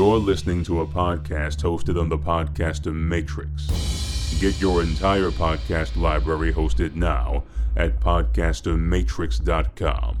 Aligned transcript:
You're 0.00 0.16
listening 0.16 0.64
to 0.64 0.80
a 0.80 0.86
podcast 0.86 1.58
hosted 1.58 2.00
on 2.00 2.08
the 2.08 2.16
Podcaster 2.16 2.90
Matrix. 2.90 3.66
Get 4.40 4.58
your 4.58 4.82
entire 4.82 5.30
podcast 5.30 5.94
library 5.94 6.54
hosted 6.54 6.94
now 6.94 7.42
at 7.76 8.00
podcastermatrix.com. 8.00 10.16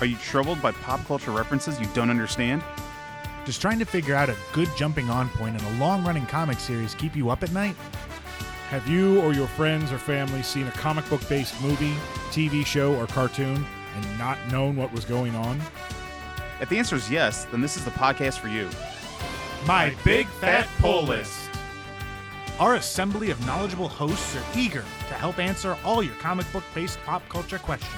Are 0.00 0.06
you 0.06 0.16
troubled 0.16 0.60
by 0.60 0.72
pop 0.72 1.06
culture 1.06 1.30
references 1.30 1.78
you 1.78 1.86
don't 1.94 2.10
understand? 2.10 2.64
Just 3.44 3.60
trying 3.60 3.78
to 3.78 3.84
figure 3.84 4.16
out 4.16 4.28
a 4.28 4.34
good 4.52 4.68
jumping 4.76 5.08
on 5.08 5.28
point 5.28 5.56
in 5.56 5.64
a 5.64 5.78
long 5.78 6.02
running 6.02 6.26
comic 6.26 6.58
series 6.58 6.96
keep 6.96 7.14
you 7.14 7.30
up 7.30 7.44
at 7.44 7.52
night? 7.52 7.76
Have 8.72 8.88
you 8.88 9.20
or 9.20 9.34
your 9.34 9.48
friends 9.48 9.92
or 9.92 9.98
family 9.98 10.42
seen 10.42 10.66
a 10.66 10.70
comic 10.70 11.06
book 11.10 11.20
based 11.28 11.60
movie, 11.60 11.92
TV 12.30 12.64
show, 12.64 12.94
or 12.94 13.06
cartoon 13.06 13.66
and 13.94 14.18
not 14.18 14.38
known 14.50 14.76
what 14.76 14.90
was 14.94 15.04
going 15.04 15.34
on? 15.34 15.60
If 16.58 16.70
the 16.70 16.78
answer 16.78 16.96
is 16.96 17.10
yes, 17.10 17.44
then 17.50 17.60
this 17.60 17.76
is 17.76 17.84
the 17.84 17.90
podcast 17.90 18.38
for 18.38 18.48
you. 18.48 18.66
My 19.66 19.94
Big 20.06 20.26
Fat 20.26 20.66
Pull 20.78 21.02
List. 21.02 21.50
Our 22.58 22.76
assembly 22.76 23.28
of 23.28 23.44
knowledgeable 23.44 23.88
hosts 23.88 24.34
are 24.36 24.44
eager 24.56 24.80
to 25.08 25.14
help 25.16 25.38
answer 25.38 25.76
all 25.84 26.02
your 26.02 26.14
comic 26.14 26.50
book 26.50 26.64
based 26.74 26.98
pop 27.04 27.28
culture 27.28 27.58
questions. 27.58 27.92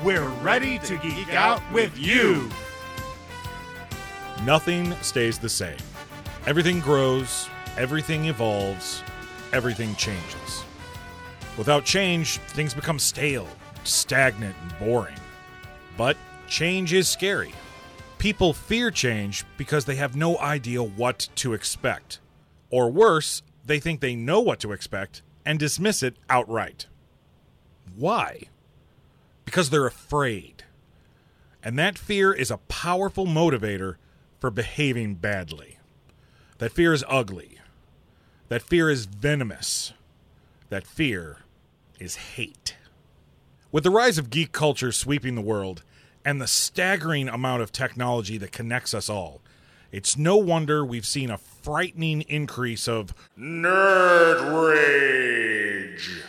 We're 0.00 0.28
ready 0.44 0.78
to 0.78 0.96
geek 0.98 1.34
out 1.34 1.60
with 1.72 1.98
you. 1.98 2.48
Nothing 4.44 4.92
stays 5.02 5.40
the 5.40 5.48
same. 5.48 5.78
Everything 6.46 6.78
grows, 6.78 7.48
everything 7.76 8.26
evolves, 8.26 9.02
everything 9.52 9.94
changes. 9.96 10.64
Without 11.56 11.84
change, 11.84 12.38
things 12.38 12.74
become 12.74 12.98
stale, 12.98 13.48
stagnant, 13.84 14.54
and 14.62 14.78
boring. 14.78 15.16
But 15.96 16.16
change 16.48 16.92
is 16.92 17.08
scary. 17.08 17.52
People 18.18 18.52
fear 18.52 18.90
change 18.90 19.44
because 19.56 19.84
they 19.84 19.96
have 19.96 20.16
no 20.16 20.38
idea 20.38 20.82
what 20.82 21.28
to 21.36 21.52
expect. 21.52 22.20
Or 22.70 22.90
worse, 22.90 23.42
they 23.64 23.80
think 23.80 24.00
they 24.00 24.14
know 24.14 24.40
what 24.40 24.60
to 24.60 24.72
expect 24.72 25.22
and 25.44 25.58
dismiss 25.58 26.02
it 26.02 26.16
outright. 26.28 26.86
Why? 27.96 28.42
Because 29.44 29.70
they're 29.70 29.86
afraid. 29.86 30.64
And 31.62 31.78
that 31.78 31.98
fear 31.98 32.32
is 32.32 32.50
a 32.50 32.58
powerful 32.58 33.26
motivator 33.26 33.96
for 34.38 34.50
behaving 34.50 35.14
badly. 35.14 35.78
That 36.58 36.72
fear 36.72 36.92
is 36.92 37.04
ugly. 37.08 37.55
That 38.48 38.62
fear 38.62 38.88
is 38.88 39.06
venomous. 39.06 39.92
That 40.68 40.86
fear 40.86 41.38
is 41.98 42.16
hate. 42.16 42.76
With 43.72 43.84
the 43.84 43.90
rise 43.90 44.18
of 44.18 44.30
geek 44.30 44.52
culture 44.52 44.92
sweeping 44.92 45.34
the 45.34 45.40
world 45.40 45.82
and 46.24 46.40
the 46.40 46.46
staggering 46.46 47.28
amount 47.28 47.62
of 47.62 47.72
technology 47.72 48.38
that 48.38 48.52
connects 48.52 48.94
us 48.94 49.08
all, 49.08 49.40
it's 49.90 50.16
no 50.16 50.36
wonder 50.36 50.84
we've 50.84 51.06
seen 51.06 51.30
a 51.30 51.38
frightening 51.38 52.22
increase 52.22 52.86
of 52.86 53.14
nerd 53.38 54.70
rage. 54.70 56.22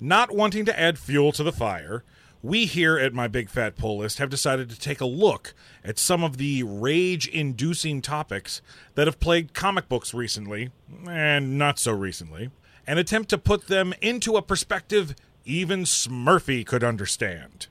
Not 0.00 0.34
wanting 0.34 0.64
to 0.66 0.78
add 0.78 0.98
fuel 0.98 1.32
to 1.32 1.42
the 1.42 1.52
fire, 1.52 2.04
we 2.42 2.66
here 2.66 2.98
at 2.98 3.12
My 3.12 3.28
Big 3.28 3.50
Fat 3.50 3.76
Pull 3.76 3.98
List 3.98 4.18
have 4.18 4.30
decided 4.30 4.70
to 4.70 4.78
take 4.78 5.00
a 5.00 5.06
look 5.06 5.54
at 5.84 5.98
some 5.98 6.24
of 6.24 6.36
the 6.36 6.62
rage 6.62 7.26
inducing 7.28 8.00
topics 8.00 8.62
that 8.94 9.06
have 9.06 9.20
plagued 9.20 9.54
comic 9.54 9.88
books 9.88 10.14
recently, 10.14 10.70
and 11.08 11.58
not 11.58 11.78
so 11.78 11.92
recently, 11.92 12.50
and 12.86 12.98
attempt 12.98 13.30
to 13.30 13.38
put 13.38 13.66
them 13.66 13.92
into 14.00 14.36
a 14.36 14.42
perspective 14.42 15.14
even 15.44 15.84
Smurfy 15.84 16.64
could 16.64 16.84
understand. 16.84 17.66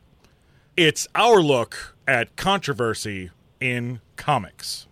It's 0.78 1.08
our 1.16 1.42
look 1.42 1.96
at 2.08 2.36
controversy 2.36 3.32
in 3.60 4.02
comics. 4.16 4.88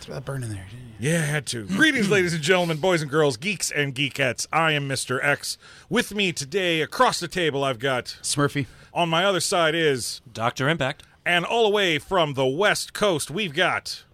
Throw 0.00 0.14
that 0.14 0.24
burn 0.24 0.42
in 0.42 0.50
there. 0.50 0.66
Yeah, 0.98 1.18
I 1.18 1.26
had 1.26 1.46
to. 1.46 1.64
Greetings, 1.66 2.08
ladies 2.08 2.34
and 2.34 2.42
gentlemen, 2.42 2.78
boys 2.78 3.02
and 3.02 3.10
girls, 3.10 3.36
geeks 3.36 3.70
and 3.70 3.94
geekettes. 3.94 4.46
I 4.52 4.72
am 4.72 4.88
Mr. 4.88 5.22
X. 5.22 5.58
With 5.88 6.14
me 6.14 6.32
today, 6.32 6.80
across 6.80 7.20
the 7.20 7.28
table, 7.28 7.64
I've 7.64 7.78
got. 7.78 8.18
Smurfy. 8.22 8.66
On 8.94 9.08
my 9.08 9.24
other 9.24 9.40
side 9.40 9.74
is. 9.74 10.20
Dr. 10.32 10.68
Impact. 10.68 11.02
And 11.24 11.44
all 11.44 11.64
the 11.64 11.70
way 11.70 11.98
from 11.98 12.34
the 12.34 12.46
West 12.46 12.92
Coast, 12.92 13.30
we've 13.30 13.54
got. 13.54 14.04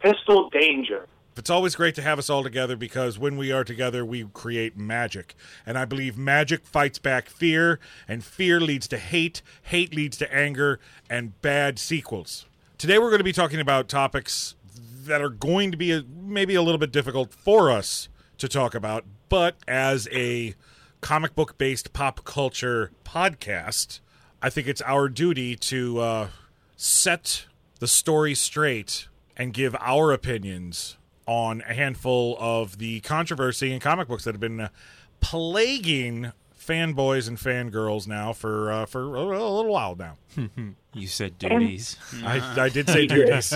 Pistol 0.00 0.50
Danger. 0.50 1.06
It's 1.36 1.50
always 1.50 1.76
great 1.76 1.94
to 1.96 2.02
have 2.02 2.18
us 2.18 2.30
all 2.30 2.42
together 2.42 2.76
because 2.76 3.18
when 3.18 3.36
we 3.36 3.52
are 3.52 3.62
together, 3.62 4.04
we 4.04 4.24
create 4.32 4.76
magic. 4.76 5.34
And 5.64 5.76
I 5.78 5.84
believe 5.84 6.16
magic 6.16 6.66
fights 6.66 6.98
back 6.98 7.28
fear, 7.28 7.78
and 8.08 8.24
fear 8.24 8.58
leads 8.58 8.88
to 8.88 8.98
hate, 8.98 9.42
hate 9.62 9.94
leads 9.94 10.16
to 10.16 10.34
anger, 10.34 10.80
and 11.10 11.40
bad 11.42 11.78
sequels. 11.78 12.46
Today, 12.78 12.98
we're 12.98 13.10
going 13.10 13.20
to 13.20 13.24
be 13.24 13.32
talking 13.32 13.60
about 13.60 13.88
topics 13.88 14.55
that 15.06 15.20
are 15.20 15.28
going 15.30 15.70
to 15.70 15.76
be 15.76 15.92
a, 15.92 16.02
maybe 16.02 16.54
a 16.54 16.62
little 16.62 16.78
bit 16.78 16.92
difficult 16.92 17.32
for 17.32 17.70
us 17.70 18.08
to 18.38 18.48
talk 18.48 18.74
about, 18.74 19.04
but 19.28 19.56
as 19.66 20.08
a 20.12 20.54
comic 21.00 21.34
book 21.34 21.56
based 21.58 21.92
pop 21.92 22.24
culture 22.24 22.90
podcast, 23.04 24.00
I 24.42 24.50
think 24.50 24.66
it's 24.68 24.82
our 24.82 25.08
duty 25.08 25.56
to 25.56 26.00
uh, 26.00 26.28
set 26.76 27.46
the 27.80 27.88
story 27.88 28.34
straight 28.34 29.08
and 29.36 29.52
give 29.52 29.74
our 29.80 30.12
opinions 30.12 30.96
on 31.26 31.62
a 31.68 31.74
handful 31.74 32.36
of 32.38 32.78
the 32.78 33.00
controversy 33.00 33.72
in 33.72 33.80
comic 33.80 34.08
books 34.08 34.24
that 34.24 34.34
have 34.34 34.40
been 34.40 34.60
uh, 34.60 34.68
plaguing 35.20 36.32
fanboys 36.58 37.28
and 37.28 37.36
fangirls 37.38 38.06
now 38.06 38.32
for 38.32 38.70
uh, 38.72 38.86
for 38.86 39.16
a, 39.16 39.20
a 39.20 39.24
little 39.24 39.72
while 39.72 39.96
now. 39.96 40.16
You 40.94 41.08
said 41.08 41.38
duties. 41.38 41.98
I, 42.24 42.62
I 42.62 42.68
did 42.70 42.88
say 42.88 43.06
duties. 43.06 43.52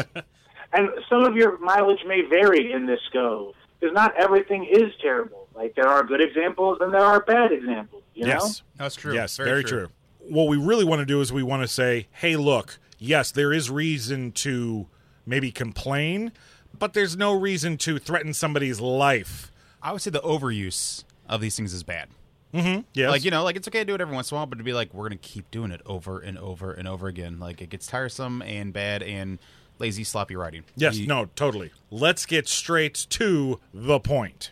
And 0.73 0.89
some 1.09 1.25
of 1.25 1.37
your 1.37 1.59
mileage 1.59 2.05
may 2.07 2.23
vary 2.23 2.73
in 2.73 2.87
this 2.87 3.01
go, 3.13 3.55
because 3.79 3.95
not 3.95 4.17
everything 4.17 4.65
is 4.65 4.93
terrible. 5.01 5.49
Like 5.55 5.75
there 5.75 5.89
are 5.89 6.05
good 6.05 6.21
examples 6.21 6.79
and 6.81 6.93
there 6.93 7.05
are 7.05 7.21
bad 7.21 7.53
examples. 7.53 8.03
You 8.15 8.27
know? 8.27 8.33
yes, 8.33 8.63
That's 8.77 8.95
true. 8.95 9.15
Yes, 9.15 9.37
very, 9.37 9.65
true. 9.65 9.89
What 10.21 10.49
we 10.49 10.57
really 10.57 10.85
want 10.85 11.01
to 11.01 11.07
do 11.07 11.21
is 11.21 11.33
we 11.33 11.43
want 11.43 11.63
to 11.63 11.69
say, 11.69 12.09
hey, 12.13 12.37
look, 12.37 12.79
yes, 12.99 13.31
there 13.31 13.53
is 13.53 13.71
reason 13.71 14.33
to 14.33 14.87
maybe 15.27 15.51
complain, 15.51 16.33
but 16.79 16.93
there's 16.93 17.17
no 17.17 17.33
reason 17.33 17.77
to 17.79 17.99
threaten 17.99 18.33
somebody's 18.33 18.81
life. 18.81 19.51
I 19.83 19.93
would 19.93 20.03
say 20.03 20.11
the 20.11 20.21
overuse 20.21 21.05
of 21.29 21.41
these 21.41 21.57
things 21.57 21.73
is 21.73 21.83
bad. 21.83 22.09
Mm-hmm. 22.53 22.81
Yes. 22.95 23.11
Like, 23.11 23.25
you 23.25 23.31
know, 23.31 23.45
like 23.45 23.57
it's 23.57 23.69
okay 23.69 23.81
to 23.81 23.85
do 23.85 23.95
it 23.95 24.01
every 24.01 24.15
once 24.15 24.31
in 24.31 24.37
a 24.37 24.39
while, 24.39 24.47
but 24.47 24.59
to 24.59 24.65
be 24.65 24.73
like, 24.73 24.93
we're 24.93 25.09
going 25.09 25.19
to 25.19 25.29
keep 25.29 25.51
doing 25.51 25.71
it 25.71 25.81
over 25.87 26.21
and 26.21 26.37
over 26.39 26.73
and 26.73 26.87
over 26.89 27.07
again. 27.07 27.39
Like, 27.39 27.61
it 27.61 27.71
gets 27.71 27.87
tiresome 27.87 28.43
and 28.43 28.73
bad 28.73 29.03
and 29.03 29.39
lazy, 29.81 30.05
sloppy 30.05 30.37
writing. 30.37 30.63
yes, 30.77 30.97
You- 30.99 31.07
no, 31.07 31.27
totally. 31.35 31.71
Let's 31.91 32.27
get 32.27 32.47
straight 32.47 33.07
to 33.11 33.59
the 33.75 33.99
point. 33.99 34.51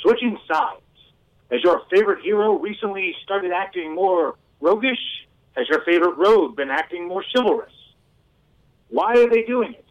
Switching 0.00 0.38
sides. 0.50 0.80
Has 1.50 1.62
your 1.62 1.82
favorite 1.90 2.22
hero 2.22 2.58
recently 2.58 3.14
started 3.22 3.52
acting 3.52 3.94
more 3.94 4.34
roguish? 4.60 4.98
Has 5.56 5.68
your 5.68 5.82
favorite 5.84 6.16
rogue 6.16 6.56
been 6.56 6.70
acting 6.70 7.06
more 7.08 7.24
chivalrous? 7.34 7.72
Why 8.88 9.12
are 9.14 9.28
they 9.28 9.42
doing 9.42 9.74
it? 9.74 9.84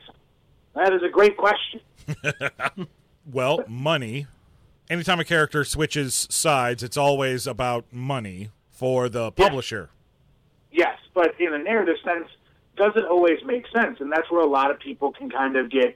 That 0.76 0.94
is 0.94 1.02
a 1.04 1.10
great 1.10 1.38
question. 1.38 1.82
Well, 3.30 3.66
money. 3.68 4.26
Anytime 4.90 5.20
a 5.20 5.26
character 5.26 5.66
switches 5.66 6.28
sides, 6.32 6.82
it's 6.82 6.96
always 6.96 7.46
about 7.46 7.84
money 7.92 8.52
for 8.72 9.10
the 9.10 9.34
publisher. 9.34 9.90
Yes, 10.72 10.98
but 11.14 11.34
in 11.38 11.54
a 11.54 11.58
narrative 11.58 11.98
sense, 12.06 12.30
doesn't 12.78 13.06
always 13.06 13.40
make 13.46 13.66
sense, 13.76 14.00
and 14.00 14.12
that's 14.12 14.30
where 14.32 14.42
a 14.42 14.48
lot 14.50 14.72
of 14.72 14.80
people 14.80 15.12
can 15.12 15.30
kind 15.30 15.56
of 15.58 15.70
get 15.70 15.96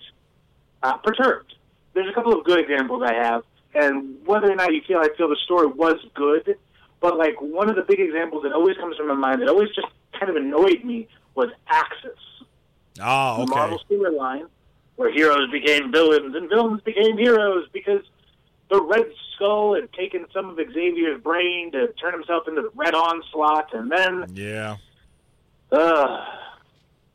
uh, 0.84 0.98
perturbed. 0.98 1.54
There's 1.94 2.10
a 2.10 2.14
couple 2.14 2.34
of 2.38 2.44
good 2.44 2.60
examples 2.60 3.04
I 3.06 3.14
have, 3.14 3.44
and 3.74 4.18
whether 4.26 4.52
or 4.52 4.56
not 4.56 4.74
you 4.74 4.82
feel 4.88 4.98
I 5.00 5.10
feel 5.18 5.30
the 5.30 5.38
story 5.46 5.68
was 5.68 5.98
good, 6.14 6.58
but 7.00 7.18
like 7.18 7.42
one 7.42 7.70
of 7.70 7.76
the 7.76 7.84
big 7.84 8.00
examples 8.00 8.44
that 8.44 8.54
always 8.54 8.78
comes 8.78 8.98
to 8.98 9.04
my 9.06 9.14
mind 9.14 9.42
that 9.42 9.50
always 9.50 9.70
just 9.70 9.88
kind 10.18 10.30
of 10.30 10.36
annoyed 10.36 10.84
me 10.84 11.08
was 11.36 11.50
Axis, 11.68 12.20
the 12.96 13.04
okay. 13.44 13.46
Marvel 13.50 13.82
storyline, 13.90 14.48
where 14.96 15.12
heroes 15.12 15.50
became 15.52 15.92
villains 15.92 16.36
and 16.36 16.50
villains 16.50 16.82
became 16.82 17.18
heroes 17.18 17.68
because 17.72 18.02
the 18.70 18.82
Red 18.82 19.06
Skull 19.36 19.76
had 19.76 19.92
taken 19.94 20.26
some 20.34 20.50
of 20.50 20.56
Xavier's 20.56 21.22
brain 21.22 21.72
to 21.74 21.88
turn 21.94 22.14
himself 22.14 22.48
into 22.48 22.62
the 22.62 22.72
Red 22.76 22.94
Onslaught, 22.96 23.74
and 23.74 23.92
then 23.92 24.26
Yeah. 24.34 24.78
uh, 25.72 26.26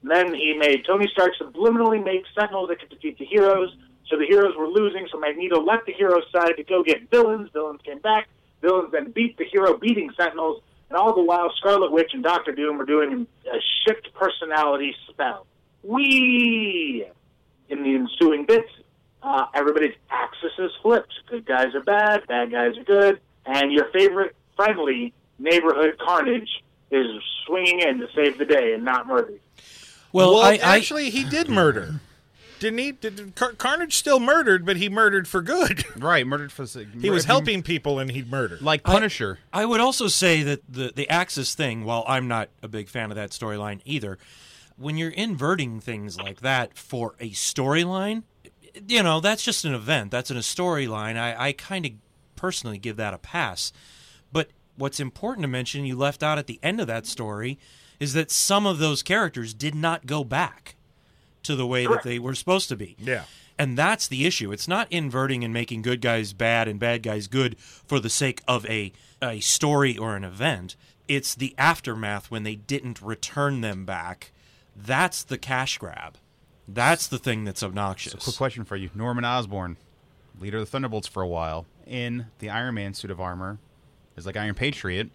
then 0.03 0.35
he 0.35 0.55
made 0.55 0.85
Tony 0.87 1.09
Stark 1.13 1.33
subliminally 1.41 2.05
make 2.05 2.25
Sentinels 2.39 2.69
that 2.69 2.81
could 2.81 2.91
defeat 2.91 3.19
the 3.19 3.25
heroes. 3.25 3.75
So 4.09 4.17
the 4.17 4.27
heroes 4.27 4.55
were 4.57 4.69
losing, 4.69 5.09
so 5.11 5.19
Magneto 5.19 5.61
left 5.61 5.87
the 5.87 5.93
heroes' 5.93 6.25
side 6.31 6.57
to 6.57 6.65
go 6.65 6.83
get 6.83 7.11
villains. 7.11 7.51
Villains 7.53 7.81
came 7.85 7.99
back. 7.99 8.29
Villains 8.63 8.93
then 8.93 9.11
beat 9.11 9.37
the 9.37 9.45
hero 9.45 9.77
beating 9.77 10.11
Sentinels. 10.17 10.63
And 10.89 10.97
all 10.97 11.15
the 11.15 11.23
while, 11.23 11.53
Scarlet 11.57 11.91
Witch 11.91 12.13
and 12.15 12.23
Doctor 12.23 12.53
Doom 12.53 12.79
were 12.79 12.85
doing 12.85 13.27
a 13.53 13.59
shift 13.85 14.15
personality 14.15 14.95
spell. 15.09 15.47
We, 15.83 17.07
in 17.69 17.83
the 17.83 17.95
ensuing 17.97 18.45
bits, 18.47 18.71
uh, 19.23 19.47
everybody's 19.55 19.95
axis 20.11 20.53
is 20.59 20.71
flipped. 20.83 21.13
Good 21.29 21.47
guys 21.47 21.75
are 21.75 21.83
bad, 21.83 22.27
bad 22.29 22.53
guys 22.53 22.79
are 22.79 22.85
good. 22.85 23.21
And 23.45 23.73
your 23.73 23.91
favorite 23.93 24.37
friendly 24.55 25.13
neighborhood 25.39 25.99
carnage 25.99 26.63
is 26.91 27.07
swinging 27.45 27.81
in 27.81 27.99
to 27.99 28.07
save 28.15 28.39
the 28.39 28.45
day 28.45 28.73
and 28.75 28.85
not 28.85 29.09
murder. 29.09 29.35
Well, 30.17 30.37
I, 30.37 30.53
I 30.55 30.77
actually, 30.77 31.11
he 31.11 31.25
did 31.25 31.49
murder. 31.49 32.01
Didn't 32.59 32.79
he? 32.79 32.93
Did, 32.93 33.35
Car- 33.35 33.53
Carnage 33.53 33.97
still 33.97 34.19
murdered, 34.19 34.65
but 34.65 34.79
he 34.79 34.89
murdered 34.89 35.29
for 35.29 35.43
good. 35.43 35.85
Right, 35.97 36.27
murdered 36.27 36.53
for 36.53 36.65
He 37.01 37.11
was 37.11 37.25
helping 37.25 37.63
people, 37.63 37.99
and 37.99 38.11
he 38.11 38.23
murdered. 38.23 38.63
like 38.63 38.83
Punisher. 38.83 39.39
I 39.53 39.65
would 39.65 39.81
also 39.81 40.09
say 40.09 40.43
that 40.43 40.61
the 40.69 40.93
the 40.95 41.09
Axis 41.09 41.55
thing, 41.55 41.85
while 41.85 42.05
I'm 42.07 42.29
not 42.29 42.49
a 42.63 42.69
big 42.69 42.89
fan 42.89 43.11
of 43.11 43.17
that 43.17 43.31
storyline 43.31 43.81
either, 43.85 44.19
when 44.77 44.97
you're 44.97 45.11
inverting 45.11 45.81
things 45.81 46.19
like 46.19 46.41
that 46.41 46.77
for 46.77 47.15
a 47.21 47.31
storyline, 47.31 48.23
you 48.89 49.03
know, 49.03 49.21
that's 49.21 49.43
just 49.43 49.65
an 49.65 49.75
event. 49.75 50.11
That's 50.11 50.31
in 50.31 50.37
a 50.37 50.41
storyline. 50.41 51.17
I, 51.19 51.49
I 51.49 51.53
kind 51.53 51.87
of 51.87 51.93
personally 52.37 52.79
give 52.79 52.97
that 52.97 53.15
a 53.15 53.19
pass. 53.19 53.73
But 54.33 54.49
what's 54.77 55.01
important 55.01 55.43
to 55.45 55.49
mention, 55.49 55.85
you 55.87 55.97
left 55.97 56.23
out 56.23 56.39
at 56.39 56.47
the 56.47 56.61
end 56.63 56.81
of 56.81 56.87
that 56.87 57.07
story, 57.07 57.59
is 57.99 58.13
that 58.13 58.31
some 58.31 58.67
of 58.67 58.79
those 58.79 59.03
characters 59.03 59.55
did 59.55 59.75
not 59.75 60.07
go 60.07 60.25
back 60.25 60.77
to 61.43 61.57
the 61.57 61.67
way 61.67 61.87
that 61.87 62.03
they 62.03 62.19
were 62.19 62.35
supposed 62.35 62.69
to 62.69 62.77
be. 62.77 62.97
Yeah. 62.99 63.25
And 63.59 63.79
that's 63.79 64.07
the 64.07 64.27
issue. 64.27 64.53
It's 64.53 64.69
not 64.69 64.87
inverting 64.91 65.43
and 65.43 65.53
making 65.53 65.83
good 65.83 66.01
guys 66.01 66.33
bad 66.33 66.69
and 66.69 66.79
bad 66.79 67.03
guys 67.03 67.27
good 67.27 67.59
for 67.59 67.99
the 67.99 68.11
sake 68.11 68.43
of 68.47 68.67
a 68.67 68.93
a 69.23 69.41
story 69.41 69.97
or 69.97 70.15
an 70.15 70.25
event. 70.25 70.77
It's 71.09 71.35
the 71.35 71.55
aftermath 71.57 72.31
when 72.31 72.43
they 72.43 72.57
didn't 72.57 73.01
return 73.01 73.63
them 73.63 73.87
back. 73.87 74.33
That's 74.77 75.23
the 75.25 75.39
cash 75.39 75.79
grab. 75.79 76.19
That's 76.69 77.07
the 77.07 77.19
thing 77.19 77.45
that's 77.45 77.63
obnoxious. 77.63 78.25
Quick 78.25 78.37
question 78.37 78.65
for 78.65 78.77
you: 78.77 78.91
Norman 78.95 79.25
Osborn, 79.25 79.79
leader 80.39 80.59
of 80.59 80.65
the 80.65 80.71
Thunderbolts 80.71 81.09
for 81.09 81.23
a 81.23 81.29
while, 81.29 81.65
in 81.87 82.27
the 82.41 82.51
Iron 82.51 82.75
Man 82.75 82.93
suit 82.93 83.11
of 83.11 83.21
armor, 83.21 83.59
is 84.17 84.27
like 84.27 84.37
Iron 84.37 84.55
Patriot. 84.55 85.11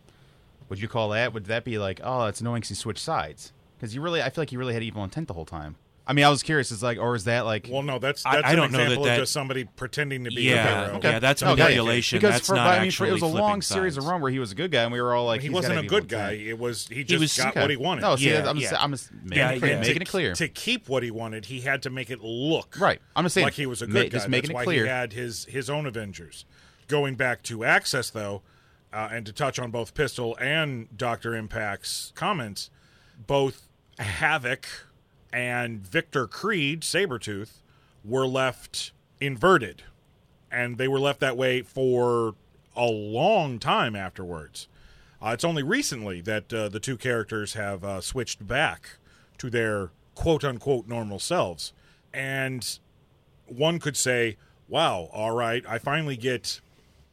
Would 0.72 0.80
you 0.82 0.88
call 0.88 1.10
that? 1.10 1.34
Would 1.34 1.46
that 1.46 1.66
be 1.66 1.78
like, 1.78 2.00
oh, 2.02 2.26
it's 2.28 2.40
annoying 2.42 2.62
'cause 2.62 2.70
he 2.70 2.76
switched 2.76 3.04
sides? 3.04 3.52
Because 3.78 3.94
you 3.94 4.00
really, 4.02 4.24
I 4.24 4.30
feel 4.30 4.42
like 4.42 4.52
he 4.52 4.58
really 4.58 4.74
had 4.74 4.82
evil 4.82 5.04
intent 5.04 5.28
the 5.28 5.34
whole 5.34 5.46
time. 5.46 5.76
I 6.08 6.14
mean, 6.14 6.24
I 6.26 6.30
was 6.30 6.42
curious. 6.44 6.72
It's 6.72 6.82
like, 6.82 6.98
or 6.98 7.14
is 7.16 7.26
that 7.26 7.46
like? 7.46 7.68
well, 7.70 7.84
no, 7.84 8.00
that's 8.00 8.26
I- 8.26 8.36
that's 8.38 8.48
I 8.48 8.52
an 8.52 8.56
don't 8.58 8.72
know 8.72 8.78
that 8.80 8.84
example 8.86 9.04
that- 9.06 9.14
of 9.14 9.20
just 9.24 9.34
somebody 9.34 9.66
pretending 9.66 10.24
to 10.24 10.32
be 10.32 10.44
Yeah, 10.44 10.54
a 10.84 10.86
hero. 10.86 10.98
okay. 10.98 11.12
yeah, 11.12 11.20
that's 11.20 11.44
Okay. 11.44 11.62
manipulation. 11.62 12.20
Because 12.20 12.36
That's 12.36 12.48
for, 12.48 12.56
not 12.56 12.68
but, 12.70 12.80
I 12.80 12.82
mean, 12.84 12.92
for, 12.92 13.06
it 13.06 13.12
was 13.12 13.22
a 13.22 13.26
actually 13.26 13.40
long 13.42 13.50
flipping 13.52 13.62
series 13.62 13.98
of 13.98 14.04
sides. 14.04 14.12
run 14.12 14.22
where 14.22 14.32
he 14.32 14.40
was 14.40 14.52
a 14.52 14.56
good 14.56 14.72
guy, 14.72 14.84
and 14.84 14.92
we 14.94 15.02
were 15.02 15.14
all 15.14 15.26
like, 15.26 15.42
he 15.42 15.48
he's 15.48 15.54
wasn't 15.54 15.74
gotta 15.76 15.80
a 15.80 15.84
have 15.84 15.90
good 15.90 16.04
evil 16.06 16.18
guy. 16.20 16.32
intent. 16.32 16.48
It 16.50 16.60
was 16.60 16.88
he 16.88 17.04
just 17.04 17.20
was- 17.20 17.38
got 17.38 17.48
Okay. 17.50 17.62
what 17.62 17.70
he 17.70 17.76
wanted. 17.78 18.02
No, 18.02 18.16
see, 18.16 18.30
Yeah, 18.32 18.50
I'm, 18.50 18.58
yeah. 18.58 18.70
Just, 18.70 18.84
I'm 18.84 18.92
just 18.92 19.12
making, 19.14 19.38
Yeah, 19.38 19.50
it 19.52 19.60
clear, 19.60 19.72
yeah. 19.74 19.80
making 19.82 19.96
to, 19.96 20.02
it 20.02 20.08
clear. 20.08 20.34
To 20.36 20.48
keep 20.48 20.88
what 20.90 21.04
he 21.04 21.12
wanted, 21.12 21.46
he 21.46 21.62
had 21.62 21.82
to 21.84 21.90
make 21.90 22.10
it 22.10 22.22
look 22.22 22.76
Right. 22.80 23.00
I'm 23.16 23.26
just 23.26 23.34
saying, 23.36 23.46
like 23.46 23.54
he 23.56 23.66
was 23.66 23.82
a 23.82 23.88
ma- 23.88 23.94
good 23.94 24.12
guy. 24.12 24.18
just 24.18 24.30
making 24.30 24.50
That's 24.50 24.52
it 24.52 24.56
why 24.56 24.64
clear. 24.64 24.84
he 24.86 24.90
had 24.90 25.12
his 25.14 25.46
his 25.46 25.70
own 25.70 25.86
Avengers. 25.86 26.46
Going 26.88 27.16
back 27.16 27.44
to 27.44 27.64
Axis 27.64 28.10
though, 28.10 28.42
uh, 28.94 29.10
and 29.12 29.26
to 29.26 29.34
touch 29.34 29.60
on 29.60 29.72
both 29.72 29.94
Pistol 29.94 30.36
and 30.38 30.96
Doctor 30.98 31.36
Impact's 31.36 32.12
comments, 32.16 32.70
both 33.28 33.68
Havoc 34.00 34.66
and 35.32 35.80
Victor 35.80 36.28
Creed, 36.28 36.82
Sabretooth, 36.82 37.62
were 38.04 38.28
left 38.28 38.92
inverted. 39.20 39.84
And 40.52 40.78
they 40.78 40.88
were 40.88 41.00
left 41.00 41.20
that 41.22 41.38
way 41.38 41.62
for 41.62 42.36
a 42.76 42.86
long 42.88 43.60
time 43.60 43.96
afterwards. 43.96 44.68
Uh, 45.22 45.30
it's 45.30 45.44
only 45.44 45.64
recently 45.64 46.20
that 46.22 46.52
uh, 46.54 46.68
the 46.68 46.80
two 46.80 46.98
characters 46.98 47.54
have 47.54 47.84
uh, 47.84 48.02
switched 48.02 48.46
back 48.46 48.98
to 49.38 49.50
their 49.50 49.92
quote 50.16 50.44
unquote 50.44 50.88
normal 50.88 51.20
selves. 51.20 51.74
And 52.14 52.80
one 53.46 53.80
could 53.80 53.96
say, 53.96 54.38
wow, 54.68 55.10
all 55.14 55.32
right, 55.32 55.64
I 55.68 55.78
finally 55.78 56.18
get 56.18 56.60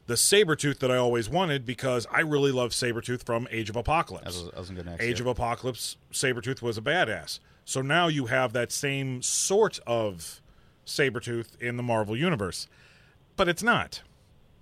the 0.08 0.14
Sabretooth 0.14 0.78
that 0.78 0.90
I 0.90 0.96
always 0.96 1.28
wanted 1.28 1.66
because 1.66 2.06
I 2.10 2.20
really 2.20 2.50
love 2.50 2.70
Sabretooth 2.70 3.24
from 3.24 3.46
Age 3.50 3.68
of 3.68 3.76
Apocalypse. 3.76 4.24
I 4.26 4.58
was, 4.58 4.70
I 4.70 4.74
was. 4.74 5.00
Age 5.00 5.20
yeah. 5.20 5.24
of 5.24 5.26
Apocalypse, 5.26 5.98
Sabretooth 6.10 6.62
was 6.62 6.78
a 6.78 6.80
badass. 6.80 7.40
So 7.66 7.82
now 7.82 8.08
you 8.08 8.26
have 8.26 8.54
that 8.54 8.72
same 8.72 9.20
sort 9.20 9.78
of 9.86 10.40
Sabretooth 10.86 11.60
in 11.60 11.76
the 11.76 11.82
Marvel 11.82 12.16
universe. 12.16 12.66
But 13.36 13.50
it's 13.50 13.62
not. 13.62 14.00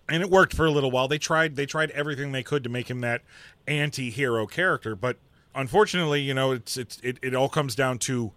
And 0.09 0.21
it 0.21 0.31
worked 0.31 0.53
for 0.53 0.67
a 0.67 0.71
little 0.73 0.91
while. 0.91 1.07
They 1.07 1.19
tried 1.19 1.55
they 1.55 1.65
tried 1.67 1.93
everything 1.93 2.33
they 2.33 2.43
could 2.43 2.65
to 2.65 2.69
make 2.69 2.91
him 2.91 3.01
that 3.03 3.23
anti-hero 3.69 4.47
character, 4.47 4.97
but 4.97 5.17
unfortunately, 5.55 6.23
you 6.23 6.35
know, 6.35 6.51
it's 6.53 6.77
it's 6.77 6.99
it, 7.05 7.19
it 7.23 7.35
all 7.37 7.49
comes 7.49 7.77
down 7.77 7.99
to 8.01 8.33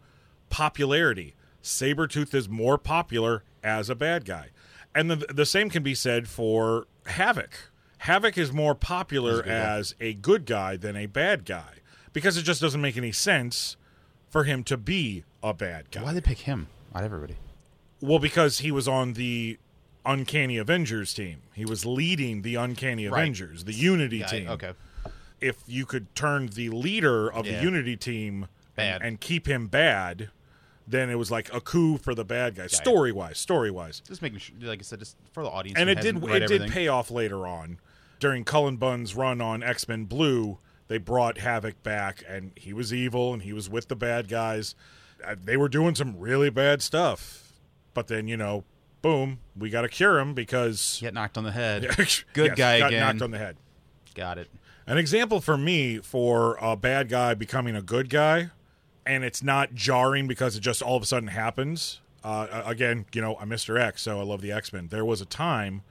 popularity. 0.51 1.33
Sabretooth 1.63 2.35
is 2.35 2.47
more 2.47 2.77
popular 2.77 3.43
as 3.63 3.89
a 3.89 3.95
bad 3.95 4.25
guy. 4.25 4.49
And 4.93 5.09
the 5.09 5.15
the 5.15 5.45
same 5.45 5.69
can 5.69 5.83
be 5.83 5.95
said 5.95 6.27
for 6.27 6.85
Havoc. 7.09 7.51
Havoc 7.99 8.37
is 8.37 8.51
more 8.53 8.75
popular 8.75 9.43
as 9.45 9.93
a 9.99 10.13
good 10.13 10.45
guy 10.45 10.77
than 10.77 10.95
a 10.95 11.05
bad 11.05 11.45
guy 11.45 11.75
because 12.13 12.37
it 12.37 12.43
just 12.43 12.61
doesn't 12.61 12.79
make 12.81 12.95
any 12.97 13.11
sense 13.11 13.75
for 14.29 14.45
him 14.45 14.63
to 14.65 14.77
be 14.77 15.23
a 15.43 15.53
bad 15.53 15.91
guy. 15.91 16.01
Why 16.03 16.13
did 16.13 16.23
they 16.23 16.27
pick 16.27 16.39
him? 16.39 16.67
Not 16.93 17.03
everybody. 17.03 17.35
Well, 18.01 18.19
because 18.19 18.59
he 18.59 18.71
was 18.71 18.87
on 18.87 19.13
the 19.13 19.57
Uncanny 20.05 20.57
Avengers 20.57 21.13
team. 21.13 21.41
He 21.53 21.65
was 21.65 21.85
leading 21.85 22.41
the 22.41 22.55
Uncanny 22.55 23.07
Right. 23.07 23.19
Avengers, 23.21 23.65
the 23.65 23.73
Unity 23.73 24.19
Yeah, 24.19 24.27
team. 24.27 24.47
okay. 24.49 24.71
If 25.41 25.57
you 25.67 25.85
could 25.85 26.13
turn 26.15 26.47
the 26.47 26.69
leader 26.69 27.31
of 27.31 27.45
Yeah. 27.45 27.57
the 27.57 27.63
Unity 27.63 27.97
team 27.97 28.47
Bad. 28.75 28.95
And, 29.01 29.03
and 29.03 29.19
keep 29.19 29.45
him 29.45 29.67
bad, 29.67 30.29
then 30.89 31.09
it 31.09 31.15
was 31.15 31.29
like 31.29 31.53
a 31.53 31.61
coup 31.61 31.97
for 31.97 32.15
the 32.15 32.25
bad 32.25 32.55
guy. 32.55 32.67
Story 32.67 33.11
wise, 33.11 33.37
story 33.37 33.69
wise. 33.71 34.01
Just 34.07 34.21
making 34.21 34.39
sure, 34.39 34.55
like 34.61 34.79
I 34.79 34.81
said, 34.81 34.99
just 34.99 35.15
for 35.31 35.43
the 35.43 35.49
audience. 35.49 35.77
And 35.79 35.89
it 35.89 36.01
did 36.01 36.17
it 36.17 36.23
read 36.23 36.47
did 36.47 36.71
pay 36.71 36.87
off 36.87 37.11
later 37.11 37.45
on. 37.47 37.77
During 38.19 38.43
Cullen 38.43 38.75
Bunn's 38.77 39.15
run 39.15 39.39
on 39.39 39.63
X 39.63 39.87
Men 39.87 40.05
Blue, 40.05 40.57
they 40.89 40.97
brought 40.97 41.37
Havoc 41.37 41.81
back, 41.83 42.23
and 42.27 42.51
he 42.55 42.73
was 42.73 42.93
evil, 42.93 43.33
and 43.33 43.43
he 43.43 43.53
was 43.53 43.69
with 43.69 43.87
the 43.87 43.95
bad 43.95 44.27
guys. 44.27 44.75
Uh, 45.25 45.35
They 45.41 45.55
were 45.55 45.69
doing 45.69 45.95
some 45.95 46.17
really 46.19 46.49
bad 46.49 46.81
stuff, 46.81 47.53
but 47.93 48.07
then 48.07 48.27
you 48.27 48.35
know, 48.35 48.63
boom, 49.01 49.39
we 49.55 49.69
got 49.69 49.83
to 49.83 49.89
cure 49.89 50.19
him 50.19 50.33
because 50.33 50.97
Get 51.01 51.13
knocked 51.13 51.37
on 51.37 51.43
the 51.45 51.51
head. 51.51 51.83
Yes, 51.97 52.25
Good 52.33 52.55
guy 52.57 52.79
got 52.79 52.87
again. 52.89 52.99
knocked 53.01 53.21
on 53.21 53.31
the 53.31 53.37
head. 53.37 53.55
Got 54.15 54.37
it. 54.37 54.49
An 54.87 54.97
example 54.97 55.39
for 55.39 55.55
me 55.55 55.99
for 55.99 56.57
a 56.59 56.75
bad 56.75 57.07
guy 57.09 57.35
becoming 57.35 57.75
a 57.75 57.81
good 57.81 58.09
guy, 58.09 58.49
and 59.09 59.23
it's 59.23 59.41
not 59.41 59.73
jarring 59.73 60.27
because 60.27 60.55
it 60.55 60.59
just 60.59 60.83
all 60.83 60.95
of 60.95 61.01
a 61.01 61.05
sudden 61.05 61.29
happens. 61.29 61.99
Uh, 62.23 62.61
again, 62.65 63.05
you 63.11 63.21
know, 63.21 63.35
I'm 63.39 63.49
Mr. 63.49 63.79
X, 63.81 64.03
so 64.03 64.19
I 64.19 64.23
love 64.23 64.41
the 64.41 64.51
X 64.51 64.71
Men. 64.71 64.89
There 64.89 65.03
was 65.03 65.19
a 65.19 65.25
time 65.25 65.81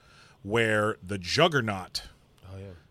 where 0.43 0.97
the 1.03 1.19
Juggernaut 1.19 2.05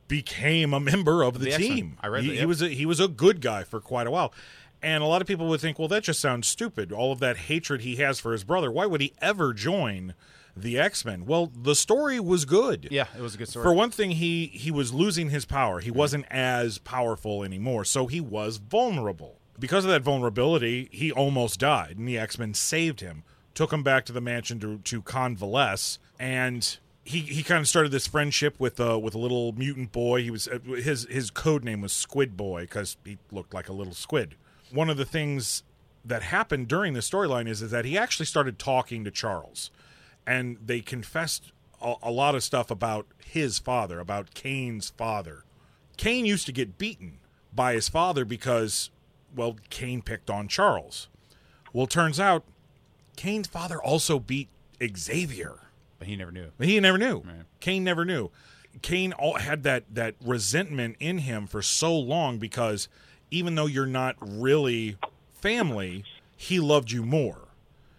became 0.07 0.73
a 0.73 0.79
member 0.79 1.23
of 1.23 1.39
the, 1.39 1.51
The 1.51 1.57
team. 1.57 1.97
I 2.01 2.07
read 2.07 2.23
he, 2.23 2.29
that, 2.31 2.39
he 2.39 2.45
was 2.45 2.61
a, 2.61 2.67
he 2.67 2.85
was 2.85 2.99
a 2.99 3.07
good 3.07 3.39
guy 3.39 3.63
for 3.63 3.79
quite 3.79 4.05
a 4.05 4.11
while. 4.11 4.33
And 4.81 5.01
a 5.01 5.07
lot 5.07 5.21
of 5.21 5.27
people 5.27 5.47
would 5.47 5.61
think, 5.61 5.79
well, 5.79 5.87
that 5.87 6.03
just 6.03 6.19
sounds 6.19 6.47
stupid. 6.47 6.91
All 6.91 7.11
of 7.11 7.19
that 7.19 7.37
hatred 7.37 7.81
he 7.81 7.95
has 7.95 8.19
for 8.19 8.31
his 8.33 8.43
brother. 8.43 8.71
Why 8.71 8.85
would 8.85 9.01
he 9.01 9.13
ever 9.21 9.53
join 9.53 10.13
the 10.55 10.77
X 10.77 11.05
Men? 11.05 11.25
Well, 11.25 11.51
the 11.55 11.73
story 11.73 12.19
was 12.19 12.43
good. 12.43 12.89
Yeah, 12.91 13.05
it 13.17 13.21
was 13.21 13.35
a 13.35 13.37
good 13.37 13.47
story. 13.47 13.63
For 13.63 13.73
one 13.73 13.91
thing, 13.91 14.11
he 14.11 14.47
he 14.47 14.71
was 14.71 14.93
losing 14.93 15.29
his 15.29 15.45
power. 15.45 15.79
He 15.79 15.91
wasn't 15.91 16.25
as 16.29 16.79
powerful 16.79 17.43
anymore, 17.43 17.85
so 17.85 18.07
he 18.07 18.19
was 18.19 18.57
vulnerable. 18.57 19.36
Because 19.59 19.85
of 19.85 19.91
that 19.91 20.03
vulnerability, 20.03 20.89
he 20.91 21.11
almost 21.11 21.59
died, 21.59 21.97
and 21.97 22.07
the 22.07 22.17
X 22.17 22.37
Men 22.37 22.53
saved 22.53 23.01
him, 23.01 23.23
took 23.53 23.73
him 23.73 23.83
back 23.83 24.05
to 24.05 24.13
the 24.13 24.21
mansion 24.21 24.59
to 24.59 24.77
to 24.79 25.01
convalesce, 25.01 25.99
and 26.19 26.77
he 27.03 27.19
he 27.19 27.43
kind 27.43 27.61
of 27.61 27.67
started 27.67 27.91
this 27.91 28.07
friendship 28.07 28.59
with 28.59 28.79
uh 28.79 28.99
with 28.99 29.15
a 29.15 29.19
little 29.19 29.53
mutant 29.53 29.91
boy. 29.91 30.21
He 30.21 30.31
was 30.31 30.47
uh, 30.47 30.59
his 30.59 31.07
his 31.09 31.31
code 31.31 31.63
name 31.63 31.81
was 31.81 31.93
Squid 31.93 32.37
Boy 32.37 32.61
because 32.61 32.97
he 33.03 33.17
looked 33.31 33.53
like 33.53 33.69
a 33.69 33.73
little 33.73 33.93
squid. 33.93 34.35
One 34.71 34.89
of 34.89 34.97
the 34.97 35.05
things 35.05 35.63
that 36.03 36.23
happened 36.23 36.67
during 36.67 36.93
the 36.93 36.99
storyline 37.01 37.47
is, 37.47 37.61
is 37.61 37.71
that 37.71 37.85
he 37.85 37.97
actually 37.97 38.25
started 38.25 38.57
talking 38.57 39.03
to 39.03 39.11
Charles 39.11 39.71
and 40.25 40.57
they 40.63 40.81
confessed 40.81 41.51
a, 41.81 41.95
a 42.03 42.11
lot 42.11 42.35
of 42.35 42.43
stuff 42.43 42.69
about 42.69 43.07
his 43.25 43.59
father, 43.59 43.99
about 43.99 44.33
Cain's 44.33 44.89
father. 44.89 45.43
Cain 45.95 46.25
used 46.25 46.45
to 46.45 46.51
get 46.51 46.77
beaten 46.77 47.19
by 47.53 47.73
his 47.73 47.89
father 47.89 48.25
because, 48.25 48.91
well, 49.37 49.55
Cain 49.69 50.01
picked 50.01 50.29
on 50.29 50.47
Charles. 50.47 51.07
Well, 51.71 51.87
turns 51.87 52.19
out 52.19 52.43
Cain's 53.15 53.47
father 53.47 53.81
also 53.81 54.19
beat 54.19 54.49
Xavier. 54.95 55.59
but 55.99 56.07
he 56.07 56.15
never 56.15 56.31
knew. 56.31 56.51
But 56.57 56.67
he 56.67 56.79
never 56.79 56.97
knew. 56.97 57.23
Cain 57.59 57.83
never 57.83 58.03
knew. 58.03 58.29
Cain 58.81 59.13
all, 59.13 59.35
had 59.35 59.63
that 59.63 59.83
that 59.93 60.15
resentment 60.23 60.97
in 60.99 61.19
him 61.19 61.47
for 61.47 61.61
so 61.61 61.97
long 61.97 62.37
because 62.37 62.87
even 63.31 63.55
though 63.55 63.65
you're 63.65 63.85
not 63.85 64.15
really 64.21 64.97
family, 65.33 66.03
he 66.35 66.59
loved 66.59 66.91
you 66.91 67.03
more, 67.03 67.46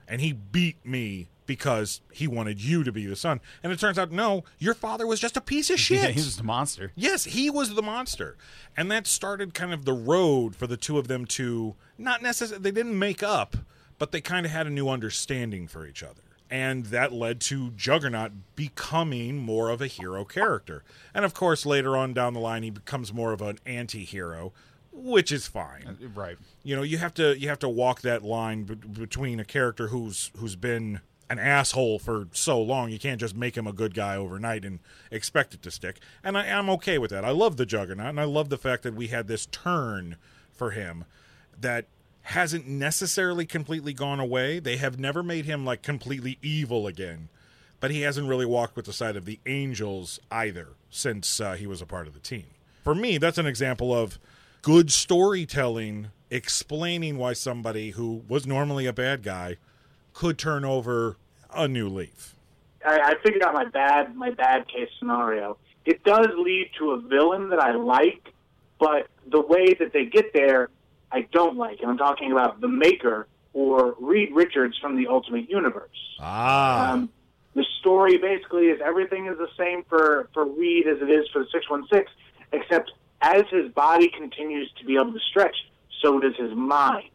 and 0.09 0.21
he 0.21 0.33
beat 0.33 0.85
me 0.85 1.29
because 1.47 2.01
he 2.13 2.27
wanted 2.27 2.63
you 2.63 2.85
to 2.85 2.93
be 2.93 3.07
the 3.07 3.17
son. 3.17 3.41
And 3.63 3.73
it 3.73 3.79
turns 3.79 3.99
out, 3.99 4.11
no, 4.13 4.45
your 4.59 4.75
father 4.75 5.07
was 5.07 5.19
just 5.21 5.37
a 5.37 5.41
piece 5.41 5.71
of 5.71 5.79
shit. 5.81 6.03
Yeah, 6.03 6.09
he 6.09 6.15
was 6.17 6.27
just 6.27 6.41
a 6.41 6.45
monster. 6.45 6.93
Yes, 6.95 7.25
he 7.25 7.49
was 7.51 7.75
the 7.75 7.83
monster. 7.83 8.37
And 8.77 8.91
that 8.91 9.07
started 9.07 9.55
kind 9.55 9.73
of 9.73 9.85
the 9.85 9.93
road 9.95 10.55
for 10.57 10.67
the 10.67 10.77
two 10.77 10.99
of 10.99 11.09
them 11.09 11.25
to 11.27 11.75
not 11.97 12.23
necessarily, 12.23 12.63
they 12.63 12.71
didn't 12.71 12.99
make 12.99 13.23
up, 13.23 13.57
but 13.99 14.13
they 14.13 14.21
kind 14.21 14.45
of 14.45 14.53
had 14.53 14.67
a 14.67 14.71
new 14.71 14.89
understanding 14.89 15.67
for 15.69 15.87
each 15.87 16.03
other. 16.03 16.21
and 16.51 16.87
that 16.87 17.13
led 17.13 17.41
to 17.43 17.71
Juggernaut 17.73 18.33
becoming 18.57 19.37
more 19.37 19.69
of 19.71 19.83
a 19.83 19.87
hero 19.87 20.25
character. 20.25 20.83
And 21.15 21.25
of 21.25 21.35
course, 21.35 21.67
later 21.67 21.95
on 21.97 22.15
down 22.15 22.33
the 22.33 22.41
line, 22.41 22.63
he 22.63 22.71
becomes 22.71 23.13
more 23.13 23.33
of 23.33 23.43
an 23.43 23.59
anti-hero, 23.67 24.53
which 24.99 25.33
is 25.33 25.47
fine. 25.47 25.97
Right. 26.15 26.37
You 26.63 26.77
know, 26.77 26.83
you 26.83 26.99
have 26.99 27.15
to 27.15 27.39
you 27.39 27.49
have 27.49 27.59
to 27.61 27.69
walk 27.69 28.01
that 28.03 28.23
line 28.23 28.65
b- 28.65 28.75
between 28.75 29.41
a 29.41 29.45
character 29.45 29.89
who's 29.89 30.31
who's 30.37 30.57
been 30.57 31.01
an 31.31 31.39
asshole 31.39 31.99
for 31.99 32.29
so 32.33 32.61
long. 32.61 32.91
You 32.91 32.99
can't 32.99 33.21
just 33.21 33.37
make 33.37 33.57
him 33.57 33.67
a 33.67 33.73
good 33.73 33.95
guy 33.95 34.17
overnight 34.17 34.65
and 34.65 34.81
expect 35.11 35.55
it 35.55 35.63
to 35.63 35.71
stick. 35.71 35.99
And 36.25 36.37
I, 36.37 36.49
I'm 36.49 36.71
okay 36.71 36.99
with 36.99 37.11
that. 37.11 37.25
I 37.25 37.31
love 37.31 37.57
the 37.57 37.67
Juggernaut, 37.67 38.09
and 38.09 38.21
I 38.21 38.25
love 38.25 38.49
the 38.49 38.59
fact 38.59 38.83
that 38.83 38.95
we 38.95 39.09
had 39.09 39.29
this 39.29 39.47
turn 39.47 40.17
for 40.53 40.71
him 40.71 41.05
that 41.61 41.87
hasn't 42.23 42.67
necessarily 42.67 43.47
completely 43.47 43.93
gone 43.93 44.21
away. 44.21 44.59
They 44.59 44.77
have 44.77 44.99
never 44.99 45.23
made 45.23 45.45
him 45.45 45.65
like 45.65 45.83
completely 45.83 46.39
evil 46.43 46.87
again, 46.87 47.29
but 47.81 47.91
he 47.91 48.03
hasn't 48.03 48.29
really 48.29 48.47
walked 48.47 48.77
with 48.77 48.87
the 48.87 48.93
side 48.93 49.17
of 49.17 49.25
the 49.25 49.41
angels 49.47 50.21
either 50.31 50.69
since 50.91 51.41
uh, 51.41 51.55
he 51.55 51.67
was 51.67 51.81
a 51.81 51.87
part 51.87 52.07
of 52.07 52.15
the 52.15 52.21
team. 52.21 52.47
For 52.85 52.95
me, 52.95 53.19
that's 53.19 53.39
an 53.39 53.47
example 53.47 53.95
of 53.95 54.19
good 54.63 54.91
storytelling 54.93 56.11
explaining 56.31 57.17
why 57.17 57.33
somebody 57.33 57.91
who 57.91 58.23
was 58.29 58.47
normally 58.47 58.87
a 58.87 58.93
bad 58.93 59.23
guy 59.23 59.57
could 60.13 60.39
turn 60.39 60.65
over 60.65 61.17
a 61.55 61.67
new 61.67 61.89
leaf. 61.89 62.35
I, 62.85 62.99
I 63.01 63.15
figured 63.23 63.43
out 63.43 63.55
my 63.55 63.65
bad 63.65 64.15
my 64.15 64.31
bad 64.31 64.69
case 64.69 64.91
scenario. 64.99 65.57
It 65.85 66.05
does 66.05 66.29
lead 66.37 66.71
to 66.79 66.93
a 66.93 67.01
villain 67.01 67.49
that 67.49 67.61
I 67.61 67.73
like, 67.73 68.33
but 68.79 69.09
the 69.27 69.41
way 69.41 69.75
that 69.75 69.93
they 69.93 70.05
get 70.05 70.33
there, 70.35 70.69
I 71.11 71.23
don't 71.33 71.57
like. 71.57 71.81
And 71.81 71.91
I'm 71.91 71.97
talking 71.99 72.31
about 72.31 72.61
the 72.61 72.69
Maker 72.69 73.27
or 73.55 73.95
Reed 73.99 74.31
Richards 74.35 74.77
from 74.79 74.97
the 74.97 75.07
Ultimate 75.07 75.49
Universe. 75.49 75.89
Ah, 76.21 76.93
Um, 76.93 77.09
the 77.55 77.65
story 77.81 78.19
basically 78.19 78.67
is 78.67 78.81
everything 78.85 79.27
is 79.27 79.39
the 79.39 79.49
same 79.57 79.83
for, 79.89 80.29
for 80.35 80.45
Reed 80.45 80.87
as 80.87 81.01
it 81.01 81.11
is 81.11 81.27
for 81.33 81.41
the 81.41 81.49
616, 81.51 82.05
except 82.53 82.93
as 83.21 83.45
his 83.51 83.71
body 83.73 84.09
continues 84.09 84.71
to 84.79 84.85
be 84.85 84.95
able 84.95 85.13
to 85.13 85.21
stretch, 85.31 85.57
so 86.03 86.21
does 86.21 86.37
his 86.37 86.53
mind. 86.53 87.11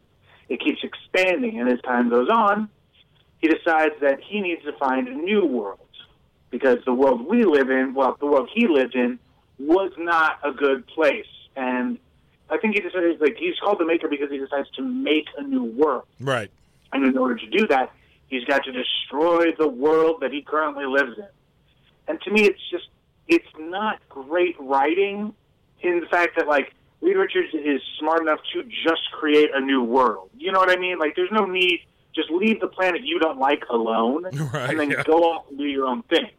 It 0.48 0.60
keeps 0.60 0.80
expanding, 0.82 1.58
and 1.58 1.68
as 1.70 1.80
time 1.82 2.10
goes 2.10 2.28
on, 2.28 2.68
he 3.38 3.48
decides 3.48 3.94
that 4.00 4.20
he 4.22 4.40
needs 4.40 4.62
to 4.64 4.72
find 4.72 5.08
a 5.08 5.14
new 5.14 5.44
world 5.46 5.78
because 6.50 6.78
the 6.84 6.94
world 6.94 7.26
we 7.26 7.42
live 7.44 7.70
in, 7.70 7.94
well, 7.94 8.16
the 8.20 8.26
world 8.26 8.48
he 8.54 8.68
lived 8.68 8.94
in, 8.94 9.18
was 9.58 9.90
not 9.98 10.38
a 10.44 10.52
good 10.52 10.86
place. 10.86 11.26
And 11.56 11.98
I 12.48 12.58
think 12.58 12.74
he 12.74 12.80
decided, 12.80 13.20
like, 13.20 13.36
he's 13.36 13.58
called 13.58 13.80
the 13.80 13.86
Maker 13.86 14.08
because 14.08 14.30
he 14.30 14.38
decides 14.38 14.70
to 14.76 14.82
make 14.82 15.26
a 15.36 15.42
new 15.42 15.64
world. 15.64 16.04
right. 16.20 16.50
And 16.92 17.04
in 17.04 17.18
order 17.18 17.34
to 17.34 17.46
do 17.48 17.66
that, 17.66 17.90
he's 18.28 18.44
got 18.44 18.62
to 18.64 18.72
destroy 18.72 19.50
the 19.58 19.66
world 19.66 20.20
that 20.20 20.32
he 20.32 20.42
currently 20.42 20.86
lives 20.86 21.18
in. 21.18 21.26
And 22.06 22.20
to 22.22 22.30
me, 22.30 22.44
it's 22.44 22.70
just, 22.70 22.88
it's 23.26 23.48
not 23.58 23.98
great 24.08 24.54
writing 24.60 25.34
in 25.84 26.00
the 26.00 26.06
fact 26.06 26.36
that, 26.36 26.46
like, 26.46 26.74
Reed 27.00 27.16
Richards 27.16 27.52
is 27.52 27.82
smart 27.98 28.22
enough 28.22 28.40
to 28.52 28.62
just 28.62 29.10
create 29.12 29.50
a 29.54 29.60
new 29.60 29.82
world. 29.82 30.30
You 30.38 30.52
know 30.52 30.58
what 30.58 30.70
I 30.70 30.76
mean? 30.76 30.98
Like, 30.98 31.16
there's 31.16 31.32
no 31.32 31.44
need, 31.44 31.80
just 32.14 32.30
leave 32.30 32.60
the 32.60 32.66
planet 32.66 33.02
you 33.02 33.18
don't 33.18 33.38
like 33.38 33.64
alone 33.70 34.24
Right, 34.52 34.70
and 34.70 34.80
then 34.80 34.90
yeah. 34.90 35.02
go 35.04 35.18
off 35.18 35.48
and 35.50 35.58
do 35.58 35.64
your 35.64 35.86
own 35.86 36.02
thing. 36.04 36.30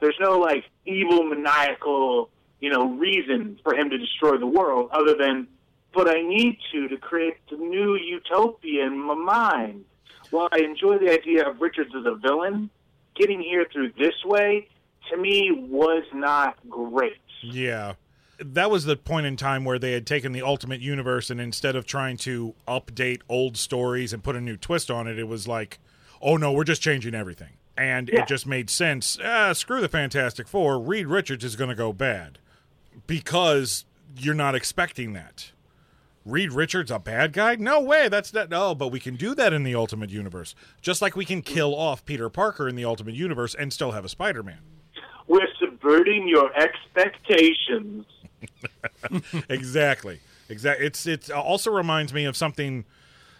There's 0.00 0.16
no, 0.20 0.38
like, 0.38 0.64
evil, 0.86 1.24
maniacal, 1.24 2.30
you 2.60 2.70
know, 2.70 2.90
reason 2.90 3.58
for 3.62 3.74
him 3.74 3.90
to 3.90 3.98
destroy 3.98 4.38
the 4.38 4.46
world 4.46 4.90
other 4.92 5.16
than, 5.16 5.48
but 5.92 6.08
I 6.08 6.22
need 6.22 6.58
to 6.72 6.88
to 6.88 6.96
create 6.96 7.36
the 7.50 7.56
new 7.56 7.96
utopia 7.96 8.86
in 8.86 8.98
my 8.98 9.14
mind. 9.14 9.84
While 10.30 10.48
I 10.52 10.60
enjoy 10.60 10.98
the 10.98 11.10
idea 11.10 11.48
of 11.48 11.60
Richards 11.60 11.90
as 11.96 12.06
a 12.06 12.14
villain, 12.14 12.70
getting 13.14 13.40
here 13.40 13.66
through 13.72 13.92
this 13.98 14.24
way, 14.24 14.68
to 15.10 15.16
me, 15.16 15.50
was 15.52 16.04
not 16.12 16.56
great. 16.68 17.18
Yeah. 17.42 17.94
That 18.38 18.70
was 18.70 18.84
the 18.84 18.96
point 18.96 19.26
in 19.26 19.36
time 19.36 19.64
where 19.64 19.78
they 19.78 19.92
had 19.92 20.06
taken 20.06 20.32
the 20.32 20.42
Ultimate 20.42 20.80
Universe 20.80 21.30
and 21.30 21.40
instead 21.40 21.76
of 21.76 21.86
trying 21.86 22.16
to 22.18 22.54
update 22.66 23.20
old 23.28 23.56
stories 23.56 24.12
and 24.12 24.24
put 24.24 24.34
a 24.36 24.40
new 24.40 24.56
twist 24.56 24.90
on 24.90 25.06
it, 25.06 25.18
it 25.18 25.28
was 25.28 25.46
like, 25.46 25.78
oh 26.20 26.36
no, 26.36 26.52
we're 26.52 26.64
just 26.64 26.82
changing 26.82 27.14
everything. 27.14 27.50
And 27.76 28.08
Yeah. 28.12 28.22
it 28.22 28.28
just 28.28 28.46
made 28.46 28.70
sense. 28.70 29.18
Ah, 29.22 29.52
screw 29.52 29.80
the 29.80 29.88
Fantastic 29.88 30.48
Four. 30.48 30.78
Reed 30.80 31.06
Richards 31.06 31.44
is 31.44 31.56
going 31.56 31.70
to 31.70 31.76
go 31.76 31.92
bad 31.92 32.38
because 33.06 33.84
you're 34.16 34.34
not 34.34 34.54
expecting 34.54 35.12
that. 35.12 35.52
Reed 36.24 36.52
Richards 36.52 36.90
a 36.90 36.98
bad 36.98 37.32
guy? 37.34 37.54
No 37.56 37.80
way. 37.80 38.08
That's 38.08 38.32
not. 38.32 38.48
No, 38.48 38.74
but 38.74 38.88
we 38.88 38.98
can 38.98 39.14
do 39.16 39.34
that 39.34 39.52
in 39.52 39.62
the 39.62 39.74
Ultimate 39.74 40.08
Universe. 40.10 40.54
Just 40.80 41.02
like 41.02 41.14
we 41.16 41.24
can 41.26 41.42
kill 41.42 41.74
off 41.74 42.04
Peter 42.06 42.30
Parker 42.30 42.66
in 42.68 42.76
the 42.76 42.84
Ultimate 42.84 43.14
Universe 43.14 43.54
and 43.54 43.72
still 43.72 43.90
have 43.90 44.04
a 44.04 44.08
Spider-Man. 44.08 44.58
We're 45.26 45.46
subverting 45.60 46.26
your 46.28 46.50
expectations. 46.56 48.06
exactly. 49.48 50.20
Exactly. 50.48 50.86
It's 50.86 51.06
it 51.06 51.30
also 51.30 51.70
reminds 51.70 52.12
me 52.12 52.24
of 52.24 52.36
something 52.36 52.84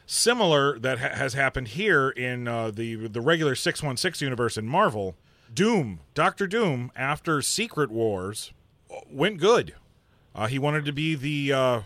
similar 0.06 0.78
that 0.78 0.98
ha- 0.98 1.14
has 1.16 1.34
happened 1.34 1.68
here 1.68 2.10
in 2.10 2.48
uh, 2.48 2.70
the 2.70 3.08
the 3.08 3.20
regular 3.20 3.54
six 3.54 3.82
one 3.82 3.96
six 3.96 4.20
universe 4.20 4.56
in 4.56 4.66
Marvel. 4.66 5.16
Doom, 5.52 6.00
Doctor 6.14 6.46
Doom, 6.46 6.90
after 6.96 7.40
Secret 7.40 7.90
Wars, 7.90 8.52
uh, 8.90 9.00
went 9.10 9.38
good. 9.38 9.74
Uh, 10.34 10.46
he 10.46 10.58
wanted 10.58 10.84
to 10.84 10.92
be 10.92 11.14
the 11.14 11.52
uh, 11.52 11.80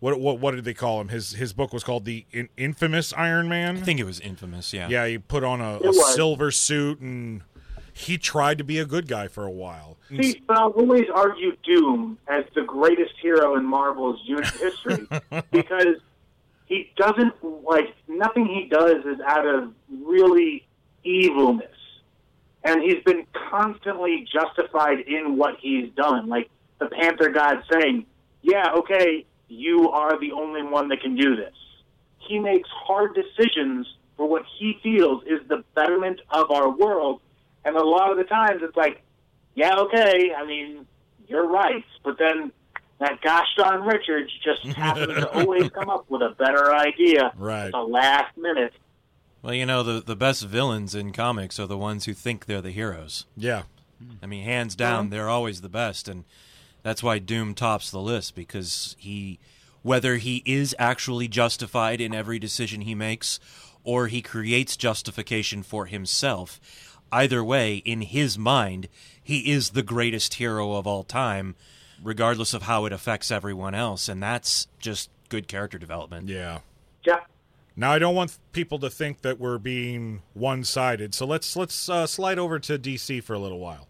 what 0.00 0.20
what 0.20 0.38
what 0.38 0.54
did 0.54 0.64
they 0.64 0.74
call 0.74 1.00
him? 1.00 1.08
His 1.08 1.32
his 1.32 1.52
book 1.52 1.72
was 1.72 1.82
called 1.84 2.04
the 2.04 2.26
in- 2.32 2.50
infamous 2.56 3.12
Iron 3.14 3.48
Man. 3.48 3.78
I 3.78 3.80
think 3.80 4.00
it 4.00 4.04
was 4.04 4.20
infamous. 4.20 4.72
Yeah. 4.72 4.88
Yeah, 4.88 5.06
he 5.06 5.18
put 5.18 5.42
on 5.44 5.60
a, 5.60 5.78
a 5.78 5.92
silver 5.94 6.50
suit 6.50 7.00
and 7.00 7.42
he 7.92 8.18
tried 8.18 8.58
to 8.58 8.64
be 8.64 8.78
a 8.78 8.84
good 8.84 9.08
guy 9.08 9.28
for 9.28 9.44
a 9.44 9.50
while. 9.50 9.93
See, 10.08 10.42
but 10.46 10.58
I'll 10.58 10.70
always 10.70 11.06
argue 11.12 11.56
Doom 11.64 12.18
as 12.28 12.44
the 12.54 12.62
greatest 12.62 13.14
hero 13.20 13.56
in 13.56 13.64
Marvel's 13.64 14.20
unit 14.24 14.46
history 14.46 15.08
because 15.50 15.96
he 16.66 16.92
doesn't 16.96 17.32
like 17.42 17.94
nothing 18.08 18.46
he 18.46 18.68
does 18.68 19.04
is 19.04 19.20
out 19.26 19.46
of 19.46 19.72
really 19.90 20.66
evilness, 21.04 21.76
and 22.62 22.82
he's 22.82 23.02
been 23.04 23.26
constantly 23.50 24.26
justified 24.30 25.00
in 25.00 25.36
what 25.36 25.56
he's 25.60 25.90
done. 25.94 26.28
Like 26.28 26.50
the 26.78 26.86
Panther 26.86 27.30
God 27.30 27.62
saying, 27.70 28.06
"Yeah, 28.42 28.72
okay, 28.78 29.24
you 29.48 29.90
are 29.90 30.18
the 30.18 30.32
only 30.32 30.62
one 30.62 30.88
that 30.88 31.00
can 31.00 31.16
do 31.16 31.36
this." 31.36 31.54
He 32.18 32.38
makes 32.38 32.68
hard 32.70 33.14
decisions 33.14 33.86
for 34.16 34.26
what 34.26 34.44
he 34.58 34.78
feels 34.82 35.22
is 35.24 35.40
the 35.48 35.64
betterment 35.74 36.20
of 36.30 36.50
our 36.50 36.70
world, 36.70 37.20
and 37.64 37.76
a 37.76 37.84
lot 37.84 38.10
of 38.10 38.18
the 38.18 38.24
times 38.24 38.62
it's 38.62 38.76
like 38.76 39.02
yeah, 39.54 39.76
okay. 39.76 40.32
I 40.36 40.44
mean, 40.46 40.86
you're 41.28 41.46
right. 41.48 41.84
But 42.04 42.18
then 42.18 42.52
that 43.00 43.20
gosh 43.22 43.46
darn 43.56 43.82
Richards 43.82 44.30
just 44.42 44.64
happens 44.76 45.14
to 45.14 45.30
always 45.32 45.70
come 45.70 45.88
up 45.90 46.04
with 46.08 46.22
a 46.22 46.30
better 46.38 46.74
idea 46.74 47.32
Right. 47.36 47.66
at 47.66 47.72
the 47.72 47.78
last 47.80 48.36
minute. 48.36 48.72
Well, 49.42 49.54
you 49.54 49.66
know, 49.66 49.82
the 49.82 50.00
the 50.00 50.16
best 50.16 50.44
villains 50.44 50.94
in 50.94 51.12
comics 51.12 51.58
are 51.60 51.66
the 51.66 51.76
ones 51.78 52.06
who 52.06 52.14
think 52.14 52.46
they're 52.46 52.62
the 52.62 52.70
heroes. 52.70 53.26
Yeah. 53.36 53.62
I 54.22 54.26
mean, 54.26 54.44
hands 54.44 54.74
down, 54.74 55.10
they're 55.10 55.28
always 55.30 55.60
the 55.60 55.68
best, 55.68 56.08
and 56.08 56.24
that's 56.82 57.02
why 57.02 57.18
Doom 57.18 57.54
tops 57.54 57.90
the 57.90 58.00
list 58.00 58.34
because 58.34 58.96
he, 58.98 59.38
whether 59.82 60.16
he 60.16 60.42
is 60.44 60.74
actually 60.78 61.26
justified 61.28 62.00
in 62.00 62.14
every 62.14 62.38
decision 62.38 62.82
he 62.82 62.94
makes, 62.94 63.40
or 63.82 64.08
he 64.08 64.20
creates 64.20 64.76
justification 64.76 65.62
for 65.62 65.86
himself, 65.86 66.60
either 67.14 67.42
way, 67.44 67.76
in 67.76 68.02
his 68.02 68.36
mind, 68.38 68.88
he 69.22 69.50
is 69.52 69.70
the 69.70 69.82
greatest 69.82 70.34
hero 70.34 70.72
of 70.74 70.86
all 70.86 71.04
time, 71.04 71.54
regardless 72.02 72.52
of 72.54 72.62
how 72.62 72.84
it 72.84 72.92
affects 72.92 73.30
everyone 73.30 73.74
else, 73.74 74.08
and 74.08 74.22
that's 74.22 74.66
just 74.78 75.10
good 75.28 75.48
character 75.48 75.78
development. 75.78 76.28
Yeah. 76.28 76.58
Yeah. 77.06 77.20
Now 77.76 77.92
I 77.92 77.98
don't 77.98 78.14
want 78.14 78.38
people 78.52 78.78
to 78.80 78.90
think 78.90 79.22
that 79.22 79.38
we're 79.40 79.58
being 79.58 80.22
one-sided, 80.34 81.14
so 81.14 81.26
let's 81.26 81.56
let's 81.56 81.88
uh, 81.88 82.06
slide 82.06 82.38
over 82.38 82.58
to 82.60 82.78
DC 82.78 83.22
for 83.22 83.34
a 83.34 83.38
little 83.38 83.58
while. 83.58 83.88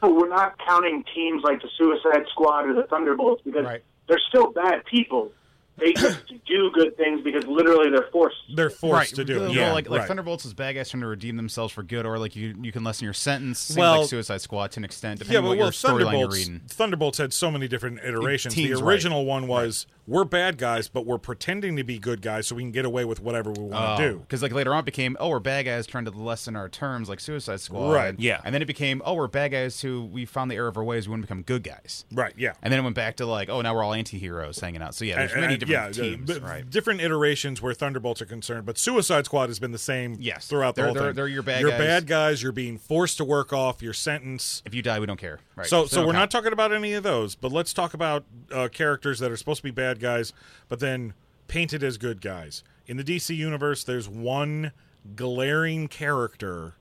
So 0.00 0.12
we're 0.14 0.28
not 0.28 0.56
counting 0.66 1.04
teams 1.14 1.42
like 1.42 1.60
the 1.60 1.68
Suicide 1.76 2.24
Squad 2.30 2.66
or 2.68 2.74
the 2.74 2.84
Thunderbolts 2.84 3.42
because 3.44 3.64
Right. 3.64 3.82
they're 4.08 4.20
still 4.28 4.52
bad 4.52 4.84
people. 4.86 5.32
They 5.78 5.92
just 5.92 6.20
do 6.46 6.70
good 6.72 6.96
things 6.96 7.20
because 7.22 7.46
literally 7.46 7.90
they're 7.90 8.08
forced. 8.10 8.36
They're 8.54 8.70
forced 8.70 9.16
to 9.16 9.24
do 9.24 9.44
it. 9.44 9.52
Yeah, 9.52 9.72
like 9.72 9.88
like 9.88 10.00
right. 10.00 10.08
Thunderbolts 10.08 10.44
is 10.44 10.54
bad 10.54 10.74
guys 10.74 10.90
trying 10.90 11.02
to 11.02 11.06
redeem 11.06 11.36
themselves 11.36 11.72
for 11.72 11.82
good, 11.82 12.06
or 12.06 12.18
like 12.18 12.36
you 12.36 12.54
you 12.60 12.72
can 12.72 12.84
lessen 12.84 13.04
your 13.04 13.14
sentence. 13.14 13.60
Same 13.60 13.80
Well- 13.80 14.00
like 14.00 14.08
Suicide 14.08 14.40
Squad 14.40 14.72
to 14.72 14.80
an 14.80 14.84
extent, 14.84 15.20
yeah, 15.20 15.24
depending 15.24 15.36
on 15.38 15.42
but 15.44 15.48
what 15.48 15.58
well, 15.58 15.66
your 15.66 15.72
storyline 15.72 15.98
you're 15.98 16.28
Thunderbolts. 16.28 16.36
reading. 16.36 16.60
Thunderbolts 16.68 17.18
had 17.18 17.32
so 17.32 17.50
many 17.50 17.68
different 17.68 18.00
iterations. 18.00 18.54
Teams, 18.54 18.78
the 18.78 18.84
right. 18.84 18.92
original 18.92 19.24
one 19.24 19.46
was 19.46 19.86
we're 20.06 20.24
bad 20.24 20.56
guys, 20.56 20.88
but 20.88 21.04
we're 21.04 21.18
pretending 21.18 21.76
to 21.76 21.84
be 21.84 21.98
good 21.98 22.22
guys, 22.22 22.46
so 22.46 22.56
we 22.56 22.62
can 22.62 22.72
get 22.72 22.86
away 22.86 23.04
with 23.04 23.20
whatever 23.20 23.50
we 23.52 23.62
want 23.64 23.98
to 23.98 24.04
oh, 24.04 24.08
do. 24.10 24.18
Because 24.20 24.42
like 24.42 24.52
later 24.52 24.72
on, 24.72 24.80
it 24.80 24.86
became 24.86 25.16
oh 25.20 25.28
we're 25.28 25.38
bad 25.38 25.66
guys 25.66 25.86
trying 25.86 26.06
to 26.06 26.10
lessen 26.10 26.56
our 26.56 26.68
terms, 26.68 27.08
like 27.08 27.20
Suicide 27.20 27.60
Squad. 27.60 27.92
Right. 27.92 28.14
Yeah. 28.18 28.40
And 28.44 28.54
then 28.54 28.62
it 28.62 28.66
became 28.66 29.02
oh 29.04 29.14
we're 29.14 29.28
bad 29.28 29.52
guys 29.52 29.80
who 29.80 30.04
we 30.06 30.24
found 30.24 30.50
the 30.50 30.56
error 30.56 30.68
of 30.68 30.76
our 30.76 30.84
ways. 30.84 31.06
We 31.06 31.12
want 31.12 31.22
to 31.22 31.26
become 31.26 31.42
good 31.42 31.62
guys. 31.62 32.06
Right? 32.12 32.32
Yeah. 32.36 32.54
And 32.62 32.72
then 32.72 32.80
it 32.80 32.82
went 32.82 32.96
back 32.96 33.16
to 33.16 33.26
like 33.26 33.48
oh 33.50 33.60
now 33.60 33.74
we're 33.74 33.84
all 33.84 33.94
anti-heroes 33.94 34.58
hanging 34.58 34.82
out. 34.82 34.94
So 34.94 35.04
yeah, 35.04 35.16
there's 35.16 35.32
And- 35.32 35.42
many 35.42 35.54
and- 35.54 35.60
different 35.60 35.67
yeah, 35.68 35.90
teams, 35.90 36.40
right? 36.40 36.68
different 36.68 37.00
iterations 37.00 37.60
where 37.62 37.74
Thunderbolts 37.74 38.20
are 38.22 38.26
concerned, 38.26 38.66
but 38.66 38.78
Suicide 38.78 39.24
Squad 39.26 39.48
has 39.48 39.58
been 39.58 39.72
the 39.72 39.78
same 39.78 40.16
Yes. 40.18 40.46
throughout 40.46 40.74
the 40.74 40.80
They're- 40.82 40.86
whole 40.86 40.94
they're- 40.94 41.04
thing. 41.10 41.14
they're 41.16 41.28
your 41.28 41.42
bad 41.42 41.60
You're 41.60 41.70
guys. 41.70 41.78
bad 41.78 42.06
guys. 42.06 42.42
You're 42.42 42.52
being 42.52 42.78
forced 42.78 43.16
to 43.18 43.24
work 43.24 43.52
off 43.52 43.82
your 43.82 43.92
sentence. 43.92 44.62
If 44.64 44.74
you 44.74 44.82
die, 44.82 44.98
we 45.00 45.06
don't 45.06 45.18
care. 45.20 45.38
Right. 45.56 45.66
So, 45.66 45.82
They 45.82 45.88
so 45.88 46.06
we're 46.06 46.12
not 46.12 46.30
talking 46.30 46.52
about 46.52 46.72
any 46.72 46.94
of 46.94 47.02
those, 47.02 47.34
but 47.34 47.52
let's 47.52 47.72
talk 47.72 47.94
about 47.94 48.24
uh, 48.52 48.68
characters 48.68 49.18
that 49.20 49.30
are 49.30 49.36
supposed 49.36 49.58
to 49.58 49.64
be 49.64 49.70
bad 49.70 50.00
guys, 50.00 50.32
but 50.68 50.80
then 50.80 51.14
painted 51.46 51.82
as 51.82 51.96
good 51.98 52.20
guys. 52.20 52.62
In 52.86 52.96
the 52.96 53.04
DC 53.04 53.34
universe, 53.36 53.84
there's 53.84 54.08
one 54.08 54.72
glaring 55.16 55.88
character 55.88 56.74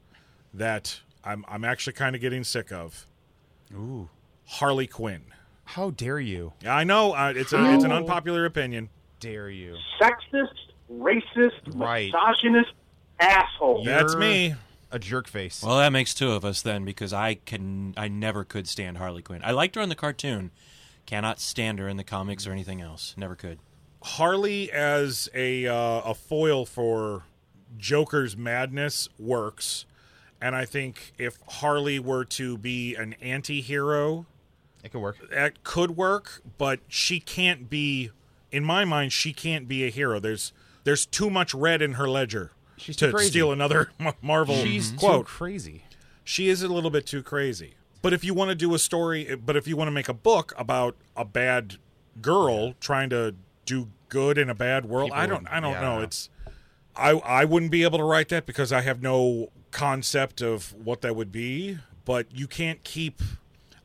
that 0.54 1.02
I'm 1.24 1.44
I'm 1.48 1.64
actually 1.66 1.94
kind 1.94 2.16
of 2.16 2.22
getting 2.22 2.44
sick 2.44 2.72
of. 2.72 3.06
Ooh. 3.74 4.10
Harley 4.46 4.88
Quinn. 4.88 5.24
How 5.68 5.92
dare 5.92 6.20
you? 6.20 6.54
I 6.66 6.84
know 6.86 7.14
uh, 7.14 7.34
it's 7.36 7.52
a, 7.54 7.74
it's 7.74 7.84
an 7.84 7.92
unpopular 7.92 8.46
opinion. 8.46 8.90
Dare 9.20 9.50
you? 9.50 9.76
Sexist, 10.02 10.54
racist, 10.92 11.52
Right. 11.76 12.12
misogynist, 12.12 12.72
asshole. 13.20 13.84
That's 13.84 14.14
You're 14.14 14.20
me. 14.20 14.56
A 14.92 14.98
jerk 15.00 15.28
face. 15.28 15.62
Well, 15.62 15.78
that 15.80 15.92
makes 15.92 16.14
two 16.14 16.32
of 16.32 16.46
us 16.46 16.62
then, 16.62 16.86
because 16.86 17.12
I 17.12 17.34
can, 17.36 17.94
I 17.98 18.08
never 18.08 18.46
could 18.46 18.68
stand 18.70 18.98
Harley 18.98 19.22
Quinn. 19.22 19.42
I 19.44 19.52
liked 19.52 19.76
her 19.76 19.82
in 19.82 19.90
the 19.90 19.96
cartoon, 19.96 20.52
cannot 21.06 21.42
stand 21.42 21.80
her 21.80 21.90
in 21.90 21.98
the 21.98 22.06
comics 22.06 22.48
or 22.48 22.54
anything 22.54 22.80
else. 22.80 23.14
Never 23.18 23.36
could. 23.36 23.60
Harley 24.02 24.72
as 24.72 25.28
a 25.34 25.68
uh, 25.68 26.02
a 26.06 26.14
foil 26.16 26.66
for 26.66 27.24
Joker's 27.78 28.38
madness 28.38 29.10
works, 29.20 29.86
and 30.42 30.56
I 30.56 30.64
think 30.64 31.12
if 31.18 31.38
Harley 31.50 32.00
were 32.00 32.24
to 32.24 32.58
be 32.58 32.96
an 32.96 33.14
anti-hero, 33.22 34.26
it 34.88 34.92
could 34.92 35.02
work. 35.02 35.18
that 35.30 35.64
could 35.64 35.92
work, 35.98 36.42
but 36.58 36.80
she 36.88 37.20
can't 37.20 37.70
be. 37.70 38.12
In 38.52 38.64
my 38.64 38.86
mind, 38.86 39.12
she 39.14 39.34
can't 39.34 39.68
be 39.68 39.86
a 39.86 39.90
hero. 39.90 40.20
There's 40.20 40.54
there's 40.84 41.06
too 41.06 41.30
much 41.30 41.54
red 41.54 41.82
in 41.82 41.94
her 41.94 42.08
ledger 42.10 42.52
She's 42.78 42.96
to 42.98 43.08
too 43.08 43.12
crazy. 43.14 43.30
steal 43.30 43.52
another 43.52 43.92
Marvel 44.22 44.56
She's 44.56 44.92
quote. 44.92 45.26
too 45.28 45.32
crazy. 45.32 45.84
she 46.24 46.48
is 46.50 46.62
a 46.64 46.68
little 46.70 46.90
bit 46.90 47.06
too 47.06 47.22
crazy. 47.24 47.76
But 48.02 48.14
if 48.14 48.24
you 48.24 48.34
want 48.34 48.50
to 48.50 48.56
do 48.56 48.74
a 48.74 48.80
story, 48.80 49.36
but 49.36 49.56
if 49.58 49.68
you 49.68 49.76
want 49.76 49.88
to 49.88 49.92
make 49.92 50.08
a 50.08 50.14
book 50.14 50.54
about 50.58 50.96
a 51.16 51.26
bad 51.26 51.76
girl 52.22 52.74
trying 52.80 53.10
to 53.10 53.36
do 53.66 53.90
good 54.08 54.38
in 54.38 54.50
a 54.50 54.56
bad 54.56 54.86
world, 54.86 55.10
People 55.10 55.20
I 55.22 55.26
don't, 55.26 55.48
I 55.50 55.60
don't 55.60 55.72
yeah, 55.74 55.78
I 55.80 55.82
know. 55.82 55.88
don't 55.90 55.98
know. 56.00 56.04
It's, 56.04 56.30
I, 56.96 57.10
I 57.12 57.44
wouldn't 57.46 57.72
be 57.72 57.84
able 57.84 57.98
to 57.98 58.04
write 58.06 58.30
that 58.30 58.46
because 58.46 58.72
I 58.72 58.82
have 58.82 59.02
no 59.02 59.50
concept 59.72 60.42
of 60.42 60.74
what 60.74 61.02
that 61.02 61.16
would 61.16 61.32
be. 61.34 61.80
But 62.06 62.28
you 62.34 62.48
can't 62.48 62.82
keep. 62.86 63.22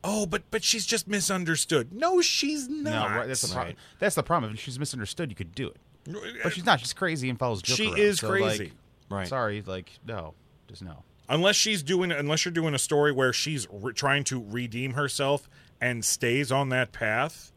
Oh, 0.03 0.25
but 0.25 0.43
but 0.51 0.63
she's 0.63 0.85
just 0.85 1.07
misunderstood. 1.07 1.93
No, 1.93 2.19
she's 2.21 2.67
No, 2.67 2.91
not. 2.91 3.11
right, 3.11 3.27
that's 3.27 3.41
the 3.41 3.53
problem. 3.53 3.75
That's 3.99 4.15
the 4.15 4.23
problem. 4.23 4.53
If 4.53 4.59
she's 4.59 4.77
misunderstood, 4.79 5.29
you 5.29 5.35
could 5.35 5.55
do 5.55 5.67
it. 5.67 5.77
But 6.05 6.45
Uh, 6.45 6.49
she's 6.49 6.65
not. 6.65 6.79
She's 6.81 6.91
crazy 6.93 7.29
and 7.29 7.39
follows 7.39 7.61
Joker 7.61 7.77
She 7.77 7.87
around. 7.87 7.99
is 7.99 8.19
So, 8.19 8.29
crazy. 8.29 8.63
like, 8.65 8.73
Right. 9.09 9.27
Sorry, 9.27 9.61
like 9.61 9.91
no, 10.05 10.33
just 10.67 10.81
no. 10.81 11.03
unless 11.29 11.55
she's 11.55 11.83
doing 11.83 12.11
unless 12.11 12.43
you're 12.45 12.51
doing 12.51 12.73
a 12.73 12.79
story 12.79 13.11
where 13.11 13.31
she's 13.31 13.67
re- 13.71 13.93
trying 13.93 14.23
to 14.25 14.43
redeem 14.49 14.93
herself 14.93 15.47
and 15.79 16.03
stays 16.03 16.51
on 16.51 16.69
that 16.69 16.91
path 16.91 17.51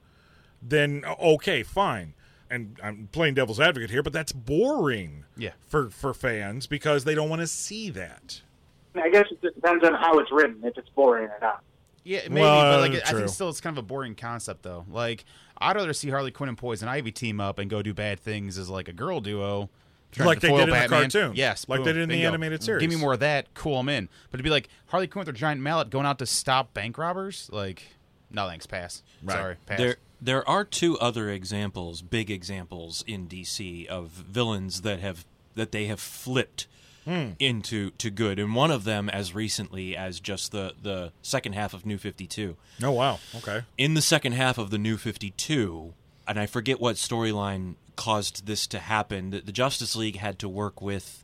then 0.62 1.05
okay 1.21 1.62
fine 1.62 2.15
and 2.50 2.79
i'm 2.83 3.09
playing 3.12 3.35
devil's 3.35 3.61
advocate 3.61 3.91
here 3.91 4.03
but 4.03 4.12
that's 4.12 4.33
boring 4.33 5.25
Yeah. 5.37 5.53
for 5.69 5.91
for 5.91 6.12
fans 6.15 6.67
because 6.67 7.05
they 7.05 7.15
don't 7.15 7.29
want 7.29 7.41
to 7.41 7.47
see 7.47 7.88
that 7.91 8.43
I 8.95 9.09
guess 9.11 9.26
it 9.31 9.41
depends 9.41 9.85
on 9.85 9.95
how 9.95 10.19
it's 10.19 10.33
written, 10.33 10.61
if 10.65 10.76
it's 10.79 10.88
boring 10.91 11.29
or 11.29 11.38
not. 11.41 11.62
Yeah, 12.07 12.21
maybe, 12.29 12.41
Well, 12.41 12.81
but 12.81 12.91
like 12.93 13.03
I 13.05 13.13
think 13.13 13.29
still 13.29 13.49
it's 13.49 13.61
kind 13.61 13.77
of 13.77 13.83
a 13.83 13.87
boring 13.87 14.15
concept 14.15 14.63
though. 14.63 14.85
Like 14.89 15.25
I'd 15.59 15.75
rather 15.75 15.93
see 15.93 16.09
Harley 16.09 16.31
Quinn 16.31 16.49
and 16.49 16.57
Poison 16.57 16.89
Ivy 16.89 17.11
team 17.11 17.41
up 17.41 17.59
and 17.59 17.69
go 17.69 17.83
do 17.83 17.93
bad 17.93 18.21
things 18.21 18.59
as 18.59 18.71
like 18.71 18.89
a 18.89 18.93
girl 18.93 19.21
duo. 19.21 19.71
Like 20.17 20.41
they 20.41 20.49
foil 20.49 20.67
did 20.67 20.69
in 20.75 20.83
the 20.83 20.89
cartoon. 20.89 21.33
Yes, 21.35 21.69
Like 21.69 21.83
they 21.85 21.93
did 21.93 22.03
in 22.03 22.09
the 22.09 22.25
animated 22.25 22.63
series. 22.63 22.81
Give 22.81 22.91
me 22.91 22.97
more 22.97 23.15
of 23.15 23.21
that. 23.21 23.53
Cool, 23.55 23.81
I'm 23.81 23.89
in. 23.89 24.09
But 24.31 24.39
to 24.39 24.45
be 24.45 24.51
like 24.51 24.69
Harley 24.87 25.09
Quinn 25.09 25.21
with 25.21 25.27
her 25.27 25.33
giant 25.33 25.61
mallet 25.61 25.91
going 25.91 26.07
out 26.07 26.19
to 26.21 26.27
stop 26.27 26.73
bank 26.73 26.97
robbers, 26.97 27.51
like 27.53 27.83
no 28.31 28.47
thanks, 28.49 28.67
pass. 28.67 29.02
Right. 29.23 29.35
Sorry, 29.35 29.57
pass. 29.67 29.78
There, 29.78 29.97
there 30.21 30.49
are 30.49 30.65
two 30.65 30.97
other 31.00 31.28
examples, 31.28 32.02
big 32.02 32.30
examples 32.30 33.04
in 33.07 33.26
DC 33.26 33.87
of 33.87 34.11
villains 34.11 34.83
that 34.83 35.00
have 35.00 35.26
that 35.54 35.73
they 35.73 35.87
have 35.87 36.00
flipped 36.00 36.67
into 37.06 37.90
to 37.92 38.10
good, 38.10 38.38
and 38.38 38.54
one 38.54 38.71
of 38.71 38.84
them 38.84 39.08
as 39.08 39.34
recently 39.34 39.97
as 39.97 40.21
just 40.21 40.52
the 40.52 40.75
the 40.80 41.12
second 41.23 41.52
half 41.54 41.73
of 41.75 41.86
New 41.86 41.99
Fifty 41.99 42.26
Two. 42.26 42.56
oh 42.82 42.90
wow 42.92 43.21
okay 43.36 43.62
In 43.78 43.95
the 43.95 44.02
second 44.02 44.32
half 44.32 44.58
of 44.58 44.71
the 44.71 44.78
New 44.78 44.97
Fifty 44.97 45.30
Two, 45.30 45.95
and 46.26 46.38
I 46.38 46.47
forget 46.47 46.80
what 46.80 46.97
storyline 46.97 47.76
caused 47.95 48.47
this 48.47 48.66
to 48.69 48.78
happen. 48.78 49.30
The, 49.30 49.40
the 49.40 49.52
Justice 49.52 49.95
League 49.97 50.16
had 50.16 50.38
to 50.40 50.49
work 50.49 50.82
with 50.82 51.23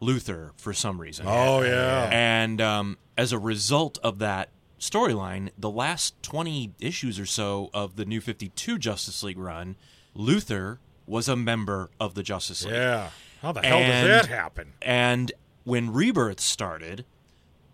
Luthor 0.00 0.50
for 0.56 0.72
some 0.72 1.00
reason. 1.00 1.26
oh 1.28 1.62
yeah 1.62 2.08
And 2.12 2.60
um, 2.60 2.98
as 3.18 3.32
a 3.32 3.38
result 3.38 3.98
of 4.02 4.18
that 4.20 4.50
storyline, 4.78 5.50
the 5.58 5.70
last 5.70 6.22
20 6.22 6.74
issues 6.80 7.18
or 7.18 7.26
so 7.26 7.70
of 7.74 7.96
the 7.96 8.04
New 8.04 8.20
52 8.20 8.78
Justice 8.78 9.22
League 9.22 9.38
run, 9.38 9.76
Luthor 10.14 10.78
was 11.06 11.28
a 11.28 11.36
member 11.36 11.90
of 11.98 12.14
the 12.14 12.22
Justice 12.22 12.64
League. 12.64 12.74
yeah 12.74 13.10
how 13.46 13.52
the 13.52 13.62
hell 13.62 13.78
And- 13.78 14.06
does 14.08 14.26
that 14.26 14.34
happen 14.34 14.72
And 14.82 15.32
when 15.62 15.92
Rebirth 15.92 16.40
started, 16.40 17.04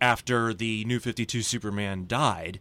after 0.01 0.53
the 0.53 0.85
New 0.85 0.99
52 1.01 1.43
Superman 1.43 2.07
died, 2.07 2.61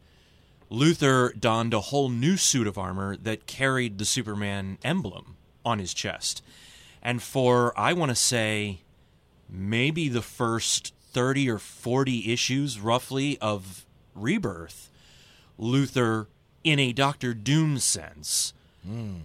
Luthor 0.72 1.38
donned 1.38 1.74
a 1.74 1.82
whole 1.82 2.10
new 2.10 2.38
suit 2.38 2.68
of 2.68 2.78
armor 2.78 3.18
that 3.18 3.48
carried 3.48 3.98
the 3.98 4.06
Superman 4.06 4.78
emblem 4.84 5.36
on 5.66 5.80
his 5.80 5.94
chest. 5.94 6.42
And 7.02 7.22
for, 7.22 7.78
I 7.78 7.94
want 7.94 8.10
to 8.10 8.16
say, 8.16 8.82
maybe 9.50 10.08
the 10.08 10.22
first 10.22 10.94
30 11.12 11.50
or 11.50 11.60
40 11.60 12.32
issues, 12.32 12.80
roughly, 12.80 13.38
of 13.40 13.86
Rebirth, 14.16 14.90
Luthor, 15.60 16.28
in 16.64 16.80
a 16.80 16.94
Doctor 16.94 17.34
Doom 17.34 17.80
sense, 17.80 18.54
hmm. 18.86 19.22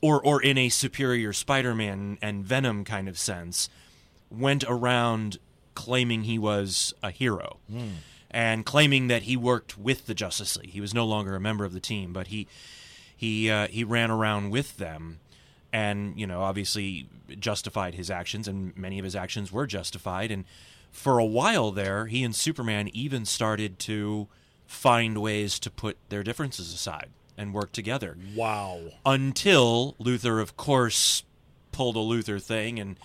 Or 0.00 0.20
or 0.24 0.42
in 0.42 0.56
a 0.58 0.68
superior 0.68 1.32
Spider-Man 1.32 2.18
and 2.22 2.44
Venom 2.44 2.84
kind 2.84 3.08
of 3.08 3.18
sense, 3.18 3.68
went 4.30 4.64
around 4.66 5.38
claiming 5.74 6.24
he 6.24 6.38
was 6.38 6.92
a 7.02 7.10
hero 7.10 7.58
and 8.30 8.66
claiming 8.66 9.08
that 9.08 9.22
he 9.22 9.36
worked 9.36 9.78
with 9.78 10.06
the 10.06 10.14
Justice 10.14 10.56
League. 10.56 10.70
He 10.70 10.80
was 10.80 10.92
no 10.94 11.04
longer 11.06 11.34
a 11.34 11.40
member 11.40 11.64
of 11.64 11.72
the 11.72 11.80
team, 11.80 12.12
but 12.12 12.28
he 12.28 12.46
he 13.16 13.50
uh, 13.50 13.68
he 13.68 13.84
ran 13.84 14.10
around 14.10 14.50
with 14.50 14.76
them 14.76 15.20
and 15.72 16.18
you 16.18 16.26
know 16.26 16.42
obviously 16.42 17.08
justified 17.38 17.94
his 17.94 18.10
actions 18.10 18.48
and 18.48 18.76
many 18.76 18.98
of 18.98 19.04
his 19.04 19.16
actions 19.16 19.52
were 19.52 19.66
justified. 19.66 20.30
And 20.30 20.44
for 20.90 21.18
a 21.18 21.24
while 21.24 21.70
there 21.70 22.06
he 22.06 22.24
and 22.24 22.34
Superman 22.34 22.88
even 22.92 23.24
started 23.24 23.78
to 23.80 24.28
find 24.66 25.18
ways 25.18 25.58
to 25.60 25.70
put 25.70 25.96
their 26.08 26.22
differences 26.22 26.72
aside 26.72 27.08
and 27.40 27.54
work 27.54 27.72
together 27.72 28.16
wow 28.36 28.78
until 29.06 29.94
Luthor, 29.98 30.40
of 30.40 30.56
course, 30.56 31.24
pulled 31.72 31.96
a 31.96 32.00
Luthor 32.00 32.40
thing, 32.42 32.78
and 32.78 32.98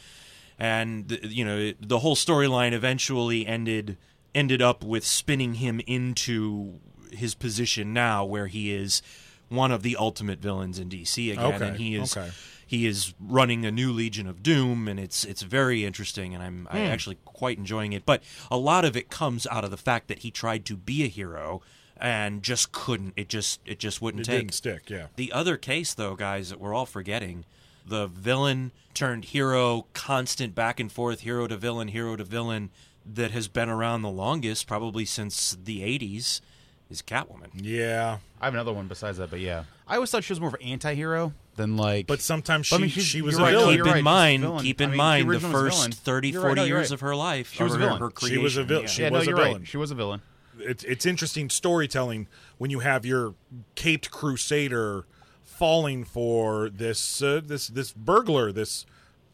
and 0.60 1.20
you 1.24 1.44
know 1.46 1.74
the 1.80 2.00
whole 2.00 2.16
storyline 2.16 2.74
eventually 2.74 3.46
ended 3.48 3.98
ended 4.34 4.62
up 4.62 4.84
with 4.84 5.06
spinning 5.06 5.56
him 5.56 5.80
into 5.88 6.80
his 7.12 7.34
position 7.36 7.94
now, 7.94 8.26
where 8.26 8.48
he 8.48 8.74
is 8.74 9.02
one 9.48 9.72
of 9.72 9.84
the 9.84 9.96
ultimate 9.96 10.40
villains 10.40 10.80
in 10.80 10.90
DC 10.90 11.32
again, 11.32 11.54
Okay, 11.56 11.68
and 11.68 11.78
he 11.78 11.96
is 11.96 12.18
okay. 12.18 12.32
he 12.66 12.86
is 12.86 13.14
running 13.20 13.64
a 13.66 13.72
new 13.72 13.92
Legion 13.94 14.28
of 14.28 14.42
Doom, 14.44 14.88
and 14.88 15.00
it's 15.00 15.24
it's 15.24 15.42
very 15.44 15.86
interesting, 15.86 16.34
and 16.34 16.44
I'm 16.44 16.68
Hmm. 16.70 16.78
I 16.78 16.80
actually 16.88 17.18
quite 17.26 17.58
enjoying 17.58 17.94
it. 17.94 18.06
But 18.06 18.24
a 18.52 18.58
lot 18.58 18.84
of 18.86 18.98
it 18.98 19.10
comes 19.10 19.48
out 19.48 19.64
of 19.64 19.72
the 19.72 19.78
fact 19.78 20.08
that 20.10 20.20
he 20.20 20.32
tried 20.32 20.66
to 20.66 20.76
be 20.76 21.04
a 21.04 21.08
hero 21.08 21.62
and 22.06 22.44
just 22.44 22.72
couldn't. 22.72 23.14
It 23.18 23.28
just 23.30 23.60
it 23.66 23.80
just 23.80 24.00
wouldn't 24.02 24.22
it 24.28 24.32
take. 24.32 24.40
didn't 24.42 24.54
stick 24.54 24.90
yeah 24.90 25.08
The 25.16 25.32
other 25.34 25.58
case, 25.58 25.94
though, 25.96 26.16
guys, 26.16 26.50
that 26.50 26.60
we're 26.60 26.74
all 26.74 26.86
forgetting 26.86 27.46
the 27.88 28.06
villain 28.08 28.72
turned 28.94 29.26
hero, 29.26 29.86
constant 29.94 30.54
back 30.56 30.80
and 30.80 30.92
forth, 30.92 31.22
hero 31.22 31.48
to 31.48 31.58
villain, 31.58 31.88
hero 31.90 32.16
to 32.16 32.24
villain, 32.24 32.70
that 33.06 33.32
has 33.32 33.48
been 33.48 33.70
around 33.70 34.02
the 34.04 34.10
longest, 34.10 34.66
probably 34.68 35.06
since 35.06 35.56
the 35.64 35.82
80s, 35.82 36.42
is 36.90 37.02
Catwoman. 37.02 37.50
yeah 37.56 38.18
I 38.42 38.46
have 38.46 38.54
another 38.54 38.74
one 38.74 38.88
besides 38.88 39.18
that, 39.20 39.30
but 39.32 39.40
yeah, 39.40 39.64
I 39.88 39.96
always 39.96 40.10
thought 40.12 40.24
she 40.24 40.32
was 40.34 40.40
more 40.40 40.50
of 40.50 40.56
an 40.56 40.62
anti-hero 40.64 41.34
than 41.56 41.78
like. 41.78 42.06
but 42.08 42.22
sometimes 42.22 42.68
she 42.68 42.76
But 42.76 42.80
I 42.80 42.82
mean, 42.82 42.90
she's- 42.92 43.06
she 43.06 43.22
was 43.22 43.34
you're 43.34 43.42
a 43.42 43.44
right, 43.46 43.54
no, 43.54 43.60
villain 43.60 43.74
Keep 43.74 43.78
you're 43.78 43.86
in 43.88 43.92
right, 43.92 43.98
she's 43.98 44.02
a 44.02 44.04
mind, 44.04 44.42
villain. 44.44 44.64
keep 44.64 44.82
I 44.82 44.84
in 44.84 44.90
mean, 44.92 44.98
mind 44.98 45.22
the 45.22 45.26
the 45.26 45.32
original 45.32 45.52
was 45.52 45.62
a 45.62 45.66
first 45.66 45.78
villain. 45.78 45.92
30, 45.92 46.30
You're 46.30 46.42
right, 46.42 46.48
40 46.50 46.62
no, 46.62 46.66
you're 46.66 46.78
years 46.78 46.90
right. 46.90 46.94
of 46.96 47.00
her 47.02 47.16
life. 47.16 47.54
She 47.54 47.64
was 47.64 47.72
or 47.74 47.76
a 47.76 47.80
her- 47.80 47.86
villain. 47.86 48.02
Her 48.02 48.10
She 48.10 48.14
creation. 48.16 48.44
was 48.44 48.58
a 48.58 48.64
vil- 48.64 48.82
yeah. 48.82 48.88
she 48.88 49.02
yeah, 49.04 49.10
no, 49.10 49.18
was 49.20 49.24
a 49.28 49.30
you're 49.30 49.38
villain. 49.38 49.54
right. 49.62 49.68
She 49.68 49.78
was 49.78 49.92
a 49.92 49.96
villain. 49.96 50.22
It's 50.60 50.84
it's 50.84 51.06
interesting 51.06 51.50
storytelling 51.50 52.28
when 52.58 52.72
you 52.72 52.80
have 52.80 53.06
your 53.06 53.36
caped 53.76 54.12
crusader 54.12 55.06
falling 55.44 56.04
for 56.04 56.70
this 56.70 57.22
uh, 57.22 57.42
this 57.44 57.68
this 57.68 57.92
burglar, 57.92 58.52
this 58.52 58.86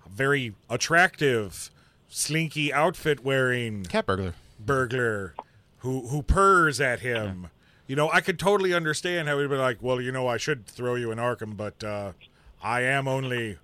very 0.09 0.53
attractive, 0.69 1.71
slinky 2.09 2.71
outfit 2.71 3.23
wearing 3.23 3.83
Cat 3.85 4.05
burglar. 4.05 4.33
burglar 4.59 5.35
who 5.79 6.07
who 6.07 6.21
purrs 6.21 6.79
at 6.79 6.99
him. 6.99 7.49
You 7.87 7.95
know, 7.95 8.09
I 8.11 8.21
could 8.21 8.39
totally 8.39 8.73
understand 8.73 9.27
how 9.27 9.39
he'd 9.39 9.49
be 9.49 9.55
like, 9.55 9.81
"Well, 9.81 9.99
you 9.99 10.11
know, 10.11 10.27
I 10.27 10.37
should 10.37 10.65
throw 10.65 10.95
you 10.95 11.11
in 11.11 11.17
Arkham, 11.17 11.57
but 11.57 11.83
uh, 11.83 12.13
I 12.63 12.81
am 12.81 13.07
only 13.07 13.57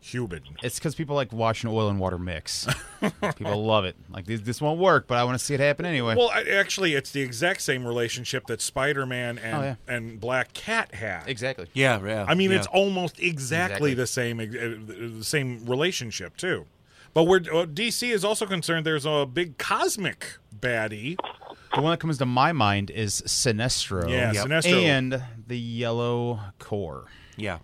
human. 0.00 0.42
It's 0.62 0.78
because 0.78 0.94
people 0.94 1.16
like 1.16 1.32
watching 1.32 1.68
oil 1.70 1.88
and 1.88 1.98
water 1.98 2.18
mix. 2.18 2.66
people 3.36 3.64
love 3.64 3.84
it. 3.84 3.96
Like 4.10 4.26
this, 4.26 4.40
this 4.40 4.60
won't 4.60 4.78
work, 4.80 5.06
but 5.06 5.18
I 5.18 5.24
want 5.24 5.38
to 5.38 5.44
see 5.44 5.54
it 5.54 5.60
happen 5.60 5.84
anyway. 5.86 6.14
Well, 6.16 6.30
I- 6.32 6.44
actually, 6.44 6.94
it's 6.94 7.10
the 7.10 7.20
exact 7.22 7.60
same 7.62 7.86
relationship 7.86 8.46
that 8.46 8.60
Spider-Man 8.60 9.38
and 9.38 9.56
Oh, 9.56 9.62
yeah. 9.62 9.74
and 9.86 10.20
Black 10.20 10.52
Cat 10.52 10.94
had. 10.94 11.24
exactly. 11.28 11.66
Yeah, 11.74 12.00
yeah. 12.04 12.24
I 12.28 12.34
mean, 12.34 12.50
yeah. 12.50 12.58
it's 12.58 12.66
almost 12.68 13.18
exactly, 13.20 13.92
Exactly. 13.92 13.94
the 13.94 14.06
same, 14.06 14.40
uh, 14.40 15.18
the 15.18 15.24
same 15.24 15.64
relationship 15.66 16.36
too. 16.36 16.66
But 17.14 17.24
where 17.24 17.40
uh, 17.40 17.64
DC 17.66 18.10
is 18.12 18.24
also 18.24 18.46
concerned, 18.46 18.86
there's 18.86 19.06
a 19.06 19.26
big 19.26 19.58
cosmic 19.58 20.36
baddie. 20.56 21.16
The 21.74 21.80
one 21.82 21.90
that 21.90 22.00
comes 22.00 22.18
to 22.18 22.26
my 22.26 22.52
mind 22.52 22.90
is 22.90 23.22
Sinestro. 23.26 24.08
Yeah, 24.10 24.32
Yep. 24.32 24.46
Sinestro. 24.46 24.82
And 24.84 25.22
the 25.46 25.58
Yellow 25.58 26.40
Corps. 26.58 27.06
yeah. 27.36 27.58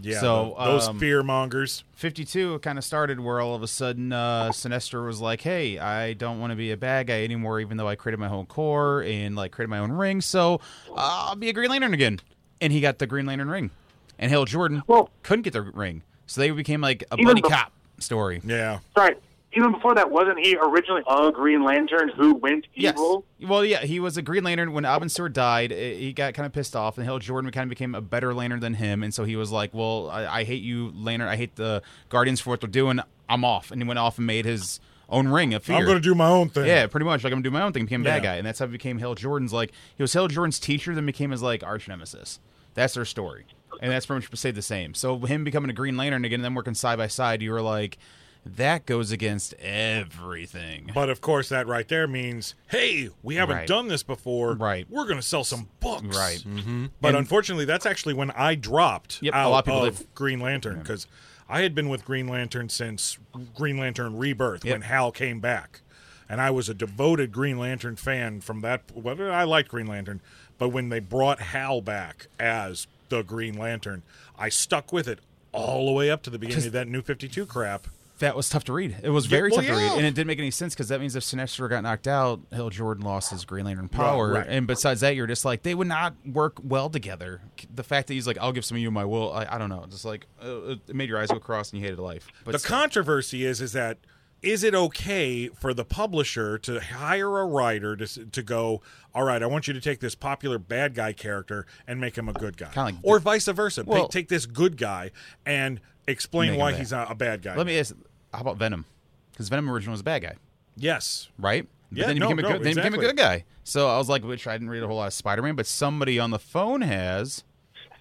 Yeah, 0.00 0.20
So, 0.20 0.54
tho- 0.58 0.64
those 0.64 0.88
um, 0.88 0.98
fear 0.98 1.22
mongers. 1.22 1.84
52 1.96 2.58
kind 2.60 2.78
of 2.78 2.84
started 2.84 3.20
where 3.20 3.40
all 3.40 3.54
of 3.54 3.62
a 3.62 3.68
sudden 3.68 4.12
uh, 4.12 4.48
Sinestro 4.50 5.06
was 5.06 5.20
like, 5.20 5.40
hey, 5.40 5.78
I 5.78 6.12
don't 6.14 6.40
want 6.40 6.50
to 6.50 6.56
be 6.56 6.72
a 6.72 6.76
bad 6.76 7.06
guy 7.06 7.22
anymore, 7.24 7.60
even 7.60 7.76
though 7.76 7.88
I 7.88 7.94
created 7.94 8.18
my 8.18 8.28
own 8.28 8.46
corps 8.46 9.02
and 9.02 9.36
like 9.36 9.52
created 9.52 9.70
my 9.70 9.78
own 9.78 9.92
ring, 9.92 10.20
so 10.20 10.56
uh, 10.90 11.26
I'll 11.28 11.36
be 11.36 11.48
a 11.48 11.52
Green 11.52 11.70
Lantern 11.70 11.94
again. 11.94 12.20
And 12.60 12.72
he 12.72 12.80
got 12.80 12.98
the 12.98 13.06
Green 13.06 13.26
Lantern 13.26 13.48
ring. 13.48 13.70
And 14.18 14.30
Hal 14.30 14.44
Jordan 14.44 14.82
Well- 14.86 15.10
couldn't 15.22 15.42
get 15.42 15.52
the 15.52 15.62
ring. 15.62 16.02
So 16.26 16.40
they 16.40 16.50
became 16.50 16.80
like 16.80 17.02
a 17.10 17.14
Even 17.14 17.26
buddy 17.26 17.42
bef- 17.42 17.50
cop 17.50 17.72
story. 17.98 18.40
Yeah, 18.44 18.78
Sorry. 18.96 19.14
Even 19.56 19.72
before 19.72 19.94
that, 19.94 20.10
wasn't 20.10 20.38
he 20.40 20.56
originally 20.56 21.02
a 21.08 21.30
Green 21.32 21.62
Lantern 21.64 22.10
who 22.16 22.34
went 22.34 22.66
Yes. 22.74 22.94
evil? 22.94 23.24
Well, 23.42 23.64
yeah, 23.64 23.82
he 23.82 24.00
was 24.00 24.16
a 24.16 24.22
Green 24.22 24.42
Lantern 24.44 24.72
when 24.72 24.84
Alvin 24.84 25.08
Stewart 25.08 25.32
died. 25.32 25.70
eh, 25.72 25.94
He 25.94 26.12
got 26.12 26.34
kind 26.34 26.46
of 26.46 26.52
pissed 26.52 26.74
off, 26.74 26.96
and 26.98 27.06
Hal 27.06 27.18
Jordan 27.18 27.50
kind 27.50 27.64
of 27.64 27.68
became 27.68 27.94
a 27.94 28.00
better 28.00 28.34
Lantern 28.34 28.60
than 28.60 28.74
him. 28.74 29.02
And 29.02 29.14
so 29.14 29.24
he 29.24 29.36
was 29.36 29.50
like, 29.52 29.72
"Well, 29.72 30.10
I, 30.10 30.26
I 30.40 30.44
hate 30.44 30.62
you, 30.62 30.92
Lantern. 30.96 31.28
I 31.28 31.36
hate 31.36 31.56
the 31.56 31.82
Guardians 32.08 32.40
for 32.40 32.50
what 32.50 32.60
they're 32.60 32.68
doing. 32.70 33.00
I'm 33.28 33.44
off." 33.44 33.70
And 33.70 33.80
he 33.82 33.86
went 33.86 33.98
off 33.98 34.18
and 34.18 34.26
made 34.26 34.44
his 34.44 34.80
own 35.08 35.28
ring 35.28 35.52
of 35.54 35.62
fear. 35.62 35.76
I'm 35.76 35.84
going 35.84 35.96
to 35.98 36.00
do 36.02 36.14
my 36.14 36.28
own 36.28 36.48
thing. 36.48 36.66
Yeah, 36.66 36.86
pretty 36.86 37.04
much. 37.06 37.22
Like 37.22 37.32
I'm 37.32 37.36
gonna 37.36 37.44
do 37.44 37.50
my 37.50 37.62
own 37.62 37.72
thing. 37.72 37.84
Became 37.84 38.00
a 38.00 38.04
bad 38.04 38.22
guy, 38.22 38.36
and 38.36 38.46
that's 38.46 38.58
how 38.58 38.66
he 38.66 38.72
became 38.72 38.98
Hal 38.98 39.14
Jordan's. 39.14 39.52
Like 39.52 39.72
he 39.96 40.02
was 40.02 40.12
Hal 40.14 40.28
Jordan's 40.28 40.58
teacher, 40.58 40.94
then 40.94 41.06
became 41.06 41.30
his 41.30 41.42
like 41.42 41.62
arch 41.62 41.86
nemesis. 41.88 42.40
That's 42.74 42.94
their 42.94 43.04
story, 43.04 43.44
and 43.80 43.92
that's 43.92 44.06
pretty 44.06 44.26
much 44.26 44.36
stayed 44.38 44.54
the 44.56 44.62
same. 44.62 44.94
So 44.94 45.18
him 45.20 45.44
becoming 45.44 45.70
a 45.70 45.74
Green 45.74 45.96
Lantern 45.96 46.24
again, 46.24 46.40
and 46.40 46.44
them 46.44 46.54
working 46.54 46.74
side 46.74 46.98
by 46.98 47.06
side, 47.06 47.40
you 47.42 47.52
were 47.52 47.60
like, 47.62 47.98
that 48.46 48.86
goes 48.86 49.10
against 49.10 49.54
everything. 49.54 50.90
But 50.94 51.08
of 51.10 51.20
course, 51.20 51.48
that 51.48 51.66
right 51.66 51.88
there 51.88 52.06
means, 52.06 52.54
hey, 52.68 53.08
we 53.22 53.36
haven't 53.36 53.56
Right. 53.56 53.68
done 53.68 53.88
this 53.88 54.02
before. 54.02 54.54
Right. 54.54 54.86
We're 54.90 55.04
going 55.04 55.16
to 55.20 55.22
sell 55.26 55.44
some 55.44 55.68
books. 55.80 56.16
Right. 56.16 56.38
Mm-hmm. 56.46 56.86
But 57.00 57.08
And- 57.08 57.18
unfortunately, 57.18 57.64
that's 57.64 57.86
actually 57.86 58.14
when 58.14 58.30
I 58.32 58.54
dropped 58.54 59.22
Yep, 59.22 59.34
a 59.34 59.36
out 59.36 59.50
lot 59.50 59.58
of 59.60 59.64
people 59.64 59.84
of. 59.84 60.14
Green 60.14 60.40
Lantern 60.40 60.78
because 60.80 61.06
I 61.48 61.62
had 61.62 61.74
been 61.74 61.88
with 61.88 62.04
Green 62.04 62.28
Lantern 62.28 62.68
since 62.68 63.18
Green 63.54 63.78
Lantern 63.78 64.16
Rebirth 64.18 64.64
when 64.64 64.82
Hal 64.82 65.10
came 65.12 65.40
back. 65.40 65.80
And 66.28 66.40
I 66.40 66.50
was 66.50 66.68
a 66.70 66.74
devoted 66.74 67.32
Green 67.32 67.58
Lantern 67.58 67.96
fan 67.96 68.40
from 68.40 68.60
that. 68.62 68.82
Well, 68.94 69.30
I 69.30 69.44
liked 69.44 69.68
Green 69.68 69.86
Lantern, 69.86 70.20
but 70.58 70.70
when 70.70 70.88
they 70.88 70.98
brought 71.00 71.40
Hal 71.40 71.82
back 71.82 72.28
as 72.40 72.86
the 73.10 73.22
Green 73.22 73.58
Lantern, 73.58 74.02
I 74.38 74.48
stuck 74.48 74.90
with 74.90 75.06
it 75.06 75.18
all 75.52 75.84
the 75.86 75.92
way 75.92 76.10
up 76.10 76.22
to 76.22 76.30
the 76.30 76.38
beginning 76.38 76.66
of 76.66 76.72
that 76.72 76.88
New 76.88 77.02
52 77.02 77.44
crap. 77.46 77.86
That 78.20 78.36
was 78.36 78.48
tough 78.48 78.62
to 78.64 78.72
read. 78.72 78.96
It 79.02 79.10
was 79.10 79.24
Yeah, 79.26 79.30
very 79.30 79.50
well, 79.50 79.58
tough 79.60 79.66
to 79.66 79.72
read, 79.74 79.92
and 79.92 80.06
it 80.06 80.14
didn't 80.14 80.28
make 80.28 80.38
any 80.38 80.52
sense 80.52 80.72
because 80.72 80.88
that 80.88 81.00
means 81.00 81.16
if 81.16 81.24
Sinestro 81.24 81.68
got 81.68 81.82
knocked 81.82 82.06
out, 82.06 82.40
Hal 82.52 82.70
Jordan 82.70 83.04
lost 83.04 83.30
his 83.30 83.44
Green 83.44 83.64
Lantern 83.64 83.88
power. 83.88 84.32
right. 84.34 84.46
And 84.48 84.66
besides 84.68 85.00
that, 85.00 85.16
you're 85.16 85.26
just 85.26 85.44
like 85.44 85.62
they 85.64 85.74
would 85.74 85.88
not 85.88 86.14
work 86.24 86.58
well 86.62 86.88
together. 86.88 87.42
The 87.74 87.82
fact 87.82 88.06
that 88.08 88.14
he's 88.14 88.26
like, 88.26 88.38
"I'll 88.40 88.52
give 88.52 88.64
some 88.64 88.76
of 88.76 88.82
you 88.82 88.90
my 88.92 89.04
will," 89.04 89.32
I, 89.32 89.46
I 89.50 89.58
don't 89.58 89.68
know, 89.68 89.84
just 89.90 90.04
like 90.04 90.26
uh, 90.42 90.76
it 90.88 90.94
made 90.94 91.08
your 91.08 91.18
eyes 91.18 91.28
go 91.28 91.40
cross 91.40 91.72
and 91.72 91.80
you 91.80 91.86
hated 91.86 91.98
life. 92.00 92.28
But 92.44 92.52
the 92.52 92.58
still. 92.60 92.76
controversy 92.78 93.44
is 93.44 93.60
is 93.60 93.72
that 93.72 93.98
is 94.42 94.62
it 94.62 94.74
okay 94.74 95.48
for 95.48 95.72
the 95.74 95.84
publisher 95.86 96.58
to 96.58 96.78
hire 96.78 97.38
a 97.40 97.46
writer 97.46 97.96
to 97.96 98.06
to 98.26 98.42
go 98.42 98.82
all 99.14 99.22
right 99.24 99.42
i 99.42 99.46
want 99.46 99.66
you 99.66 99.72
to 99.72 99.80
take 99.80 100.00
this 100.00 100.14
popular 100.14 100.58
bad 100.58 100.94
guy 100.94 101.14
character 101.14 101.64
and 101.86 101.98
make 101.98 102.18
him 102.18 102.28
a 102.28 102.32
good 102.34 102.58
guy 102.58 102.68
like- 102.76 102.94
or 103.02 103.18
vice 103.18 103.46
versa 103.46 103.84
Well- 103.86 104.02
take, 104.02 104.10
take 104.10 104.28
this 104.28 104.44
good 104.44 104.76
guy 104.76 105.12
and 105.46 105.80
explain 106.06 106.52
Make 106.52 106.60
why 106.60 106.70
bad. 106.72 106.78
he's 106.80 106.90
not 106.92 107.10
a 107.10 107.14
bad 107.14 107.42
guy 107.42 107.56
let 107.56 107.66
me 107.66 107.78
ask, 107.78 107.94
how 108.32 108.40
about 108.40 108.56
Venom? 108.56 108.84
Because 109.32 109.48
Venom 109.48 109.70
originally 109.70 109.92
was 109.94 110.00
a 110.00 110.04
bad 110.04 110.22
guy, 110.22 110.34
yes 110.76 111.28
right? 111.38 111.66
But 111.90 111.98
Yeah, 111.98 112.06
then 112.08 112.16
he 112.16 112.20
no, 112.20 112.26
became 112.28 112.38
a 112.38 112.42
no, 112.42 112.48
good, 112.48 112.60
then 112.62 112.68
he 112.68 112.74
became 112.74 112.94
a 112.94 112.96
exactly. 112.96 113.06
good 113.06 113.16
guy. 113.16 113.44
So 113.62 113.88
I 113.88 113.96
was 113.98 114.08
like, 114.08 114.24
which 114.24 114.46
I 114.46 114.52
didn't 114.54 114.70
read 114.70 114.82
a 114.82 114.86
whole 114.86 114.96
lot 114.96 115.06
of 115.06 115.12
Spider-Man, 115.12 115.54
but 115.54 115.66
somebody 115.66 116.18
on 116.18 116.30
the 116.30 116.38
phone 116.38 116.80
has. 116.82 117.44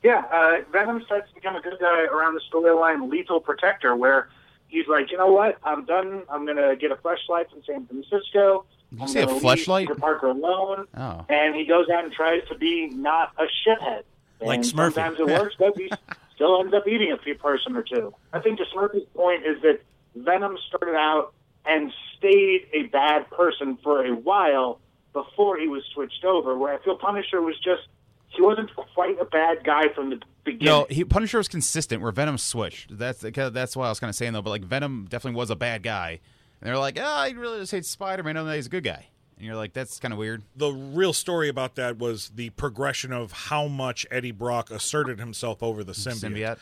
Yeah, 0.03 0.23
uh, 0.33 0.63
Venom 0.71 1.01
starts 1.05 1.29
to 1.29 1.35
become 1.35 1.55
a 1.55 1.61
good 1.61 1.77
guy 1.79 2.03
around 2.05 2.33
the 2.33 2.41
storyline 2.51 3.09
Lethal 3.09 3.39
Protector, 3.39 3.95
where 3.95 4.27
he's 4.67 4.87
like, 4.87 5.11
you 5.11 5.17
know 5.17 5.31
what, 5.31 5.57
I'm 5.63 5.85
done. 5.85 6.23
I'm 6.29 6.45
going 6.45 6.57
to 6.57 6.75
get 6.75 6.91
a 6.91 6.97
flashlight 6.97 7.49
from 7.51 7.61
San 7.65 7.85
Francisco. 7.85 8.65
you 8.91 8.99
I'm 9.01 9.07
say 9.07 9.21
a 9.21 9.25
gonna 9.27 9.37
leave 9.37 9.43
fleshlight? 9.43 9.81
Peter 9.87 9.95
Parker 9.95 10.27
alone. 10.27 10.87
Oh. 10.97 11.25
And 11.29 11.55
he 11.55 11.63
goes 11.65 11.87
out 11.89 12.03
and 12.03 12.11
tries 12.11 12.41
to 12.49 12.55
be 12.55 12.87
not 12.87 13.31
a 13.37 13.45
shithead. 13.65 14.03
Like 14.41 14.57
and 14.57 14.65
Smurfy. 14.65 14.93
Sometimes 14.93 15.19
it 15.19 15.27
works, 15.27 15.55
but 15.57 15.77
he 15.77 15.89
still 16.35 16.59
ends 16.59 16.73
up 16.73 16.87
eating 16.87 17.11
a 17.11 17.17
few 17.17 17.35
person 17.35 17.75
or 17.75 17.83
two. 17.83 18.13
I 18.31 18.39
think 18.39 18.57
to 18.59 18.65
Smurfy's 18.65 19.07
point 19.15 19.45
is 19.45 19.61
that 19.61 19.79
Venom 20.15 20.57
started 20.67 20.95
out 20.95 21.33
and 21.65 21.91
stayed 22.17 22.67
a 22.73 22.83
bad 22.83 23.29
person 23.31 23.77
for 23.83 24.05
a 24.05 24.13
while 24.13 24.79
before 25.13 25.57
he 25.57 25.67
was 25.67 25.83
switched 25.93 26.25
over, 26.25 26.57
where 26.57 26.73
I 26.73 26.83
feel 26.83 26.97
Punisher 26.97 27.41
was 27.41 27.55
just, 27.59 27.83
he 28.29 28.41
wasn't 28.41 28.75
quite 28.75 29.19
a 29.21 29.25
bad 29.25 29.63
guy 29.63 29.83
from 29.93 30.09
the 30.09 30.19
beginning. 30.43 30.65
No, 30.65 30.87
he, 30.89 31.05
Punisher 31.05 31.37
was 31.37 31.47
consistent. 31.47 32.01
Where 32.01 32.11
Venom 32.11 32.37
switched. 32.37 32.97
That's 32.97 33.21
that's 33.21 33.75
why 33.75 33.85
I 33.85 33.89
was 33.89 33.99
kind 33.99 34.09
of 34.09 34.15
saying 34.15 34.33
though. 34.33 34.41
But 34.41 34.49
like 34.49 34.63
Venom 34.63 35.05
definitely 35.09 35.37
was 35.37 35.51
a 35.51 35.55
bad 35.55 35.83
guy, 35.83 36.19
and 36.59 36.67
they're 36.67 36.77
like, 36.77 36.97
oh, 36.99 37.23
he 37.25 37.33
really 37.35 37.59
just 37.59 37.71
hates 37.71 37.89
Spider-Man. 37.89 38.33
No, 38.33 38.45
he's 38.47 38.65
a 38.65 38.69
good 38.69 38.83
guy. 38.83 39.07
And 39.37 39.45
you're 39.45 39.55
like, 39.55 39.73
that's 39.73 39.99
kind 39.99 40.13
of 40.13 40.17
weird. 40.17 40.43
the 40.55 40.71
real 40.71 41.13
story 41.13 41.49
about 41.49 41.75
that 41.75 41.97
was 41.97 42.31
the 42.35 42.49
progression 42.51 43.11
of 43.11 43.31
how 43.31 43.67
much 43.67 44.05
Eddie 44.11 44.31
Brock 44.31 44.69
asserted 44.71 45.19
himself 45.19 45.61
over 45.63 45.83
the 45.83 45.93
symbiote. 45.93 46.57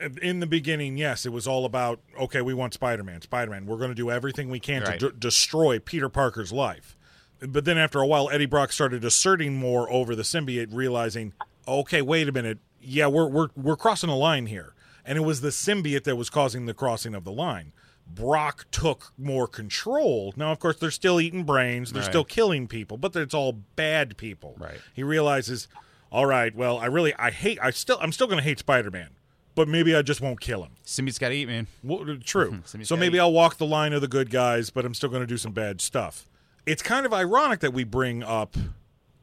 Symbiote. 0.00 0.18
in 0.22 0.40
the 0.40 0.46
beginning, 0.46 0.96
yes, 0.96 1.24
it 1.26 1.32
was 1.32 1.46
all 1.46 1.64
about 1.64 2.00
okay, 2.18 2.40
we 2.42 2.54
want 2.54 2.74
Spider-Man, 2.74 3.22
Spider-Man. 3.22 3.66
We're 3.66 3.76
going 3.78 3.90
to 3.90 3.94
do 3.94 4.10
everything 4.10 4.48
we 4.50 4.60
can 4.60 4.82
Right. 4.82 4.98
to 5.00 5.10
d- 5.10 5.16
destroy 5.18 5.78
Peter 5.78 6.08
Parker's 6.08 6.52
life. 6.52 6.96
But 7.40 7.64
then 7.64 7.78
after 7.78 8.00
a 8.00 8.06
while, 8.06 8.28
Eddie 8.30 8.46
Brock 8.46 8.70
started 8.72 9.02
asserting 9.04 9.54
more 9.56 9.90
over 9.90 10.14
the 10.14 10.22
symbiote, 10.24 10.68
realizing, 10.72 11.32
okay, 11.66 12.02
wait 12.02 12.28
a 12.28 12.32
minute, 12.32 12.58
yeah, 12.82 13.06
we're 13.06 13.28
we're 13.28 13.48
we're 13.56 13.76
crossing 13.76 14.10
a 14.10 14.16
line 14.16 14.46
here, 14.46 14.74
and 15.04 15.16
it 15.16 15.22
was 15.22 15.40
the 15.40 15.48
symbiote 15.48 16.04
that 16.04 16.16
was 16.16 16.28
causing 16.30 16.66
the 16.66 16.74
crossing 16.74 17.14
of 17.14 17.24
the 17.24 17.32
line. 17.32 17.72
Brock 18.14 18.66
took 18.70 19.12
more 19.18 19.46
control. 19.46 20.32
Now, 20.36 20.52
of 20.52 20.58
course, 20.58 20.76
they're 20.76 20.90
still 20.90 21.20
eating 21.20 21.44
brains, 21.44 21.92
they're 21.92 22.02
Right. 22.02 22.10
still 22.10 22.24
killing 22.24 22.66
people, 22.68 22.96
but 22.96 23.14
it's 23.16 23.34
all 23.34 23.52
bad 23.76 24.16
people. 24.16 24.54
Right. 24.58 24.80
He 24.94 25.02
realizes, 25.02 25.68
all 26.10 26.26
right, 26.26 26.54
well, 26.54 26.78
I 26.78 26.86
really 26.86 27.14
I 27.14 27.30
hate 27.30 27.58
I 27.62 27.70
still 27.70 27.98
I'm 28.00 28.12
still 28.12 28.26
going 28.26 28.38
to 28.38 28.44
hate 28.44 28.58
Spider-Man, 28.58 29.10
but 29.54 29.68
maybe 29.68 29.94
I 29.94 30.02
just 30.02 30.20
won't 30.20 30.40
kill 30.40 30.62
him. 30.64 30.72
Symbiote's 30.84 31.18
got 31.18 31.28
to 31.28 31.34
eat, 31.34 31.46
man. 31.48 31.66
Well, 31.84 32.08
uh, 32.10 32.14
true. 32.22 32.62
So 32.82 32.96
maybe 32.96 33.16
eat. 33.16 33.20
I'll 33.20 33.32
walk 33.32 33.56
the 33.58 33.66
line 33.66 33.92
of 33.92 34.00
the 34.00 34.08
good 34.08 34.30
guys, 34.30 34.70
but 34.70 34.84
I'm 34.84 34.94
still 34.94 35.08
going 35.08 35.22
to 35.22 35.26
do 35.26 35.36
some 35.38 35.52
bad 35.52 35.80
stuff. 35.80 36.26
It's 36.66 36.82
kind 36.82 37.06
of 37.06 37.12
ironic 37.12 37.60
that 37.60 37.72
we 37.72 37.84
bring 37.84 38.22
up 38.22 38.56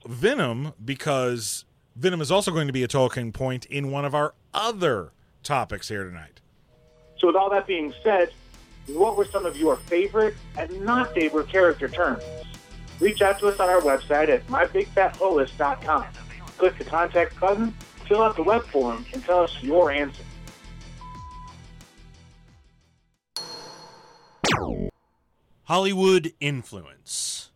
Venom 0.06 0.74
because 0.84 1.66
Venom 1.96 2.22
is 2.22 2.32
also 2.32 2.52
going 2.52 2.68
to 2.68 2.74
be 2.74 2.84
a 2.84 2.88
talking 2.88 3.32
point 3.32 3.66
in 3.66 3.92
one 3.92 4.06
of 4.06 4.16
our 4.16 4.34
other 4.54 5.12
topics 5.44 5.90
here 5.90 6.04
tonight. 6.04 6.40
So, 7.20 7.28
with 7.28 7.36
all 7.36 7.50
that 7.50 7.66
being 7.68 7.94
said, 8.04 8.32
what 8.88 9.18
were 9.18 9.26
some 9.26 9.46
of 9.46 9.58
your 9.58 9.76
favorite 9.76 10.36
and 10.58 10.82
not 10.82 11.14
favorite 11.14 11.50
character 11.50 11.88
terms? 11.88 12.24
Reach 13.00 13.22
out 13.22 13.40
to 13.40 13.48
us 13.48 13.60
on 13.60 13.70
our 13.70 13.82
website 13.82 14.30
at 14.30 14.46
mybigfatlist.com. 14.48 16.06
Click 16.58 16.78
the 16.78 16.86
contact 16.86 17.40
button, 17.40 17.72
fill 18.08 18.24
out 18.24 18.36
the 18.36 18.44
web 18.44 18.64
form, 18.66 19.06
and 19.14 19.24
tell 19.24 19.44
us 19.44 19.56
your 19.62 19.92
answer. 19.92 20.24
Hollywood 25.64 26.34
influence. 26.40 27.50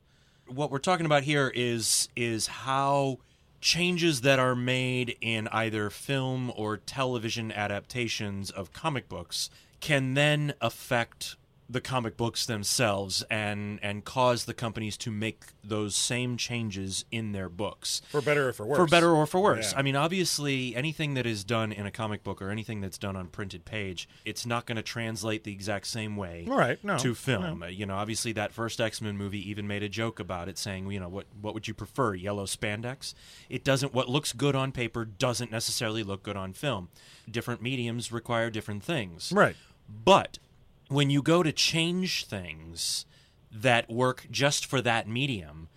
What 0.46 0.70
we're 0.70 0.80
talking 0.80 1.06
about 1.06 1.24
here 1.24 1.52
is 1.56 2.10
is 2.16 2.48
how 2.48 3.20
changes 3.62 4.22
that 4.22 4.38
are 4.38 4.56
made 4.56 5.16
in 5.22 5.48
either 5.48 5.90
film 5.90 6.52
or 6.58 6.76
television 6.76 7.52
adaptations 7.54 8.52
of 8.52 8.74
comic 8.74 9.08
books 9.08 9.50
can 9.82 10.14
then 10.14 10.54
affect 10.62 11.36
the 11.70 11.80
comic 11.80 12.18
books 12.18 12.46
themselves 12.48 13.24
and 13.32 13.80
and 13.82 14.04
cause 14.04 14.44
the 14.44 14.54
companies 14.54 14.98
to 14.98 15.10
make 15.10 15.46
those 15.64 15.96
same 15.96 16.36
changes 16.36 17.06
in 17.12 17.32
their 17.32 17.48
books 17.48 18.02
For 18.10 18.20
better 18.22 18.50
or 18.50 18.52
for 18.52 18.66
worse. 18.66 18.78
for 18.78 18.86
better 18.88 19.10
or 19.12 19.26
for 19.26 19.40
worse. 19.40 19.72
Yeah. 19.72 19.80
I 19.80 19.82
mean, 19.82 19.96
obviously, 19.96 20.76
anything 20.76 21.14
that 21.14 21.26
is 21.26 21.46
done 21.46 21.72
in 21.72 21.86
a 21.86 21.92
comic 21.92 22.26
book 22.26 22.42
or 22.42 22.50
anything 22.50 22.82
that's 22.82 22.98
done 22.98 23.16
on 23.16 23.28
printed 23.28 23.64
page, 23.64 24.10
it's 24.26 24.46
not 24.46 24.66
going 24.66 24.76
to 24.76 24.82
translate 24.82 25.46
the 25.46 25.54
exact 25.54 25.88
same 25.88 26.18
way 26.18 26.44
Right, 26.46 26.84
no, 26.84 26.98
to 26.98 27.16
film. 27.16 27.64
Uh, 27.64 27.68
You 27.68 27.86
know, 27.86 27.96
obviously, 27.96 28.34
that 28.34 28.52
first 28.52 28.82
X 28.82 29.00
Men 29.02 29.16
movie 29.16 29.50
even 29.50 29.66
made 29.66 29.82
a 29.82 29.88
joke 29.88 30.20
about 30.20 30.50
it, 30.50 30.58
saying, 30.58 30.92
you 30.92 31.00
know, 31.00 31.08
what 31.08 31.28
what 31.40 31.54
would 31.54 31.70
you 31.70 31.74
prefer, 31.74 32.16
yellow 32.16 32.46
spandex? 32.46 33.14
It 33.48 33.64
doesn't. 33.64 33.94
What 33.94 34.10
looks 34.10 34.34
good 34.34 34.58
on 34.58 34.74
paper 34.74 35.06
doesn't 35.06 35.52
necessarily 35.52 36.04
look 36.04 36.22
good 36.22 36.36
on 36.36 36.52
film. 36.52 36.90
Different 37.30 37.62
mediums 37.62 38.12
require 38.12 38.50
different 38.50 38.84
things. 38.84 39.32
Right. 39.34 39.56
But 40.04 40.40
when 40.88 41.10
you 41.10 41.22
go 41.22 41.44
to 41.44 41.52
change 41.52 42.26
things 42.26 43.06
that 43.52 43.90
work 43.90 44.28
just 44.32 44.66
for 44.66 44.82
that 44.82 45.08
medium, 45.08 45.68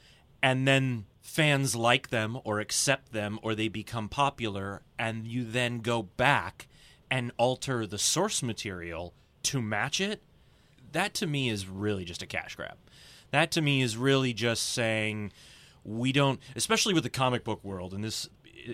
and 0.42 0.66
then 0.66 1.06
fans 1.20 1.74
like 1.74 2.10
them 2.10 2.38
or 2.44 2.60
accept 2.60 3.12
them 3.12 3.38
or 3.42 3.54
they 3.54 3.68
become 3.68 4.08
popular, 4.08 4.82
and 4.98 5.26
you 5.26 5.44
then 5.44 5.80
go 5.80 6.02
back 6.02 6.68
and 7.10 7.32
alter 7.36 7.86
the 7.86 7.98
source 7.98 8.42
material 8.42 9.14
to 9.42 9.60
match 9.60 10.00
it, 10.00 10.22
that 10.92 11.14
to 11.14 11.26
me 11.26 11.48
is 11.48 11.68
really 11.68 12.04
just 12.04 12.22
a 12.22 12.26
cash 12.26 12.54
grab. 12.56 12.76
That 13.30 13.50
to 13.52 13.62
me 13.62 13.82
is 13.82 13.96
really 13.96 14.32
just 14.32 14.72
saying 14.72 15.32
we 15.84 16.12
don't, 16.12 16.40
especially 16.56 16.94
with 16.94 17.02
the 17.02 17.10
comic 17.10 17.44
book 17.44 17.62
world, 17.62 17.92
and 17.92 18.02
this, 18.02 18.28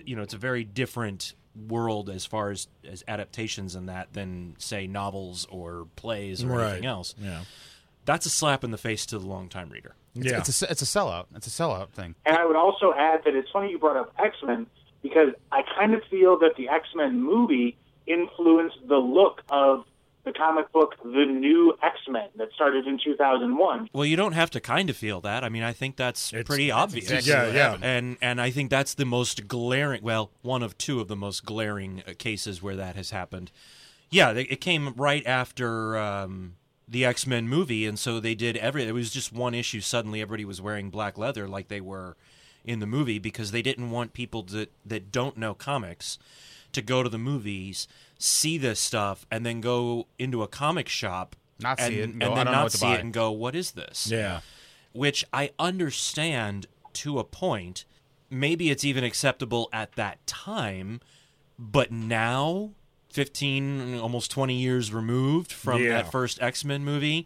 you 0.05 0.15
know, 0.15 0.21
it's 0.21 0.33
a 0.33 0.37
very 0.37 0.63
different 0.63 1.33
world 1.55 2.09
as 2.09 2.25
far 2.25 2.51
as, 2.51 2.67
as 2.89 3.03
adaptations 3.07 3.75
and 3.75 3.89
that 3.89 4.13
than 4.13 4.55
say 4.57 4.87
novels 4.87 5.45
or 5.49 5.87
plays 5.95 6.43
or 6.43 6.47
Right. 6.47 6.67
anything 6.67 6.85
else. 6.85 7.13
Yeah. 7.19 7.41
That's 8.05 8.25
a 8.25 8.29
slap 8.29 8.63
in 8.63 8.71
the 8.71 8.77
face 8.77 9.05
to 9.07 9.19
the 9.19 9.25
longtime 9.27 9.69
reader. 9.69 9.95
It's, 10.15 10.25
yeah. 10.25 10.37
it's 10.39 10.61
a 10.61 10.71
it's 10.71 10.81
a 10.81 10.85
sellout. 10.85 11.25
It's 11.35 11.47
a 11.47 11.49
sellout 11.49 11.89
thing. 11.91 12.15
And 12.25 12.35
I 12.37 12.45
would 12.45 12.55
also 12.55 12.93
add 12.97 13.21
that 13.25 13.35
it's 13.35 13.49
funny 13.51 13.71
you 13.71 13.79
brought 13.79 13.95
up 13.97 14.13
X 14.19 14.35
Men 14.43 14.67
because 15.01 15.29
I 15.51 15.61
kind 15.77 15.93
of 15.93 16.01
feel 16.09 16.37
that 16.39 16.55
the 16.57 16.67
X 16.69 16.87
Men 16.95 17.21
movie 17.21 17.77
influenced 18.07 18.77
the 18.87 18.97
look 18.97 19.41
of 19.49 19.85
the 20.23 20.31
comic 20.33 20.71
book 20.71 20.95
The 21.03 21.25
New 21.25 21.77
X 21.81 21.97
Men 22.07 22.29
that 22.37 22.49
started 22.53 22.85
in 22.87 22.99
2001. 23.03 23.89
Well, 23.93 24.05
you 24.05 24.15
don't 24.15 24.33
have 24.33 24.49
to 24.51 24.59
kind 24.59 24.89
of 24.89 24.97
feel 24.97 25.21
that. 25.21 25.43
I 25.43 25.49
mean, 25.49 25.63
I 25.63 25.73
think 25.73 25.95
that's 25.95 26.31
It's- 26.31 26.45
pretty 26.45 26.69
obvious. 26.71 27.09
exactly 27.09 27.31
Yeah, 27.31 27.55
yeah. 27.55 27.63
happened. 27.71 27.83
And 27.85 28.17
and 28.21 28.41
I 28.41 28.51
think 28.51 28.69
that's 28.69 28.93
the 28.93 29.05
most 29.05 29.47
glaring. 29.47 30.03
Well, 30.03 30.31
one 30.41 30.61
of 30.63 30.77
two 30.77 30.99
of 30.99 31.07
the 31.07 31.15
most 31.15 31.45
glaring 31.45 32.03
uh, 32.07 32.13
cases 32.17 32.61
where 32.61 32.75
that 32.75 32.95
has 32.95 33.11
happened. 33.11 33.51
Yeah, 34.09 34.31
it 34.31 34.59
came 34.59 34.93
right 34.97 35.25
after 35.25 35.97
um, 35.97 36.55
the 36.87 37.05
X 37.05 37.25
Men 37.25 37.47
movie, 37.47 37.85
and 37.85 37.97
so 37.97 38.19
they 38.19 38.35
did 38.35 38.57
every. 38.57 38.83
It 38.83 38.93
was 38.93 39.09
just 39.11 39.31
one 39.31 39.53
issue. 39.53 39.79
Suddenly, 39.81 40.21
everybody 40.21 40.43
was 40.45 40.61
wearing 40.61 40.89
black 40.89 41.17
leather 41.17 41.47
like 41.47 41.69
they 41.69 41.79
were 41.81 42.17
in 42.65 42.79
the 42.79 42.85
movie 42.85 43.17
because 43.19 43.51
they 43.51 43.61
didn't 43.61 43.89
want 43.89 44.13
people 44.13 44.43
that 44.43 44.71
that 44.85 45.11
don't 45.11 45.37
know 45.37 45.53
comics 45.53 46.19
to 46.73 46.81
go 46.81 47.03
to 47.03 47.09
the 47.09 47.17
movies, 47.17 47.87
see 48.21 48.57
this 48.57 48.79
stuff, 48.79 49.25
and 49.31 49.45
then 49.45 49.61
go 49.61 50.07
into 50.19 50.43
a 50.43 50.47
comic 50.47 50.87
shop. 50.87 51.35
Not 51.59 51.79
see 51.79 51.85
and, 51.85 51.93
it 51.95 52.03
and 52.03 52.19
go, 52.21 52.31
"I 52.33 52.35
then 52.35 52.45
not 52.45 52.71
see 52.71 52.91
it 52.91 52.99
and 52.99 53.13
go, 53.13 53.31
"What 53.31 53.55
is 53.55 53.71
this?" 53.71 54.07
Yeah. 54.09 54.41
which 54.93 55.23
I 55.31 55.51
understand 55.57 56.67
to 56.93 57.17
a 57.19 57.23
point. 57.23 57.85
Maybe 58.29 58.69
it's 58.69 58.83
even 58.83 59.03
acceptable 59.03 59.69
at 59.71 59.93
that 59.93 60.25
time, 60.27 60.99
but 61.57 61.91
now, 61.91 62.71
15, 63.13 63.97
almost 63.99 64.31
20 64.31 64.55
years 64.55 64.91
removed 64.93 65.51
from 65.51 65.81
Yeah. 65.81 66.01
that 66.01 66.11
first 66.11 66.41
X 66.41 66.65
Men 66.65 66.83
movie, 66.83 67.25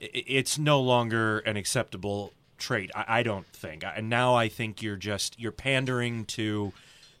it's 0.00 0.58
no 0.58 0.80
longer 0.80 1.38
an 1.40 1.56
acceptable 1.56 2.32
trait. 2.58 2.90
I, 2.94 3.20
I 3.20 3.22
don't 3.22 3.46
think. 3.46 3.84
And 3.84 4.08
now 4.08 4.34
I 4.34 4.48
think 4.48 4.82
you're 4.82 4.96
just 4.96 5.38
you're 5.38 5.52
pandering 5.52 6.24
to 6.26 6.72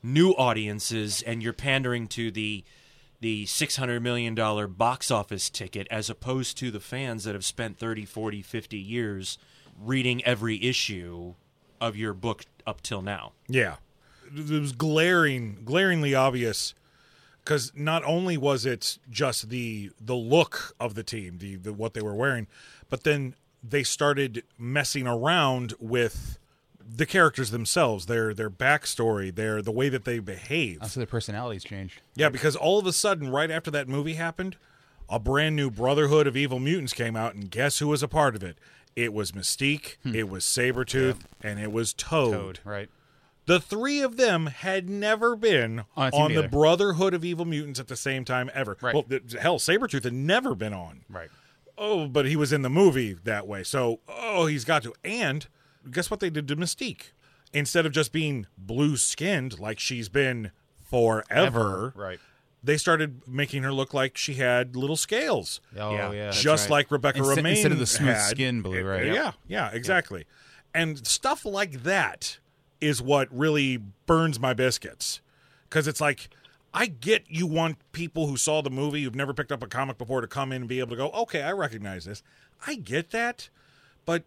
new 0.02 0.30
audiences 0.32 1.22
and 1.22 1.42
you're 1.42 1.52
pandering 1.52 2.08
to 2.08 2.30
the 2.30 2.64
the 3.26 3.44
600 3.44 4.00
million 4.00 4.36
dollar 4.36 4.68
box 4.68 5.10
office 5.10 5.50
ticket 5.50 5.88
as 5.90 6.08
opposed 6.08 6.56
to 6.56 6.70
the 6.70 6.78
fans 6.78 7.24
that 7.24 7.34
have 7.34 7.44
spent 7.44 7.76
30 7.76 8.04
40 8.04 8.40
50 8.40 8.78
years 8.78 9.36
reading 9.82 10.24
every 10.24 10.62
issue 10.62 11.34
of 11.80 11.96
your 11.96 12.14
book 12.14 12.44
up 12.68 12.82
till 12.82 13.02
now. 13.02 13.32
Yeah, 13.48 13.78
it 14.32 14.48
was 14.48 14.70
glaring, 14.70 15.58
glaringly 15.64 16.14
obvious 16.14 16.72
because 17.42 17.72
not 17.74 18.04
only 18.04 18.36
was 18.36 18.64
it 18.64 18.96
just 19.10 19.48
the 19.50 19.90
the 20.00 20.14
look 20.14 20.76
of 20.78 20.94
the 20.94 21.02
team, 21.02 21.38
the, 21.38 21.56
the 21.56 21.72
what 21.72 21.94
they 21.94 22.02
were 22.02 22.14
wearing, 22.14 22.46
but 22.88 23.02
then 23.02 23.34
they 23.60 23.82
started 23.82 24.44
messing 24.56 25.08
around 25.08 25.74
with 25.80 26.38
the 26.88 27.06
characters 27.06 27.50
themselves, 27.50 28.06
their 28.06 28.32
their 28.34 28.50
backstory, 28.50 29.34
their 29.34 29.62
the 29.62 29.72
way 29.72 29.88
that 29.88 30.04
they 30.04 30.18
behave. 30.18 30.78
Oh, 30.82 30.86
so 30.86 31.00
their 31.00 31.06
personalities 31.06 31.64
changed. 31.64 32.00
Yeah, 32.14 32.28
because 32.28 32.56
all 32.56 32.78
of 32.78 32.86
a 32.86 32.92
sudden, 32.92 33.30
right 33.30 33.50
after 33.50 33.70
that 33.70 33.88
movie 33.88 34.14
happened, 34.14 34.56
a 35.08 35.18
brand 35.18 35.56
new 35.56 35.70
Brotherhood 35.70 36.26
of 36.26 36.36
Evil 36.36 36.58
Mutants 36.58 36.92
came 36.92 37.16
out, 37.16 37.34
and 37.34 37.50
guess 37.50 37.78
who 37.78 37.88
was 37.88 38.02
a 38.02 38.08
part 38.08 38.36
of 38.36 38.42
it? 38.42 38.58
It 38.94 39.12
was 39.12 39.32
Mystique, 39.32 39.96
hmm. 40.02 40.14
it 40.14 40.28
was 40.28 40.44
Sabretooth, 40.44 41.20
and 41.42 41.60
it 41.60 41.70
was 41.70 41.92
Toad. 41.92 42.32
Code, 42.32 42.60
right? 42.64 42.88
The 43.46 43.60
three 43.60 44.00
of 44.00 44.16
them 44.16 44.46
had 44.46 44.90
never 44.90 45.36
been 45.36 45.84
On 45.96 46.10
on 46.12 46.34
the. 46.34 46.48
Brotherhood 46.48 47.14
of 47.14 47.24
Evil 47.24 47.44
Mutants 47.44 47.78
at 47.78 47.86
the 47.86 47.96
same 47.96 48.24
time 48.24 48.50
ever. 48.52 48.76
Right. 48.80 48.94
Well, 48.94 49.04
hell, 49.40 49.58
Sabretooth 49.58 50.02
had 50.02 50.12
never 50.12 50.54
been 50.54 50.74
on. 50.74 51.04
Right. 51.08 51.28
Oh, 51.78 52.08
but 52.08 52.26
he 52.26 52.34
was 52.34 52.52
in 52.52 52.62
the 52.62 52.70
movie 52.70 53.12
that 53.12 53.46
way. 53.46 53.62
So, 53.62 54.00
oh, 54.08 54.46
he's 54.46 54.64
got 54.64 54.82
to. 54.82 54.94
And 55.04 55.46
guess 55.90 56.10
what 56.10 56.20
they 56.20 56.30
did 56.30 56.48
to 56.48 56.56
Mystique? 56.56 57.12
Instead 57.52 57.86
of 57.86 57.92
just 57.92 58.12
being 58.12 58.46
blue 58.58 58.96
skinned 58.96 59.58
like 59.58 59.78
she's 59.78 60.08
been 60.08 60.50
forever, 60.90 61.92
Right. 61.96 62.18
they 62.62 62.76
started 62.76 63.26
making 63.28 63.62
her 63.62 63.72
look 63.72 63.94
like 63.94 64.16
she 64.16 64.34
had 64.34 64.74
little 64.76 64.96
scales. 64.96 65.60
Oh 65.76 65.92
Yeah. 65.92 66.12
yeah. 66.12 66.24
that's 66.26 66.40
just 66.42 66.64
right. 66.64 66.70
like 66.76 66.90
Rebecca 66.90 67.18
Instead- 67.18 67.36
Romaine 67.36 67.52
instead 67.54 67.72
of 67.72 67.78
the 67.78 67.86
smooth 67.86 68.14
had. 68.14 68.28
skin 68.30 68.62
blue, 68.62 68.82
right? 68.84 69.06
Yeah, 69.06 69.32
yeah, 69.46 69.70
exactly. 69.72 70.26
And 70.74 71.06
stuff 71.06 71.44
like 71.44 71.82
that 71.84 72.38
is 72.80 73.00
what 73.00 73.28
really 73.30 73.78
burns 74.06 74.38
my 74.38 74.52
biscuits 74.52 75.20
because 75.68 75.86
it's 75.86 76.00
like 76.00 76.28
I 76.74 76.86
get 76.86 77.24
you 77.28 77.46
want 77.46 77.78
people 77.92 78.26
who 78.26 78.36
saw 78.36 78.60
the 78.60 78.68
movie 78.70 79.02
who've 79.04 79.14
never 79.14 79.32
picked 79.32 79.50
up 79.52 79.62
a 79.62 79.66
comic 79.66 79.96
before 79.96 80.20
to 80.20 80.26
come 80.26 80.52
in 80.52 80.62
and 80.62 80.68
be 80.68 80.78
able 80.80 80.90
to 80.90 80.96
go, 80.96 81.08
okay, 81.10 81.40
I 81.42 81.52
recognize 81.52 82.04
this. 82.04 82.22
I 82.66 82.74
get 82.74 83.10
that, 83.12 83.48
but 84.04 84.24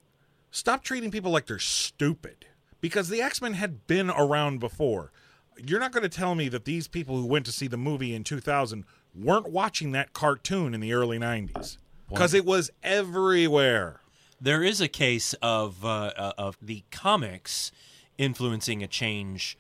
stop 0.51 0.83
treating 0.83 1.12
people 1.12 1.31
like 1.31 1.45
they're 1.47 1.59
stupid 1.59 2.45
because 2.81 3.09
the 3.09 3.21
X 3.21 3.41
Men 3.41 3.53
had 3.53 3.88
been 3.88 4.09
around 4.09 4.59
before. 4.59 5.12
You're 5.57 5.79
not 5.79 5.91
going 5.91 6.03
to 6.03 6.09
tell 6.09 6.35
me 6.35 6.47
that 6.49 6.63
these 6.65 6.88
people 6.88 7.17
who 7.17 7.25
went 7.25 7.45
to 7.45 7.51
see 7.51 7.67
the 7.67 7.75
movie 7.77 8.13
in 8.15 8.23
2000 8.23 8.85
weren't 9.13 9.49
watching 9.49 9.91
that 9.91 10.13
cartoon 10.13 10.73
in 10.73 10.79
the 10.79 10.93
early 10.93 11.19
90s 11.19 11.77
because 12.07 12.33
it 12.33 12.45
was 12.45 12.71
everywhere. 12.83 13.99
there 14.39 14.63
is 14.63 14.79
a 14.79 14.88
case 14.88 15.33
of 15.41 15.83
uh, 15.83 16.12
uh, 16.15 16.31
of 16.38 16.57
the 16.62 16.83
comics 16.91 17.71
influencing 18.17 18.81
a 18.83 18.88
change 18.88 19.57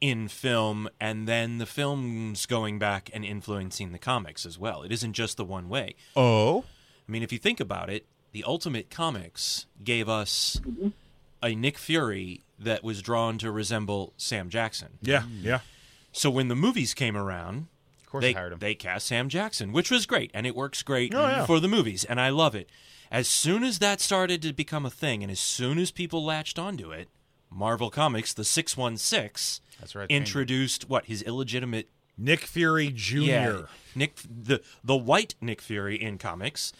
in 0.00 0.26
film 0.28 0.88
and 1.00 1.26
then 1.28 1.58
the 1.58 1.64
films 1.66 2.44
going 2.44 2.78
back 2.78 3.08
and 3.14 3.24
influencing 3.24 3.92
the 3.92 3.98
comics 3.98 4.44
as 4.44 4.58
well 4.58 4.82
it 4.82 4.90
isn't 4.92 5.12
just 5.14 5.36
the 5.36 5.44
one 5.44 5.68
way 5.68 5.94
Oh. 6.16 6.64
I 7.08 7.12
mean, 7.12 7.22
if 7.22 7.32
you 7.32 7.38
think 7.38 7.58
about 7.60 7.88
it, 7.90 8.06
the 8.32 8.44
Ultimate 8.44 8.90
Comics 8.90 9.66
gave 9.82 10.08
us 10.08 10.60
mm-hmm. 10.66 10.88
a 11.42 11.54
Nick 11.54 11.78
Fury 11.78 12.42
that 12.58 12.82
was 12.84 13.02
drawn 13.02 13.38
to 13.38 13.50
resemble 13.50 14.12
Sam 14.16 14.48
Jackson. 14.48 14.98
Yeah, 15.02 15.24
yeah. 15.40 15.60
So 16.12 16.30
when 16.30 16.48
the 16.48 16.56
movies 16.56 16.94
came 16.94 17.16
around, 17.16 17.66
Of 18.04 18.10
course, 18.10 18.22
they, 18.22 18.28
they 18.32 18.38
hired 18.38 18.52
him. 18.52 18.58
they 18.58 18.74
cast 18.74 19.06
Sam 19.06 19.28
Jackson, 19.28 19.72
which 19.72 19.90
was 19.90 20.06
great, 20.06 20.30
and 20.34 20.46
it 20.46 20.54
works 20.54 20.82
great 20.82 21.14
Oh, 21.14 21.26
yeah. 21.26 21.46
for 21.46 21.60
the 21.60 21.68
movies, 21.68 22.04
and 22.04 22.20
I 22.20 22.28
love 22.28 22.54
it. 22.54 22.68
As 23.10 23.28
soon 23.28 23.62
as 23.62 23.78
that 23.80 24.00
started 24.00 24.40
to 24.42 24.52
become 24.52 24.86
a 24.86 24.90
thing, 24.90 25.22
and 25.22 25.30
as 25.30 25.40
soon 25.40 25.78
as 25.78 25.90
people 25.90 26.24
latched 26.24 26.58
onto 26.58 26.90
it, 26.92 27.08
Marvel 27.50 27.90
Comics, 27.90 28.32
the 28.32 28.44
616, 28.44 29.62
That's 29.78 29.94
right. 29.94 30.10
introduced 30.10 30.88
what 30.88 31.06
his 31.06 31.22
illegitimate 31.22 31.88
Nick 32.16 32.40
Fury 32.40 32.90
Jr. 32.90 33.16
yeah, 33.20 33.62
Nick 33.94 34.16
the 34.28 34.60
the 34.84 34.96
white 34.96 35.34
Nick 35.40 35.60
Fury 35.62 36.00
in 36.00 36.18
comics 36.18 36.72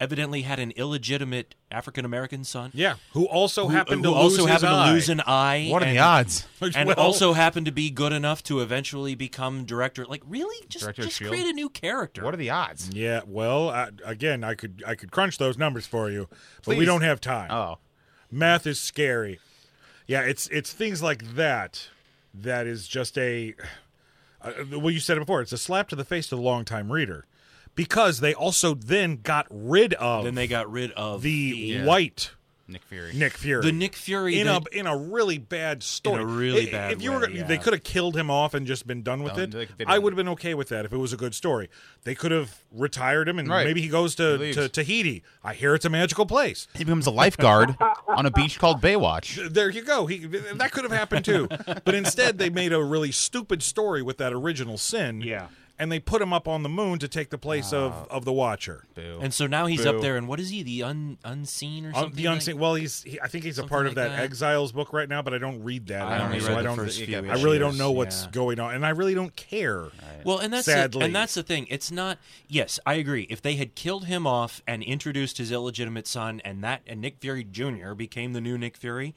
evidently 0.00 0.42
had 0.42 0.58
an 0.58 0.70
illegitimate 0.72 1.54
African 1.70 2.04
American 2.04 2.44
son. 2.44 2.70
Yeah, 2.74 2.94
who 3.12 3.26
also 3.26 3.68
who, 3.68 3.74
happened 3.74 4.04
who 4.04 4.12
to 4.12 4.16
also 4.16 4.42
lose 4.42 4.50
his 4.52 4.62
happened 4.62 4.80
eye. 4.80 4.86
to 4.86 4.92
lose 4.92 5.08
an 5.08 5.20
eye. 5.26 5.68
What 5.70 5.82
are 5.82 5.86
and, 5.86 5.96
the 5.96 6.00
odds? 6.00 6.46
And 6.74 6.88
Well- 6.88 6.96
also 6.96 7.32
happened 7.32 7.66
to 7.66 7.72
be 7.72 7.90
good 7.90 8.12
enough 8.12 8.42
to 8.44 8.60
eventually 8.60 9.14
become 9.14 9.64
director. 9.64 10.04
Like, 10.04 10.22
really, 10.26 10.56
just 10.68 10.84
Director 10.84 11.02
just 11.04 11.18
create 11.18 11.46
a 11.46 11.52
new 11.52 11.68
character. 11.68 12.24
What 12.24 12.34
are 12.34 12.38
the 12.38 12.50
odds? 12.50 12.90
Yeah, 12.92 13.20
well, 13.26 13.70
I, 13.70 13.90
again, 14.04 14.44
I 14.44 14.54
could 14.54 14.82
I 14.86 14.94
could 14.94 15.10
crunch 15.10 15.38
those 15.38 15.58
numbers 15.58 15.86
for 15.86 16.10
you, 16.10 16.28
but 16.64 16.76
we 16.76 16.84
don't 16.84 17.02
have 17.02 17.20
time. 17.20 17.50
Oh. 17.50 17.78
Math 18.30 18.66
is 18.66 18.80
scary. 18.80 19.40
Yeah, 20.06 20.22
it's 20.22 20.48
it's 20.48 20.72
things 20.72 21.02
like 21.02 21.34
that 21.34 21.88
that 22.34 22.66
is 22.66 22.86
just 22.86 23.16
a 23.18 23.54
uh, 24.40 24.52
well, 24.70 24.90
you 24.90 25.00
said 25.00 25.16
it 25.16 25.20
before. 25.20 25.40
It's 25.40 25.52
a 25.52 25.58
slap 25.58 25.88
to 25.88 25.96
the 25.96 26.04
face 26.04 26.28
to 26.28 26.36
the 26.36 26.42
longtime 26.42 26.92
reader 26.92 27.26
because 27.78 28.18
they 28.20 28.34
also 28.34 28.74
then 28.74 29.20
got 29.22 29.46
rid 29.50 29.94
of 29.94 30.24
Then 30.24 30.34
they 30.34 30.48
got 30.48 30.70
rid 30.70 30.90
of 30.92 31.22
the 31.22 31.82
white 31.84 32.32
Nick 32.70 32.82
Fury. 32.82 33.12
Nick 33.14 33.32
Fury. 33.32 33.62
the 33.62 33.72
Nick 33.72 33.94
Fury 33.96 34.38
in 34.38 34.46
that- 34.46 34.66
a 34.70 34.78
in 34.78 34.86
a 34.86 34.94
really 34.94 35.38
bad 35.38 35.82
story. 35.82 36.20
In 36.22 36.28
a 36.28 36.30
really 36.30 36.68
I- 36.68 36.70
bad 36.72 36.92
If 36.92 37.00
you 37.02 37.12
were, 37.12 37.20
way, 37.20 37.26
gonna- 37.28 37.38
yeah. 37.38 37.44
they 37.46 37.56
could 37.56 37.72
have 37.72 37.82
killed 37.82 38.14
him 38.14 38.30
off 38.30 38.52
and 38.52 38.66
just 38.66 38.86
been 38.86 39.02
done 39.02 39.22
with 39.22 39.38
No, 39.38 39.44
it. 39.44 39.50
they- 39.52 39.68
they 39.78 39.84
I 39.86 39.96
would 39.96 40.12
have 40.12 40.18
been 40.18 40.28
okay 40.28 40.52
with 40.52 40.68
that 40.68 40.84
if 40.84 40.92
it 40.92 40.98
was 40.98 41.14
a 41.14 41.16
good 41.16 41.34
story. 41.34 41.70
They 42.04 42.14
could 42.14 42.30
have 42.30 42.50
retired 42.70 43.26
him 43.26 43.38
and 43.38 43.48
Right. 43.48 43.64
maybe 43.66 43.80
he 43.80 43.88
goes 43.88 44.14
to, 44.16 44.36
leaves. 44.36 44.58
to 44.58 44.68
Tahiti. 44.68 45.22
I 45.42 45.54
hear 45.54 45.74
it's 45.74 45.86
a 45.86 45.90
magical 45.90 46.26
place. 46.26 46.68
He 46.74 46.84
becomes 46.84 47.06
a 47.06 47.10
lifeguard 47.10 47.74
on 48.06 48.26
a 48.26 48.30
beach 48.30 48.58
called 48.58 48.82
Baywatch. 48.82 49.50
There 49.50 49.70
you 49.70 49.80
go. 49.82 50.04
He 50.04 50.18
that 50.26 50.70
could 50.70 50.84
have 50.84 50.92
happened 50.92 51.24
too. 51.24 51.48
but 51.86 51.94
instead, 51.94 52.36
they 52.36 52.50
made 52.50 52.74
a 52.74 52.84
really 52.84 53.12
stupid 53.12 53.62
story 53.62 54.02
with 54.02 54.18
that 54.18 54.34
original 54.34 54.76
sin. 54.76 55.22
Yeah. 55.22 55.46
And 55.80 55.92
they 55.92 56.00
put 56.00 56.20
him 56.20 56.32
up 56.32 56.48
on 56.48 56.64
the 56.64 56.68
moon 56.68 56.98
to 56.98 57.06
take 57.06 57.30
the 57.30 57.38
place 57.38 57.72
of, 57.72 58.08
of 58.10 58.24
the 58.24 58.32
Watcher. 58.32 58.84
Boo. 58.96 59.20
and 59.22 59.32
so 59.32 59.46
now 59.46 59.66
he's 59.66 59.84
Boo. 59.84 59.90
up 59.90 60.00
there, 60.02 60.16
and 60.16 60.26
what 60.26 60.40
is 60.40 60.50
he? 60.50 60.64
The 60.64 60.82
un, 60.82 61.18
unseen 61.24 61.86
or 61.86 61.90
Uh, 61.90 62.00
something? 62.00 62.16
the 62.16 62.24
like- 62.28 62.34
unseen. 62.34 62.58
Well, 62.58 62.74
he's. 62.74 63.02
He, 63.04 63.20
I 63.20 63.28
think 63.28 63.44
he's 63.44 63.58
a 63.58 63.62
Something 63.62 63.68
part 63.68 63.86
of 63.86 63.90
like 63.96 64.08
that, 64.08 64.16
that. 64.16 64.22
Exiles 64.24 64.72
book 64.72 64.92
right 64.92 65.08
now, 65.08 65.22
but 65.22 65.34
I 65.34 65.38
don't 65.38 65.62
read 65.62 65.86
that. 65.86 66.02
I 66.02 66.10
anymore, 66.16 66.26
only 66.26 66.40
so 66.40 66.48
read 66.48 66.54
I 66.58 66.62
the 66.62 66.68
don't. 66.68 66.76
first 66.76 67.00
few. 67.00 67.16
I 67.16 67.20
really 67.20 67.58
don't 67.60 67.68
issues, 67.68 67.78
know 67.78 67.92
what's 67.92 68.24
yeah. 68.24 68.30
going 68.32 68.58
on, 68.58 68.74
and 68.74 68.84
I 68.84 68.90
really 68.90 69.14
don't 69.14 69.36
care. 69.36 69.86
Well, 70.24 70.38
and 70.38 70.52
that's 70.52 70.64
Sadly. 70.66 70.98
The, 70.98 71.04
and 71.06 71.14
that's 71.14 71.34
the 71.34 71.44
thing. 71.44 71.68
It's 71.70 71.92
not. 71.92 72.18
Yes, 72.48 72.80
I 72.84 72.94
agree. 72.94 73.28
If 73.30 73.40
they 73.40 73.54
had 73.54 73.76
killed 73.76 74.06
him 74.06 74.26
off 74.26 74.60
and 74.66 74.82
introduced 74.82 75.38
his 75.38 75.52
illegitimate 75.52 76.08
son, 76.08 76.40
and 76.44 76.64
that 76.64 76.82
and 76.88 77.00
Nick 77.00 77.18
Fury 77.20 77.44
Jr. 77.44 77.94
became 77.94 78.32
the 78.32 78.40
new 78.40 78.58
Nick 78.58 78.76
Fury, 78.76 79.14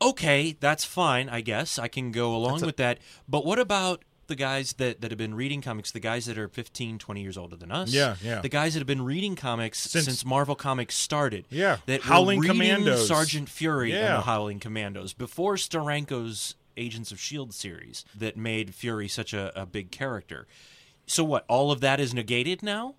okay, 0.00 0.56
that's 0.58 0.84
fine. 0.84 1.28
I 1.28 1.40
guess 1.42 1.78
I 1.78 1.88
can 1.88 2.10
go 2.10 2.34
along 2.34 2.62
with 2.62 2.76
that. 2.78 2.98
But 3.28 3.44
what 3.44 3.58
about 3.58 4.02
the 4.28 4.34
guys 4.36 4.74
that, 4.74 5.00
that 5.00 5.10
have 5.10 5.18
been 5.18 5.34
reading 5.34 5.60
comics, 5.60 5.90
the 5.90 6.00
guys 6.00 6.26
that 6.26 6.38
are 6.38 6.48
15, 6.48 6.98
20 6.98 7.20
years 7.22 7.36
older 7.36 7.56
than 7.56 7.70
us? 7.70 7.92
Yeah, 7.92 8.16
yeah. 8.22 8.40
The 8.40 8.48
guys 8.48 8.74
that 8.74 8.80
have 8.80 8.86
been 8.86 9.02
reading 9.02 9.36
comics 9.36 9.78
Since- 9.80 10.04
since, 10.06 10.24
Marvel 10.24 10.54
Comics 10.54 10.96
started. 10.96 11.44
Yeah. 11.50 11.78
That 11.86 12.02
Howling 12.02 12.42
Commandos. 12.42 13.06
Sergeant 13.08 13.48
Fury 13.48 13.92
and 13.92 14.00
Yeah. 14.00 14.16
the 14.16 14.22
Howling 14.22 14.60
Commandos 14.60 15.12
before 15.12 15.54
Steranko's 15.56 16.54
Agents 16.76 17.10
of 17.12 17.18
S.H.I.E.L.D. 17.18 17.52
Series 17.52 18.04
that 18.18 18.36
made 18.36 18.74
Fury 18.74 19.06
such 19.08 19.34
a, 19.34 19.52
a 19.60 19.66
big 19.66 19.90
character. 19.90 20.46
So 21.06 21.22
what? 21.24 21.44
All 21.48 21.70
of 21.70 21.80
that 21.80 22.00
is 22.00 22.14
negated 22.14 22.62
now, 22.62 22.94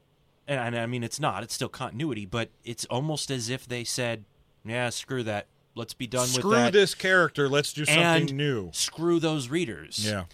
and, 0.47 0.59
and 0.59 0.77
I 0.77 0.85
mean 0.85 1.03
it's 1.03 1.19
not. 1.19 1.41
It's 1.41 1.55
still 1.55 1.69
continuity, 1.69 2.25
but 2.27 2.49
it's 2.63 2.85
almost 2.85 3.31
as 3.31 3.49
if 3.49 3.65
they 3.67 3.83
said, 3.83 4.25
"Yeah, 4.63 4.89
screw 4.89 5.23
that. 5.23 5.47
Let's 5.73 5.93
be 5.95 6.05
done 6.05 6.27
Screw 6.27 6.51
with 6.51 6.57
that." 6.59 6.67
Screw 6.67 6.79
this 6.81 6.93
character. 6.93 7.49
Let's 7.49 7.73
do 7.73 7.85
something 7.85 8.03
and 8.03 8.33
new. 8.33 8.69
Screw 8.73 9.19
those 9.19 9.47
readers. 9.49 10.05
Yeah. 10.07 10.25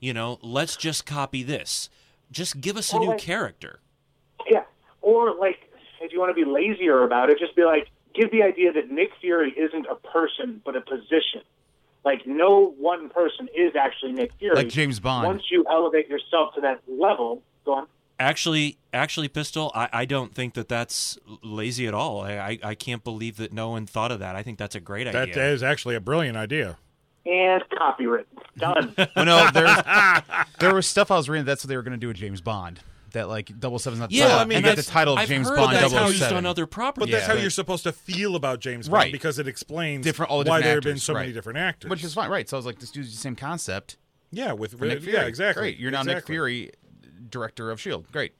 You 0.00 0.12
know, 0.12 0.38
let's 0.42 0.76
just 0.76 1.06
copy 1.06 1.42
this. 1.42 1.88
Just 2.30 2.60
give 2.60 2.76
us 2.76 2.92
a 2.92 2.98
new 2.98 3.08
like- 3.08 3.18
character. 3.18 3.80
Yeah. 4.50 4.64
Or 5.00 5.34
like, 5.34 5.58
if 6.00 6.12
you 6.12 6.20
want 6.20 6.36
to 6.36 6.44
be 6.44 6.48
lazier 6.48 7.02
about 7.02 7.30
it, 7.30 7.38
just 7.38 7.56
be 7.56 7.64
like, 7.64 7.88
give 8.14 8.30
the 8.30 8.42
idea 8.42 8.72
that 8.72 8.90
Nick 8.90 9.10
Fury 9.20 9.52
isn't 9.56 9.86
a 9.86 9.94
person 9.94 10.60
but 10.64 10.76
a 10.76 10.80
position. 10.80 11.42
Like, 12.04 12.26
no 12.26 12.74
one 12.78 13.08
person 13.08 13.48
is 13.56 13.74
actually 13.74 14.12
Nick 14.12 14.30
Fury. 14.38 14.54
Like 14.54 14.68
James 14.68 15.00
Bond. 15.00 15.26
Once 15.26 15.42
you 15.50 15.64
elevate 15.68 16.08
yourself 16.08 16.54
to 16.54 16.60
that 16.60 16.82
level, 16.86 17.42
go 17.64 17.74
on. 17.74 17.86
Actually, 18.18 18.78
actually, 18.94 19.28
Pistol, 19.28 19.70
I, 19.74 19.88
I 19.92 20.04
don't 20.04 20.34
think 20.34 20.54
that 20.54 20.68
that's 20.68 21.18
lazy 21.42 21.86
at 21.86 21.94
all. 21.94 22.20
I, 22.20 22.32
I, 22.32 22.58
I 22.62 22.74
can't 22.74 23.04
believe 23.04 23.36
that 23.36 23.52
no 23.52 23.70
one 23.70 23.86
thought 23.86 24.10
of 24.10 24.20
that. 24.20 24.36
I 24.36 24.42
think 24.42 24.56
that's 24.56 24.74
a 24.74 24.80
great 24.80 25.04
That 25.04 25.16
idea. 25.16 25.34
That 25.34 25.50
is 25.52 25.62
actually 25.62 25.96
a 25.96 26.00
brilliant 26.00 26.36
idea. 26.36 26.78
And 27.26 27.62
copyright. 27.76 28.26
Done. 28.56 28.94
Well, 29.16 29.24
no, 29.24 29.48
there's, 29.52 29.76
there 30.60 30.74
was 30.74 30.86
stuff 30.86 31.10
I 31.10 31.16
was 31.16 31.28
reading. 31.28 31.44
That's 31.44 31.64
what 31.64 31.68
they 31.68 31.76
were 31.76 31.82
going 31.82 31.92
to 31.92 31.98
do 31.98 32.08
with 32.08 32.16
James 32.16 32.40
Bond. 32.40 32.80
That 33.12 33.28
like 33.28 33.58
double 33.58 33.78
seven's 33.78 34.00
not 34.00 34.10
the 34.10 34.16
yeah, 34.16 34.24
title. 34.24 34.38
I 34.40 34.44
mean, 34.44 34.56
and 34.58 34.66
that 34.66 34.76
the 34.76 34.82
title 34.82 35.14
of 35.14 35.20
I've 35.20 35.28
James 35.28 35.48
heard 35.48 35.56
Bond 35.56 35.74
that's 35.76 35.92
how 35.92 36.06
007. 36.08 36.12
used 36.12 36.32
on 36.32 36.44
other 36.46 36.66
properties. 36.66 37.06
But 37.06 37.12
that's 37.12 37.28
Yeah. 37.28 37.34
how 37.34 37.40
you're 37.40 37.50
supposed 37.50 37.84
to 37.84 37.92
feel 37.92 38.36
about 38.36 38.60
James 38.60 38.88
Bond 38.88 39.04
Right. 39.04 39.12
because 39.12 39.38
it 39.38 39.48
explains 39.48 40.04
different 40.04 40.30
all 40.30 40.44
the 40.44 40.50
why 40.50 40.58
different 40.58 40.64
there 40.64 40.74
have 40.74 40.82
been 40.82 40.90
actors, 40.92 41.02
so 41.04 41.14
many 41.14 41.32
different 41.32 41.58
actors. 41.58 41.88
which 41.90 42.04
is 42.04 42.12
fine, 42.14 42.30
right? 42.30 42.48
So 42.48 42.56
I 42.56 42.58
was 42.58 42.66
like, 42.66 42.78
this 42.78 42.90
dude's 42.90 43.12
the 43.12 43.16
same 43.18 43.34
concept. 43.36 43.96
yeah, 44.30 44.52
with 44.52 44.78
For 44.78 44.84
Nick 44.86 45.02
Fury. 45.02 45.16
yeah, 45.16 45.24
exactly. 45.24 45.62
Great, 45.62 45.78
you're 45.78 45.90
now 45.90 46.02
Nick 46.02 46.26
Fury, 46.26 46.70
director 47.30 47.70
of 47.70 47.80
Shield. 47.80 48.10
Great. 48.12 48.34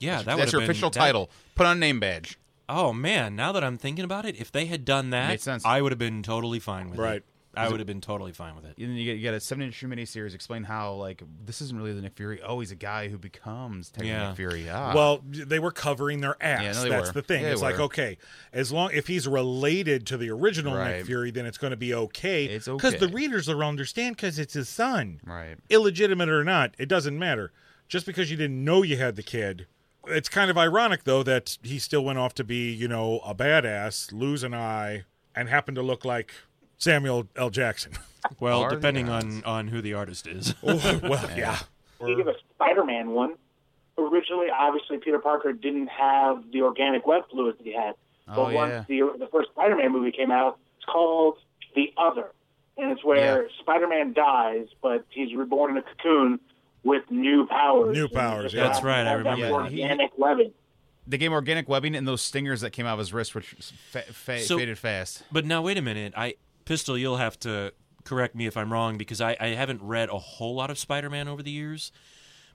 yeah, 0.00 0.22
that 0.22 0.36
That's 0.36 0.52
your 0.52 0.60
been- 0.60 0.70
official 0.70 0.90
that- 0.90 0.98
title. 0.98 1.30
Put 1.54 1.66
on 1.66 1.76
a 1.76 1.80
name 1.80 2.00
badge. 2.00 2.38
Oh 2.68 2.92
man, 2.92 3.36
now 3.36 3.52
that 3.52 3.62
I'm 3.62 3.78
thinking 3.78 4.04
about 4.04 4.24
it, 4.24 4.34
if 4.40 4.50
they 4.50 4.66
had 4.66 4.84
done 4.84 5.10
that, 5.10 5.40
sense. 5.40 5.64
I 5.64 5.80
would 5.80 5.92
have 5.92 5.98
been 6.00 6.22
totally 6.24 6.58
fine 6.58 6.90
with 6.90 6.98
it. 6.98 7.02
Right. 7.02 7.16
it. 7.18 7.24
I 7.56 7.68
would 7.68 7.80
have 7.80 7.86
been 7.86 8.00
totally 8.00 8.32
fine 8.32 8.54
with 8.54 8.64
it. 8.64 8.76
And 8.78 8.90
then 8.90 8.96
you 8.96 9.04
get, 9.04 9.16
you 9.16 9.22
get 9.22 9.34
a 9.34 9.40
seven 9.40 9.66
issue 9.68 9.88
miniseries 9.88 10.34
explain 10.34 10.64
how 10.64 10.92
like 10.94 11.22
this 11.44 11.60
isn't 11.62 11.76
really 11.76 11.92
the 11.92 12.02
Nick 12.02 12.14
Fury. 12.14 12.40
Oh, 12.42 12.60
he's 12.60 12.70
a 12.70 12.76
guy 12.76 13.08
who 13.08 13.18
becomes 13.18 13.90
technically 13.90 14.10
Yeah. 14.10 14.28
Nick 14.28 14.36
Fury. 14.36 14.68
Ah. 14.70 14.92
Well, 14.94 15.22
they 15.26 15.58
were 15.58 15.70
covering 15.72 16.20
their 16.20 16.36
ass. 16.42 16.62
Yeah, 16.62 16.72
no, 16.72 16.82
they 16.82 16.88
That's 16.90 17.08
were. 17.08 17.12
the 17.14 17.22
thing. 17.22 17.42
They 17.42 17.50
it's 17.50 17.62
like 17.62 17.76
were. 17.78 17.84
okay, 17.84 18.18
as 18.52 18.70
long 18.72 18.90
if 18.92 19.06
he's 19.06 19.26
related 19.26 20.06
to 20.08 20.16
the 20.16 20.30
original 20.30 20.74
Right. 20.76 20.98
Nick 20.98 21.06
Fury, 21.06 21.30
then 21.30 21.46
it's 21.46 21.58
going 21.58 21.70
to 21.72 21.76
be 21.76 21.94
okay. 21.94 22.44
It's 22.46 22.66
because 22.68 22.96
the 22.96 23.06
okay. 23.06 23.14
readers 23.14 23.48
will 23.48 23.62
understand 23.62 24.16
because 24.16 24.38
it's 24.38 24.54
his 24.54 24.68
son. 24.68 25.20
right. 25.24 25.56
illegitimate 25.70 26.28
or 26.28 26.44
not, 26.44 26.74
it 26.78 26.88
doesn't 26.88 27.18
matter. 27.18 27.52
Just 27.88 28.04
because 28.06 28.30
you 28.30 28.36
didn't 28.36 28.64
know 28.64 28.82
you 28.82 28.96
had 28.96 29.16
the 29.16 29.22
kid. 29.22 29.66
It's 30.08 30.28
kind 30.28 30.50
of 30.50 30.58
ironic 30.58 31.04
though 31.04 31.22
that 31.24 31.58
he 31.62 31.78
still 31.78 32.04
went 32.04 32.18
off 32.18 32.34
to 32.34 32.44
be, 32.44 32.72
you 32.72 32.88
know, 32.88 33.20
a 33.24 33.34
badass, 33.34 34.12
lose 34.12 34.42
an 34.42 34.54
eye, 34.54 35.04
and 35.34 35.48
happened 35.48 35.74
to 35.76 35.82
look 35.82 36.04
like 36.04 36.32
Samuel 36.78 37.28
L. 37.36 37.50
Jackson. 37.50 37.92
Well, 38.40 38.62
Are 38.62 38.70
depending 38.70 39.08
odds? 39.08 39.24
on 39.24 39.44
on 39.44 39.68
who 39.68 39.80
the 39.80 39.94
artist 39.94 40.26
is. 40.26 40.52
Oh, 40.64 40.74
well, 41.04 41.30
yeah. 41.36 41.58
Speaking 41.94 42.22
of 42.22 42.26
a 42.26 42.34
Spider-Man 42.56 43.10
one, 43.10 43.34
originally, 43.96 44.48
obviously, 44.52 44.98
Peter 44.98 45.20
Parker 45.20 45.52
didn't 45.52 45.86
have 45.86 46.42
the 46.52 46.62
organic 46.62 47.06
web 47.06 47.22
fluid 47.30 47.56
that 47.58 47.64
he 47.64 47.72
had. 47.72 47.94
Oh, 48.26 48.34
but 48.34 48.40
Oh, 48.40 48.52
once 48.52 48.70
yeah. 48.72 48.84
the 48.88 49.16
the 49.18 49.28
first 49.28 49.50
Spider-Man 49.50 49.92
movie 49.92 50.10
came 50.10 50.32
out, 50.32 50.58
it's 50.76 50.84
called 50.86 51.38
The 51.76 51.92
Other, 51.96 52.32
and 52.76 52.90
it's 52.90 53.04
where 53.04 53.42
Yeah. 53.44 53.48
Spider-Man 53.60 54.12
dies, 54.12 54.66
but 54.82 55.04
he's 55.10 55.32
reborn 55.36 55.70
in 55.70 55.76
a 55.76 55.82
cocoon 55.82 56.40
with 56.82 57.08
new 57.10 57.46
powers. 57.46 57.96
New 57.96 58.08
powers, 58.08 58.52
yeah. 58.52 58.64
That's 58.64 58.82
right, 58.82 59.06
I 59.06 59.12
remember 59.12 59.42
that. 59.44 59.52
Organic 59.52 60.18
webbing. 60.18 60.50
They 61.06 61.18
gave 61.18 61.30
organic 61.30 61.68
webbing 61.68 61.94
and 61.94 62.08
those 62.08 62.22
stingers 62.22 62.60
that 62.62 62.70
came 62.72 62.86
out 62.86 62.94
of 62.94 62.98
his 62.98 63.12
wrist, 63.12 63.36
which 63.36 63.46
fa- 63.92 64.02
fa- 64.12 64.40
So- 64.40 64.58
faded 64.58 64.78
fast. 64.78 65.22
But 65.30 65.44
now 65.44 65.62
wait 65.62 65.78
a 65.78 65.82
minute. 65.82 66.12
I 66.16 66.34
Pistol, 66.66 66.98
you'll 66.98 67.16
have 67.16 67.38
to 67.40 67.72
correct 68.04 68.34
me 68.34 68.46
if 68.46 68.56
I'm 68.56 68.70
wrong 68.72 68.98
because 68.98 69.20
I, 69.22 69.36
I 69.40 69.48
haven't 69.48 69.82
read 69.82 70.10
a 70.10 70.18
whole 70.18 70.54
lot 70.54 70.70
of 70.70 70.78
Spider-Man 70.78 71.26
over 71.28 71.42
the 71.42 71.50
years. 71.50 71.90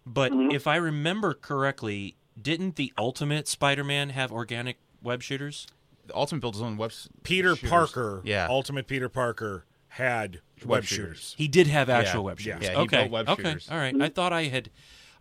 But 0.05 0.31
if 0.33 0.67
I 0.67 0.75
remember 0.75 1.33
correctly, 1.33 2.15
didn't 2.39 2.75
the 2.75 2.93
Ultimate 2.97 3.47
Spider-Man 3.47 4.09
have 4.11 4.31
organic 4.31 4.77
web 5.01 5.21
shooters? 5.23 5.67
The 6.07 6.15
Ultimate 6.15 6.41
built 6.41 6.55
his 6.55 6.61
own 6.63 6.77
web. 6.77 6.91
Peter 7.23 7.55
shooters. 7.55 7.69
Parker, 7.69 8.21
Yeah. 8.23 8.47
Ultimate 8.49 8.87
Peter 8.87 9.09
Parker, 9.09 9.65
had 9.89 10.39
web, 10.65 10.83
shooters. 10.85 11.35
He 11.37 11.47
did 11.49 11.67
have 11.67 11.89
actual 11.89 12.21
Yeah, 12.21 12.25
web 12.25 12.39
shooters. 12.39 12.63
Yeah, 12.63 12.69
he 12.71 12.75
okay. 12.77 12.97
built 13.01 13.11
web 13.11 13.29
okay. 13.29 13.43
shooters. 13.43 13.67
All 13.69 13.77
right. 13.77 13.93
I 14.01 14.07
thought 14.09 14.31
I 14.33 14.43
had 14.43 14.69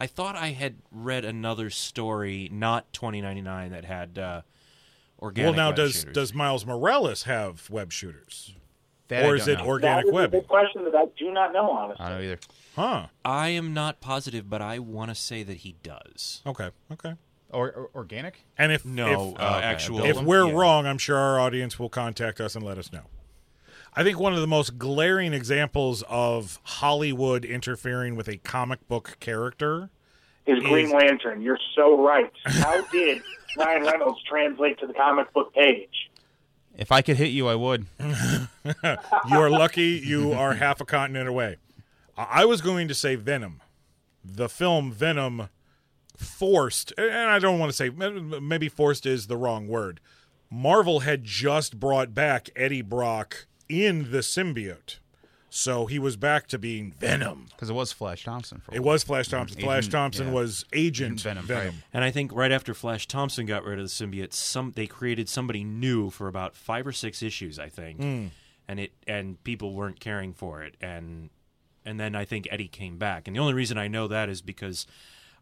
I 0.02 0.06
thought 0.06 0.34
I 0.36 0.48
had 0.50 0.76
read 0.90 1.24
another 1.26 1.68
story, 1.70 2.48
not 2.52 2.90
2099, 2.94 3.72
that 3.72 3.84
had 3.84 4.18
uh, 4.18 4.40
organic 5.20 5.50
Well, 5.50 5.56
now 5.56 5.68
web 5.70 5.76
does 5.76 5.94
shooters. 5.96 6.14
does 6.14 6.32
Miles 6.34 6.64
Morales 6.64 7.24
have 7.24 7.68
web 7.68 7.92
shooters, 7.92 8.54
That 9.10 9.26
or 9.26 9.34
is 9.36 9.46
it 9.48 9.58
know. 9.58 9.66
organic 9.66 10.04
that 10.04 10.08
is 10.08 10.12
a 10.12 10.14
webbing? 10.14 10.40
big 10.40 10.48
question 10.48 10.84
that 10.84 10.94
I 10.94 11.04
do 11.18 11.30
not 11.32 11.52
know, 11.52 11.70
honestly. 11.70 12.04
I 12.04 12.08
don't 12.08 12.18
know 12.18 12.24
either. 12.24 12.38
Huh? 12.76 13.06
I 13.24 13.48
am 13.48 13.74
not 13.74 14.00
positive, 14.00 14.48
but 14.48 14.62
I 14.62 14.78
want 14.78 15.10
to 15.10 15.14
say 15.14 15.42
that 15.42 15.58
he 15.58 15.74
does. 15.82 16.42
Okay, 16.46 16.70
okay. 16.92 17.14
Or, 17.52 17.70
or 17.72 17.90
organic? 17.96 18.44
And 18.56 18.70
if 18.70 18.84
No, 18.84 19.32
if, 19.34 19.40
uh, 19.40 19.44
okay. 19.44 19.64
actual. 19.66 20.04
if 20.04 20.20
we're 20.22 20.46
yeah. 20.46 20.54
wrong, 20.54 20.86
I'm 20.86 20.98
sure 20.98 21.16
our 21.16 21.40
audience 21.40 21.78
will 21.78 21.88
contact 21.88 22.40
us 22.40 22.54
and 22.54 22.64
let 22.64 22.78
us 22.78 22.92
know. 22.92 23.02
I 23.94 24.04
think 24.04 24.20
one 24.20 24.32
of 24.32 24.40
the 24.40 24.46
most 24.46 24.78
glaring 24.78 25.32
examples 25.32 26.04
of 26.08 26.60
Hollywood 26.62 27.44
interfering 27.44 28.14
with 28.14 28.28
a 28.28 28.36
comic 28.36 28.86
book 28.86 29.16
character. 29.18 29.90
Is 30.46 30.62
Green 30.62 30.90
Lantern. 30.90 31.42
You're 31.42 31.58
so 31.74 32.00
right. 32.00 32.30
How 32.44 32.80
did 32.92 33.22
Ryan 33.58 33.82
Reynolds 33.82 34.20
translate 34.28 34.78
to 34.78 34.86
the 34.86 34.94
comic 34.94 35.32
book 35.32 35.52
page? 35.52 36.09
If 36.76 36.92
I 36.92 37.02
could 37.02 37.16
hit 37.16 37.30
you, 37.30 37.48
I 37.48 37.54
would. 37.54 37.86
You're 39.30 39.50
lucky 39.50 40.00
you 40.04 40.32
are 40.32 40.54
half 40.54 40.80
a 40.80 40.84
continent 40.84 41.28
away. 41.28 41.56
I 42.16 42.42
I 42.42 42.44
was 42.44 42.60
going 42.60 42.88
to 42.88 42.94
say 42.94 43.16
Venom. 43.16 43.60
The 44.24 44.48
film 44.48 44.92
Venom 44.92 45.48
forced, 46.16 46.92
and 46.98 47.30
I 47.30 47.38
don't 47.38 47.58
want 47.58 47.70
to 47.70 47.76
say, 47.76 47.88
maybe 47.90 48.68
forced 48.68 49.06
is 49.06 49.26
the 49.26 49.36
wrong 49.36 49.66
word. 49.68 50.00
Marvel 50.50 51.00
had 51.00 51.24
just 51.24 51.78
brought 51.80 52.14
back 52.14 52.50
Eddie 52.54 52.82
Brock 52.82 53.46
in 53.68 54.10
the 54.10 54.18
symbiote. 54.18 54.98
So 55.52 55.86
he 55.86 55.98
was 55.98 56.16
back 56.16 56.46
to 56.48 56.58
being 56.58 56.92
Venom. 56.92 57.46
Because 57.50 57.68
it 57.68 57.72
was 57.74 57.90
Flash 57.92 58.24
Thompson. 58.24 58.60
For 58.60 58.74
It 58.74 58.82
was 58.84 59.02
Flash 59.02 59.28
Thompson. 59.28 59.60
Flash 59.60 59.88
Thompson 59.88 60.28
yeah. 60.28 60.32
was 60.32 60.64
Agent 60.72 61.14
Agent 61.14 61.20
Venom, 61.22 61.46
Venom. 61.46 61.64
right. 61.66 61.74
And 61.92 62.04
I 62.04 62.10
think 62.12 62.32
right 62.32 62.52
after 62.52 62.72
Flash 62.72 63.06
Thompson 63.08 63.46
got 63.46 63.64
rid 63.64 63.78
of 63.80 63.84
the 63.84 63.90
symbiote, 63.90 64.32
some 64.32 64.72
they 64.76 64.86
created 64.86 65.28
somebody 65.28 65.64
new 65.64 66.08
for 66.10 66.28
about 66.28 66.54
five 66.54 66.86
or 66.86 66.92
six 66.92 67.20
issues, 67.22 67.58
I 67.58 67.68
think, 67.68 67.98
Hmm. 68.00 68.26
and 68.68 68.78
it 68.80 68.92
and 69.06 69.42
people 69.42 69.74
weren't 69.74 69.98
caring 69.98 70.32
for 70.32 70.62
it, 70.62 70.76
and 70.80 71.30
and 71.84 71.98
then 71.98 72.14
I 72.14 72.24
think 72.24 72.46
Eddie 72.50 72.68
came 72.68 72.96
back, 72.98 73.26
and 73.26 73.34
the 73.34 73.40
only 73.40 73.54
reason 73.54 73.76
I 73.76 73.88
know 73.88 74.06
that 74.08 74.28
is 74.28 74.42
because 74.42 74.86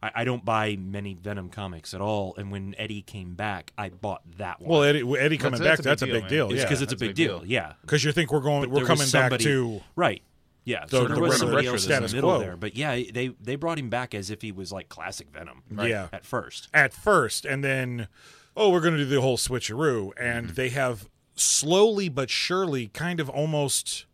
I, 0.01 0.11
I 0.15 0.23
don't 0.23 0.43
buy 0.45 0.75
many 0.77 1.13
Venom 1.13 1.49
comics 1.49 1.93
at 1.93 2.01
all. 2.01 2.33
And 2.37 2.51
when 2.51 2.73
Eddie 2.77 3.01
came 3.01 3.33
back, 3.35 3.73
I 3.77 3.89
bought 3.89 4.21
that 4.37 4.61
one. 4.61 4.69
Well, 4.69 4.83
Eddie, 4.83 5.03
Eddie 5.17 5.37
coming 5.37 5.59
That's- 5.59 5.79
back, 5.79 5.83
that's 5.83 6.01
that's 6.01 6.01
a 6.03 6.05
a 6.05 6.07
big 6.07 6.21
big 6.23 6.29
deal, 6.29 6.47
deal. 6.47 6.47
man. 6.49 6.57
Yeah, 6.57 6.63
because 6.63 6.81
it's 6.81 6.93
a 6.93 6.97
big 6.97 7.09
big 7.09 7.15
deal. 7.15 7.39
deal. 7.39 7.47
Yeah, 7.47 7.73
because 7.81 8.03
you 8.03 8.11
think 8.11 8.31
we're 8.31 8.39
going, 8.39 8.61
But 8.61 8.69
we're 8.69 8.85
there 8.85 8.95
was 8.95 9.11
coming 9.11 9.29
back 9.29 9.39
to 9.41 9.81
right. 9.95 10.21
Yeah, 10.65 10.85
The- 10.85 10.89
so 10.97 11.03
the 11.07 11.13
there 11.15 11.23
was 11.23 11.37
somebody 11.39 11.67
else 11.67 11.85
in 11.87 11.91
the 12.03 12.09
middle 12.13 12.29
quo. 12.31 12.39
there, 12.39 12.55
but 12.57 12.75
yeah, 12.75 12.93
they 12.95 13.31
they 13.41 13.55
brought 13.55 13.79
him 13.79 13.89
back 13.89 14.13
as 14.13 14.29
if 14.29 14.41
he 14.41 14.51
was 14.51 14.71
like 14.71 14.87
classic 14.89 15.27
Venom. 15.33 15.63
Yeah. 15.75 16.09
at 16.13 16.25
first. 16.25 16.67
at 16.73 16.93
first, 16.93 17.45
and 17.45 17.63
then 17.63 18.07
oh, 18.55 18.69
we're 18.69 18.81
going 18.81 18.93
to 18.97 19.03
do 19.03 19.05
the 19.09 19.21
whole 19.21 19.37
switcheroo, 19.37 20.11
and 20.19 20.47
Mm-hmm. 20.47 20.55
they 20.55 20.69
have 20.69 21.09
slowly 21.35 22.09
but 22.09 22.29
surely, 22.29 22.87
kind 22.87 23.19
of 23.19 23.29
almost 23.29 24.05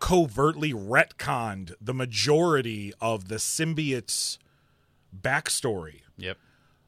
covertly 0.00 0.72
retconned 0.72 1.74
the 1.80 1.92
majority 1.94 2.92
of 3.00 3.28
the 3.28 3.34
symbiote's 3.36 4.38
backstory. 5.16 6.00
Yep. 6.16 6.36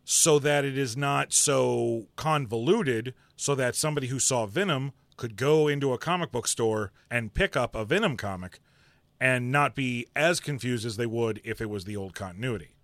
so 0.05 0.39
that 0.41 0.65
it 0.65 0.77
is 0.77 0.97
not 0.97 1.33
so 1.33 2.07
convoluted 2.17 3.15
so 3.37 3.55
that 3.55 3.77
somebody 3.77 4.09
who 4.09 4.19
saw 4.19 4.45
Venom 4.47 4.93
could 5.17 5.37
go 5.37 5.69
into 5.69 5.93
a 5.93 5.99
comic 5.99 6.33
book 6.33 6.49
store 6.49 6.91
and 7.11 7.33
pick 7.33 7.57
up 7.57 7.75
a 7.77 7.85
Venom 7.85 8.17
comic 8.17 8.59
and 9.21 9.53
not 9.53 9.75
be 9.77 10.07
as 10.17 10.41
confused 10.41 10.85
as 10.85 10.97
they 10.97 11.07
would 11.07 11.41
if 11.45 11.61
it 11.61 11.71
was 11.71 11.85
the 11.85 11.97
old 11.97 12.15
continuity. 12.15 12.75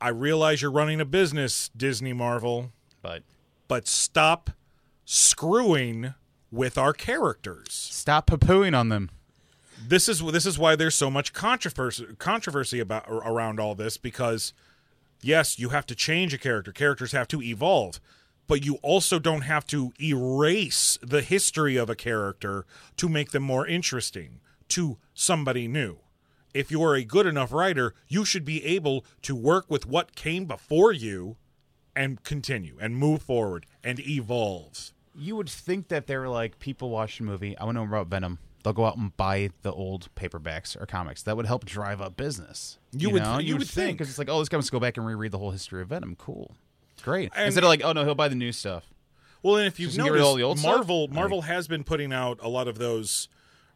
I 0.00 0.08
realize 0.08 0.60
you're 0.62 0.70
running 0.72 1.00
a 1.00 1.04
business, 1.04 1.70
Disney 1.76 2.12
Marvel, 2.12 2.72
But 3.00 3.22
but 3.68 3.86
stop 3.86 4.50
screwing 5.04 6.14
with 6.50 6.76
our 6.76 6.92
characters. 6.92 7.72
stop 7.72 8.26
poo-pooing 8.26 8.76
on 8.76 8.88
them. 8.88 9.10
This 9.86 10.08
is 10.08 10.20
this 10.20 10.46
is 10.46 10.58
why 10.58 10.76
there's 10.76 10.94
so 10.94 11.10
much 11.10 11.32
controversy 11.32 12.06
controversy 12.18 12.80
about 12.80 13.04
around 13.08 13.60
all 13.60 13.74
this 13.74 13.96
because 13.96 14.52
yes, 15.22 15.58
you 15.58 15.70
have 15.70 15.86
to 15.86 15.94
change 15.94 16.34
a 16.34 16.38
character. 16.38 16.72
Characters 16.72 17.12
have 17.12 17.28
to 17.28 17.42
evolve, 17.42 18.00
but 18.46 18.64
you 18.64 18.76
also 18.82 19.18
don't 19.18 19.42
have 19.42 19.66
to 19.68 19.92
erase 20.00 20.98
the 21.02 21.22
history 21.22 21.76
of 21.76 21.88
a 21.88 21.96
character 21.96 22.66
to 22.96 23.08
make 23.08 23.30
them 23.30 23.42
more 23.42 23.66
interesting 23.66 24.40
to 24.68 24.98
somebody 25.14 25.68
new. 25.68 25.98
If 26.54 26.70
you 26.70 26.82
are 26.84 26.94
a 26.94 27.04
good 27.04 27.26
enough 27.26 27.52
writer, 27.52 27.94
you 28.08 28.24
should 28.24 28.44
be 28.44 28.64
able 28.64 29.06
to 29.22 29.34
work 29.34 29.66
with 29.70 29.86
what 29.86 30.14
came 30.14 30.44
before 30.44 30.92
you 30.92 31.36
and 31.96 32.22
continue 32.24 32.76
and 32.80 32.96
move 32.96 33.22
forward 33.22 33.66
and 33.82 34.00
evolve. 34.00 34.92
You 35.14 35.36
would 35.36 35.48
think 35.48 35.88
that 35.88 36.06
they're 36.06 36.28
like 36.28 36.58
people 36.58 36.90
watch 36.90 37.20
a 37.20 37.22
movie. 37.22 37.56
I 37.56 37.64
want 37.64 37.76
to 37.76 37.84
know 37.84 37.88
about 37.88 38.08
Venom. 38.08 38.38
They'll 38.62 38.72
go 38.72 38.84
out 38.84 38.96
and 38.96 39.16
buy 39.16 39.50
the 39.62 39.72
old 39.72 40.08
paperbacks 40.14 40.80
or 40.80 40.86
comics. 40.86 41.22
That 41.22 41.36
would 41.36 41.46
help 41.46 41.64
drive 41.64 42.00
up 42.00 42.16
business. 42.16 42.78
You 42.92 43.10
would- 43.10 43.22
know? 43.22 43.38
you 43.38 43.56
would 43.56 43.66
think 43.68 43.98
because 43.98 44.08
it's 44.08 44.18
like, 44.18 44.28
oh, 44.28 44.38
this 44.38 44.48
guy 44.48 44.56
wants 44.56 44.68
to 44.68 44.72
go 44.72 44.80
back 44.80 44.96
and 44.96 45.04
reread 45.06 45.32
the 45.32 45.38
whole 45.38 45.50
history 45.50 45.82
of 45.82 45.88
Venom. 45.88 46.14
Cool, 46.16 46.52
great. 47.02 47.32
And- 47.34 47.46
Instead 47.46 47.64
of 47.64 47.68
like, 47.68 47.82
oh 47.84 47.92
no, 47.92 48.04
he'll 48.04 48.14
buy 48.14 48.28
the 48.28 48.34
new 48.34 48.52
stuff. 48.52 48.86
Well, 49.42 49.56
and 49.56 49.66
if 49.66 49.80
you've 49.80 49.88
Just 49.90 49.98
noticed, 49.98 50.24
all 50.24 50.34
the 50.36 50.42
old 50.44 50.58
stuff? 50.60 50.70
Marvel 50.76 51.08
Marvel 51.08 51.42
has 51.42 51.66
been 51.66 51.82
putting 51.82 52.12
out 52.12 52.38
a 52.42 52.48
lot 52.48 52.68
of 52.68 52.78
those 52.78 53.28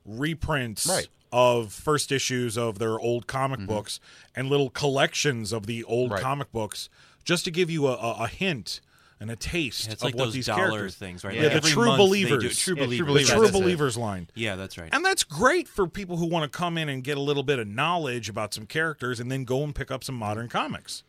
reprints 0.04 0.86
Right. 0.86 1.08
of 1.32 1.72
first 1.72 2.12
issues 2.12 2.56
of 2.56 2.78
their 2.78 2.98
old 3.00 3.26
comic 3.26 3.66
books 3.66 3.98
and 4.34 4.48
little 4.48 4.70
collections 4.70 5.52
of 5.52 5.66
the 5.66 5.82
old 5.84 6.06
Mm-hmm. 6.06 6.14
Right. 6.14 6.22
comic 6.22 6.52
books, 6.52 6.88
just 7.24 7.44
to 7.46 7.50
give 7.50 7.68
you 7.70 7.88
a, 7.88 7.94
a 7.94 8.28
hint 8.28 8.80
and 9.20 9.30
a 9.30 9.36
taste 9.36 9.86
Yeah, 9.86 9.92
it's 9.92 10.02
of 10.02 10.06
like 10.06 10.14
what 10.14 10.24
those 10.24 10.34
these 10.34 10.46
dollar 10.46 10.68
characters. 10.68 10.94
things, 10.96 11.24
right? 11.24 11.34
Yeah, 11.34 11.42
Like 11.42 11.50
the 11.52 11.56
every 11.56 11.70
true 11.70 11.84
month 11.86 11.98
they 11.98 12.02
do- 12.04 12.08
believers, 12.28 12.58
true 12.58 12.74
Yeah, 12.76 12.84
true 12.84 12.86
believers. 13.06 13.26
the 13.28 13.32
true 13.34 13.42
That's 13.44 13.56
it. 13.56 13.60
believers 13.60 13.96
line. 13.96 14.28
Yeah, 14.34 14.56
that's 14.56 14.76
right. 14.78 14.88
And 14.92 15.04
that's 15.04 15.24
great 15.24 15.68
for 15.68 15.86
people 15.86 16.16
who 16.18 16.26
want 16.26 16.50
to 16.50 16.56
come 16.58 16.76
in 16.76 16.88
and 16.88 17.02
get 17.02 17.16
a 17.16 17.20
little 17.20 17.42
bit 17.42 17.58
of 17.58 17.66
knowledge 17.66 18.28
about 18.28 18.52
some 18.52 18.66
characters 18.66 19.18
and 19.20 19.30
then 19.32 19.44
go 19.44 19.62
and 19.64 19.74
pick 19.74 19.90
up 19.90 20.04
some 20.04 20.14
modern 20.16 20.48
comics. 20.48 21.02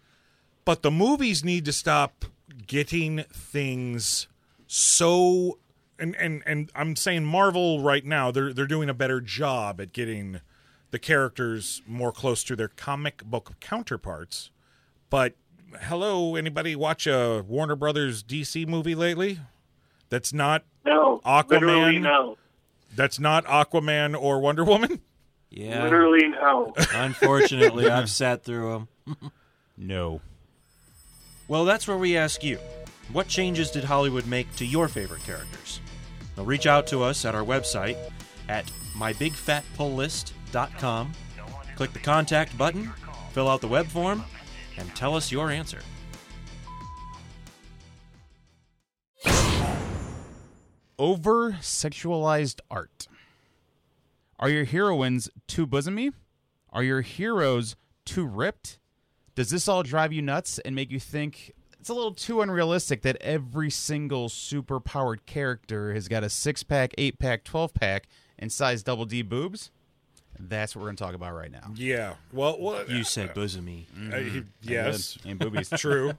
But 0.63 0.81
the 0.83 0.91
movies 0.91 1.43
need 1.43 1.65
to 1.65 1.73
stop 1.73 2.25
getting 2.65 3.23
things 3.31 4.27
so 4.67 5.57
and 5.99 6.15
and 6.17 6.43
and 6.45 6.69
I'm 6.75 6.95
saying 6.95 7.25
Marvel 7.25 7.81
right 7.81 8.05
now 8.05 8.31
they're 8.31 8.53
they're 8.53 8.67
doing 8.67 8.89
a 8.89 8.93
better 8.93 9.19
job 9.21 9.79
at 9.81 9.93
getting 9.93 10.41
the 10.91 10.99
characters 10.99 11.81
more 11.87 12.11
close 12.11 12.43
to 12.45 12.55
their 12.55 12.67
comic 12.69 13.23
book 13.25 13.53
counterparts. 13.59 14.51
But 15.09 15.35
hello, 15.81 16.35
anybody 16.35 16.75
watch 16.75 17.07
a 17.07 17.43
Warner 17.47 17.75
Brothers 17.75 18.23
DC 18.23 18.67
movie 18.67 18.95
lately? 18.95 19.39
That's 20.09 20.33
not 20.33 20.63
No. 20.85 21.21
Aquaman? 21.25 21.49
Literally 21.49 21.99
no. 21.99 22.37
that's 22.95 23.19
not 23.19 23.45
Aquaman 23.45 24.19
or 24.19 24.39
Wonder 24.39 24.63
Woman. 24.63 25.01
yeah, 25.49 25.83
Literally 25.83 26.27
no. 26.29 26.73
unfortunately, 26.93 27.89
I've 27.89 28.09
sat 28.09 28.43
through 28.43 28.87
them. 29.05 29.31
No. 29.77 30.21
Well, 31.47 31.65
that's 31.65 31.87
where 31.87 31.97
we 31.97 32.17
ask 32.17 32.43
you 32.43 32.57
what 33.11 33.27
changes 33.27 33.71
did 33.71 33.83
Hollywood 33.85 34.25
make 34.27 34.53
to 34.57 34.65
your 34.65 34.87
favorite 34.87 35.23
characters? 35.23 35.79
Now, 36.35 36.43
reach 36.43 36.67
out 36.67 36.87
to 36.87 37.01
us 37.03 37.23
at 37.25 37.35
our 37.35 37.43
website 37.43 37.97
at 38.49 38.65
mybigfatpulllist.com. 38.97 41.11
Click 41.75 41.93
the 41.93 41.99
contact 41.99 42.57
button, 42.57 42.91
fill 43.33 43.47
out 43.49 43.61
the 43.61 43.67
web 43.67 43.85
form, 43.87 44.23
and 44.77 44.93
tell 44.95 45.15
us 45.15 45.31
your 45.31 45.49
answer. 45.49 45.79
Over 50.99 51.53
sexualized 51.61 52.59
art. 52.71 53.07
Are 54.39 54.49
your 54.49 54.65
heroines 54.65 55.29
too 55.47 55.67
bosomy? 55.67 56.13
Are 56.71 56.83
your 56.83 57.01
heroes 57.01 57.75
too 58.05 58.25
ripped? 58.25 58.79
Does 59.35 59.49
this 59.49 59.67
all 59.67 59.83
drive 59.83 60.11
you 60.11 60.21
nuts 60.21 60.59
and 60.59 60.75
make 60.75 60.91
you 60.91 60.99
think 60.99 61.53
it's 61.79 61.89
a 61.89 61.93
little 61.93 62.13
too 62.13 62.41
unrealistic 62.41 63.01
that 63.03 63.17
every 63.21 63.69
single 63.69 64.29
super 64.29 64.79
powered 64.79 65.25
character 65.25 65.93
has 65.93 66.07
got 66.07 66.23
a 66.23 66.29
six 66.29 66.63
pack, 66.63 66.93
eight 66.97 67.19
pack, 67.19 67.43
12 67.43 67.73
pack, 67.73 68.07
and 68.37 68.51
size 68.51 68.83
double 68.83 69.05
D 69.05 69.21
boobs? 69.21 69.71
That's 70.39 70.75
what 70.75 70.81
we're 70.81 70.87
going 70.87 70.95
to 70.97 71.03
talk 71.03 71.15
about 71.15 71.33
right 71.33 71.51
now. 71.51 71.71
Yeah. 71.75 72.15
Well, 72.31 72.57
well 72.59 72.75
uh, 72.81 72.83
You 72.87 73.03
said 73.03 73.33
bosomy. 73.33 73.85
uh, 73.95 74.17
he- 74.17 74.29
mm-hmm. 74.29 74.39
yes, 74.61 75.17
And 75.25 75.39
boobies. 75.39 75.69
true. 75.77 76.13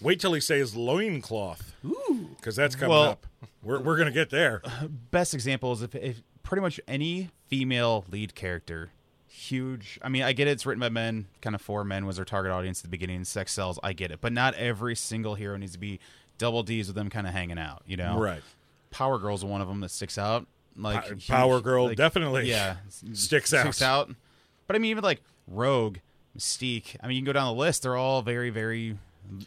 Wait 0.00 0.20
till 0.20 0.32
he 0.32 0.40
says 0.40 0.74
loincloth. 0.76 1.74
Ooh. 1.84 2.28
Because 2.36 2.56
that's 2.56 2.74
coming 2.74 2.90
Well- 2.90 3.02
up. 3.10 3.26
We're, 3.64 3.80
we're 3.80 3.96
going 3.96 4.06
to 4.08 4.12
get 4.12 4.30
there. 4.30 4.60
Uh, 4.64 4.88
best 5.12 5.34
example 5.34 5.72
is 5.72 5.82
if, 5.82 5.94
if 5.94 6.20
pretty 6.42 6.62
much 6.62 6.80
any 6.88 7.30
female 7.46 8.04
lead 8.10 8.34
character, 8.34 8.90
huge. 9.28 10.00
I 10.02 10.08
mean, 10.08 10.22
I 10.24 10.32
get 10.32 10.48
it, 10.48 10.52
it's 10.52 10.66
written 10.66 10.80
by 10.80 10.88
men, 10.88 11.26
kind 11.40 11.54
of 11.54 11.62
for 11.62 11.84
men 11.84 12.04
was 12.04 12.16
their 12.16 12.24
target 12.24 12.50
audience 12.50 12.80
at 12.80 12.82
the 12.82 12.88
beginning. 12.88 13.22
Sex 13.24 13.52
sells, 13.52 13.78
I 13.82 13.92
get 13.92 14.10
it, 14.10 14.20
but 14.20 14.32
not 14.32 14.54
every 14.54 14.96
single 14.96 15.36
hero 15.36 15.56
needs 15.56 15.72
to 15.72 15.78
be 15.78 16.00
double 16.38 16.64
D's 16.64 16.88
with 16.88 16.96
them 16.96 17.08
kind 17.08 17.24
of 17.26 17.32
hanging 17.32 17.58
out. 17.58 17.82
You 17.86 17.96
know, 17.96 18.18
Right. 18.18 18.42
Power 18.90 19.18
Girl's 19.18 19.44
one 19.44 19.60
of 19.60 19.68
them 19.68 19.80
that 19.80 19.90
sticks 19.92 20.18
out. 20.18 20.46
Like 20.76 21.02
Pa- 21.02 21.08
huge- 21.08 21.28
Power 21.28 21.60
Girl 21.60 21.86
like, 21.86 21.96
definitely 21.96 22.48
yeah, 22.48 22.76
sticks 23.12 23.52
out. 23.52 23.62
Sticks 23.62 23.82
out. 23.82 24.10
But 24.66 24.76
I 24.76 24.78
mean, 24.78 24.90
even 24.90 25.04
like 25.04 25.20
Rogue, 25.46 25.98
Mystique. 26.36 26.96
I 27.00 27.06
mean, 27.06 27.16
you 27.16 27.22
can 27.22 27.26
go 27.26 27.32
down 27.32 27.54
the 27.54 27.60
list. 27.60 27.82
They're 27.82 27.96
all 27.96 28.22
very, 28.22 28.50
very 28.50 28.96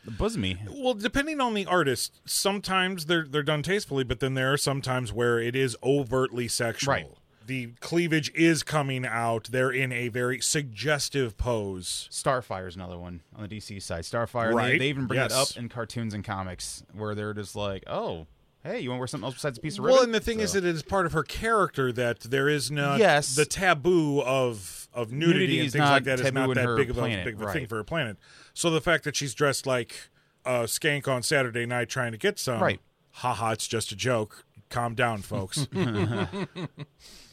bosomy. 0.08 0.58
Well, 0.70 0.94
depending 0.94 1.42
on 1.42 1.54
the 1.54 1.66
artist, 1.66 2.22
sometimes 2.26 3.06
they're 3.06 3.26
they're 3.28 3.44
done 3.44 3.64
tastefully, 3.64 4.04
but 4.04 4.20
then 4.20 4.34
there 4.34 4.52
are 4.54 4.58
some 4.58 4.82
times 4.82 5.12
where 5.12 5.40
it 5.40 5.56
is 5.56 5.76
overtly 5.84 6.48
sexual. 6.48 6.94
Right. 6.94 7.08
The 7.48 7.74
cleavage 7.80 8.32
is 8.34 8.64
coming 8.64 9.06
out. 9.06 9.50
They're 9.52 9.70
in 9.70 9.92
a 9.92 10.08
very 10.08 10.40
suggestive 10.40 11.38
pose. 11.38 12.10
Starfire's 12.12 12.76
another 12.76 12.98
one 12.98 13.22
on 13.36 13.48
the 13.48 13.56
DC 13.58 13.84
side. 13.84 14.04
Starfire, 14.04 14.50
and 14.50 14.54
they, 14.54 14.56
Right, 14.56 14.80
they 14.80 14.90
even 14.90 15.06
bring 15.06 15.20
it 15.20 15.32
up 15.32 15.56
in 15.56 15.70
cartoons 15.70 16.16
and 16.16 16.24
comics 16.24 16.82
where 16.94 17.14
they're 17.14 17.36
just 17.36 17.56
like, 17.56 17.84
oh, 17.86 18.26
hey, 18.66 18.80
you 18.80 18.90
want 18.90 18.98
to 18.98 19.00
wear 19.02 19.08
something 19.08 19.26
else 19.26 19.36
besides 19.36 19.58
a 19.58 19.62
piece 19.62 19.78
of 19.78 19.86
Well, 19.86 20.02
and 20.04 20.14
the 20.14 20.20
thing 20.20 20.40
is, 20.40 20.54
that 20.54 20.66
it 20.66 20.76
is 20.76 20.84
part 20.84 21.06
of 21.06 21.12
her 21.14 21.24
character 21.24 21.92
that 21.94 22.20
there 22.22 22.50
is 22.50 22.72
not 22.72 23.00
Yes. 23.00 23.36
the 23.36 23.46
taboo 23.46 24.22
of 24.22 24.88
of 24.94 25.12
nudity, 25.12 25.40
Nudity 25.40 25.60
and 25.62 25.72
things 25.74 25.84
like 25.84 26.04
that 26.06 26.20
is 26.22 26.32
not 26.32 26.48
that 26.56 26.76
big 26.78 26.90
of 26.90 26.98
a 26.98 27.02
big 27.24 27.36
of 27.36 27.42
a 27.42 27.52
thing 27.52 27.68
for 27.68 27.76
her 27.76 27.84
planet. 27.84 28.18
So 28.54 28.70
the 28.70 28.80
fact 28.82 29.04
that 29.04 29.16
she's 29.16 29.34
dressed 29.34 29.66
like 29.68 30.10
a 30.46 30.64
skank 30.64 31.08
on 31.08 31.22
Saturday 31.22 31.66
night 31.66 31.90
trying 31.90 32.14
to 32.14 32.18
get 32.18 32.40
some, 32.40 32.62
Right. 32.62 32.80
Haha, 33.12 33.52
it's 33.52 33.68
just 33.68 33.92
a 33.92 33.96
joke. 33.96 34.46
Calm 34.70 34.96
down, 34.96 35.22
folks. 35.22 35.68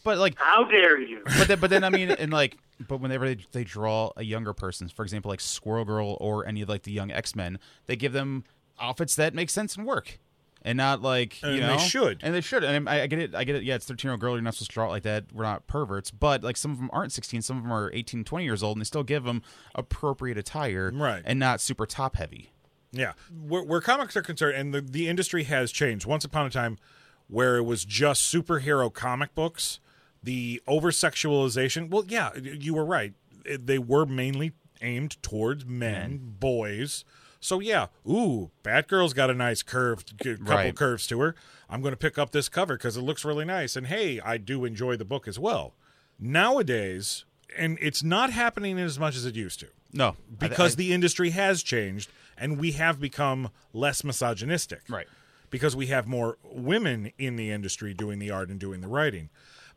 but 0.05 0.19
like, 0.19 0.35
How 0.39 0.65
dare 0.65 1.01
you? 1.01 1.23
but 1.39 1.49
then, 1.49 1.61
but 1.61 1.71
then 1.71 1.85
I 1.85 1.91
mean, 1.91 2.11
and 2.11 2.33
like, 2.33 2.57
but 2.89 2.99
whenever 3.01 3.27
they, 3.27 3.43
they 3.53 3.65
draw 3.65 4.11
a 4.17 4.25
younger 4.25 4.53
person, 4.53 4.89
for 4.89 5.03
example, 5.05 5.29
like 5.31 5.41
Squirrel 5.41 5.85
Girl 5.85 6.17
or 6.21 6.47
any 6.47 6.63
of 6.63 6.69
like 6.69 6.83
the 6.83 6.93
young 6.93 7.11
X 7.11 7.35
Men, 7.37 7.59
they 7.87 7.97
give 7.97 8.13
them 8.13 8.45
outfits 8.81 9.15
that 9.17 9.35
make 9.35 9.51
sense 9.51 9.77
and 9.77 9.87
work. 9.87 10.19
And 10.65 10.77
not 10.77 11.03
like 11.03 11.43
you 11.43 11.49
And 11.49 11.69
they 11.69 11.79
should. 11.85 12.21
and 12.23 12.33
they 12.35 12.41
should. 12.41 12.63
And 12.63 12.89
I, 12.89 13.03
I 13.03 13.07
get 13.09 13.19
it. 13.19 13.35
I 13.35 13.43
get 13.45 13.57
it. 13.57 13.65
Yeah, 13.65 13.75
it's 13.75 13.85
thirteen 13.85 14.09
year 14.09 14.13
old 14.13 14.21
girl. 14.21 14.35
You're 14.35 14.43
not 14.43 14.55
supposed 14.55 14.71
to 14.71 14.75
draw 14.75 14.87
it 14.87 14.91
like 14.91 15.03
that. 15.03 15.25
We're 15.33 15.43
not 15.43 15.67
perverts. 15.67 16.11
But 16.13 16.45
like 16.45 16.57
some 16.57 16.71
of 16.71 16.79
them 16.79 16.89
aren't 16.93 17.11
sixteen. 17.13 17.43
Some 17.43 17.57
of 17.57 17.65
them 17.65 17.73
are 17.73 17.91
18, 17.93 18.23
20 18.25 18.45
years 18.45 18.63
old, 18.63 18.77
and 18.77 18.81
they 18.81 18.85
still 18.85 19.03
give 19.03 19.25
them 19.25 19.43
appropriate 19.75 20.39
attire, 20.39 20.93
Right. 20.95 21.23
And 21.25 21.39
not 21.41 21.61
super 21.61 21.85
top 21.87 22.15
heavy. 22.17 22.53
Yeah, 22.93 23.15
where, 23.33 23.63
where 23.65 23.81
comics 23.81 24.17
are 24.17 24.23
concerned, 24.23 24.55
and 24.57 24.75
the, 24.75 24.81
the 24.83 25.09
industry 25.09 25.45
has 25.45 25.73
changed. 25.73 26.05
Once 26.07 26.25
upon 26.27 26.47
a 26.47 26.51
time, 26.51 26.79
where 27.27 27.57
it 27.57 27.63
was 27.63 27.85
just 27.87 28.33
superhero 28.33 28.93
comic 28.93 29.35
books, 29.35 29.81
the 30.23 30.63
over 30.69 30.91
sexualization. 30.91 31.89
Well, 31.91 32.05
yeah, 32.07 32.35
you 32.37 32.75
were 32.75 32.85
right. 32.85 33.15
They 33.47 33.79
were 33.79 34.05
mainly 34.07 34.53
aimed 34.83 35.21
towards 35.23 35.65
men, 35.65 36.21
boys. 36.39 37.05
So 37.45 37.59
yeah, 37.61 37.89
ooh, 38.09 38.53
Batgirl's 38.63 39.13
got 39.15 39.29
a 39.29 39.35
nice 39.35 39.63
curved 39.65 40.17
couple 40.19 40.45
Right. 40.47 40.75
curves 40.77 41.07
to 41.09 41.21
her. 41.21 41.35
I'm 41.69 41.83
going 41.83 41.93
to 41.93 41.97
pick 41.99 42.17
up 42.17 42.31
this 42.31 42.49
cover 42.49 42.77
because 42.77 42.97
it 42.97 43.03
looks 43.03 43.25
really 43.25 43.45
nice. 43.45 43.75
And 43.75 43.89
hey, 43.89 44.21
I 44.21 44.37
do 44.39 44.65
enjoy 44.65 44.97
the 44.97 45.05
book 45.05 45.27
as 45.27 45.39
well. 45.41 45.75
Nowadays, 46.21 47.25
and 47.59 47.77
it's 47.81 48.03
not 48.03 48.31
happening 48.31 48.79
as 48.79 48.99
much 48.99 49.17
as 49.17 49.27
it 49.27 49.35
used 49.35 49.61
to 49.61 49.69
No, 49.93 50.17
because 50.39 50.73
I- 50.73 50.77
the 50.77 50.93
industry 50.93 51.31
has 51.31 51.63
changed 51.63 52.11
and 52.39 52.59
we 52.59 52.73
have 52.73 52.99
become 53.01 53.51
less 53.73 54.03
misogynistic. 54.05 54.83
Right. 54.89 55.07
Because 55.51 55.77
we 55.77 55.89
have 55.89 56.07
more 56.07 56.39
women 56.45 57.13
in 57.19 57.37
the 57.37 57.51
industry 57.51 57.93
doing 57.93 58.19
the 58.19 58.31
art 58.31 58.49
and 58.51 58.59
doing 58.59 58.81
the 58.81 58.89
writing. 58.89 59.29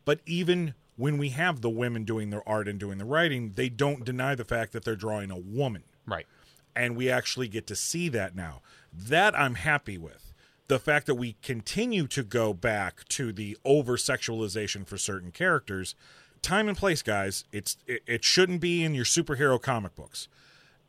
But 0.05 0.21
even 0.25 0.75
when 0.95 1.17
we 1.17 1.29
have 1.29 1.59
the 1.61 1.69
women 1.69 2.05
doing 2.05 2.29
the 2.29 2.41
art 2.47 2.67
and 2.67 2.79
doing 2.79 2.97
the 2.99 3.05
writing, 3.05 3.51
they 3.55 3.67
don't 3.69 4.05
deny 4.05 4.35
the 4.35 4.45
fact 4.45 4.71
that 4.73 4.85
they're 4.85 4.95
drawing 4.95 5.31
a 5.31 5.37
woman. 5.37 5.83
right. 6.05 6.27
And 6.75 6.95
we 6.95 7.09
actually 7.09 7.47
get 7.47 7.67
to 7.67 7.75
see 7.75 8.09
that 8.09 8.35
now. 8.35 8.61
That 8.91 9.37
I'm 9.37 9.55
happy 9.55 9.97
with. 9.97 10.33
The 10.67 10.79
fact 10.79 11.05
that 11.05 11.15
we 11.15 11.35
continue 11.41 12.07
to 12.07 12.23
go 12.23 12.53
back 12.53 13.07
to 13.09 13.31
the 13.31 13.57
over 13.63 13.97
sexualization 13.97 14.85
for 14.85 14.97
certain 14.97 15.31
characters, 15.31 15.93
time 16.41 16.67
and 16.67 16.77
place, 16.77 17.01
guys. 17.01 17.45
It's 17.51 17.77
it, 17.85 18.01
it 18.07 18.23
shouldn't 18.23 18.61
be 18.61 18.83
in 18.83 18.95
your 18.95 19.05
superhero 19.05 19.61
comic 19.61 19.95
books. 19.95 20.27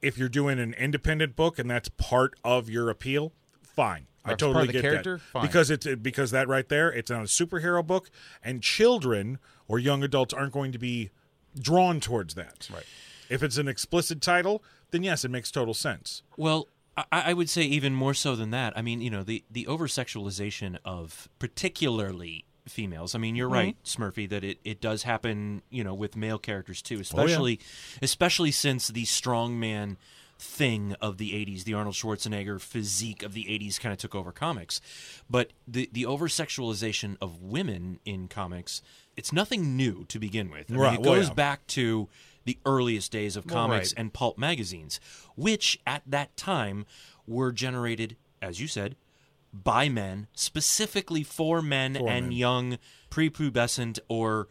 If 0.00 0.18
you're 0.18 0.28
doing 0.28 0.58
an 0.58 0.74
independent 0.74 1.36
book 1.36 1.58
and 1.58 1.70
that's 1.70 1.88
part 1.90 2.34
of 2.44 2.70
your 2.70 2.90
appeal, 2.90 3.32
fine. 3.62 4.06
I 4.24 4.34
totally 4.34 4.68
get 4.68 4.82
character, 4.82 5.16
that 5.16 5.22
fine. 5.22 5.46
because 5.46 5.70
it's 5.70 5.86
because 5.86 6.32
that 6.32 6.48
right 6.48 6.68
there, 6.68 6.92
it's 6.92 7.10
not 7.10 7.20
a 7.20 7.24
superhero 7.24 7.86
book, 7.86 8.10
and 8.42 8.62
children 8.62 9.38
or 9.68 9.78
young 9.78 10.02
adults 10.02 10.34
aren't 10.34 10.52
going 10.52 10.72
to 10.72 10.78
be 10.78 11.10
drawn 11.58 12.00
towards 12.00 12.34
that. 12.34 12.68
Right. 12.72 12.84
If 13.28 13.42
it's 13.42 13.56
an 13.56 13.68
explicit 13.68 14.20
title, 14.20 14.62
then 14.96 15.02
yes, 15.02 15.24
it 15.24 15.30
makes 15.30 15.50
total 15.50 15.74
sense. 15.74 16.22
Well, 16.38 16.68
I, 16.96 17.04
I 17.12 17.32
would 17.34 17.50
say 17.50 17.62
even 17.62 17.94
more 17.94 18.14
so 18.14 18.34
than 18.34 18.50
that. 18.50 18.72
I 18.76 18.82
mean, 18.82 19.02
you 19.02 19.10
know, 19.10 19.22
the 19.22 19.44
the 19.50 19.66
over 19.66 19.86
sexualization 19.86 20.78
of 20.84 21.28
particularly 21.38 22.46
females. 22.66 23.14
I 23.14 23.18
mean, 23.18 23.36
you're 23.36 23.46
mm-hmm. 23.46 23.54
right, 23.54 23.76
Smurfy, 23.84 24.28
that 24.30 24.42
it, 24.42 24.58
it 24.64 24.80
does 24.80 25.02
happen, 25.02 25.62
you 25.70 25.84
know, 25.84 25.94
with 25.94 26.16
male 26.16 26.38
characters 26.38 26.80
too, 26.80 26.96
oh, 26.96 27.00
especially 27.00 27.60
especially 28.00 28.50
since 28.50 28.88
the 28.88 29.04
strongman 29.04 29.96
thing 30.38 30.94
of 31.00 31.18
the 31.18 31.32
80s, 31.32 31.64
the 31.64 31.74
Arnold 31.74 31.94
Schwarzenegger 31.94 32.60
physique 32.60 33.22
of 33.22 33.32
the 33.32 33.44
80s 33.44 33.80
kind 33.80 33.92
of 33.92 33.98
took 33.98 34.14
over 34.14 34.32
comics. 34.32 34.80
But 35.28 35.50
the 35.68 35.90
the 35.92 36.06
over 36.06 36.28
sexualization 36.28 37.18
of 37.20 37.42
women 37.42 38.00
in 38.06 38.28
comics, 38.28 38.80
it's 39.16 39.32
nothing 39.32 39.76
new 39.76 40.04
to 40.06 40.18
begin 40.18 40.50
with. 40.50 40.70
I 40.70 40.72
mean, 40.72 40.80
Right, 40.80 40.94
it 40.94 41.00
well, 41.02 41.16
goes 41.16 41.28
yeah. 41.28 41.34
back 41.34 41.66
to 41.68 42.08
the 42.46 42.58
earliest 42.64 43.12
days 43.12 43.36
of 43.36 43.46
comics 43.46 43.92
right. 43.92 44.00
and 44.00 44.12
pulp 44.14 44.38
magazines, 44.38 44.98
which 45.36 45.78
at 45.86 46.02
that 46.06 46.34
time 46.36 46.86
were 47.26 47.52
generated, 47.52 48.16
as 48.40 48.60
you 48.60 48.66
said, 48.68 48.96
by 49.52 49.88
men, 49.90 50.26
specifically 50.32 51.22
for 51.22 51.60
men 51.60 51.94
For 51.96 52.08
and 52.08 52.26
men. 52.28 52.32
young 52.32 52.78
prepubescent 53.10 53.98
or 54.08 54.48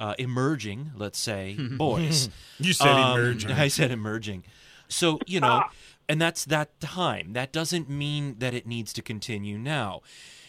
uh, 0.00 0.14
emerging, 0.18 0.92
let's 0.94 1.18
say, 1.18 1.56
boys. 1.76 2.28
You 2.58 2.72
said 2.72 2.88
Um, 2.88 3.18
emerging. 3.18 3.50
I 3.52 3.68
said 3.68 3.90
emerging. 3.90 4.44
So, 4.88 5.18
you 5.26 5.40
know, 5.40 5.64
and 6.08 6.20
that's 6.20 6.44
that 6.46 6.78
time. 6.80 7.32
That 7.32 7.52
doesn't 7.52 7.88
mean 7.90 8.36
that 8.38 8.54
it 8.54 8.66
needs 8.66 8.92
to 8.94 9.02
continue 9.02 9.58
now. 9.58 10.02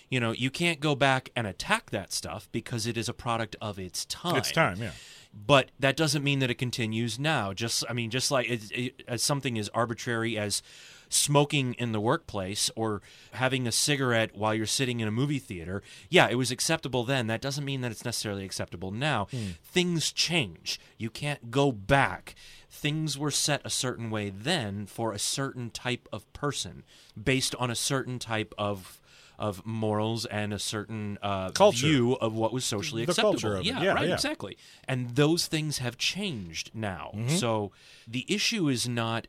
You 0.10 0.20
know, 0.20 0.32
you 0.32 0.50
can't 0.50 0.80
go 0.80 0.96
back 0.96 1.30
and 1.36 1.46
attack 1.46 1.92
that 1.92 2.12
stuff 2.12 2.50
because 2.52 2.88
it 2.88 2.98
is 2.98 3.08
a 3.10 3.14
product 3.14 3.56
of 3.62 3.78
its 3.78 4.06
time 4.06 4.38
It's 4.38 4.52
time, 4.52 4.78
yeah. 4.82 4.92
But 5.34 5.70
that 5.80 5.96
doesn't 5.96 6.24
mean 6.24 6.40
that 6.40 6.50
it 6.50 6.56
continues 6.56 7.20
now. 7.20 7.54
Just, 7.54 7.84
I 7.90 7.94
mean, 7.94 8.10
just 8.10 8.32
like 8.32 8.50
it, 8.50 8.72
it, 8.72 9.04
as 9.08 9.24
something 9.24 9.58
as 9.58 9.70
arbitrary 9.70 10.38
as 10.38 10.62
smoking 11.10 11.74
in 11.74 11.92
the 11.92 12.00
workplace 12.00 12.70
or 12.76 13.02
having 13.34 13.68
a 13.68 13.72
cigarette 13.72 14.36
while 14.36 14.54
you're 14.54 14.66
sitting 14.66 15.00
in 15.00 15.08
a 15.08 15.12
movie 15.12 15.40
theater. 15.40 15.82
Yeah, 16.10 16.30
it 16.30 16.36
was 16.36 16.52
acceptable 16.52 17.04
then. 17.04 17.28
That 17.28 17.42
doesn't 17.42 17.66
mean 17.66 17.82
that 17.82 17.92
it's 17.92 18.06
necessarily 18.06 18.46
acceptable 18.46 18.92
now. 18.92 19.28
Hmm. 19.32 19.52
Things 19.64 20.12
change. 20.12 20.80
You 20.98 21.10
can't 21.10 21.52
go 21.52 21.72
back. 21.72 22.36
Things 22.70 23.18
were 23.18 23.32
set 23.32 23.62
a 23.66 23.70
certain 23.70 24.12
way 24.12 24.30
then 24.30 24.86
for 24.86 25.12
a 25.12 25.20
certain 25.20 25.72
type 25.72 26.08
of 26.14 26.32
person 26.34 26.84
based 27.22 27.56
on 27.56 27.72
a 27.72 27.76
certain 27.76 28.20
type 28.20 28.54
of 28.58 28.99
of 29.40 29.66
morals 29.66 30.26
and 30.26 30.54
a 30.54 30.60
certain 30.60 31.18
uh, 31.24 31.50
Culture. 31.52 31.88
view 31.88 32.14
of 32.22 32.34
what 32.36 32.54
was 32.54 32.66
socially 32.66 33.06
The 33.06 33.12
acceptable. 33.12 33.32
culture 33.34 33.56
of 33.56 33.62
it. 33.62 33.66
Yeah, 33.66 33.82
Yeah, 33.82 33.94
right, 33.94 34.08
yeah. 34.10 34.14
exactly. 34.14 34.58
And 34.88 35.16
those 35.16 35.48
things 35.48 35.80
have 35.80 35.98
changed 35.98 36.72
now. 36.76 37.12
Mm-hmm. 37.16 37.36
So 37.38 37.72
the 38.08 38.26
issue 38.28 38.68
is 38.70 38.88
not 38.88 39.28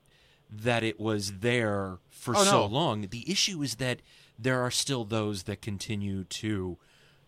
that 0.51 0.83
it 0.83 0.99
was 1.01 1.39
there 1.39 1.99
for 2.11 2.35
Oh, 2.37 2.45
so 2.45 2.51
no. 2.63 2.67
long. 2.67 3.07
The 3.11 3.31
issue 3.31 3.63
is 3.63 3.77
that 3.77 4.01
there 4.39 4.61
are 4.61 4.71
still 4.71 5.05
those 5.05 5.45
that 5.45 5.63
continue 5.63 6.25
to 6.25 6.77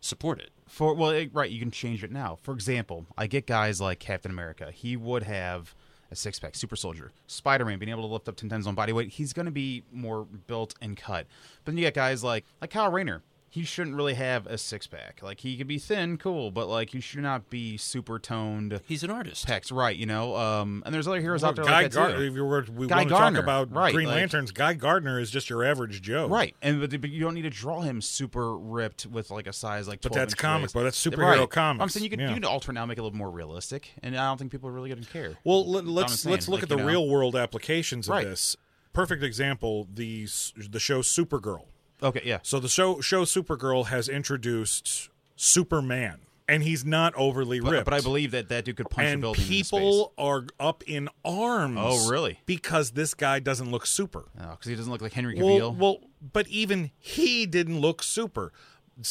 support 0.01 0.41
it. 0.41 0.51
For 0.67 0.95
well, 0.95 1.11
it, 1.11 1.31
right, 1.33 1.51
you 1.51 1.61
can 1.61 1.71
change 1.71 2.03
it 2.03 2.11
now. 2.11 2.39
For 2.43 2.53
example, 2.53 3.07
I 3.17 3.27
get 3.27 3.47
guys 3.47 3.81
like 3.81 4.01
Captain 4.01 4.31
America. 4.31 4.71
He 4.73 4.97
would 4.97 5.23
have 5.23 5.75
a 6.13 6.17
six 6.17 6.39
pack, 6.39 6.55
super 6.55 6.77
soldier. 6.77 7.11
Spider 7.27 7.65
Man 7.65 7.79
being 7.79 7.91
able 7.91 8.03
to 8.03 8.13
lift 8.13 8.29
up 8.29 8.37
ten 8.37 8.49
tons 8.49 8.67
on 8.67 8.75
body 8.75 8.93
weight. 8.93 9.09
He's 9.09 9.33
going 9.33 9.47
to 9.47 9.53
be 9.53 9.83
more 9.91 10.25
built 10.47 10.75
and 10.81 10.97
cut. 10.97 11.27
But 11.65 11.73
then 11.73 11.79
you 11.79 11.85
got 11.85 11.95
guys 11.95 12.23
like 12.23 12.45
like 12.61 12.71
Kyle 12.71 12.91
Rayner. 12.93 13.23
He 13.55 13.65
shouldn't 13.65 13.95
really 13.97 14.15
have 14.15 14.47
a 14.47 14.57
six 14.57 14.87
pack. 14.87 15.21
Like 15.23 15.41
he 15.41 15.59
could 15.59 15.67
be 15.67 15.77
thin, 15.79 16.17
cool, 16.17 16.51
but 16.51 16.69
like 16.69 16.89
he 16.89 17.01
should 17.01 17.21
not 17.21 17.51
be 17.51 17.77
super 17.77 18.19
toned. 18.19 18.81
He's 18.87 19.03
an 19.05 19.11
artist. 19.11 19.47
Pecs, 19.47 19.71
right? 19.71 19.95
You 19.95 20.07
know, 20.07 20.35
um, 20.37 20.83
and 20.87 20.95
there's 20.95 21.07
other 21.07 21.21
heroes 21.21 21.45
out 21.45 21.57
there 21.57 21.67
Guy 21.67 21.83
like 21.83 21.93
Gardner. 21.93 22.17
too. 22.17 22.23
If 22.25 22.35
you 22.35 22.47
were, 22.47 22.65
we 22.75 22.87
Guy 22.87 22.97
want 22.97 23.09
to 23.11 23.15
Gardner, 23.15 23.39
talk 23.41 23.45
about 23.45 23.71
right, 23.75 23.93
Green 23.93 24.07
like- 24.09 24.17
Lanterns. 24.17 24.53
Guy 24.53 24.73
Gardner 24.73 25.21
is 25.21 25.31
just 25.31 25.51
your 25.51 25.65
average 25.65 26.01
Joe, 26.01 26.29
Right, 26.29 26.57
and 26.63 26.81
but, 26.81 26.99
but 26.99 27.11
you 27.11 27.21
don't 27.21 27.35
need 27.35 27.43
to 27.43 27.51
draw 27.51 27.83
him 27.83 28.01
super 28.01 28.57
ripped 28.57 29.05
with 29.05 29.31
like 29.31 29.47
a 29.47 29.53
size 29.53 29.87
like. 29.87 30.01
But 30.01 30.15
that's 30.15 30.33
comic 30.33 30.63
waist. 30.63 30.73
book. 30.75 30.85
That's 30.85 31.05
superhero 31.07 31.41
Right. 31.41 31.51
comics. 31.51 31.83
I'm 31.83 31.89
saying 31.91 32.05
you 32.05 32.09
could 32.11 32.21
Yeah. 32.21 32.29
you 32.31 32.35
can 32.37 32.45
alter 32.47 32.73
now, 32.73 32.87
make 32.87 32.97
it 32.97 33.03
a 33.03 33.05
little 33.05 33.19
more 33.19 33.31
realistic, 33.31 33.91
and 34.03 34.17
I 34.17 34.29
don't 34.29 34.39
think 34.39 34.51
people 34.51 34.71
are 34.71 34.73
really 34.73 34.89
going 34.89 35.03
to 35.03 35.11
care. 35.11 35.37
Well, 35.45 35.71
let, 35.71 35.85
I'm 35.85 35.95
let's 35.95 36.25
let's 36.25 36.49
look 36.49 36.61
like, 36.61 36.63
at 36.63 36.69
the 36.71 36.77
you 36.77 36.83
know. 36.85 36.89
real 36.89 37.07
world 37.07 37.37
applications 37.37 38.09
of 38.09 38.13
Right. 38.13 38.25
this. 38.27 38.57
Perfect 38.95 39.23
example: 39.23 39.87
the 39.93 40.27
the 40.57 40.81
show 40.81 41.03
Supergirl. 41.03 41.67
Okay, 42.03 42.23
yeah, 42.25 42.39
So 42.43 42.59
the 42.59 42.69
show 42.69 43.01
show 43.01 43.25
Supergirl 43.25 43.87
has 43.87 44.09
introduced 44.09 45.09
Superman, 45.37 46.21
and 46.49 46.63
he's 46.63 46.85
not 46.85 47.15
overly 47.15 47.61
but, 47.61 47.73
ripped. 47.73 47.85
but 47.85 47.95
I 47.95 48.01
believe 48.01 48.33
that 48.33 48.49
that 48.49 48.65
dude 48.65 48.77
could 48.77 48.91
punch 48.91 49.07
a 49.07 49.11
and 49.13 49.21
building 49.23 49.43
into 49.43 49.49
people 49.49 50.13
are 50.19 50.45
up 50.59 50.83
in 50.87 51.09
arms. 51.25 51.79
Oh, 51.81 52.11
really? 52.11 52.41
Because 52.45 52.93
this 52.93 53.15
guy 53.15 53.39
doesn't 53.39 53.71
look 53.71 53.87
super. 53.87 54.25
Oh, 54.41 54.51
because 54.51 54.67
he 54.69 54.75
doesn't 54.75 54.91
look 54.91 55.01
like 55.01 55.13
Henry 55.13 55.37
Cavill. 55.37 55.61
Well, 55.61 55.75
well, 55.75 55.99
but 56.33 56.49
even 56.49 56.91
he 56.99 57.47
didn't 57.47 57.79
look 57.81 58.03
super. 58.03 58.53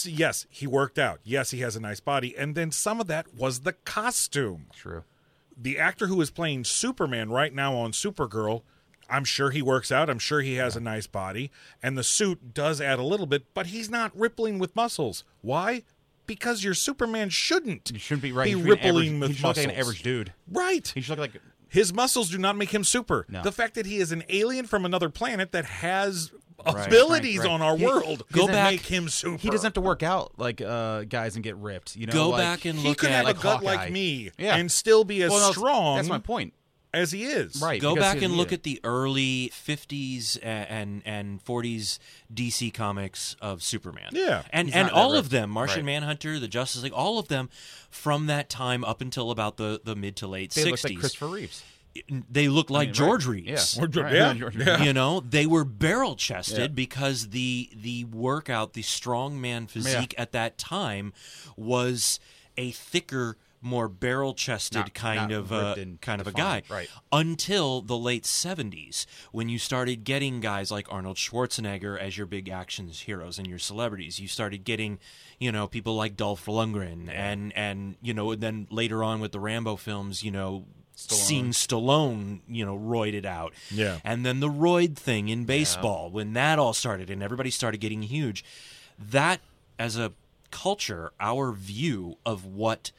Yes, 0.03 0.45
he 0.49 0.67
worked 0.67 0.99
out. 0.99 1.19
Yes, 1.23 1.51
he 1.51 1.59
has 1.61 1.75
a 1.75 1.79
nice 1.79 1.99
body, 1.99 2.37
and 2.37 2.55
then 2.55 2.71
some 2.71 2.99
of 2.99 3.07
that 3.07 3.33
was 3.33 3.61
the 3.61 3.73
costume. 3.73 4.67
True. 4.73 5.03
The 5.57 5.77
actor 5.79 6.07
who 6.07 6.19
is 6.21 6.29
playing 6.29 6.65
Superman 6.65 7.29
right 7.29 7.53
now 7.53 7.75
on 7.75 7.91
Supergirl, 7.91 8.63
I'm 9.11 9.25
sure 9.25 9.51
he 9.51 9.61
works 9.61 9.91
out. 9.91 10.09
I'm 10.09 10.19
sure 10.19 10.41
he 10.41 10.55
has 10.55 10.75
a 10.75 10.79
nice 10.79 11.05
body, 11.07 11.51
and 11.83 11.97
the 11.97 12.03
suit 12.03 12.53
does 12.53 12.79
add 12.81 12.97
a 12.97 13.03
little 13.03 13.25
bit, 13.27 13.53
but 13.53 13.67
he's 13.67 13.89
not 13.89 14.11
rippling 14.17 14.57
with 14.57 14.75
muscles. 14.75 15.23
Why? 15.41 15.83
Because 16.25 16.63
your 16.63 16.73
Superman 16.73 17.29
shouldn't 17.29 17.91
You 17.91 17.99
shouldn't 17.99 18.21
be 18.23 18.31
right. 18.31 18.45
be 18.45 18.51
He 18.51 18.55
should 18.55 18.63
be 18.63 18.71
an 18.71 18.77
rippling 18.77 19.07
average, 19.15 19.19
with 19.21 19.29
he 19.31 19.35
should 19.35 19.43
look 19.43 19.49
muscles. 19.49 19.65
like 19.67 19.75
an 19.75 19.79
average 19.81 20.03
dude. 20.03 20.33
Right. 20.49 20.87
He 20.95 21.01
should 21.01 21.17
look 21.19 21.33
like 21.33 21.41
His 21.67 21.93
muscles 21.93 22.29
do 22.29 22.37
not 22.37 22.55
make 22.57 22.71
him 22.71 22.83
super. 22.83 23.25
No. 23.29 23.43
The 23.43 23.51
fact 23.51 23.73
that 23.75 23.85
he 23.85 23.97
is 23.97 24.11
an 24.11 24.23
alien 24.29 24.65
from 24.65 24.85
another 24.85 25.09
planet 25.09 25.51
that 25.51 25.65
has 25.65 26.31
Right, 26.63 26.85
abilities 26.87 27.39
right, 27.39 27.45
right. 27.47 27.53
on 27.53 27.61
our 27.63 27.75
He- 27.75 27.85
world 27.85 28.23
Go 28.31 28.45
back- 28.45 28.71
make 28.73 28.85
him 28.85 29.09
super. 29.09 29.37
he 29.41 29.49
doesn't 29.49 29.65
have 29.65 29.73
to 29.73 29.81
work 29.81 30.03
out 30.03 30.33
like 30.37 30.61
uh, 30.61 31.01
guys 31.05 31.33
and 31.35 31.43
get 31.43 31.55
ripped. 31.55 31.95
You 31.95 32.05
know, 32.05 32.13
Go 32.13 32.29
like- 32.29 32.39
back 32.41 32.65
and 32.65 32.77
He 32.77 32.87
look 32.89 32.99
could 32.99 33.09
at 33.09 33.15
have 33.15 33.25
like 33.25 33.39
a 33.39 33.41
gut 33.41 33.63
Hawkeye. 33.63 33.75
like 33.75 33.91
me 33.91 34.29
Yeah. 34.37 34.55
and 34.57 34.71
still 34.71 35.03
be 35.03 35.23
as 35.23 35.31
Well, 35.31 35.47
no, 35.47 35.51
strong 35.53 35.95
That's 35.95 36.07
my 36.07 36.19
point. 36.19 36.53
As 36.93 37.11
he 37.11 37.23
is. 37.23 37.61
Right. 37.61 37.81
Go 37.81 37.95
back 37.95 38.21
and 38.21 38.33
look 38.33 38.51
yeah. 38.51 38.55
at 38.55 38.63
the 38.63 38.79
early 38.83 39.51
50s 39.53 40.37
and 40.43 41.01
and 41.05 41.43
40s 41.43 41.99
DC 42.33 42.73
comics 42.73 43.35
of 43.41 43.63
Superman. 43.63 44.09
Yeah. 44.11 44.43
and 44.51 44.67
He's 44.67 44.75
and 44.75 44.89
all 44.89 45.15
of 45.15 45.29
them, 45.29 45.49
Martian 45.49 45.77
Right. 45.85 45.93
Manhunter, 45.93 46.39
the 46.39 46.47
Justice 46.47 46.83
League, 46.83 46.93
all 46.93 47.17
of 47.19 47.27
them 47.29 47.49
from 47.89 48.27
that 48.27 48.49
time 48.49 48.83
up 48.83 49.01
until 49.01 49.31
about 49.31 49.57
the 49.57 49.79
the 49.83 49.95
mid 49.95 50.15
to 50.17 50.27
late 50.27 50.51
They 50.51 50.63
60s. 50.63 50.71
look 50.71 50.83
like 50.83 50.99
Christopher 50.99 51.27
Reeves. 51.27 51.63
they 52.29 52.47
look 52.47 52.69
like 52.69 52.87
mean, 52.89 52.93
George 52.93 53.25
right. 53.25 53.33
Reeves. 53.45 53.77
Yeah. 53.77 53.83
Or- 53.83 53.87
Right. 54.03 54.13
yeah, 54.13 54.33
yeah. 54.57 54.83
You 54.83 54.93
know, 54.93 55.19
they 55.19 55.45
were 55.45 55.65
barrel 55.65 56.15
chested 56.15 56.57
Yeah. 56.59 56.67
because 56.67 57.29
the 57.29 57.69
the 57.75 58.05
workout, 58.05 58.73
the 58.73 58.81
strongman 58.83 59.69
physique 59.69 60.13
at 60.17 60.31
that 60.33 60.57
time 60.57 61.11
was 61.57 62.19
a 62.57 62.71
thicker, 62.71 63.37
more 63.61 63.87
barrel 63.87 64.33
chested 64.33 64.93
kind 64.93 65.31
of 65.31 65.51
uh, 65.51 65.55
ripped 65.55 65.77
and 65.77 66.01
kind 66.01 66.19
of 66.19 66.27
a 66.27 66.31
guy. 66.31 66.63
right. 66.69 66.89
Until 67.11 67.81
the 67.81 67.97
late 67.97 68.25
seventies, 68.25 69.05
when 69.31 69.49
you 69.49 69.59
started 69.59 70.03
getting 70.03 70.39
guys 70.39 70.71
like 70.71 70.87
Arnold 70.91 71.17
Schwarzenegger 71.17 71.97
as 71.97 72.17
your 72.17 72.25
big 72.25 72.49
actions 72.49 73.01
heroes 73.01 73.37
and 73.37 73.47
your 73.47 73.59
celebrities, 73.59 74.19
you 74.19 74.27
started 74.27 74.63
getting, 74.63 74.99
you 75.39 75.51
know, 75.51 75.67
people 75.67 75.95
like 75.95 76.17
Dolph 76.17 76.45
Lundgren 76.45 77.09
and 77.09 77.53
and 77.55 77.95
you 78.01 78.13
know, 78.13 78.31
and 78.31 78.41
then 78.41 78.67
later 78.69 79.03
on 79.03 79.19
with 79.19 79.31
the 79.31 79.39
Rambo 79.39 79.75
films, 79.75 80.23
you 80.23 80.31
know. 80.31 80.65
Stallone. 80.93 81.13
seen 81.13 81.51
Stallone, 81.51 82.41
you 82.47 82.63
know, 82.63 82.77
roided 82.77 83.25
out. 83.25 83.53
Yeah. 83.71 83.99
And 84.03 84.23
then 84.23 84.39
the 84.39 84.49
roid 84.49 84.97
thing 84.97 85.29
in 85.29 85.45
baseball, 85.45 86.11
when 86.11 86.33
that 86.33 86.59
all 86.59 86.73
started 86.73 87.09
and 87.09 87.23
everybody 87.23 87.49
started 87.49 87.79
getting 87.79 88.03
huge, 88.03 88.43
that 88.99 89.39
as 89.79 89.97
a 89.97 90.11
culture, 90.51 91.11
our 91.19 91.53
view 91.53 92.17
of 92.23 92.45
what 92.45 92.91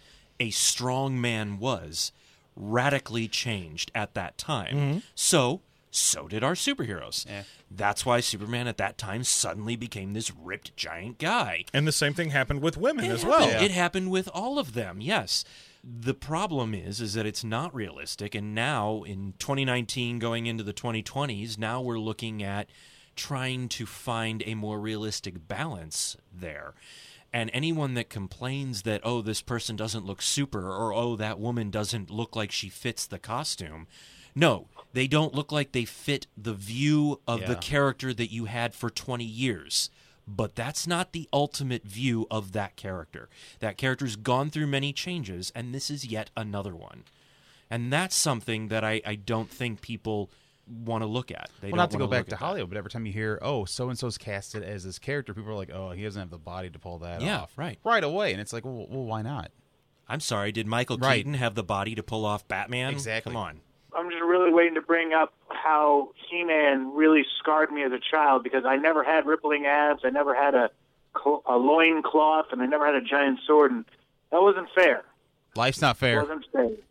a 0.42 0.50
strong 0.50 1.20
man 1.20 1.58
was 1.58 2.12
radically 2.56 3.28
changed 3.28 3.90
at 3.94 4.14
that 4.14 4.36
time. 4.36 4.74
Mm-hmm. 4.76 4.98
So, 5.14 5.60
so 5.90 6.28
did 6.28 6.42
our 6.44 6.54
superheroes. 6.54 7.24
Yeah. 7.28 7.42
That's 7.70 8.04
why 8.04 8.20
Superman 8.20 8.66
at 8.66 8.76
that 8.78 8.98
time 8.98 9.24
suddenly 9.24 9.76
became 9.76 10.12
this 10.12 10.30
ripped 10.30 10.76
giant 10.76 11.18
guy. 11.18 11.64
And 11.72 11.86
the 11.86 11.92
same 11.92 12.12
thing 12.14 12.30
happened 12.30 12.60
with 12.60 12.76
women 12.76 13.06
as 13.06 13.22
It 13.24 13.28
well. 13.28 13.46
happened- 13.48 13.64
It 13.64 13.70
happened 13.70 14.10
with 14.10 14.28
all 14.34 14.58
of 14.58 14.74
them. 14.74 15.00
Yes. 15.00 15.44
The 15.84 16.14
problem 16.14 16.74
is 16.74 17.00
is 17.00 17.14
that 17.14 17.26
it's 17.26 17.42
not 17.42 17.74
realistic 17.74 18.34
and 18.34 18.54
now 18.54 19.02
in 19.02 19.34
2019 19.38 20.18
going 20.18 20.46
into 20.46 20.62
the 20.62 20.72
2020s, 20.74 21.58
now 21.58 21.80
we're 21.80 21.98
looking 21.98 22.42
at 22.42 22.68
trying 23.16 23.68
to 23.68 23.84
find 23.86 24.42
a 24.46 24.54
more 24.54 24.78
realistic 24.80 25.48
balance 25.48 26.16
there. 26.32 26.74
And 27.32 27.50
anyone 27.54 27.94
that 27.94 28.10
complains 28.10 28.82
that 28.82 29.00
oh 29.04 29.22
this 29.22 29.40
person 29.40 29.74
doesn't 29.74 30.04
look 30.04 30.20
super 30.20 30.70
or 30.70 30.92
oh 30.92 31.16
that 31.16 31.38
woman 31.38 31.70
doesn't 31.70 32.10
look 32.10 32.36
like 32.36 32.52
she 32.52 32.68
fits 32.68 33.06
the 33.06 33.18
costume, 33.18 33.86
no, 34.34 34.68
they 34.92 35.06
don't 35.06 35.34
look 35.34 35.52
like 35.52 35.72
they 35.72 35.84
fit 35.84 36.26
the 36.36 36.54
view 36.54 37.20
of 37.26 37.46
the 37.46 37.56
character 37.56 38.12
that 38.14 38.32
you 38.32 38.46
had 38.46 38.74
for 38.74 38.90
20 38.90 39.24
years. 39.24 39.90
But 40.26 40.54
that's 40.54 40.86
not 40.86 41.12
the 41.12 41.28
ultimate 41.32 41.84
view 41.84 42.26
of 42.30 42.52
that 42.52 42.76
character. 42.76 43.28
That 43.58 43.76
character's 43.76 44.16
gone 44.16 44.50
through 44.50 44.68
many 44.68 44.92
changes, 44.92 45.50
and 45.54 45.74
this 45.74 45.90
is 45.90 46.06
yet 46.06 46.30
another 46.36 46.76
one. 46.76 47.04
And 47.68 47.92
that's 47.92 48.14
something 48.14 48.68
that 48.68 48.84
I, 48.84 49.00
I 49.04 49.16
don't 49.16 49.50
think 49.50 49.80
people 49.80 50.30
want 50.84 51.02
to 51.02 51.06
look 51.06 51.30
at. 51.30 51.50
They 51.60 51.66
well, 51.68 51.70
don't 51.72 51.76
not 51.78 51.90
to 51.92 51.98
go 51.98 52.06
back 52.06 52.26
to 52.26 52.34
at 52.34 52.38
that. 52.40 52.44
Hollywood, 52.44 52.70
but 52.70 52.78
every 52.78 52.90
time 52.90 53.06
you 53.06 53.12
hear, 53.12 53.38
"Oh, 53.42 53.64
so 53.64 53.88
and 53.88 53.98
so's 53.98 54.18
casted 54.18 54.62
as 54.62 54.84
this 54.84 54.98
character," 54.98 55.34
people 55.34 55.50
are 55.50 55.54
like, 55.54 55.70
"Oh, 55.72 55.90
he 55.90 56.02
doesn't 56.02 56.20
have 56.20 56.30
the 56.30 56.38
body 56.38 56.70
to 56.70 56.78
pull 56.78 56.98
that 56.98 57.20
Yeah, 57.20 57.40
off." 57.42 57.52
right. 57.56 57.78
right 57.84 58.02
away, 58.04 58.32
and 58.32 58.40
it's 58.40 58.52
like, 58.52 58.64
well, 58.64 58.86
well 58.88 59.04
why 59.04 59.22
not? 59.22 59.50
I'm 60.08 60.20
sorry, 60.20 60.52
did 60.52 60.66
Michael 60.66 60.98
Right. 60.98 61.18
Keaton 61.18 61.34
have 61.34 61.54
the 61.54 61.62
body 61.62 61.94
to 61.94 62.02
pull 62.02 62.24
off 62.24 62.46
Batman? 62.48 62.92
Exactly. 62.92 63.32
Come 63.32 63.40
on. 63.40 63.60
I'm 63.96 64.08
just 64.10 64.22
really 64.22 64.52
waiting 64.52 64.74
to 64.74 64.80
bring 64.82 65.12
up 65.12 65.32
how 65.48 66.10
He-Man 66.30 66.94
really 66.94 67.24
scarred 67.38 67.70
me 67.70 67.82
as 67.82 67.92
a 67.92 67.98
child 68.10 68.42
because 68.42 68.64
I 68.64 68.76
never 68.76 69.04
had 69.04 69.26
rippling 69.26 69.66
abs, 69.66 70.02
I 70.04 70.10
never 70.10 70.34
had 70.34 70.54
a 70.54 70.70
a 71.46 71.56
loin 71.58 72.02
cloth, 72.02 72.46
and 72.52 72.62
I 72.62 72.66
never 72.66 72.86
had 72.86 72.94
a 72.94 73.02
giant 73.02 73.40
sword, 73.46 73.70
and 73.70 73.84
that 74.30 74.40
wasn't 74.40 74.68
fair. 74.74 75.04
Life's 75.54 75.80
not 75.80 75.96
fair. 75.96 76.24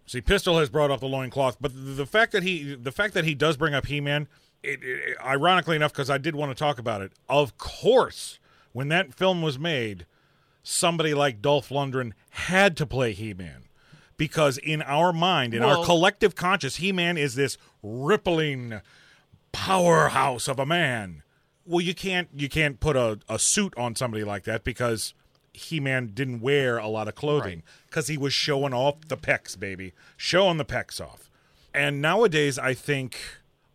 See, 0.05 0.21
Pistol 0.21 0.59
has 0.59 0.69
brought 0.69 0.91
up 0.91 0.99
the 0.99 1.07
loincloth, 1.07 1.57
but 1.59 1.73
the, 1.73 1.79
the 1.79 2.05
fact 2.05 2.31
that 2.33 2.43
he 2.43 2.75
the 2.75 2.91
fact 2.91 3.13
that 3.13 3.25
he 3.25 3.33
does 3.33 3.57
bring 3.57 3.73
up 3.73 3.87
He-Man, 3.87 4.27
it, 4.61 4.83
it, 4.83 5.17
ironically 5.23 5.75
enough, 5.75 5.93
because 5.93 6.09
I 6.09 6.17
did 6.17 6.35
want 6.35 6.51
to 6.51 6.55
talk 6.55 6.77
about 6.77 7.01
it. 7.01 7.11
Of 7.29 7.57
course, 7.57 8.39
when 8.73 8.89
that 8.89 9.13
film 9.13 9.41
was 9.41 9.57
made, 9.57 10.05
somebody 10.63 11.13
like 11.13 11.41
Dolph 11.41 11.69
Lundgren 11.69 12.13
had 12.31 12.77
to 12.77 12.85
play 12.85 13.13
He-Man. 13.13 13.63
Because 14.17 14.59
in 14.59 14.83
our 14.83 15.11
mind, 15.11 15.55
in 15.55 15.63
our 15.63 15.83
collective 15.83 16.35
conscious, 16.35 16.75
He-Man 16.75 17.17
is 17.17 17.33
this 17.33 17.57
rippling 17.81 18.81
powerhouse 19.51 20.47
of 20.47 20.59
a 20.59 20.65
man. 20.65 21.23
Well, 21.65 21.81
you 21.81 21.95
can't 21.95 22.29
you 22.35 22.47
can't 22.47 22.79
put 22.79 22.95
a, 22.95 23.19
a 23.27 23.39
suit 23.39 23.73
on 23.77 23.95
somebody 23.95 24.23
like 24.23 24.43
that 24.43 24.63
because 24.63 25.15
He-Man 25.53 26.11
didn't 26.13 26.39
wear 26.41 26.77
a 26.77 26.87
lot 26.87 27.07
of 27.07 27.15
clothing 27.15 27.63
because 27.87 28.07
he 28.07 28.17
was 28.17 28.33
showing 28.33 28.73
off 28.73 29.07
the 29.07 29.17
pecs, 29.17 29.59
baby, 29.59 29.93
showing 30.17 30.57
the 30.57 30.65
pecs 30.65 31.01
off. 31.01 31.29
And 31.73 32.01
nowadays, 32.01 32.57
I 32.59 32.73
think 32.73 33.17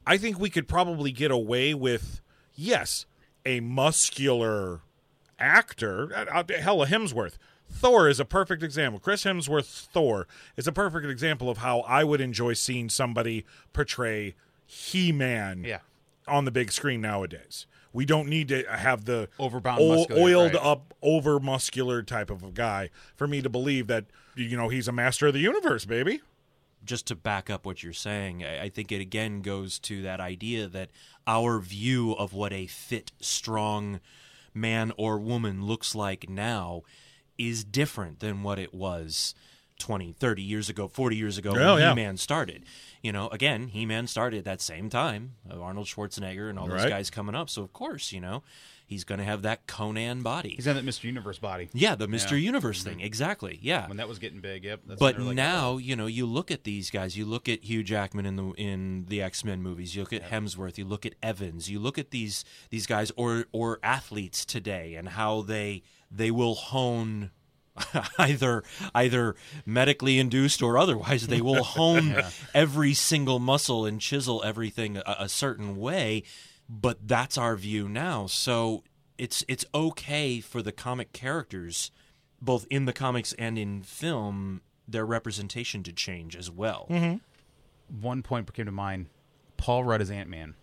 I 0.06 0.16
think 0.18 0.38
we 0.38 0.50
could 0.50 0.68
probably 0.68 1.12
get 1.12 1.30
away 1.30 1.74
with 1.74 2.20
yes, 2.54 3.06
a 3.44 3.60
muscular 3.60 4.80
actor. 5.38 6.10
uh, 6.14 6.24
uh, 6.40 6.44
Hell, 6.60 6.82
a 6.82 6.86
Hemsworth. 6.86 7.34
Thor 7.68 8.08
is 8.08 8.20
a 8.20 8.24
perfect 8.24 8.62
example. 8.62 9.00
Chris 9.00 9.24
Hemsworth's 9.24 9.88
Thor 9.92 10.26
is 10.56 10.66
a 10.68 10.72
perfect 10.72 11.06
example 11.06 11.50
of 11.50 11.58
how 11.58 11.80
I 11.80 12.04
would 12.04 12.20
enjoy 12.20 12.52
seeing 12.52 12.88
somebody 12.88 13.44
portray 13.72 14.34
He-Man 14.66 15.64
Yeah. 15.64 15.80
on 16.28 16.44
the 16.44 16.50
big 16.52 16.70
screen 16.70 17.00
nowadays. 17.00 17.66
We 17.96 18.04
don't 18.04 18.28
need 18.28 18.48
to 18.48 18.62
have 18.64 19.06
the 19.06 19.30
overbound, 19.40 19.78
o- 19.80 20.06
oiled 20.22 20.52
right. 20.52 20.62
up, 20.62 20.92
over 21.00 21.40
muscular 21.40 22.02
type 22.02 22.28
of 22.28 22.42
a 22.42 22.50
guy 22.50 22.90
for 23.16 23.26
me 23.26 23.40
to 23.40 23.48
believe 23.48 23.86
that 23.86 24.04
you 24.34 24.54
know 24.54 24.68
he's 24.68 24.86
a 24.86 24.92
master 24.92 25.28
of 25.28 25.32
the 25.32 25.40
universe, 25.40 25.86
baby. 25.86 26.20
just 26.84 27.06
to 27.06 27.16
back 27.16 27.48
up 27.48 27.64
what 27.64 27.82
you're 27.82 27.92
saying, 27.94 28.44
I, 28.44 28.64
I 28.64 28.68
think 28.68 28.92
it 28.92 29.00
again 29.00 29.40
goes 29.40 29.78
to 29.80 30.02
that 30.02 30.20
idea 30.20 30.68
that 30.68 30.90
our 31.26 31.58
view 31.58 32.12
of 32.12 32.34
what 32.34 32.52
a 32.52 32.66
fit, 32.66 33.12
strong 33.20 34.00
man 34.52 34.92
or 34.98 35.18
woman 35.18 35.64
looks 35.64 35.94
like 35.94 36.28
now 36.28 36.82
is 37.38 37.64
different 37.64 38.20
than 38.20 38.42
what 38.42 38.58
it 38.58 38.72
was 38.74 39.34
20, 39.78 40.12
30 40.12 40.42
years 40.42 40.68
ago, 40.68 40.88
40 40.88 41.16
years 41.16 41.38
ago 41.38 41.50
Oh, 41.56 41.74
when 41.74 41.82
yeah. 41.82 41.90
He-Man 41.90 42.16
started. 42.16 42.64
You 43.02 43.12
know, 43.12 43.28
again, 43.28 43.68
He-Man 43.68 44.06
started 44.06 44.38
at 44.38 44.44
that 44.44 44.60
same 44.60 44.88
time, 44.88 45.34
uh, 45.50 45.60
Arnold 45.60 45.86
Schwarzenegger 45.86 46.48
and 46.50 46.58
all 46.58 46.66
those 46.66 46.86
guys 46.86 47.10
coming 47.10 47.34
up. 47.34 47.48
So, 47.50 47.62
of 47.62 47.72
course, 47.72 48.10
you 48.10 48.20
know, 48.20 48.42
he's 48.86 49.04
going 49.04 49.18
to 49.18 49.24
have 49.24 49.42
that 49.42 49.66
Conan 49.66 50.22
body. 50.22 50.54
He's 50.56 50.66
in 50.66 50.76
that 50.76 50.84
Mr. 50.84 51.04
Universe 51.04 51.38
body. 51.38 51.68
yeah, 51.72 51.94
the 51.94 52.06
Mr. 52.08 52.32
Yeah. 52.32 52.36
Universe 52.38 52.82
thing. 52.82 53.00
Exactly. 53.00 53.58
Yeah 53.62 53.86
When 53.88 53.96
that 53.98 54.08
was 54.08 54.18
getting 54.18 54.40
big, 54.40 54.64
yep. 54.64 54.80
That's 54.86 54.98
but 54.98 55.18
like, 55.20 55.34
now 55.36 55.76
you 55.76 55.94
know 55.94 56.06
you 56.06 56.24
look 56.26 56.50
at 56.50 56.64
these 56.64 56.90
guys 56.90 57.16
you 57.16 57.24
look 57.26 57.48
at 57.48 57.64
hugh 57.64 57.82
jackman 57.82 58.26
in 58.26 58.36
the 58.36 58.44
in 58.52 59.04
the 59.08 59.20
x-men 59.22 59.60
movies 59.62 59.94
you 59.94 60.02
look 60.02 60.12
at 60.12 60.30
hemsworth 60.30 60.78
you 60.78 60.84
look 60.84 61.04
at 61.04 61.14
evans 61.22 61.68
you 61.70 61.78
look 61.78 61.98
at 61.98 62.10
these 62.10 62.44
these 62.70 62.86
guys 62.86 63.10
or 63.16 63.46
or 63.52 63.78
athletes 63.82 64.44
today 64.44 64.94
and 64.94 65.10
how 65.10 65.42
they 65.42 65.82
they 66.10 66.30
will 66.30 66.54
hone 66.54 67.30
either 68.18 68.62
either 68.94 69.34
medically 69.64 70.18
induced 70.18 70.62
or 70.62 70.78
otherwise 70.78 71.26
they 71.26 71.40
will 71.40 71.64
hone 71.76 72.22
every 72.54 72.94
single 72.94 73.38
muscle 73.38 73.84
and 73.84 74.00
chisel 74.00 74.42
everything 74.44 74.96
a, 74.98 75.16
a 75.20 75.28
certain 75.28 75.76
way 75.76 76.22
but 76.68 77.06
that's 77.06 77.36
our 77.38 77.56
view 77.56 77.88
now 77.88 78.26
so 78.26 78.82
it's 79.18 79.44
it's 79.48 79.64
okay 79.74 80.40
for 80.40 80.62
the 80.62 80.72
comic 80.72 81.12
characters 81.12 81.90
both 82.40 82.66
in 82.70 82.84
the 82.84 82.92
comics 82.92 83.32
and 83.34 83.58
in 83.58 83.82
film 83.82 84.60
their 84.88 85.04
representation 85.04 85.82
to 85.82 85.92
change 85.92 86.36
as 86.36 86.50
well. 86.50 86.86
Mm-hmm. 86.90 88.00
one 88.00 88.22
point 88.22 88.52
came 88.52 88.66
to 88.66 88.72
mind. 88.72 89.06
Paul 89.56 89.84
Rudd 89.84 90.00
is 90.00 90.10
Ant 90.10 90.28
Man. 90.28 90.54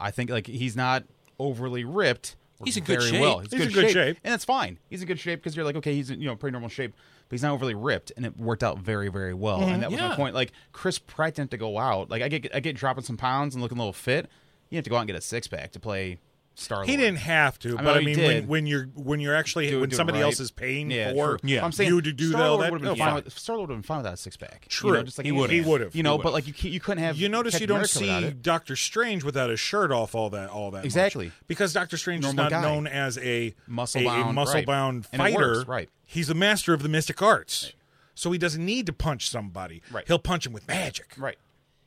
I 0.00 0.10
think 0.10 0.30
like 0.30 0.46
he's 0.46 0.74
not 0.74 1.04
overly 1.38 1.84
ripped. 1.84 2.36
He's 2.64 2.76
in 2.76 2.84
good 2.84 3.00
very 3.00 3.10
shape. 3.10 3.20
Well. 3.20 3.38
He's, 3.40 3.50
He's 3.50 3.60
good 3.60 3.68
in 3.68 3.74
good 3.74 3.82
shape. 3.84 3.92
shape. 3.92 4.18
and 4.24 4.32
that's 4.32 4.44
fine. 4.44 4.78
He's 4.88 5.02
in 5.02 5.08
good 5.08 5.18
shape 5.18 5.40
because 5.40 5.56
you're 5.56 5.64
like, 5.64 5.76
okay, 5.76 5.94
he's 5.94 6.10
in, 6.10 6.20
you 6.20 6.26
know 6.26 6.36
pretty 6.36 6.52
normal 6.52 6.68
shape, 6.68 6.92
but 7.28 7.34
he's 7.34 7.42
not 7.42 7.52
overly 7.52 7.74
ripped, 7.74 8.12
and 8.16 8.26
it 8.26 8.36
worked 8.36 8.62
out 8.62 8.78
very 8.78 9.08
very 9.08 9.34
well. 9.34 9.62
And 9.62 9.70
mm-hmm. 9.70 9.80
that 9.80 9.90
was 9.90 10.00
my 10.00 10.16
point. 10.16 10.34
Like 10.34 10.52
Chris 10.72 10.98
Pratt 10.98 11.34
didn't 11.34 11.50
have 11.50 11.50
to 11.50 11.56
go 11.58 11.78
out. 11.78 12.10
Like 12.10 12.22
I 12.22 12.28
get 12.28 12.54
I 12.54 12.60
get 12.60 12.76
dropping 12.76 13.04
some 13.04 13.16
pounds 13.16 13.54
and 13.54 13.62
looking 13.62 13.78
a 13.78 13.80
little 13.80 13.92
fit. 13.92 14.28
You 14.70 14.76
have 14.76 14.84
to 14.84 14.90
go 14.90 14.96
out 14.96 15.00
and 15.00 15.08
get 15.08 15.16
a 15.16 15.20
six 15.20 15.46
pack 15.46 15.72
to 15.72 15.80
play 15.80 16.18
Star. 16.54 16.84
He 16.84 16.96
didn't 16.96 17.16
have 17.16 17.58
to, 17.60 17.78
I 17.78 17.82
but 17.82 17.96
I 17.96 18.00
mean, 18.00 18.18
when, 18.18 18.46
when 18.46 18.66
you're 18.66 18.84
when 18.94 19.20
you're 19.20 19.34
actually 19.34 19.70
Do 19.70 19.80
when 19.80 19.88
do 19.88 19.96
somebody 19.96 20.18
right. 20.18 20.24
else 20.24 20.38
is 20.38 20.50
paying 20.50 20.90
Yeah, 20.90 21.12
for 21.12 21.38
true. 21.38 21.48
Yeah. 21.48 21.64
I'm 21.64 21.72
saying 21.72 21.88
you 21.88 22.00
to 22.02 22.12
do 22.12 22.28
Star 22.30 22.42
all 22.42 22.48
Lord 22.56 22.64
that, 22.64 22.72
would 22.72 22.82
no, 22.82 22.88
have 22.90 22.96
been 22.96 23.04
fine. 23.04 23.14
fine. 23.14 23.24
With, 23.24 23.38
Star 23.38 23.56
Lord 23.56 23.68
would 23.70 23.74
have 23.76 23.82
been 23.82 23.86
fine 23.86 23.98
without 23.98 24.14
a 24.14 24.16
six 24.18 24.36
pack. 24.36 24.66
True. 24.68 24.90
you 24.90 24.96
know, 24.96 25.02
just 25.02 25.18
like 25.18 25.24
He 25.24 25.32
would've. 25.32 25.50
He 25.50 25.60
would've, 25.62 25.94
You 25.96 26.02
know, 26.02 26.12
would've. 26.16 26.24
but 26.24 26.32
like 26.34 26.46
you 26.64 26.70
you 26.70 26.78
couldn't 26.80 27.02
have. 27.04 27.16
You 27.16 27.28
notice 27.28 27.54
Captain 27.54 27.62
you 27.62 27.66
don't 27.68 27.76
America 27.96 28.30
see. 28.30 28.30
Doctor 28.42 28.76
Strange 28.76 29.24
without 29.24 29.48
his 29.50 29.60
shirt 29.60 29.90
off 29.90 30.14
all 30.14 30.28
that 30.30 30.50
all 30.50 30.70
that 30.72 30.78
much. 30.78 30.84
Exactly. 30.84 31.32
because 31.46 31.72
Doctor 31.72 31.96
Strange 31.96 32.22
Normal 32.22 32.46
is 32.46 32.50
not 32.50 32.62
guy. 32.62 32.62
known 32.62 32.86
as 32.86 33.16
a 33.18 33.54
Muscle-bound, 33.66 34.26
a, 34.26 34.30
a 34.30 34.32
muscle 34.32 34.62
bound 34.64 35.06
right. 35.12 35.18
Fighter. 35.18 35.38
works, 35.54 35.68
right. 35.68 35.88
He's 36.04 36.28
a 36.28 36.34
master 36.34 36.74
of 36.74 36.82
the 36.82 36.88
mystic 36.90 37.22
arts, 37.22 37.72
so 38.14 38.30
he 38.30 38.38
doesn't 38.38 38.64
need 38.64 38.84
to 38.86 38.92
punch 38.92 39.30
somebody. 39.30 39.80
Right. 39.90 40.04
He'll 40.06 40.18
punch 40.18 40.46
him 40.46 40.52
with 40.52 40.68
magic. 40.68 41.14
Right. 41.16 41.38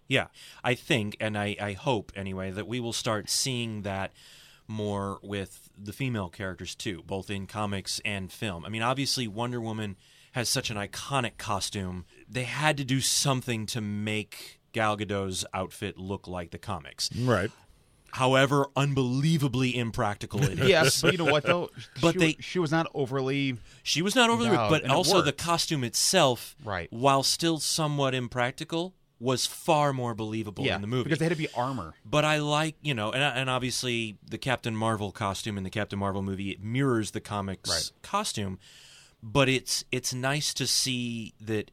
Yeah, 0.08 0.28
I 0.64 0.76
think, 0.76 1.18
and 1.20 1.36
I, 1.36 1.56
I 1.60 1.74
hope 1.74 2.12
anyway, 2.16 2.52
that 2.52 2.68
we 2.68 2.80
will 2.80 2.94
start 2.94 3.28
seeing 3.28 3.82
that 3.82 4.12
more 4.68 5.20
with 5.22 5.70
the 5.78 5.94
female 5.94 6.30
characters 6.30 6.76
too, 6.76 7.04
both 7.06 7.30
in 7.30 7.48
comics 7.48 8.02
and 8.06 8.32
film. 8.32 8.66
I 8.66 8.70
mean, 8.70 8.82
obviously, 8.82 9.28
Wonder 9.28 9.62
Woman 9.62 9.96
has 10.34 10.50
such 10.50 10.70
an 10.70 10.78
iconic 10.78 11.38
costume. 11.38 12.06
They 12.30 12.44
had 12.44 12.78
to 12.78 12.84
do 12.84 13.00
something 13.02 13.66
to 13.68 13.82
make 13.82 14.60
Gal 14.74 14.98
Gadot's 14.98 15.46
outfit 15.54 15.98
look 15.98 16.28
like 16.28 16.52
the 16.52 16.58
comics. 16.58 17.10
Right. 17.16 17.52
However, 18.12 18.68
unbelievably 18.78 19.78
impractical 19.78 20.42
it 20.44 20.60
is. 20.60 20.70
Yes, 20.70 21.02
but 21.02 21.12
you 21.12 21.18
know 21.18 21.26
what 21.32 21.44
though? 21.44 21.70
But 22.02 22.14
she, 22.14 22.20
they- 22.20 22.38
she 22.40 22.60
was 22.60 22.72
not 22.72 22.88
overly. 22.94 23.58
She 23.84 24.02
was 24.02 24.16
not 24.16 24.30
overly, 24.30 24.50
No, 24.52 24.68
but 24.70 24.90
also 24.90 25.22
the 25.22 25.34
costume 25.34 25.84
itself, 25.84 26.56
Right. 26.64 26.88
while 26.92 27.24
still 27.24 27.60
somewhat 27.60 28.14
impractical, 28.16 28.94
was 29.20 29.46
far 29.46 29.94
more 29.94 30.14
believable 30.14 30.66
Yeah, 30.66 30.76
in 30.76 30.82
the 30.82 30.88
movie. 30.88 31.04
because 31.06 31.20
they 31.20 31.26
had 31.26 31.32
to 31.32 31.38
be 31.38 31.48
armor. 31.56 31.94
but 32.06 32.26
I 32.26 32.38
like, 32.40 32.76
you 32.82 32.94
know, 32.94 33.12
and 33.12 33.24
and 33.24 33.50
obviously 33.50 34.18
the 34.30 34.38
Captain 34.38 34.76
Marvel 34.76 35.12
costume 35.12 35.58
in 35.58 35.64
the 35.64 35.70
Captain 35.70 35.98
Marvel 36.00 36.22
movie 36.22 36.52
it 36.52 36.62
mirrors 36.64 37.12
the 37.12 37.22
comics 37.22 37.70
Right. 37.70 37.92
costume, 38.02 38.60
but 39.24 39.48
it's 39.50 39.86
it's 39.92 40.14
nice 40.14 40.54
to 40.56 40.68
see 40.68 41.34
that 41.40 41.72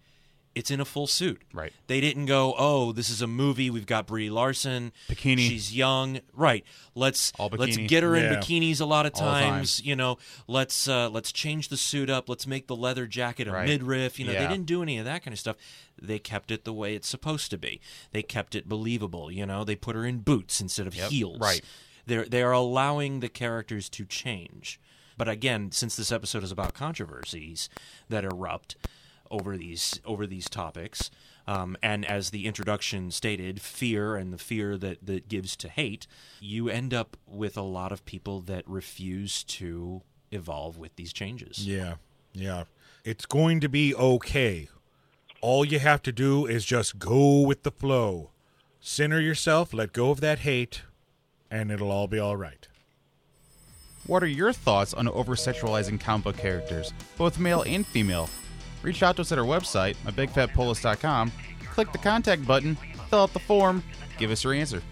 it's 0.54 0.70
in 0.70 0.80
a 0.80 0.84
full 0.84 1.06
suit. 1.06 1.40
Right. 1.52 1.72
They 1.86 2.00
didn't 2.00 2.26
go, 2.26 2.54
oh, 2.58 2.92
this 2.92 3.08
is 3.08 3.22
a 3.22 3.26
movie. 3.26 3.70
We've 3.70 3.86
got 3.86 4.06
Brie 4.06 4.28
Larson. 4.28 4.92
Bikini. 5.08 5.38
She's 5.48 5.74
young. 5.74 6.20
Right. 6.34 6.64
Let's 6.94 7.32
All 7.38 7.48
let's 7.56 7.76
get 7.78 8.02
her 8.02 8.14
in 8.14 8.24
bikinis 8.34 8.80
a 8.80 8.84
lot 8.84 9.06
of 9.06 9.12
All 9.16 9.24
the 9.24 9.30
time. 9.30 9.48
times. 9.54 9.80
You 9.84 9.96
know, 9.96 10.18
let's 10.46 10.86
uh, 10.88 11.08
let's 11.08 11.32
change 11.32 11.68
the 11.68 11.76
suit 11.78 12.10
up. 12.10 12.28
Let's 12.28 12.46
make 12.46 12.66
the 12.66 12.76
leather 12.76 13.06
jacket 13.06 13.48
a 13.48 13.52
Right. 13.52 13.66
midriff. 13.66 14.18
You 14.18 14.26
know, 14.26 14.32
they 14.34 14.46
didn't 14.46 14.66
do 14.66 14.82
any 14.82 14.98
of 14.98 15.04
that 15.06 15.24
kind 15.24 15.32
of 15.32 15.38
stuff. 15.38 15.56
They 16.00 16.18
kept 16.18 16.50
it 16.50 16.64
the 16.64 16.72
way 16.72 16.94
it's 16.94 17.08
supposed 17.08 17.50
to 17.52 17.56
be. 17.58 17.80
They 18.12 18.22
kept 18.22 18.54
it 18.54 18.68
believable. 18.68 19.30
You 19.32 19.46
know, 19.46 19.64
they 19.64 19.76
put 19.76 19.96
her 19.96 20.04
in 20.04 20.18
boots 20.18 20.60
instead 20.60 20.86
of 20.86 20.94
Yep. 20.94 21.10
heels. 21.10 21.40
Right. 21.40 21.62
They're 22.06 22.24
they 22.26 22.42
are 22.42 22.52
allowing 22.52 23.20
the 23.20 23.28
characters 23.28 23.88
to 23.90 24.04
change. 24.04 24.78
But 25.16 25.28
again, 25.28 25.70
since 25.72 25.94
this 25.96 26.10
episode 26.10 26.42
is 26.42 26.50
about 26.50 26.74
controversies 26.74 27.68
that 28.08 28.24
erupt 28.24 28.76
over 29.32 29.56
these 29.56 29.98
over 30.04 30.26
these 30.26 30.48
topics, 30.48 31.10
um, 31.48 31.76
and 31.82 32.04
as 32.04 32.30
the 32.30 32.46
introduction 32.46 33.10
stated, 33.10 33.60
fear 33.60 34.14
and 34.14 34.32
the 34.32 34.38
fear 34.38 34.76
that 34.78 35.04
that 35.04 35.28
gives 35.28 35.56
to 35.56 35.68
hate, 35.68 36.06
you 36.38 36.68
end 36.68 36.94
up 36.94 37.16
with 37.26 37.56
a 37.56 37.62
lot 37.62 37.90
of 37.90 38.04
people 38.04 38.40
that 38.42 38.62
refuse 38.68 39.42
to 39.44 40.02
evolve 40.30 40.78
with 40.78 40.94
these 40.94 41.12
changes. 41.12 41.66
Yeah, 41.66 41.94
yeah. 42.32 42.64
It's 43.04 43.26
going 43.26 43.58
to 43.60 43.68
be 43.68 43.92
okay. 43.94 44.68
All 45.40 45.64
you 45.64 45.80
have 45.80 46.02
to 46.02 46.12
do 46.12 46.46
is 46.46 46.64
just 46.64 47.00
go 47.00 47.40
with 47.40 47.64
the 47.64 47.72
flow. 47.72 48.30
Center 48.80 49.20
yourself, 49.20 49.74
let 49.74 49.92
go 49.92 50.10
of 50.10 50.20
that 50.20 50.40
hate, 50.40 50.82
and 51.50 51.72
it'll 51.72 51.90
all 51.90 52.06
be 52.06 52.20
all 52.20 52.36
right. 52.36 52.68
What 54.06 54.22
are 54.22 54.28
your 54.28 54.52
thoughts 54.52 54.94
on 54.94 55.08
over-sexualizing 55.08 56.00
comic 56.00 56.24
book 56.24 56.36
characters, 56.36 56.92
both 57.16 57.38
male 57.38 57.62
and 57.62 57.86
female? 57.86 58.28
Reach 58.82 59.02
out 59.02 59.16
to 59.16 59.22
us 59.22 59.32
at 59.32 59.38
our 59.38 59.44
website, 59.44 59.96
mybigfatpulllist.com. 60.04 61.32
Click 61.70 61.92
the 61.92 61.98
contact 61.98 62.46
button, 62.46 62.76
fill 63.08 63.20
out 63.20 63.32
the 63.32 63.38
form, 63.38 63.82
give 64.18 64.30
us 64.30 64.44
your 64.44 64.52
answer. 64.52 64.82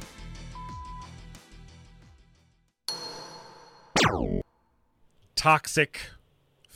Toxic 5.34 6.00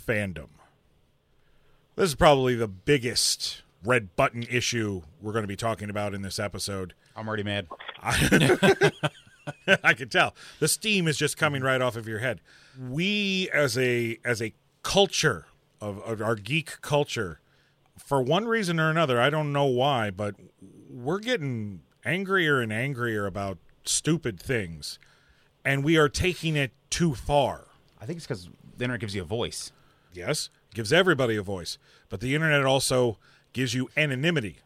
fandom. 0.07 0.49
This 1.97 2.09
is 2.09 2.15
probably 2.15 2.55
the 2.55 2.67
biggest 2.69 3.63
red 3.85 4.17
button 4.17 4.43
issue 4.51 5.03
we're 5.21 5.33
going 5.33 5.45
to 5.45 5.49
be 5.49 5.57
talking 5.57 5.91
about 5.91 6.15
in 6.15 6.23
this 6.23 6.39
episode. 6.39 6.95
I'm 7.15 7.29
already 7.29 7.43
mad. 7.43 7.69
I 8.03 9.95
can 9.95 10.09
tell. 10.09 10.35
The 10.59 10.69
steam 10.69 11.07
is 11.07 11.17
just 11.17 11.37
coming 11.37 11.63
right 11.63 11.81
off 11.81 11.97
of 11.97 12.09
your 12.09 12.19
head. 12.19 12.41
We 12.79 13.49
as 13.53 13.79
a 13.79 14.19
as 14.25 14.43
a 14.43 14.53
culture 14.83 15.47
of, 15.85 16.03
of 16.03 16.23
our 16.23 16.35
geek 16.35 16.81
culture, 16.81 17.41
for 17.99 18.23
one 18.23 18.47
reason 18.47 18.81
or 18.81 18.91
another, 18.91 19.21
I 19.21 19.31
don't 19.31 19.53
know 19.53 19.67
why, 19.67 20.11
but 20.11 20.35
we're 20.89 21.21
getting 21.21 21.83
angrier 22.05 22.61
and 22.61 22.73
angrier 22.73 23.27
about 23.27 23.59
stupid 23.85 24.41
things. 24.41 24.99
And 25.65 25.85
we 25.85 25.97
are 25.97 26.09
taking 26.09 26.57
it 26.57 26.73
too 26.91 27.15
far. 27.15 27.67
I 28.01 28.07
think 28.07 28.19
it's 28.19 28.27
because 28.27 28.49
the 28.77 28.85
internet 28.85 29.01
gives 29.01 29.15
you 29.15 29.23
a 29.23 29.27
voice. 29.27 29.73
Yes, 30.13 30.51
gives 30.75 30.93
everybody 30.93 31.37
a 31.37 31.43
voice, 31.43 31.79
but 32.09 32.21
the 32.21 32.35
internet 32.35 32.65
also 32.65 33.19
gives 33.53 33.75
you 33.75 33.89
anonymity. 33.97 34.59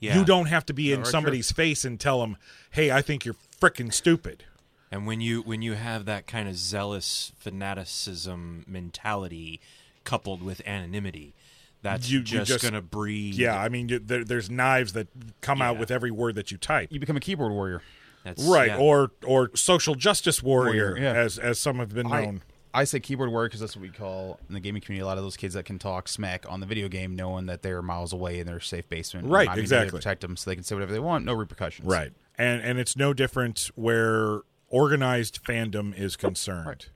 Yeah. 0.00 0.18
You 0.18 0.24
don't 0.24 0.46
have 0.46 0.64
to 0.66 0.72
be 0.72 0.92
in 0.92 0.98
very 0.98 1.04
true. 1.04 1.10
somebody's 1.10 1.52
face 1.52 1.84
and 1.84 1.98
tell 1.98 2.20
them, 2.20 2.36
"Hey, 2.70 2.90
I 2.90 3.02
think 3.02 3.24
you're 3.24 3.36
frickin' 3.60 3.92
stupid." 3.92 4.44
And 4.90 5.06
when 5.06 5.20
you 5.20 5.42
when 5.42 5.60
you 5.60 5.74
have 5.74 6.04
that 6.06 6.26
kind 6.26 6.48
of 6.48 6.56
zealous 6.56 7.32
fanaticism 7.38 8.64
mentality 8.66 9.60
coupled 10.08 10.42
with 10.42 10.60
anonymity, 10.66 11.34
that's 11.82 12.10
You- 12.10 12.18
you 12.18 12.24
just, 12.24 12.48
just- 12.48 12.62
going 12.62 12.74
to 12.74 12.82
breed. 12.82 13.34
Yeah, 13.34 13.60
I 13.60 13.68
mean, 13.68 13.88
you, 13.88 13.98
there, 13.98 14.24
there's 14.24 14.50
knives 14.50 14.94
that 14.94 15.08
come 15.40 15.60
out 15.62 15.78
with 15.78 15.90
every 15.90 16.10
word 16.10 16.34
that 16.36 16.50
you 16.50 16.56
type. 16.58 16.88
You 16.90 16.98
become 16.98 17.16
a 17.16 17.20
keyboard 17.20 17.52
warrior. 17.52 17.82
That's, 18.24 18.42
right, 18.44 18.68
yeah. 18.68 18.78
or 18.78 19.12
or 19.24 19.50
social 19.54 19.94
justice 19.94 20.42
warrior, 20.42 20.88
Warrior, 20.90 21.02
yeah. 21.02 21.12
as 21.12 21.38
as 21.38 21.58
some 21.60 21.78
have 21.78 21.94
been 21.94 22.08
known. 22.08 22.42
I, 22.74 22.80
I 22.80 22.84
say 22.84 23.00
keyboard 23.00 23.30
warrior 23.30 23.48
because 23.48 23.60
that's 23.60 23.76
what 23.76 23.82
we 23.82 23.88
call 23.90 24.38
in 24.48 24.54
the 24.54 24.60
gaming 24.60 24.82
community 24.82 25.02
a 25.02 25.06
lot 25.06 25.16
of 25.18 25.24
those 25.24 25.36
kids 25.36 25.54
that 25.54 25.64
can 25.64 25.78
talk 25.78 26.08
smack 26.08 26.44
on 26.48 26.60
the 26.60 26.66
video 26.66 26.88
game, 26.88 27.14
knowing 27.16 27.46
that 27.46 27.62
they're 27.62 27.80
miles 27.80 28.12
away 28.12 28.40
in 28.40 28.46
their 28.46 28.60
safe 28.60 28.88
basement. 28.88 29.28
Right, 29.28 29.46
and 29.46 29.50
daddy 29.50 29.60
exactly. 29.62 29.98
Protect 29.98 30.20
them 30.20 30.36
so 30.36 30.50
they 30.50 30.56
can 30.56 30.64
say 30.64 30.74
whatever 30.74 30.92
they 30.92 30.98
want, 30.98 31.24
no 31.24 31.32
repercussions. 31.32 31.86
Right, 31.88 32.12
and 32.36 32.60
and 32.60 32.78
it's 32.78 32.96
no 32.96 33.14
different 33.14 33.70
where 33.76 34.40
organized 34.68 35.42
fandom 35.44 35.96
is 35.98 36.16
concerned. 36.16 36.86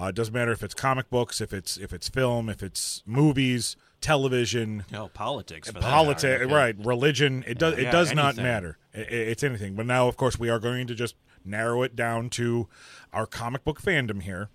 Uh, 0.00 0.06
it 0.06 0.14
doesn't 0.14 0.34
matter 0.34 0.52
if 0.52 0.62
it's 0.62 0.74
comic 0.74 1.10
books, 1.10 1.40
if 1.40 1.52
it's 1.52 1.76
if 1.76 1.92
it's 1.92 2.08
film, 2.08 2.48
if 2.48 2.62
it's 2.62 3.02
movies, 3.06 3.76
television, 4.00 4.84
Hell, 4.90 5.08
politics. 5.08 5.70
Politics, 5.72 6.42
okay. 6.42 6.52
right? 6.54 6.76
Religion. 6.78 7.44
It 7.46 7.58
does. 7.58 7.76
Yeah, 7.78 7.88
it 7.88 7.92
does 7.92 8.14
not 8.14 8.36
matter. 8.36 8.78
I- 8.94 8.98
I- 9.00 9.02
it's 9.02 9.42
anything. 9.42 9.74
But 9.74 9.86
now, 9.86 10.06
of 10.08 10.16
course, 10.16 10.38
we 10.38 10.48
are 10.50 10.58
going 10.58 10.86
to 10.86 10.94
just 10.94 11.14
narrow 11.44 11.82
it 11.82 11.96
down 11.96 12.30
to 12.30 12.68
our 13.12 13.26
comic 13.26 13.64
book 13.64 13.80
fandom 13.82 14.22
here. 14.22 14.48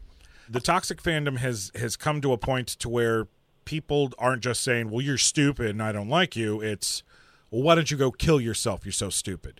The 0.49 0.61
toxic 0.61 1.01
fandom 1.01 1.37
has 1.37 1.71
has 1.75 1.95
come 1.95 2.21
to 2.21 2.31
a 2.33 2.37
point 2.37 2.67
to 2.69 2.87
where 2.89 3.27
people 3.65 4.11
aren't 4.17 4.43
just 4.43 4.61
saying, 4.63 4.89
"Well, 4.91 5.01
you're 5.01 5.17
stupid 5.17 5.71
and 5.71 5.83
I 5.83 5.91
don't 5.91 6.09
like 6.09 6.35
you." 6.35 6.61
It's, 6.61 7.03
"Well, 7.51 7.63
why 7.63 7.75
don't 7.75 7.89
you 7.91 7.97
go 7.97 8.11
kill 8.11 8.39
yourself? 8.39 8.85
You're 8.85 8.91
so 8.93 9.09
stupid." 9.09 9.59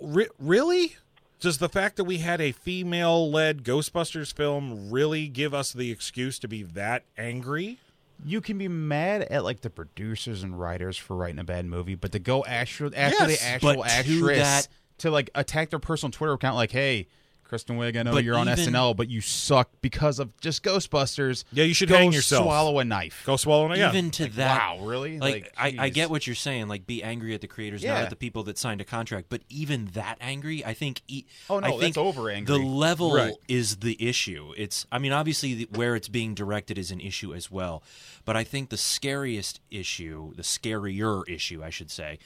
Re- 0.00 0.28
really? 0.38 0.96
Does 1.38 1.58
the 1.58 1.68
fact 1.68 1.96
that 1.96 2.04
we 2.04 2.18
had 2.18 2.40
a 2.40 2.52
female-led 2.52 3.62
Ghostbusters 3.62 4.32
film 4.32 4.90
really 4.90 5.28
give 5.28 5.52
us 5.52 5.72
the 5.72 5.90
excuse 5.90 6.38
to 6.40 6.48
be 6.48 6.62
that 6.62 7.04
angry? 7.18 7.78
You 8.24 8.40
can 8.40 8.56
be 8.56 8.68
mad 8.68 9.22
at 9.22 9.44
like 9.44 9.60
the 9.60 9.68
producers 9.68 10.42
and 10.42 10.58
writers 10.58 10.96
for 10.96 11.14
writing 11.16 11.38
a 11.38 11.44
bad 11.44 11.66
movie, 11.66 11.94
but 11.94 12.12
to 12.12 12.18
go 12.18 12.42
actual 12.46 12.90
after 12.96 13.28
Yes, 13.28 13.40
the 13.40 13.46
actual 13.46 13.74
but 13.74 13.82
to 13.84 13.90
actress 13.92 14.38
that- 14.38 14.68
to 14.98 15.10
like 15.10 15.28
attack 15.34 15.68
their 15.68 15.78
personal 15.78 16.10
Twitter 16.10 16.32
account, 16.32 16.56
like, 16.56 16.70
"Hey, 16.72 17.06
Kristen 17.48 17.78
Wiig, 17.78 17.96
I 17.98 18.02
know 18.02 18.12
But 18.12 18.24
you're 18.24 18.36
on 18.36 18.48
even- 18.48 18.72
SNL, 18.74 18.94
but 18.96 19.08
you 19.08 19.20
suck 19.20 19.70
because 19.80 20.18
of 20.18 20.36
just 20.40 20.62
Ghostbusters." 20.62 21.44
Yeah, 21.52 21.64
you 21.64 21.74
should 21.74 21.88
go 21.88 21.96
hang 21.96 22.12
yourself. 22.12 22.44
Swallow 22.44 22.78
a 22.78 22.84
knife. 22.84 23.22
Go 23.24 23.36
swallow 23.36 23.70
it. 23.72 23.78
Yeah. 23.78 23.88
Even 23.90 24.10
to 24.12 24.26
that. 24.30 24.58
wow, 24.58 24.84
really? 24.86 25.18
Like, 25.18 25.52
Like, 25.56 25.78
I, 25.78 25.84
I 25.84 25.88
get 25.88 26.10
what 26.10 26.26
you're 26.26 26.34
saying. 26.36 26.68
Like, 26.68 26.86
be 26.86 27.02
angry 27.02 27.34
at 27.34 27.40
the 27.40 27.46
creators, 27.46 27.84
not 27.84 27.96
at 27.98 28.10
the 28.10 28.16
people 28.16 28.42
that 28.44 28.58
signed 28.58 28.80
a 28.80 28.84
contract. 28.84 29.26
But 29.28 29.42
even 29.48 29.86
that 29.94 30.16
angry, 30.20 30.64
I 30.64 30.74
think. 30.74 31.02
E- 31.08 31.24
Oh, 31.48 31.58
no, 31.60 31.76
I 31.76 31.80
that's 31.80 31.96
over 31.96 32.30
angry. 32.30 32.56
The 32.58 32.64
level 32.64 33.14
Right. 33.14 33.34
is 33.48 33.76
the 33.76 33.96
issue. 34.04 34.52
It's. 34.56 34.86
I 34.90 34.98
mean, 34.98 35.12
obviously, 35.12 35.54
the, 35.54 35.68
where 35.74 35.94
it's 35.96 36.08
being 36.08 36.34
directed 36.34 36.78
is 36.78 36.90
an 36.90 37.00
issue 37.00 37.34
as 37.34 37.50
well. 37.50 37.82
But 38.24 38.36
I 38.36 38.42
think 38.44 38.70
the 38.70 38.76
scariest 38.76 39.60
issue, 39.70 40.34
the 40.34 40.42
scarier 40.42 41.22
issue, 41.28 41.62
I 41.62 41.70
should 41.70 41.90
say, 41.90 42.18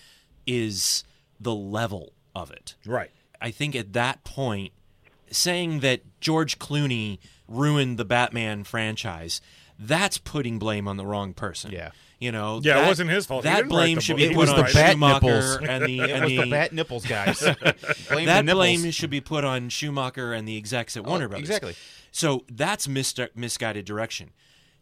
is 0.47 1.05
the 1.39 1.55
level 1.55 2.13
of 2.35 2.51
it. 2.51 2.75
right. 2.87 3.11
I 3.43 3.51
think 3.51 3.75
at 3.75 3.95
that 3.95 4.23
point, 4.23 4.73
saying 5.31 5.81
that 5.81 6.03
George 6.21 6.59
Clooney 6.59 7.19
ruined 7.49 7.99
the 7.99 8.05
Batman 8.05 8.65
franchise, 8.65 9.41
that's 9.79 10.19
putting 10.19 10.59
blame 10.59 10.87
on 10.87 10.97
the 10.97 11.07
wrong 11.07 11.33
person. 11.35 11.73
Yeah. 11.73 11.91
You 12.19 12.33
know, 12.33 12.61
Yeah, 12.63 12.85
it 12.85 12.87
wasn't 12.87 13.09
his 13.09 13.25
fault. 13.25 13.45
That 13.45 13.67
blame 13.67 13.99
should 13.99 14.17
be 14.19 14.25
It 14.25 14.35
put 14.35 14.51
on 14.51 14.57
the 14.57 14.63
bat 14.75 14.93
Schumacher 14.93 15.25
nipples. 15.27 15.57
and 15.63 15.85
the 15.87 16.01
and 16.03 16.27
the, 16.29 16.37
the 16.37 16.51
bat 16.51 16.73
nipples, 16.75 17.07
guys. 17.07 17.41
blame 18.11 18.27
that 18.27 18.45
nipples. 18.45 18.59
blame 18.83 18.91
should 18.91 19.09
be 19.09 19.23
put 19.23 19.43
on 19.43 19.71
Schumacher 19.71 20.35
and 20.35 20.47
the 20.47 20.59
execs 20.59 20.99
at 20.99 21.07
oh, 21.07 21.09
Warner 21.09 21.29
Brothers. 21.29 21.49
exactly. 21.49 21.75
So 22.13 22.45
that's 22.53 22.87
mis- 22.87 23.15
misguided 23.35 23.87
direction. 23.87 24.33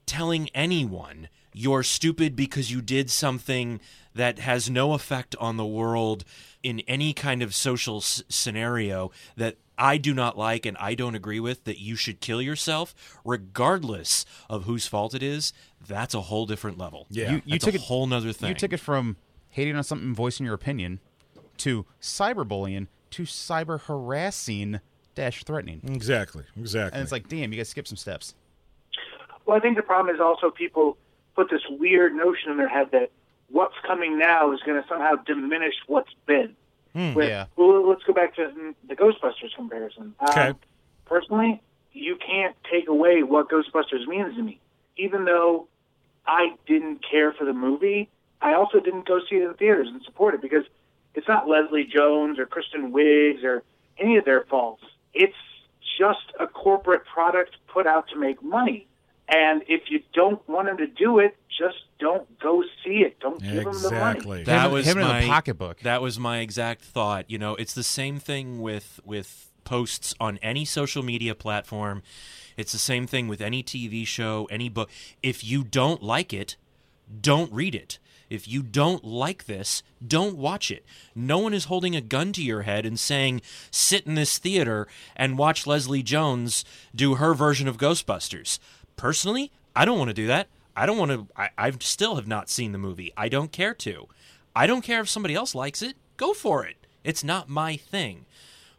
Telling 0.05 0.49
anyone 0.55 1.29
you're 1.53 1.85
stupid 1.85 2.35
because 2.35 2.73
you 2.73 2.83
did 2.83 3.09
something 3.11 3.81
that 4.15 4.41
has 4.41 4.69
no 4.69 4.95
effect 4.95 5.37
on 5.39 5.57
the 5.57 5.67
world 5.67 6.25
in 6.65 6.81
any 6.89 7.13
kind 7.13 7.41
of 7.43 7.55
social 7.55 7.99
s- 7.99 8.23
scenario 8.29 9.13
that 9.37 9.59
I 9.79 9.97
do 9.97 10.13
not 10.13 10.37
like 10.37 10.67
and 10.67 10.77
I 10.79 10.95
don't 10.95 11.15
agree 11.15 11.41
with, 11.41 11.65
that 11.65 11.79
you 11.79 11.97
should 11.97 12.21
kill 12.21 12.43
yourself, 12.43 12.95
regardless 13.25 14.27
of 14.51 14.65
whose 14.65 14.87
fault 14.87 15.15
it 15.15 15.23
is, 15.23 15.53
that's 15.87 16.15
a 16.15 16.23
whole 16.23 16.47
different 16.47 16.79
level. 16.79 17.07
Yeah. 17.11 17.33
You, 17.33 17.43
you 17.45 17.59
took 17.59 17.75
a 17.75 17.77
it 17.77 17.83
whole 17.83 18.07
nother 18.07 18.33
thing. 18.33 18.49
You 18.49 18.55
took 18.55 18.73
it 18.73 18.81
from 18.81 19.17
hating 19.51 19.77
on 19.77 19.85
something, 19.85 20.15
voicing 20.15 20.45
your 20.45 20.55
opinion, 20.55 21.01
to 21.59 21.87
cyberbullying, 22.01 22.89
to 23.11 23.23
cyber 23.23 23.81
harassing 23.81 24.81
dash 25.15 25.45
threatening. 25.45 25.81
Exactly. 25.85 26.45
Exactly. 26.57 26.97
And 26.97 27.03
it's 27.03 27.13
like, 27.13 27.29
damn, 27.29 27.53
you 27.53 27.59
guys 27.59 27.69
skip 27.69 27.87
some 27.87 27.97
steps. 27.97 28.35
Well, 29.47 29.57
I 29.57 29.61
think 29.61 29.77
the 29.77 29.83
problem 29.83 30.15
is 30.15 30.21
also 30.21 30.51
people 30.51 30.97
put 31.35 31.51
this 31.51 31.63
weird 31.71 32.15
notion 32.15 32.51
in 32.51 32.57
their 32.59 32.69
head 32.69 32.91
that 32.93 33.11
what's 33.49 33.75
coming 33.87 34.19
now 34.19 34.53
is 34.53 34.61
going 34.61 34.81
to 34.83 34.89
somehow 34.89 35.15
diminish 35.17 35.75
what's 35.87 36.13
been. 36.27 36.55
With- 37.15 37.29
yeah. 37.29 37.47
Well, 37.57 37.89
let's 37.89 38.03
go 38.03 38.13
back 38.13 38.35
to 38.37 38.43
mm, 38.43 38.75
the 38.89 38.97
Ghostbusters 38.97 39.55
comparison. 39.55 40.15
Um, 40.21 40.59
personally, 41.05 41.63
you 41.93 42.17
can't 42.17 42.57
take 42.71 42.89
away 42.89 43.23
what 43.23 43.49
Ghostbusters 43.49 44.07
means 44.07 44.35
to 44.37 44.43
me. 44.43 44.61
Even 44.97 45.25
though 45.25 45.69
I 46.27 46.51
didn't 46.67 47.01
care 47.09 47.33
for 47.33 47.45
the 47.45 47.53
movie, 47.53 48.09
I 48.41 48.55
also 48.55 48.81
didn't 48.81 49.07
go 49.07 49.21
see 49.29 49.37
it 49.37 49.43
in 49.43 49.55
theaters 49.55 49.89
and 49.89 50.03
support 50.03 50.35
it 50.35 50.43
because 50.43 50.65
it's 51.15 51.29
not 51.29 51.49
Leslie 51.49 51.85
Jones 51.85 52.39
or 52.39 52.47
Kristen 52.47 52.93
Wiig's 52.93 53.45
or 53.45 53.63
any 53.99 54.17
of 54.17 54.25
their 54.25 54.45
faults. 54.45 54.83
It's 55.15 55.35
just 55.99 56.33
a 56.39 56.47
corporate 56.47 57.05
product 57.05 57.57
put 57.69 57.87
out 57.87 58.09
to 58.09 58.17
make 58.17 58.43
money. 58.43 58.88
And 59.29 59.63
if 59.69 59.91
you 59.91 60.01
don't 60.15 60.47
want 60.49 60.69
him 60.69 60.79
to 60.79 60.87
do 60.87 61.19
it, 61.19 61.37
just 61.59 61.77
don't 61.99 62.39
go 62.39 62.63
see 62.85 63.01
it. 63.01 63.19
Don't 63.21 63.41
give 63.43 63.67
him 63.67 63.83
the 63.83 63.91
money. 63.91 64.17
Exactly. 64.19 64.45
That 64.45 64.67
Him- 64.67 64.73
was 64.73 64.87
him 64.87 64.99
in 64.99 65.07
the 65.07 65.13
my 65.13 65.27
pocketbook. 65.27 65.79
That 65.79 65.85
That 65.85 66.03
was 66.03 66.19
my 66.19 66.39
exact 66.39 66.83
thought. 66.83 67.25
You 67.29 67.39
know, 67.39 67.55
it's 67.57 67.75
the 67.75 67.83
same 67.83 68.19
thing 68.19 68.61
with 68.63 69.01
with 69.05 69.51
posts 69.65 70.15
on 70.19 70.39
any 70.39 70.65
social 70.65 71.03
media 71.03 71.35
platform. 71.35 72.03
It's 72.57 72.73
the 72.73 72.79
same 72.79 73.07
thing 73.07 73.29
with 73.29 73.41
any 73.41 73.63
TV 73.63 74.07
show, 74.07 74.49
any 74.51 74.69
book. 74.69 74.89
If 75.23 75.45
you 75.45 75.63
don't 75.63 76.03
like 76.03 76.33
it, 76.33 76.57
don't 77.21 77.53
read 77.53 77.75
it. 77.75 77.99
If 78.31 78.47
you 78.47 78.63
don't 78.63 79.05
like 79.05 79.47
this, 79.47 79.83
don't 80.07 80.37
watch 80.37 80.71
it. 80.71 80.85
No 81.15 81.39
one 81.39 81.55
is 81.55 81.65
holding 81.65 81.97
a 81.97 82.01
gun 82.01 82.33
to 82.35 82.43
your 82.43 82.63
head 82.63 82.85
and 82.85 82.99
saying, 82.99 83.41
sit 83.71 84.07
in 84.07 84.15
this 84.15 84.39
theater 84.39 84.87
and 85.17 85.39
watch 85.39 85.67
Leslie 85.67 86.03
Jones 86.03 86.65
do 86.95 87.15
her 87.15 87.33
version 87.33 87.69
of 87.69 87.79
Ghostbusters. 87.79 88.59
Personally, 88.99 89.51
I 89.75 89.87
don't 89.87 89.97
want 89.99 90.09
to 90.09 90.15
do 90.15 90.27
that. 90.27 90.49
I 90.77 90.85
don't 90.85 90.99
want 90.99 91.11
to. 91.13 91.27
I, 91.35 91.49
I 91.57 91.71
still 91.81 92.17
have 92.17 92.27
not 92.27 92.51
seen 92.51 92.73
the 92.73 92.79
movie. 92.79 93.13
I 93.17 93.29
don't 93.31 93.51
care 93.51 93.73
to. 93.75 94.07
I 94.55 94.67
don't 94.67 94.83
care 94.83 95.01
if 95.01 95.09
somebody 95.09 95.35
else 95.35 95.55
likes 95.55 95.81
it. 95.81 95.97
Go 96.19 96.35
for 96.35 96.67
it. 96.67 96.77
It's 97.05 97.25
not 97.25 97.49
my 97.49 97.77
thing. 97.77 98.27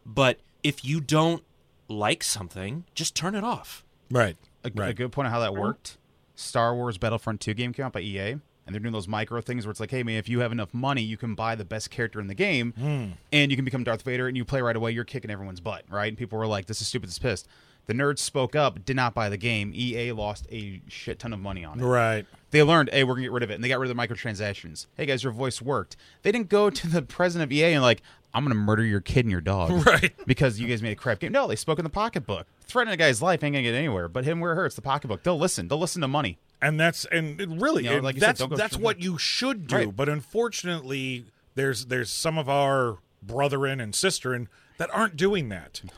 But 0.06 0.40
if 0.62 0.86
you 0.86 1.02
don't 1.02 1.44
like 1.88 2.24
something, 2.24 2.84
just 2.94 3.16
turn 3.16 3.34
it 3.34 3.44
off. 3.44 3.84
Right. 4.12 4.38
a, 4.64 4.72
right. 4.76 4.90
a 4.90 4.94
good 4.94 5.12
point 5.12 5.26
of 5.28 5.32
how 5.32 5.40
that 5.40 5.56
worked. 5.56 5.98
Star 6.36 6.74
Wars 6.76 6.98
Battlefront 6.98 7.42
2 7.42 7.54
game 7.54 7.74
came 7.74 7.86
out 7.86 7.94
by 7.94 8.00
EA, 8.02 8.32
and 8.32 8.42
they're 8.68 8.80
doing 8.80 8.94
those 8.94 9.08
micro 9.08 9.42
things 9.42 9.66
where 9.66 9.72
it's 9.72 9.80
like, 9.80 9.92
hey 9.92 10.04
man, 10.04 10.16
if 10.18 10.30
you 10.30 10.40
have 10.40 10.52
enough 10.52 10.74
money, 10.74 11.02
you 11.02 11.18
can 11.18 11.36
buy 11.36 11.56
the 11.56 11.66
best 11.66 11.90
character 11.92 12.20
in 12.22 12.28
the 12.28 12.34
game, 12.36 12.74
Hmm. 12.78 13.06
and 13.34 13.52
you 13.52 13.58
can 13.58 13.66
become 13.66 13.84
Darth 13.84 14.04
Vader, 14.04 14.28
and 14.28 14.38
you 14.38 14.46
play 14.46 14.62
right 14.62 14.76
away. 14.76 14.92
You're 14.92 15.04
kicking 15.04 15.30
everyone's 15.32 15.60
butt, 15.60 15.84
right? 15.90 16.08
And 16.08 16.18
people 16.18 16.40
were 16.40 16.48
like, 16.48 16.66
this 16.68 16.82
is 16.82 16.88
stupid, 16.88 17.08
this 17.08 17.16
is 17.16 17.20
pissed. 17.20 17.48
The 17.90 17.96
nerds 17.96 18.20
spoke 18.20 18.56
up, 18.56 18.86
did 18.86 18.96
not 18.96 19.16
buy 19.16 19.30
the 19.30 19.38
game. 19.38 19.72
EA 19.74 20.12
lost 20.12 20.46
a 20.52 20.80
shit 20.88 21.18
ton 21.18 21.34
of 21.34 21.40
money 21.40 21.66
on 21.66 21.80
it. 21.80 21.84
Right. 21.84 22.24
They 22.52 22.62
learned, 22.62 22.92
hey, 22.94 23.04
we're 23.04 23.14
gonna 23.16 23.24
get 23.24 23.32
rid 23.32 23.42
of 23.42 23.50
it, 23.50 23.56
and 23.56 23.64
they 23.64 23.68
got 23.68 23.80
rid 23.80 23.90
of 23.90 23.98
the 23.98 24.00
microtransactions. 24.04 24.86
Hey 24.96 25.08
guys, 25.08 25.24
your 25.24 25.34
voice 25.34 25.60
worked. 25.60 25.96
They 26.22 26.32
didn't 26.32 26.50
go 26.50 26.70
to 26.70 26.88
the 26.88 27.02
president 27.02 27.50
of 27.50 27.52
EA 27.52 27.74
and 27.74 27.82
like, 27.82 28.04
I'm 28.32 28.44
gonna 28.44 28.54
murder 28.54 28.84
your 28.86 29.02
kid 29.02 29.26
and 29.26 29.32
your 29.32 29.42
dog, 29.42 29.72
Right. 29.88 30.14
Because 30.28 30.60
you 30.60 30.68
guys 30.68 30.84
made 30.84 30.92
a 30.92 30.96
crap 30.96 31.18
game. 31.18 31.32
No, 31.32 31.48
they 31.48 31.56
spoke 31.56 31.80
in 31.80 31.84
the 31.84 31.90
pocketbook. 31.90 32.46
Threatening 32.62 32.94
a 32.94 32.98
guy's 32.98 33.24
life 33.24 33.44
ain't 33.44 33.54
gonna 33.56 33.64
get 33.64 33.74
anywhere. 33.74 34.08
But 34.08 34.24
him 34.24 34.40
where 34.40 34.52
it 34.52 34.56
hurts, 34.56 34.76
the 34.76 34.84
pocketbook. 34.84 35.24
They'll 35.24 35.40
listen. 35.40 35.68
They'll 35.68 35.80
listen 35.80 36.04
to 36.04 36.08
money. 36.08 36.38
and 36.62 36.80
that's 36.80 37.06
and 37.06 37.42
it 37.42 37.50
really 37.50 37.86
You 37.86 37.90
know, 37.96 38.00
like 38.02 38.14
you 38.14 38.22
said, 38.22 38.28
that's 38.28 38.40
don't 38.42 38.56
that's 38.56 38.78
what 38.78 39.02
you 39.02 39.18
should 39.18 39.66
do 39.66 39.76
Right. 39.76 39.96
but 39.96 40.08
unfortunately 40.10 41.26
there's 41.56 41.88
there's 41.88 42.12
some 42.12 42.38
of 42.38 42.48
our 42.48 43.00
brethren 43.24 43.80
and 43.82 43.94
sisterin 43.94 44.46
that 44.78 44.90
aren't 44.94 45.16
doing 45.18 45.50
that 45.50 45.82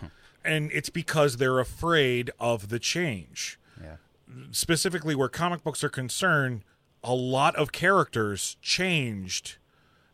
and 0.44 0.72
it's 0.72 0.90
because 0.90 1.38
they're 1.38 1.60
afraid 1.60 2.32
of 2.40 2.70
the 2.70 2.80
change 2.80 3.60
Yeah. 3.82 3.96
specifically 4.52 5.16
where 5.16 5.30
comic 5.30 5.64
books 5.64 5.84
are 5.84 5.90
concerned 5.90 6.64
a 7.04 7.14
lot 7.14 7.56
of 7.56 7.72
characters 7.72 8.58
changed 8.62 9.58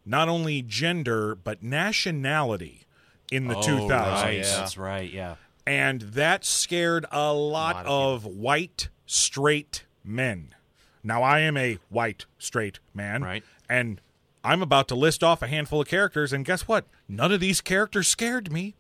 not 0.06 0.30
only 0.30 0.62
gender 0.62 1.36
but 1.36 1.62
nationality 1.62 2.88
in 3.32 3.48
the 3.48 3.56
2000s 3.56 3.90
Right, 4.24 4.38
yeah. 4.38 4.42
That's 4.58 4.78
right. 4.78 5.12
Yeah. 5.12 5.36
and 5.66 6.02
that 6.02 6.46
scared 6.46 7.06
a 7.12 7.34
lot, 7.34 7.76
lot 7.76 7.86
of 7.86 8.26
of 8.26 8.26
white 8.26 8.90
straight 9.06 9.86
men. 10.04 10.56
Now 11.04 11.24
I 11.24 11.40
am 11.40 11.58
a 11.58 11.78
white 11.90 12.26
straight 12.40 12.80
man, 12.94 13.22
Right. 13.24 13.44
And 13.70 14.00
I'm 14.44 14.62
about 14.62 14.88
to 14.90 14.96
list 14.96 15.24
off 15.26 15.42
a 15.42 15.48
handful 15.48 15.82
of 15.82 15.88
characters, 15.90 16.32
and 16.32 16.46
guess 16.46 16.70
what? 16.70 16.86
None 17.10 17.34
of 17.34 17.42
these 17.42 17.60
characters 17.60 18.08
scared 18.08 18.50
me. 18.50 18.76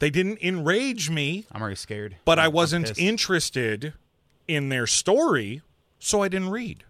They 0.00 0.10
didn't 0.10 0.42
enrage 0.42 1.08
me, 1.10 1.46
I'm 1.52 1.60
already 1.62 1.76
scared. 1.76 2.16
but 2.24 2.38
I 2.38 2.46
I'm 2.46 2.52
wasn't 2.52 2.98
interested 2.98 3.92
in 4.48 4.68
their 4.68 4.86
story, 4.86 5.62
so 5.98 6.22
I 6.22 6.28
didn't 6.28 6.50
read. 6.50 6.82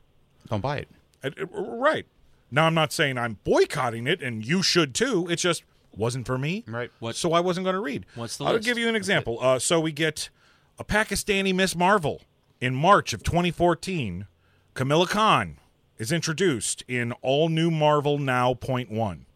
Don't 0.48 0.60
buy 0.62 0.78
it. 0.78 0.88
Uh, 1.22 1.30
Right. 1.52 2.06
Now 2.50 2.64
I'm 2.66 2.74
not 2.74 2.92
saying 2.92 3.18
I'm 3.18 3.38
boycotting 3.44 4.06
it, 4.06 4.22
and 4.22 4.44
you 4.44 4.62
should 4.62 4.94
too. 4.94 5.26
It's 5.30 5.42
just 5.42 5.62
wasn't 5.96 6.26
for 6.26 6.38
me. 6.38 6.64
Right. 6.66 6.90
What- 7.00 7.14
So 7.16 7.32
I 7.32 7.40
wasn't 7.40 7.64
going 7.64 7.74
to 7.74 7.80
read. 7.80 8.06
What's 8.14 8.36
the 8.38 8.44
I'll 8.44 8.54
list? 8.54 8.64
give 8.64 8.78
you 8.78 8.88
an 8.88 8.96
example. 8.96 9.38
Uh, 9.40 9.58
so 9.58 9.78
we 9.80 9.92
get 9.92 10.30
a 10.78 10.84
Pakistani 10.84 11.54
Miss 11.54 11.76
Marvel 11.76 12.22
in 12.60 12.74
March 12.74 13.12
of 13.12 13.22
2014. 13.22 14.26
Kamala 14.74 15.06
Khan 15.06 15.58
is 15.98 16.10
introduced 16.12 16.82
in 16.88 17.12
all 17.22 17.48
new 17.48 17.70
Marvel 17.70 18.18
Now 18.18 18.54
Point 18.54 18.90
One. 18.90 19.26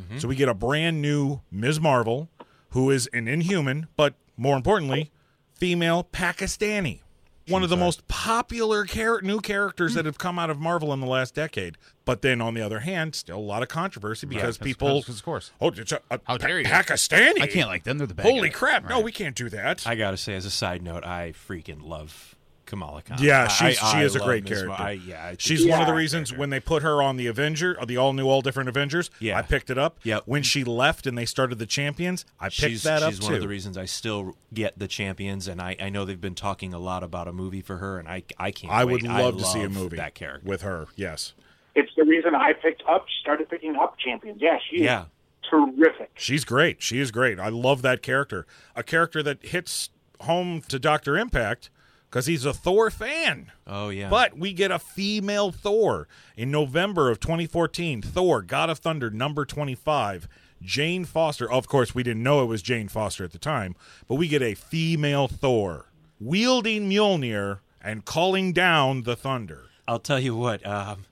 Mm-hmm. 0.00 0.18
So 0.18 0.26
we 0.28 0.34
get 0.34 0.48
a 0.48 0.54
brand 0.54 1.00
new 1.02 1.40
Ms. 1.52 1.78
Marvel, 1.80 2.28
who 2.74 2.90
is 2.90 3.08
an 3.12 3.26
Inhuman, 3.26 3.86
but 3.96 4.14
more 4.36 4.56
importantly, 4.56 5.10
female 5.56 6.06
Pakistani. 6.12 7.00
One 7.48 7.62
of 7.62 7.68
the 7.68 7.76
most 7.76 8.08
popular 8.08 8.84
char- 8.86 9.20
new 9.20 9.38
characters 9.38 9.92
that 9.94 10.06
have 10.06 10.16
come 10.16 10.38
out 10.38 10.48
of 10.48 10.58
Marvel 10.58 10.92
in 10.94 11.00
the 11.00 11.06
last 11.06 11.34
decade. 11.34 11.76
But 12.06 12.22
then, 12.22 12.40
on 12.40 12.54
the 12.54 12.62
other 12.62 12.80
hand, 12.80 13.14
still 13.14 13.36
a 13.36 13.38
lot 13.38 13.62
of 13.62 13.68
controversy 13.68 14.26
because 14.26 14.56
people. 14.56 14.98
of 15.06 15.22
course. 15.24 15.50
Oh, 15.60 15.68
it's 15.68 15.92
a, 15.92 16.00
a 16.10 16.20
How 16.24 16.38
dare 16.38 16.58
you. 16.60 16.64
Pakistani? 16.66 17.40
I 17.42 17.46
can't 17.46 17.68
like 17.68 17.84
them. 17.84 17.98
They're 17.98 18.06
the 18.06 18.14
bad 18.14 18.24
Holy 18.26 18.48
crap! 18.50 18.88
No, 18.88 18.96
Right. 18.96 19.04
we 19.04 19.12
can't 19.12 19.36
do 19.36 19.50
that. 19.50 19.86
I 19.86 19.94
gotta 19.94 20.16
say, 20.16 20.34
as 20.34 20.46
a 20.46 20.50
side 20.50 20.82
note, 20.82 21.04
I 21.04 21.32
freaking 21.32 21.82
love 21.82 22.33
Kamala 22.66 23.02
Khan. 23.02 23.18
Yeah, 23.20 23.44
I- 23.44 23.48
she's, 23.48 23.78
I- 23.82 23.92
she 23.92 23.96
I 23.98 24.04
is 24.04 24.16
a 24.16 24.20
great 24.20 24.44
Ms. 24.48 24.62
character. 24.62 24.82
I, 24.82 24.90
yeah, 24.92 25.24
I 25.24 25.28
think 25.30 25.40
she's 25.40 25.66
one 25.66 25.80
of 25.80 25.86
the 25.86 25.94
reasons 25.94 26.32
when 26.32 26.50
they 26.50 26.60
put 26.60 26.82
her 26.82 27.02
on 27.02 27.16
the 27.16 27.26
Avenger, 27.26 27.76
or 27.78 27.86
the 27.86 27.96
all 27.96 28.12
new, 28.12 28.26
all 28.28 28.40
different 28.42 28.68
Avengers. 28.68 29.10
Yeah. 29.20 29.38
I 29.38 29.42
picked 29.42 29.70
it 29.70 29.78
up. 29.78 29.98
Yep. 30.02 30.22
When 30.26 30.42
she 30.42 30.64
left 30.64 31.06
and 31.06 31.16
they 31.16 31.24
started 31.26 31.58
the 31.58 31.66
Champions, 31.66 32.24
I 32.40 32.44
picked 32.46 32.54
she's, 32.54 32.82
that 32.84 33.02
up 33.02 33.10
she's 33.10 33.20
too. 33.20 33.26
one 33.26 33.34
of 33.34 33.40
the 33.40 33.48
reasons 33.48 33.76
I 33.78 33.84
still 33.84 34.36
get 34.52 34.78
the 34.78 34.88
champions, 34.88 35.48
and 35.48 35.60
I, 35.60 35.76
I 35.80 35.88
know 35.90 36.04
they've 36.04 36.20
been 36.20 36.34
talking 36.34 36.72
a 36.74 36.78
lot 36.78 37.02
about 37.02 37.28
a 37.28 37.32
movie 37.32 37.60
for 37.62 37.76
her, 37.78 37.98
and 37.98 38.08
I 38.08 38.22
I 38.38 38.50
can't. 38.50 38.72
I 38.72 38.84
wait. 38.84 38.92
would 38.92 39.02
love 39.04 39.38
to 39.38 39.44
see 39.44 39.62
a 39.62 39.68
movie 39.68 39.96
that 39.96 40.14
character. 40.14 40.48
with 40.48 40.62
her. 40.62 40.86
Yes, 40.96 41.32
It's 41.74 41.90
the 41.96 42.04
reason 42.04 42.34
I 42.34 42.52
picked 42.52 42.82
up, 42.88 43.06
started 43.20 43.48
picking 43.50 43.74
up 43.76 43.98
champions. 43.98 44.40
Yeah, 44.40 44.58
she 44.70 44.82
Yeah. 44.84 45.02
is 45.02 45.06
terrific. 45.50 46.10
she's 46.14 46.44
great. 46.44 46.80
She 46.82 46.98
is 47.00 47.10
great. 47.10 47.38
I 47.40 47.48
love 47.48 47.82
that 47.82 48.00
character. 48.02 48.46
A 48.76 48.82
character 48.82 49.22
that 49.24 49.44
hits 49.44 49.90
home 50.20 50.62
to 50.68 50.78
Doctor 50.78 51.18
Impact 51.18 51.68
because 52.14 52.26
he's 52.26 52.44
a 52.44 52.54
Thor 52.54 52.92
fan. 52.92 53.50
Oh 53.66 53.88
yeah, 53.88 54.08
But 54.08 54.38
we 54.38 54.52
get 54.52 54.70
a 54.70 54.78
female 54.78 55.50
Thor 55.50 56.06
in 56.36 56.48
November 56.48 57.10
of 57.10 57.18
2014. 57.18 58.02
Thor, 58.02 58.40
God 58.40 58.70
of 58.70 58.78
Thunder, 58.78 59.10
number 59.10 59.44
25. 59.44 60.28
Jane 60.62 61.04
Foster. 61.04 61.50
Of 61.50 61.66
course, 61.66 61.92
we 61.92 62.04
didn't 62.04 62.22
know 62.22 62.40
it 62.40 62.46
was 62.46 62.62
Jane 62.62 62.86
Foster 62.86 63.24
at 63.24 63.32
the 63.32 63.38
time, 63.38 63.74
but 64.06 64.14
we 64.14 64.28
get 64.28 64.42
a 64.42 64.54
female 64.54 65.26
Thor 65.26 65.86
wielding 66.20 66.88
Mjolnir 66.88 67.58
and 67.82 68.04
calling 68.04 68.52
down 68.52 69.02
the 69.02 69.16
thunder. 69.16 69.64
I'll 69.88 69.98
tell 69.98 70.20
you 70.20 70.36
what. 70.36 70.64
Um, 70.64 71.06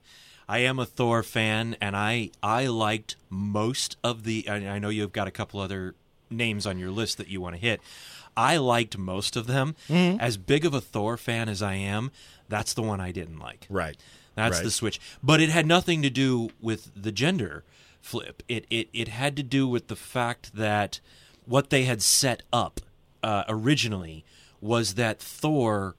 I 0.47 0.59
am 0.59 0.79
a 0.79 0.85
Thor 0.85 1.21
fan, 1.21 1.75
and 1.81 1.97
I 1.97 2.31
I 2.41 2.67
liked 2.67 3.17
most 3.29 3.97
of 4.05 4.23
the. 4.23 4.47
I, 4.47 4.55
I 4.75 4.79
know 4.79 4.87
you've 4.87 5.11
got 5.11 5.27
a 5.27 5.31
couple 5.31 5.59
other 5.59 5.95
names 6.29 6.65
on 6.65 6.79
your 6.79 6.91
list 6.91 7.17
that 7.17 7.27
you 7.27 7.41
want 7.41 7.55
to 7.55 7.61
hit. 7.61 7.81
I 8.35 8.57
liked 8.57 8.97
most 8.97 9.35
of 9.35 9.47
them. 9.47 9.75
Mm-hmm. 9.89 10.19
As 10.19 10.37
big 10.37 10.65
of 10.65 10.73
a 10.73 10.81
Thor 10.81 11.17
fan 11.17 11.49
as 11.49 11.61
I 11.61 11.75
am, 11.75 12.11
that's 12.49 12.73
the 12.73 12.81
one 12.81 12.99
I 12.99 13.11
didn't 13.11 13.39
like. 13.39 13.65
Right. 13.69 13.97
That's 14.35 14.57
Right. 14.57 14.63
the 14.63 14.71
switch. 14.71 14.99
But 15.21 15.41
it 15.41 15.49
had 15.49 15.65
nothing 15.67 16.01
to 16.01 16.09
do 16.09 16.49
with 16.61 16.91
the 16.95 17.11
gender 17.11 17.63
flip. 18.01 18.41
It 18.47 18.65
it 18.69 18.89
it 18.93 19.07
had 19.09 19.35
to 19.37 19.43
do 19.43 19.67
with 19.67 19.87
the 19.87 19.95
fact 19.95 20.55
that 20.55 20.99
what 21.45 21.69
they 21.69 21.83
had 21.83 22.01
set 22.01 22.43
up 22.51 22.79
uh, 23.21 23.43
originally 23.47 24.25
was 24.59 24.95
that 24.95 25.19
Thor 25.19 25.95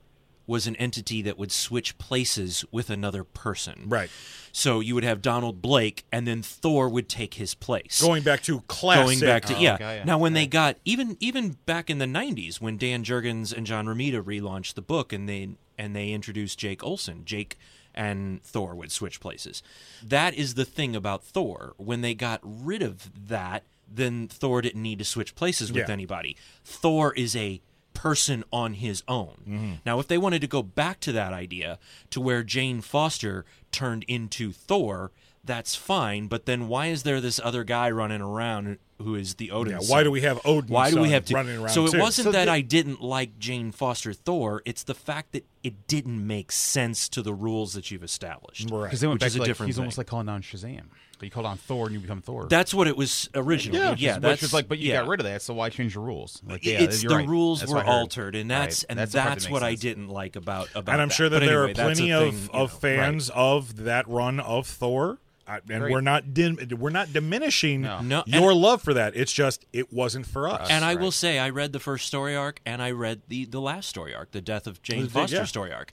was 0.46 0.66
an 0.66 0.76
entity 0.76 1.22
that 1.22 1.38
would 1.38 1.50
switch 1.52 1.96
places 1.98 2.64
with 2.70 2.90
another 2.90 3.24
person. 3.24 3.84
Right. 3.86 4.10
So 4.52 4.80
you 4.80 4.94
would 4.94 5.04
have 5.04 5.22
Donald 5.22 5.60
Blake, 5.62 6.04
and 6.12 6.26
then 6.28 6.42
Thor 6.42 6.88
would 6.88 7.08
take 7.08 7.34
his 7.34 7.54
place 7.54 8.00
Going 8.00 8.22
back 8.22 8.42
to 8.44 8.60
classic. 8.68 9.04
going 9.04 9.20
back 9.20 9.44
to 9.46 9.56
Oh, 9.56 9.60
yeah. 9.60 9.74
okay, 9.74 9.96
yeah. 9.98 10.04
Now 10.04 10.18
when 10.18 10.32
they 10.34 10.46
got 10.46 10.76
even 10.84 11.16
even 11.20 11.56
back 11.66 11.90
in 11.90 11.98
the 11.98 12.04
'90s 12.06 12.60
when 12.60 12.76
Dan 12.76 13.02
Jurgens 13.04 13.52
and 13.56 13.66
John 13.66 13.86
Romita 13.86 14.22
relaunched 14.22 14.74
the 14.74 14.82
book 14.82 15.12
and 15.12 15.28
they 15.28 15.50
and 15.76 15.96
they 15.96 16.10
introduced 16.12 16.58
Jake 16.58 16.84
Olsen, 16.84 17.24
Jake 17.24 17.58
and 17.96 18.42
Thor 18.42 18.74
would 18.74 18.92
switch 18.92 19.20
places. 19.20 19.62
That 20.02 20.34
is 20.34 20.54
the 20.54 20.64
thing 20.64 20.94
about 20.94 21.24
Thor. 21.24 21.74
When 21.76 22.00
they 22.00 22.14
got 22.14 22.40
rid 22.42 22.82
of 22.82 23.10
that, 23.28 23.62
then 23.92 24.28
Thor 24.28 24.62
didn't 24.62 24.82
need 24.82 24.98
to 24.98 25.04
switch 25.04 25.34
places 25.34 25.72
with 25.72 25.88
Yeah. 25.88 25.92
anybody. 25.92 26.36
Thor 26.64 27.12
is 27.14 27.34
a 27.36 27.60
person 28.04 28.44
on 28.52 28.74
his 28.74 29.02
own. 29.08 29.34
Mm-hmm. 29.48 29.72
Now, 29.86 29.98
if 29.98 30.06
they 30.08 30.18
wanted 30.18 30.42
to 30.42 30.46
go 30.46 30.62
back 30.62 31.00
to 31.00 31.12
that 31.12 31.32
idea 31.32 31.78
to 32.10 32.20
where 32.20 32.42
Jane 32.42 32.82
Foster 32.82 33.46
turned 33.72 34.04
into 34.06 34.52
Thor, 34.52 35.10
that's 35.42 35.74
fine. 35.74 36.26
But 36.26 36.44
then 36.44 36.68
why 36.68 36.88
is 36.88 37.04
there 37.04 37.18
this 37.18 37.40
other 37.42 37.64
guy 37.64 37.90
running 37.90 38.20
around 38.20 38.76
who 38.98 39.14
is 39.16 39.34
the 39.34 39.50
Odin. 39.50 39.72
Yeah, 39.74 39.78
son. 39.80 39.88
why 39.90 40.02
do 40.04 40.10
we 40.10 40.20
have 40.22 40.40
Odin 40.44 40.70
Why 40.72 40.90
do 40.90 41.00
we 41.00 41.10
have 41.10 41.24
to, 41.26 41.34
running 41.34 41.56
around 41.58 41.70
So 41.70 41.86
it 41.86 41.92
too? 41.92 41.98
wasn't 42.00 42.24
So 42.26 42.32
that 42.32 42.44
the- 42.46 42.50
I 42.52 42.60
didn't 42.60 43.00
like 43.02 43.38
Jane 43.38 43.72
Foster 43.72 44.12
Thor. 44.12 44.62
It's 44.64 44.84
the 44.84 44.94
fact 44.94 45.32
that 45.32 45.44
it 45.62 45.86
didn't 45.88 46.24
make 46.26 46.52
sense 46.52 47.08
to 47.10 47.22
the 47.22 47.34
rules 47.34 47.72
that 47.74 47.90
you've 47.90 48.04
established. 48.04 48.70
Right. 48.70 48.84
Because 48.84 49.00
they 49.00 49.06
went 49.06 49.16
Which 49.16 49.20
back 49.22 49.26
is 49.28 49.36
a 49.36 49.38
like, 49.40 49.46
different 49.48 49.68
he's 49.68 49.76
thing. 49.76 49.82
almost 49.82 49.98
like 49.98 50.06
calling 50.06 50.28
on 50.28 50.42
Shazam. 50.42 50.82
But 51.18 51.26
you 51.26 51.30
call 51.30 51.46
on 51.46 51.56
Thor 51.58 51.86
and 51.86 51.94
you 51.94 52.00
become 52.00 52.20
Thor. 52.22 52.46
That's 52.48 52.74
what 52.74 52.86
it 52.88 52.96
was 52.96 53.30
originally. 53.34 53.78
Yeah. 53.80 53.94
Yeah, 53.96 54.14
Which 54.14 54.22
that's 54.22 54.42
is 54.42 54.52
like, 54.52 54.68
but 54.68 54.78
you 54.78 54.90
yeah. 54.90 55.00
got 55.00 55.08
rid 55.08 55.20
of 55.20 55.24
that, 55.26 55.42
so 55.42 55.54
why 55.54 55.70
change 55.70 55.94
the 55.94 56.00
rules? 56.00 56.42
Like, 56.46 56.64
yeah, 56.64 56.80
it's 56.82 57.02
the 57.02 57.08
right. 57.08 57.26
rules 57.28 57.60
That's 57.60 57.70
were 57.70 57.78
what 57.78 57.86
I 57.86 57.92
heard. 57.92 57.98
altered, 58.00 58.34
and 58.34 58.50
that's 58.50 58.82
Right. 58.82 58.86
and 58.90 58.98
That's 58.98 59.12
that's, 59.12 59.46
the 59.46 59.52
what 59.52 59.62
makes 59.62 59.80
I 59.80 59.82
didn't 59.82 60.08
like 60.08 60.34
about 60.36 60.70
about. 60.74 60.92
and 60.92 61.00
I'm 61.02 61.08
that. 61.08 61.14
sure 61.14 61.28
that 61.28 61.40
But 61.40 61.46
there 61.46 61.64
anyway, 61.64 61.70
are 61.70 61.74
that's 61.74 61.78
a 62.00 62.02
plenty 62.02 62.12
thing, 62.12 62.28
of, 62.28 62.44
you 62.44 62.50
of 62.52 62.72
know. 62.72 62.78
fans 62.78 63.30
of 63.30 63.76
that 63.84 64.08
run 64.08 64.40
of 64.40 64.66
Thor, 64.66 65.18
I- 65.46 65.60
and 65.68 65.82
Right. 65.84 65.92
we're 65.92 66.00
not 66.00 66.32
dim- 66.34 66.58
we're 66.78 66.90
not 66.90 67.12
diminishing 67.12 67.82
No. 67.82 68.00
No, 68.00 68.22
your 68.26 68.52
and- 68.52 68.60
love 68.60 68.82
for 68.82 68.94
that. 68.94 69.14
It's 69.16 69.32
just 69.32 69.64
it 69.72 69.92
wasn't 69.92 70.26
for 70.26 70.48
us. 70.48 70.68
And 70.70 70.84
I 70.84 70.94
right. 70.94 71.00
will 71.00 71.10
say, 71.12 71.38
I 71.38 71.50
read 71.50 71.72
the 71.72 71.80
first 71.80 72.06
story 72.06 72.34
arc, 72.34 72.60
and 72.64 72.80
I 72.82 72.90
read 72.90 73.22
the 73.28 73.44
the 73.44 73.60
last 73.60 73.88
story 73.88 74.14
arc, 74.14 74.30
the 74.32 74.40
death 74.40 74.66
of 74.66 74.82
Jane 74.82 75.02
Yeah. 75.02 75.08
Foster 75.08 75.46
story 75.46 75.72
arc. 75.72 75.92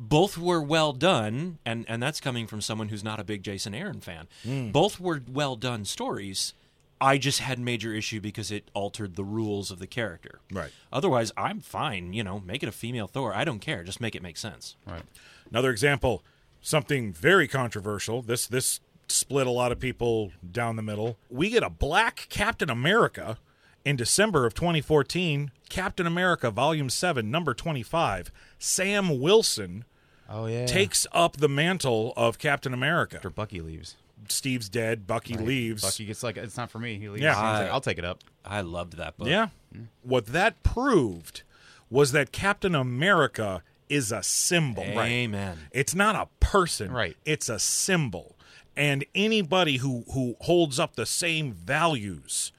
Both 0.00 0.36
were 0.36 0.60
well 0.60 0.92
done, 0.92 1.58
and 1.64 1.84
and 1.88 2.02
that's 2.02 2.20
coming 2.20 2.46
from 2.46 2.60
someone 2.60 2.88
who's 2.88 3.04
not 3.04 3.20
a 3.20 3.24
big 3.24 3.42
Jason 3.42 3.74
Aaron 3.74 4.00
fan. 4.00 4.26
Hmm. 4.42 4.70
Both 4.70 4.98
were 4.98 5.22
well 5.28 5.54
done 5.56 5.84
stories. 5.84 6.54
I 7.00 7.18
just 7.18 7.40
had 7.40 7.58
major 7.58 7.92
issue 7.92 8.20
because 8.20 8.52
it 8.52 8.70
altered 8.74 9.16
the 9.16 9.24
rules 9.24 9.70
of 9.72 9.80
the 9.80 9.88
character. 9.88 10.38
Right. 10.52 10.70
Otherwise, 10.92 11.32
I'm 11.36 11.60
fine. 11.60 12.12
You 12.12 12.22
know, 12.22 12.40
make 12.40 12.62
it 12.62 12.68
a 12.68 12.72
female 12.72 13.08
Thor. 13.08 13.34
I 13.34 13.42
don't 13.44 13.58
care. 13.58 13.82
Just 13.82 14.00
make 14.00 14.14
it 14.14 14.22
make 14.22 14.36
sense. 14.36 14.76
Right. 14.86 15.02
Another 15.50 15.70
example, 15.70 16.22
something 16.62 17.12
very 17.12 17.46
controversial. 17.46 18.22
This 18.22 18.46
this 18.46 18.80
split 19.08 19.46
a 19.46 19.50
lot 19.50 19.72
of 19.72 19.78
people 19.78 20.32
down 20.50 20.76
the 20.76 20.82
middle. 20.82 21.18
We 21.28 21.50
get 21.50 21.62
a 21.62 21.68
black 21.68 22.26
Captain 22.30 22.70
America 22.70 23.36
in 23.84 23.96
December 23.96 24.46
of 24.46 24.54
2014. 24.54 25.50
Captain 25.68 26.06
America 26.06 26.50
Volume 26.50 26.88
7, 26.88 27.30
number 27.30 27.52
25. 27.52 28.30
Sam 28.58 29.20
Wilson 29.20 29.84
Oh 30.30 30.46
yeah. 30.46 30.64
takes 30.66 31.06
up 31.12 31.36
the 31.38 31.48
mantle 31.48 32.14
of 32.16 32.38
Captain 32.38 32.72
America. 32.72 33.16
after 33.16 33.28
Bucky 33.30 33.60
leaves. 33.60 33.96
Steve's 34.28 34.68
dead, 34.68 35.06
Bucky 35.06 35.34
leaves. 35.34 35.82
Bucky 35.82 36.04
gets 36.06 36.22
like, 36.22 36.36
it's 36.36 36.56
not 36.56 36.70
for 36.70 36.78
me. 36.78 36.96
He 36.98 37.08
leaves. 37.08 37.22
Yeah. 37.22 37.34
He's 37.34 37.60
like, 37.60 37.70
I- 37.70 37.72
I'll 37.72 37.80
take 37.80 37.98
it 37.98 38.04
up. 38.04 38.20
I 38.44 38.60
loved 38.60 38.96
that 38.96 39.16
book. 39.18 39.28
Yeah. 39.28 39.48
Mm. 39.76 39.86
What 40.02 40.26
that 40.26 40.62
proved 40.62 41.42
was 41.90 42.12
that 42.12 42.32
Captain 42.32 42.74
America 42.74 43.62
is 43.92 44.10
a 44.10 44.22
symbol. 44.22 44.82
Amen. 44.84 45.58
It's 45.70 45.94
not 45.94 46.16
a 46.16 46.28
person. 46.44 46.90
Right. 46.90 47.16
It's 47.24 47.48
a 47.48 47.58
symbol. 47.58 48.36
And 48.76 49.04
anybody 49.14 49.76
who, 49.76 50.04
who 50.12 50.36
holds 50.40 50.78
up 50.80 50.96
the 50.96 51.04
same 51.06 51.52
values 51.52 52.52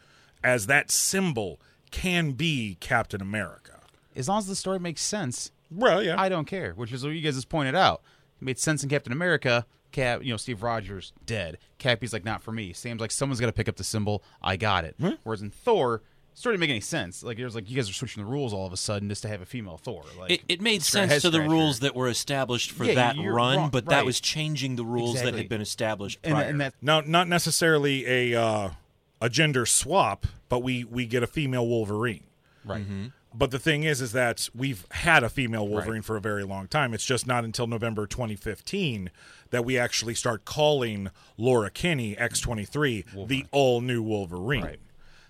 as 0.43 0.67
that 0.67 0.91
symbol 0.91 1.59
can 1.89 2.31
be 2.33 2.77
Captain 2.79 3.21
America. 3.21 3.79
As 4.15 4.29
long 4.29 4.37
as 4.37 4.47
the 4.47 4.55
story 4.55 4.79
makes 4.79 5.01
sense, 5.01 5.51
Well, 5.71 6.03
yeah. 6.03 6.21
I 6.21 6.29
don't 6.29 6.45
care. 6.45 6.73
Which 6.73 6.93
is 6.93 7.03
what 7.03 7.11
you 7.13 7.21
guys 7.21 7.35
just 7.35 7.49
pointed 7.49 7.73
out. 7.75 8.01
It 8.39 8.45
made 8.45 8.59
sense 8.59 8.83
in 8.83 8.89
Captain 8.89 9.11
America. 9.13 9.65
Cap, 9.91 10.23
you 10.23 10.31
know, 10.31 10.37
Steve 10.37 10.61
Rogers 10.63 11.13
dead. 11.25 11.57
Cappy's 11.77 12.13
like, 12.13 12.25
not 12.25 12.41
for 12.41 12.51
me. 12.51 12.73
Sam's 12.73 12.99
like, 13.01 13.11
someone's 13.11 13.39
got 13.39 13.45
to 13.47 13.53
pick 13.53 13.69
up 13.69 13.75
the 13.75 13.83
symbol. 13.83 14.23
I 14.41 14.55
got 14.55 14.85
it. 14.85 14.95
Whereas 15.23 15.41
in 15.41 15.49
Thor, 15.51 15.95
it 15.95 16.01
started 16.35 16.57
to 16.57 16.59
make 16.59 16.69
any 16.69 16.79
sense. 16.81 17.23
Like, 17.23 17.39
it 17.39 17.45
was 17.45 17.55
like 17.55 17.69
you 17.69 17.75
guys 17.75 17.89
are 17.89 17.93
switching 17.93 18.23
the 18.23 18.29
rules 18.29 18.53
all 18.53 18.65
of 18.65 18.73
a 18.73 18.77
sudden 18.77 19.09
just 19.09 19.21
to 19.23 19.27
have 19.27 19.41
a 19.41 19.45
female 19.45 19.77
Thor. 19.77 20.03
Like, 20.19 20.31
It, 20.31 20.41
it 20.47 20.61
made 20.61 20.81
sense 20.83 21.21
to 21.21 21.29
the 21.29 21.41
rules 21.41 21.79
that 21.79 21.95
were 21.95 22.07
established 22.07 22.71
for 22.71 22.85
Yeah, 22.85 22.95
that 22.95 23.15
run, 23.17 23.57
wrong- 23.57 23.69
but 23.69 23.85
that 23.87 24.05
was 24.05 24.19
changing 24.19 24.75
the 24.75 24.85
rules 24.85 25.21
that 25.21 25.33
had 25.33 25.49
been 25.49 25.61
established 25.61 26.19
and, 26.23 26.33
prior. 26.33 26.45
and 26.47 26.61
that 26.61 26.73
now, 26.81 27.01
not 27.01 27.27
necessarily 27.27 28.05
a 28.33 28.41
uh, 28.41 28.69
a 29.21 29.29
gender 29.29 29.65
swap, 29.65 30.27
but 30.49 30.59
we, 30.59 30.83
we 30.83 31.05
get 31.05 31.23
a 31.23 31.27
female 31.27 31.65
Wolverine. 31.67 32.23
right. 32.65 32.81
Mm-hmm. 32.81 33.05
But 33.35 33.49
the 33.49 33.57
thing 33.57 33.81
is, 33.83 33.99
is 33.99 34.11
that 34.11 34.47
we've 34.53 34.85
had 34.91 35.23
a 35.23 35.29
female 35.29 35.67
Wolverine 35.67 36.03
for 36.03 36.15
a 36.15 36.21
very 36.21 36.43
long 36.43 36.67
time. 36.67 36.93
It's 36.93 37.03
just 37.05 37.25
not 37.25 37.43
until 37.43 37.65
November 37.65 38.05
2015 38.05 39.09
that 39.49 39.65
we 39.65 39.75
actually 39.75 40.13
start 40.13 40.45
calling 40.45 41.09
Laura 41.35 41.71
Kinney 41.71 42.15
X23 42.15 43.27
the 43.27 43.45
all 43.51 43.81
new 43.81 44.03
Wolverine. 44.03 44.63
Right. 44.63 44.79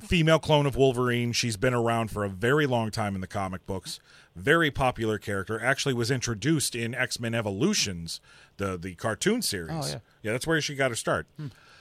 Female 0.06 0.40
clone 0.40 0.66
of 0.66 0.76
Wolverine. 0.76 1.32
She's 1.32 1.58
been 1.58 1.74
around 1.74 2.12
for 2.12 2.24
a 2.24 2.30
very 2.30 2.66
long 2.68 2.92
time 2.92 3.16
in 3.16 3.22
the 3.22 3.28
comic 3.28 3.66
books. 3.66 4.00
Very 4.36 4.72
popular 4.72 5.18
character. 5.18 5.64
Actually, 5.64 5.94
was 5.94 6.10
introduced 6.12 6.76
in 6.76 6.94
X 6.96 7.20
Men 7.20 7.34
Evolutions, 7.36 8.20
the 8.58 8.78
the 8.78 8.96
cartoon 8.96 9.42
series. 9.42 9.72
Oh, 9.72 9.88
yeah. 9.88 10.00
yeah, 10.24 10.32
that's 10.32 10.48
where 10.48 10.60
she 10.62 10.76
got 10.76 10.92
her 10.92 10.96
start. 10.96 11.28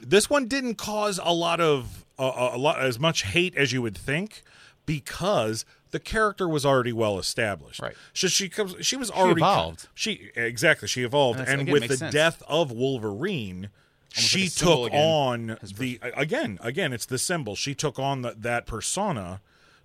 This 0.01 0.29
one 0.29 0.47
didn't 0.49 0.75
cause 0.75 1.19
a 1.23 1.33
lot 1.33 1.61
of 1.61 2.05
uh, 2.19 2.51
a 2.53 2.59
lot 2.59 2.81
as 2.83 2.99
much 2.99 3.23
hate 3.23 3.57
as 3.57 3.73
you 3.73 3.81
would 3.83 3.97
think 3.97 4.43
because 4.87 5.65
the 5.93 6.01
character 6.01 6.49
was 6.49 6.65
already 6.67 6.93
well 6.93 7.19
established. 7.19 7.81
Right. 7.81 7.95
So 8.13 8.29
she 8.29 8.49
comes. 8.49 8.75
She 8.85 8.97
was 8.97 9.11
already 9.11 9.41
evolved. 9.41 9.89
She 9.95 10.31
exactly. 10.35 10.89
She 10.89 11.03
evolved, 11.05 11.41
And 11.41 11.49
and 11.49 11.61
again, 11.63 11.73
with 11.73 11.89
the 11.89 11.97
sense. 11.97 12.13
death 12.13 12.43
of 12.49 12.71
Wolverine, 12.73 13.71
she 14.13 14.45
like 14.45 14.55
took 14.55 14.87
again. 14.89 15.01
on 15.01 15.59
the 15.77 15.99
again. 16.03 16.59
Again, 16.63 16.93
it's 16.93 17.07
the 17.07 17.19
symbol. 17.19 17.55
She 17.57 17.75
took 17.75 17.99
on 17.99 18.23
the, 18.23 18.35
that 18.39 18.67
persona 18.67 19.41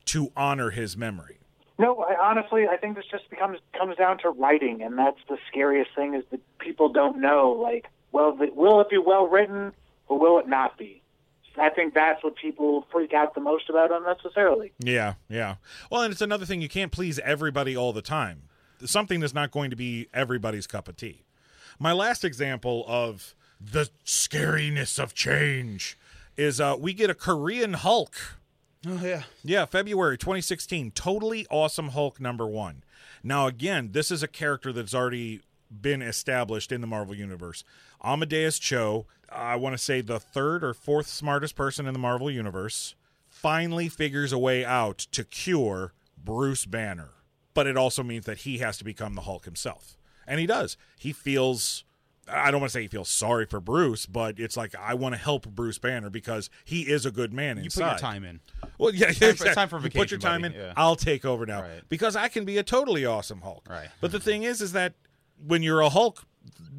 to 0.05 0.31
honor 0.35 0.71
his 0.71 0.97
memory. 0.97 1.37
No, 1.79 1.99
I, 1.99 2.15
honestly, 2.19 2.67
I 2.67 2.77
think 2.77 2.95
this 2.95 3.05
just 3.09 3.29
becomes 3.29 3.59
comes 3.77 3.95
down 3.97 4.17
to 4.19 4.29
writing, 4.29 4.81
and 4.81 4.97
that's 4.97 5.19
the 5.29 5.37
scariest 5.47 5.91
thing 5.95 6.15
is 6.15 6.23
that 6.31 6.39
people 6.59 6.89
don't 6.89 7.19
know. 7.21 7.51
Like, 7.51 7.87
well, 8.11 8.35
the, 8.35 8.47
will 8.53 8.81
it 8.81 8.89
be 8.89 8.97
well 8.97 9.27
written, 9.27 9.73
or 10.07 10.17
will 10.17 10.39
it 10.39 10.47
not 10.47 10.77
be? 10.77 11.01
I 11.59 11.69
think 11.69 11.93
that's 11.93 12.23
what 12.23 12.35
people 12.35 12.85
freak 12.91 13.13
out 13.13 13.33
the 13.33 13.41
most 13.41 13.69
about 13.69 13.91
unnecessarily. 13.91 14.71
Yeah, 14.79 15.15
yeah. 15.27 15.55
Well, 15.91 16.03
and 16.03 16.11
it's 16.11 16.21
another 16.21 16.45
thing 16.45 16.61
you 16.61 16.69
can't 16.69 16.91
please 16.91 17.19
everybody 17.19 17.75
all 17.75 17.93
the 17.93 18.01
time. 18.01 18.43
Something 18.85 19.19
that's 19.19 19.33
not 19.33 19.51
going 19.51 19.71
to 19.71 19.75
be 19.75 20.07
everybody's 20.13 20.67
cup 20.67 20.87
of 20.87 20.97
tea. 20.97 21.23
My 21.79 21.93
last 21.93 22.23
example 22.23 22.85
of 22.87 23.35
the 23.59 23.89
scariness 24.05 25.01
of 25.01 25.13
change 25.13 25.97
is 26.35 26.61
uh, 26.61 26.75
we 26.79 26.93
get 26.93 27.09
a 27.09 27.15
Korean 27.15 27.73
Hulk. 27.73 28.15
Oh 28.85 28.99
yeah. 29.03 29.23
Yeah, 29.43 29.65
February 29.65 30.17
2016. 30.17 30.91
Totally 30.91 31.47
awesome 31.49 31.89
Hulk 31.89 32.19
number 32.19 32.47
one. 32.47 32.83
Now, 33.23 33.47
again, 33.47 33.89
this 33.91 34.11
is 34.11 34.23
a 34.23 34.27
character 34.27 34.71
that's 34.71 34.93
already 34.93 35.41
been 35.69 36.01
established 36.01 36.71
in 36.71 36.81
the 36.81 36.87
Marvel 36.87 37.15
Universe. 37.15 37.63
Amadeus 38.03 38.59
Cho, 38.59 39.05
I 39.29 39.55
want 39.55 39.73
to 39.73 39.83
say 39.83 40.01
the 40.01 40.19
third 40.19 40.63
or 40.63 40.73
fourth 40.73 41.07
smartest 41.07 41.55
person 41.55 41.87
in 41.87 41.93
the 41.93 41.99
Marvel 41.99 42.31
Universe, 42.31 42.95
finally 43.27 43.89
figures 43.89 44.31
a 44.31 44.37
way 44.37 44.63
out 44.63 44.99
to 45.11 45.23
cure 45.23 45.93
Bruce 46.17 46.65
Banner. 46.65 47.09
But 47.53 47.67
it 47.67 47.75
also 47.75 48.03
means 48.03 48.25
that 48.25 48.39
he 48.39 48.59
has 48.59 48.77
to 48.77 48.83
become 48.83 49.15
the 49.15 49.21
Hulk 49.21 49.45
himself. 49.45 49.97
And 50.27 50.39
he 50.39 50.45
does. 50.45 50.77
He 50.97 51.11
feels. 51.11 51.83
I 52.29 52.51
don't 52.51 52.59
want 52.61 52.71
to 52.71 52.73
say 52.73 52.81
he 52.81 52.87
feels 52.87 53.09
sorry 53.09 53.45
for 53.45 53.59
Bruce, 53.59 54.05
but 54.05 54.39
it's 54.39 54.57
like 54.57 54.75
I 54.75 54.93
want 54.95 55.15
to 55.15 55.19
help 55.21 55.47
Bruce 55.47 55.77
Banner 55.77 56.09
because 56.09 56.49
he 56.65 56.81
is 56.81 57.05
a 57.05 57.11
good 57.11 57.33
man 57.33 57.57
You 57.57 57.63
inside. 57.65 57.83
put 57.83 57.89
your 57.91 57.97
time 57.99 58.23
in. 58.25 58.39
Well, 58.77 58.93
yeah, 58.93 59.05
for- 59.07 59.11
exactly. 59.11 59.47
it's 59.47 59.55
time 59.55 59.69
for 59.69 59.79
You 59.79 59.89
Put 59.89 60.11
your 60.11 60.19
time 60.19 60.41
buddy. 60.41 60.55
in. 60.55 60.59
Yeah. 60.61 60.73
I'll 60.75 60.95
take 60.95 61.25
over 61.25 61.45
now 61.45 61.61
Right. 61.61 61.81
because 61.89 62.15
I 62.15 62.27
can 62.27 62.43
be 62.45 62.57
a 62.57 62.63
totally 62.63 63.05
awesome 63.05 63.41
Hulk. 63.41 63.65
Right. 63.69 63.87
But 64.01 64.11
the 64.11 64.19
thing 64.19 64.43
is, 64.43 64.61
is 64.61 64.73
that 64.73 64.93
when 65.45 65.63
you're 65.63 65.81
a 65.81 65.89
Hulk, 65.89 66.23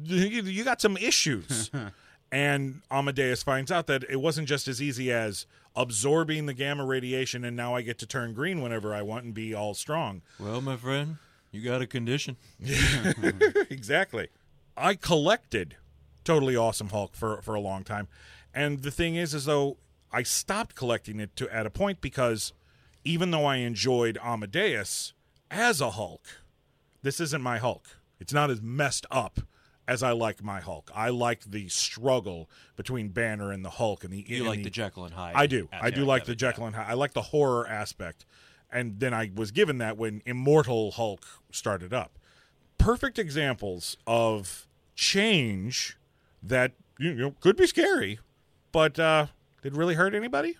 you, 0.03 0.41
you 0.43 0.63
got 0.63 0.81
some 0.81 0.97
issues. 0.97 1.71
and 2.31 2.81
Amadeus 2.91 3.41
finds 3.43 3.71
out 3.71 3.87
that 3.87 4.03
it 4.09 4.17
wasn't 4.17 4.47
just 4.47 4.67
as 4.67 4.81
easy 4.81 5.11
as 5.11 5.45
absorbing 5.75 6.45
the 6.45 6.53
gamma 6.53 6.85
radiation, 6.85 7.43
and 7.43 7.55
now 7.55 7.73
I 7.75 7.81
get 7.81 7.97
to 7.99 8.05
turn 8.05 8.33
green 8.33 8.61
whenever 8.61 8.93
I 8.93 9.01
want 9.01 9.25
and 9.25 9.33
be 9.33 9.53
all 9.53 9.73
strong. 9.73 10.21
well, 10.39 10.61
my 10.61 10.75
friend, 10.75 11.17
you 11.51 11.61
got 11.63 11.81
a 11.81 11.87
condition. 11.87 12.37
exactly. 13.69 14.27
I 14.79 14.95
collected 14.95 15.75
Totally 16.23 16.55
Awesome 16.55 16.89
Hulk 16.89 17.15
for 17.15 17.41
for 17.41 17.55
a 17.55 17.59
long 17.59 17.83
time, 17.83 18.07
and 18.53 18.81
the 18.81 18.91
thing 18.91 19.15
is, 19.15 19.33
is 19.33 19.45
though 19.45 19.77
I 20.11 20.23
stopped 20.23 20.75
collecting 20.75 21.19
it 21.19 21.35
to 21.35 21.53
at 21.53 21.65
a 21.65 21.69
point 21.69 22.01
because 22.01 22.53
even 23.03 23.31
though 23.31 23.45
I 23.45 23.57
enjoyed 23.57 24.17
Amadeus 24.23 25.13
as 25.51 25.81
a 25.81 25.91
Hulk, 25.91 26.25
this 27.01 27.19
isn't 27.19 27.41
my 27.41 27.57
Hulk. 27.57 27.87
It's 28.19 28.33
not 28.33 28.49
as 28.49 28.61
messed 28.61 29.05
up 29.09 29.39
as 29.87 30.03
I 30.03 30.11
like 30.11 30.43
my 30.43 30.59
Hulk. 30.59 30.91
I 30.93 31.09
like 31.09 31.41
the 31.45 31.67
struggle 31.67 32.49
between 32.75 33.09
Banner 33.09 33.51
and 33.51 33.65
the 33.65 33.71
Hulk, 33.71 34.03
and 34.03 34.13
the 34.13 34.23
You 34.27 34.43
like 34.43 34.63
the 34.63 34.69
Jekyll 34.69 35.05
and 35.05 35.13
Hyde. 35.13 35.35
I 35.35 35.47
do. 35.47 35.67
I 35.71 35.89
do 35.89 36.05
like 36.05 36.25
the 36.25 36.35
Jekyll 36.35 36.65
and 36.65 36.75
Hyde. 36.75 36.87
I 36.87 36.93
like 36.93 37.13
the 37.13 37.23
horror 37.23 37.67
aspect. 37.67 38.25
And 38.71 38.99
then 38.99 39.15
I 39.15 39.31
was 39.33 39.49
given 39.49 39.79
that 39.79 39.97
when 39.97 40.21
Immortal 40.27 40.91
Hulk 40.91 41.25
started 41.51 41.91
up. 41.91 42.19
Perfect 42.77 43.17
examples 43.17 43.97
of 44.05 44.67
change 44.99 45.97
that 46.43 46.73
you 46.99 47.13
know 47.13 47.35
could 47.39 47.55
be 47.55 47.67
scary, 47.67 48.19
but 48.71 48.99
uh, 48.99 49.27
did 49.61 49.73
it 49.73 49.77
really 49.77 49.95
hurt 49.95 50.13
anybody? 50.13 50.57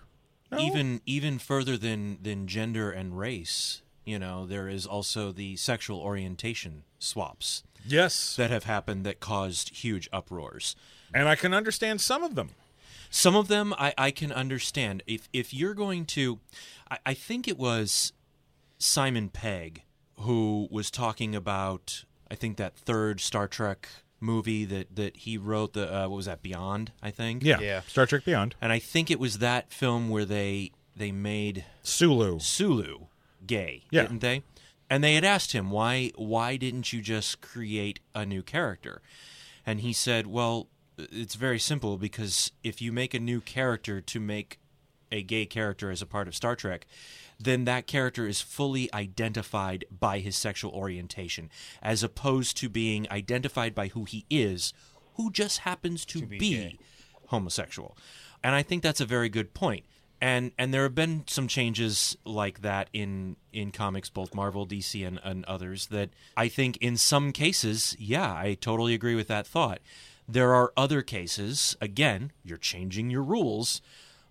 No. 0.50 0.58
even 0.58 1.00
even 1.06 1.38
further 1.38 1.76
than 1.76 2.18
than 2.20 2.48
gender 2.48 2.90
and 2.90 3.16
race 3.16 3.82
you 4.04 4.18
know 4.18 4.46
there 4.46 4.68
is 4.68 4.84
also 4.84 5.30
the 5.30 5.54
sexual 5.54 6.00
orientation 6.00 6.82
swaps 6.98 7.62
yes, 7.86 8.34
that 8.34 8.50
have 8.50 8.64
happened 8.64 9.06
that 9.06 9.20
caused 9.20 9.76
huge 9.76 10.08
uproars 10.12 10.74
and 11.14 11.28
I 11.28 11.34
can 11.34 11.54
understand 11.54 12.00
some 12.00 12.22
of 12.22 12.34
them. 12.34 12.50
Some 13.10 13.34
of 13.34 13.48
them 13.48 13.74
I, 13.76 13.92
I 13.98 14.10
can 14.10 14.32
understand. 14.32 15.02
If 15.06 15.28
if 15.32 15.52
you're 15.52 15.74
going 15.74 16.06
to, 16.06 16.38
I, 16.90 16.98
I 17.06 17.14
think 17.14 17.48
it 17.48 17.58
was 17.58 18.12
Simon 18.78 19.28
Pegg 19.28 19.82
who 20.20 20.68
was 20.70 20.90
talking 20.90 21.34
about. 21.34 22.04
I 22.30 22.36
think 22.36 22.58
that 22.58 22.76
third 22.76 23.20
Star 23.20 23.48
Trek 23.48 23.88
movie 24.20 24.64
that 24.66 24.94
that 24.96 25.16
he 25.18 25.36
wrote. 25.38 25.72
The 25.72 25.92
uh, 25.92 26.08
what 26.08 26.16
was 26.16 26.26
that? 26.26 26.42
Beyond. 26.42 26.92
I 27.02 27.10
think. 27.10 27.42
Yeah. 27.42 27.60
Yeah. 27.60 27.80
Star 27.86 28.06
Trek 28.06 28.24
Beyond. 28.24 28.54
And 28.60 28.72
I 28.72 28.78
think 28.78 29.10
it 29.10 29.18
was 29.18 29.38
that 29.38 29.72
film 29.72 30.08
where 30.08 30.24
they 30.24 30.72
they 30.96 31.12
made 31.12 31.64
Sulu. 31.82 32.38
Sulu 32.40 33.06
gay, 33.46 33.84
Yeah. 33.90 34.02
didn't 34.02 34.20
they? 34.20 34.42
And 34.90 35.02
they 35.04 35.14
had 35.14 35.24
asked 35.24 35.52
him 35.52 35.70
why 35.70 36.10
why 36.16 36.56
didn't 36.56 36.92
you 36.92 37.00
just 37.00 37.40
create 37.40 38.00
a 38.14 38.26
new 38.26 38.42
character? 38.42 39.00
And 39.66 39.80
he 39.80 39.92
said, 39.92 40.26
"Well, 40.26 40.68
it's 40.98 41.34
very 41.36 41.58
simple 41.58 41.96
because 41.96 42.50
if 42.64 42.82
you 42.82 42.92
make 42.92 43.14
a 43.14 43.20
new 43.20 43.40
character 43.40 44.00
to 44.00 44.20
make 44.20 44.58
a 45.12 45.22
gay 45.22 45.46
character 45.46 45.90
as 45.90 46.02
a 46.02 46.06
part 46.06 46.28
of 46.28 46.34
Star 46.34 46.54
Trek, 46.56 46.86
then 47.40 47.64
that 47.64 47.86
character 47.86 48.26
is 48.26 48.40
fully 48.40 48.92
identified 48.92 49.86
by 49.90 50.18
his 50.18 50.36
sexual 50.36 50.72
orientation 50.72 51.50
as 51.82 52.02
opposed 52.02 52.56
to 52.58 52.68
being 52.68 53.06
identified 53.10 53.74
by 53.74 53.88
who 53.88 54.04
he 54.04 54.26
is, 54.28 54.74
who 55.14 55.30
just 55.30 55.60
happens 55.60 56.04
to, 56.04 56.26
be 56.26 56.38
be 56.38 56.78
homosexual. 57.28 57.96
And 58.44 58.54
I 58.54 58.62
think 58.62 58.82
that's 58.82 59.00
a 59.00 59.06
very 59.06 59.28
good 59.28 59.54
point. 59.54 59.84
And 60.20 60.52
and 60.58 60.74
there 60.74 60.82
have 60.82 60.94
been 60.94 61.24
some 61.26 61.48
changes 61.48 62.14
like 62.26 62.60
that 62.60 62.90
in 62.92 63.36
in 63.54 63.70
comics, 63.70 64.10
both 64.10 64.34
Marvel, 64.34 64.66
DC, 64.66 65.06
and, 65.06 65.18
and 65.24 65.46
others. 65.46 65.86
That 65.86 66.10
I 66.36 66.48
think 66.48 66.76
in 66.76 66.98
some 66.98 67.32
cases, 67.32 67.96
yeah, 67.98 68.30
I 68.34 68.58
totally 68.60 68.92
agree 68.92 69.14
with 69.14 69.28
that 69.28 69.46
thought. 69.46 69.80
There 70.28 70.54
are 70.54 70.72
other 70.76 71.02
cases, 71.02 71.76
again, 71.80 72.30
you're 72.44 72.58
changing 72.58 73.10
your 73.10 73.22
rules, 73.22 73.80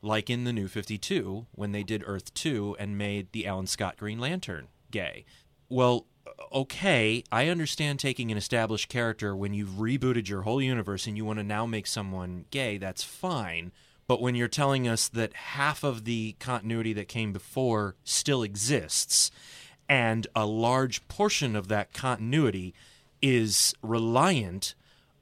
like 0.01 0.29
in 0.29 0.43
the 0.43 0.53
New 0.53 0.67
Fifty 0.67 0.97
Two 0.97 1.47
when 1.51 1.71
they 1.71 1.83
did 1.83 2.03
Earth 2.05 2.33
Two 2.33 2.75
and 2.79 2.97
made 2.97 3.31
the 3.31 3.45
Alan 3.45 3.67
Scott 3.67 3.97
Green 3.97 4.19
Lantern 4.19 4.67
gay. 4.91 5.25
Well, 5.69 6.05
okay, 6.51 7.23
I 7.31 7.47
understand 7.47 7.99
taking 7.99 8.31
an 8.31 8.37
established 8.37 8.89
character 8.89 9.35
when 9.35 9.53
you've 9.53 9.69
rebooted 9.69 10.27
your 10.27 10.43
whole 10.43 10.61
universe 10.61 11.07
and 11.07 11.17
you 11.17 11.25
want 11.25 11.39
to 11.39 11.43
now 11.43 11.65
make 11.65 11.87
someone 11.87 12.45
gay, 12.51 12.77
that's 12.77 13.03
fine. 13.03 13.71
But 14.07 14.21
when 14.21 14.33
you're 14.33 14.47
telling 14.47 14.87
us 14.87 15.07
that 15.09 15.33
half 15.33 15.83
of 15.83 16.05
the 16.05 16.35
continuity 16.39 16.93
that 16.93 17.07
came 17.07 17.31
before 17.31 17.95
still 18.03 18.41
exists, 18.41 19.29
and 19.87 20.25
a 20.35 20.45
large 20.45 21.07
portion 21.07 21.55
of 21.55 21.67
that 21.67 21.93
continuity 21.93 22.73
is 23.21 23.73
reliant 23.83 24.73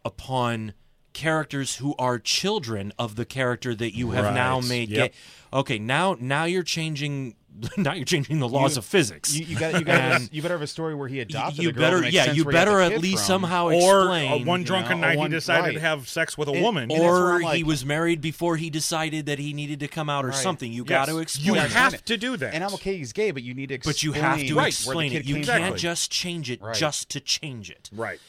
upon 0.05 0.73
characters 1.18 1.78
who 1.78 1.95
are 1.97 2.20
children 2.20 2.93
of 2.99 3.15
the 3.15 3.26
character 3.26 3.74
that 3.74 3.95
you 3.95 4.11
have 4.11 4.34
now 4.36 4.59
made 4.59 4.89
Yep. 4.89 5.11
gay. 5.11 5.18
Okay, 5.51 5.80
now 5.80 6.15
now 6.20 6.43
you're 6.43 6.61
changing 6.63 7.34
now 7.78 7.91
you're 7.93 8.05
changing 8.05 8.38
the 8.38 8.47
laws 8.47 8.76
You- 8.76 8.80
of 8.80 8.86
physics. 8.86 9.34
You, 9.34 9.45
you 9.47 9.57
got 9.57 9.74
you 9.80 9.84
got 9.84 9.99
And- 9.99 10.30
you 10.32 10.43
better 10.43 10.53
have 10.53 10.61
a 10.61 10.68
story 10.68 10.93
where 10.93 11.07
he 11.07 11.15
you, 11.15 11.22
adopted 11.24 11.63
you 11.63 11.70
a 11.70 11.72
girl 11.74 11.82
better 12.01 12.07
yeah 12.07 12.32
you 12.32 12.43
where 12.45 12.51
he 12.51 12.55
got 12.57 12.65
better 12.65 12.82
at 12.82 13.01
least 13.01 13.26
from. 13.26 13.41
somehow 13.41 13.65
Or 13.72 14.01
explain 14.01 14.43
uh, 14.43 14.45
one 14.45 14.59
you 14.59 14.65
drunken 14.68 15.01
know, 15.01 15.07
night 15.07 15.18
one- 15.18 15.32
he 15.32 15.38
decided 15.38 15.63
right. 15.63 15.74
to 15.74 15.80
have 15.80 16.07
sex 16.07 16.38
with 16.38 16.49
a 16.49 16.53
It- 16.53 16.61
woman. 16.61 16.84
and 16.84 16.91
that's 16.91 17.01
where 17.01 17.36
or 17.38 17.41
like- 17.41 17.57
he 17.57 17.63
was 17.63 17.84
married 17.84 18.22
before 18.22 18.57
he 18.57 18.70
decided 18.70 19.26
that 19.26 19.39
he 19.39 19.53
needed 19.53 19.80
to 19.80 19.88
come 19.88 20.07
out 20.07 20.24
or 20.24 20.28
Right. 20.30 20.38
something. 20.38 20.72
You 20.72 20.84
Yes. 20.84 20.89
got 20.89 21.05
to 21.05 21.13
You 21.13 21.20
explain. 21.20 21.55
Yeah, 21.55 21.61
it. 21.61 21.65
explain 21.65 21.84
have 21.84 21.93
it. 21.95 22.05
to 22.05 22.18
do 22.18 22.38
that. 22.38 22.53
And 22.53 22.63
I'm 22.63 22.74
okay, 22.76 22.95
he's 22.97 23.11
gay, 23.13 23.32
but 23.32 23.41
you 23.41 23.55
need 23.55 23.70
to 23.70 23.76
explain 23.76 23.93
but 23.93 24.03
you 24.03 24.11
have 24.11 24.38
to 24.39 24.53
where 24.53 24.63
the 24.65 24.68
explain 24.68 25.13
it. 25.13 25.26
You 25.26 25.41
can't 25.43 25.70
from. 25.70 25.78
just 25.78 26.11
change 26.11 26.51
it 26.51 26.61
Right. 26.61 26.76
just 26.76 27.09
to 27.09 27.20
change 27.20 27.72
it. 27.72 27.89
Right. 27.91 28.20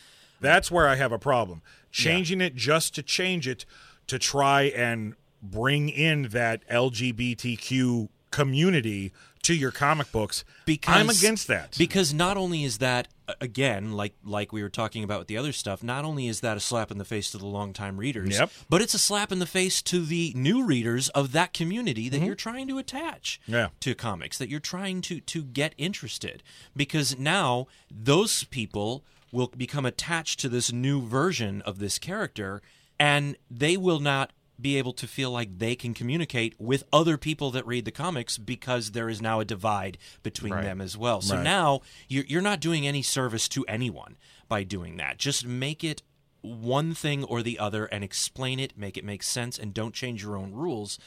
That's 0.40 0.70
where 0.70 0.88
I 0.88 0.96
have 0.96 1.12
a 1.12 1.18
problem. 1.18 1.62
Changing 1.90 2.40
it 2.40 2.54
just 2.54 2.94
to 2.96 3.02
change 3.02 3.48
it 3.48 3.64
to 4.06 4.18
try 4.18 4.62
and 4.64 5.14
bring 5.42 5.88
in 5.88 6.28
that 6.30 6.66
LGBTQ 6.68 8.08
community 8.30 9.12
to 9.42 9.54
your 9.54 9.70
comic 9.70 10.10
books. 10.12 10.44
Because 10.66 10.96
I'm 10.96 11.08
against 11.08 11.46
that. 11.48 11.76
Because 11.78 12.12
not 12.12 12.36
only 12.36 12.64
is 12.64 12.78
that 12.78 13.08
again, 13.40 13.92
like 13.92 14.14
like 14.24 14.52
we 14.52 14.62
were 14.62 14.68
talking 14.68 15.04
about 15.04 15.20
with 15.20 15.28
the 15.28 15.36
other 15.36 15.52
stuff, 15.52 15.82
not 15.82 16.04
only 16.04 16.26
is 16.28 16.40
that 16.40 16.56
a 16.56 16.60
slap 16.60 16.90
in 16.90 16.98
the 16.98 17.04
face 17.04 17.30
to 17.30 17.38
the 17.38 17.46
longtime 17.46 17.96
readers, 17.96 18.38
Yep. 18.38 18.50
but 18.68 18.82
it's 18.82 18.94
a 18.94 18.98
slap 18.98 19.30
in 19.32 19.38
the 19.38 19.46
face 19.46 19.80
to 19.82 20.04
the 20.04 20.32
new 20.36 20.64
readers 20.64 21.08
of 21.10 21.32
that 21.32 21.52
community 21.54 22.08
that 22.08 22.20
you're 22.20 22.34
trying 22.34 22.68
to 22.68 22.78
attach 22.78 23.40
Mm-hmm. 23.44 23.52
Yeah. 23.54 23.68
to 23.80 23.94
comics, 23.94 24.38
that 24.38 24.48
you're 24.48 24.60
trying 24.60 25.00
to 25.02 25.20
to 25.20 25.42
get 25.42 25.74
interested. 25.78 26.42
Because 26.76 27.18
now 27.18 27.66
those 27.90 28.44
people 28.44 29.04
will 29.32 29.48
become 29.48 29.84
attached 29.86 30.40
to 30.40 30.48
this 30.48 30.72
new 30.72 31.00
version 31.02 31.62
of 31.62 31.78
this 31.78 31.98
character, 31.98 32.62
and 32.98 33.36
they 33.50 33.76
will 33.76 34.00
not 34.00 34.32
be 34.60 34.76
able 34.76 34.92
to 34.92 35.06
feel 35.06 35.30
like 35.30 35.58
they 35.58 35.76
can 35.76 35.94
communicate 35.94 36.52
with 36.58 36.82
other 36.92 37.16
people 37.16 37.52
that 37.52 37.64
read 37.66 37.84
the 37.84 37.92
comics 37.92 38.36
because 38.38 38.90
there 38.90 39.08
is 39.08 39.22
now 39.22 39.38
a 39.38 39.44
divide 39.44 39.96
between 40.24 40.52
Right. 40.52 40.64
them 40.64 40.80
as 40.80 40.96
well. 40.96 41.20
So 41.20 41.36
Right. 41.36 41.44
now 41.44 41.80
you're, 42.08 42.24
you're 42.24 42.42
not 42.42 42.58
doing 42.58 42.84
any 42.84 43.02
service 43.02 43.48
to 43.50 43.64
anyone 43.66 44.16
by 44.48 44.64
doing 44.64 44.96
that. 44.96 45.16
Just 45.16 45.46
make 45.46 45.84
it 45.84 46.02
one 46.40 46.92
thing 46.92 47.22
or 47.22 47.40
the 47.42 47.56
other 47.58 47.84
and 47.86 48.02
explain 48.02 48.58
it, 48.58 48.76
make 48.76 48.96
it 48.96 49.04
make 49.04 49.22
sense, 49.22 49.58
and 49.58 49.72
don't 49.72 49.94
change 49.94 50.22
your 50.24 50.36
own 50.36 50.52
rules. 50.52 50.98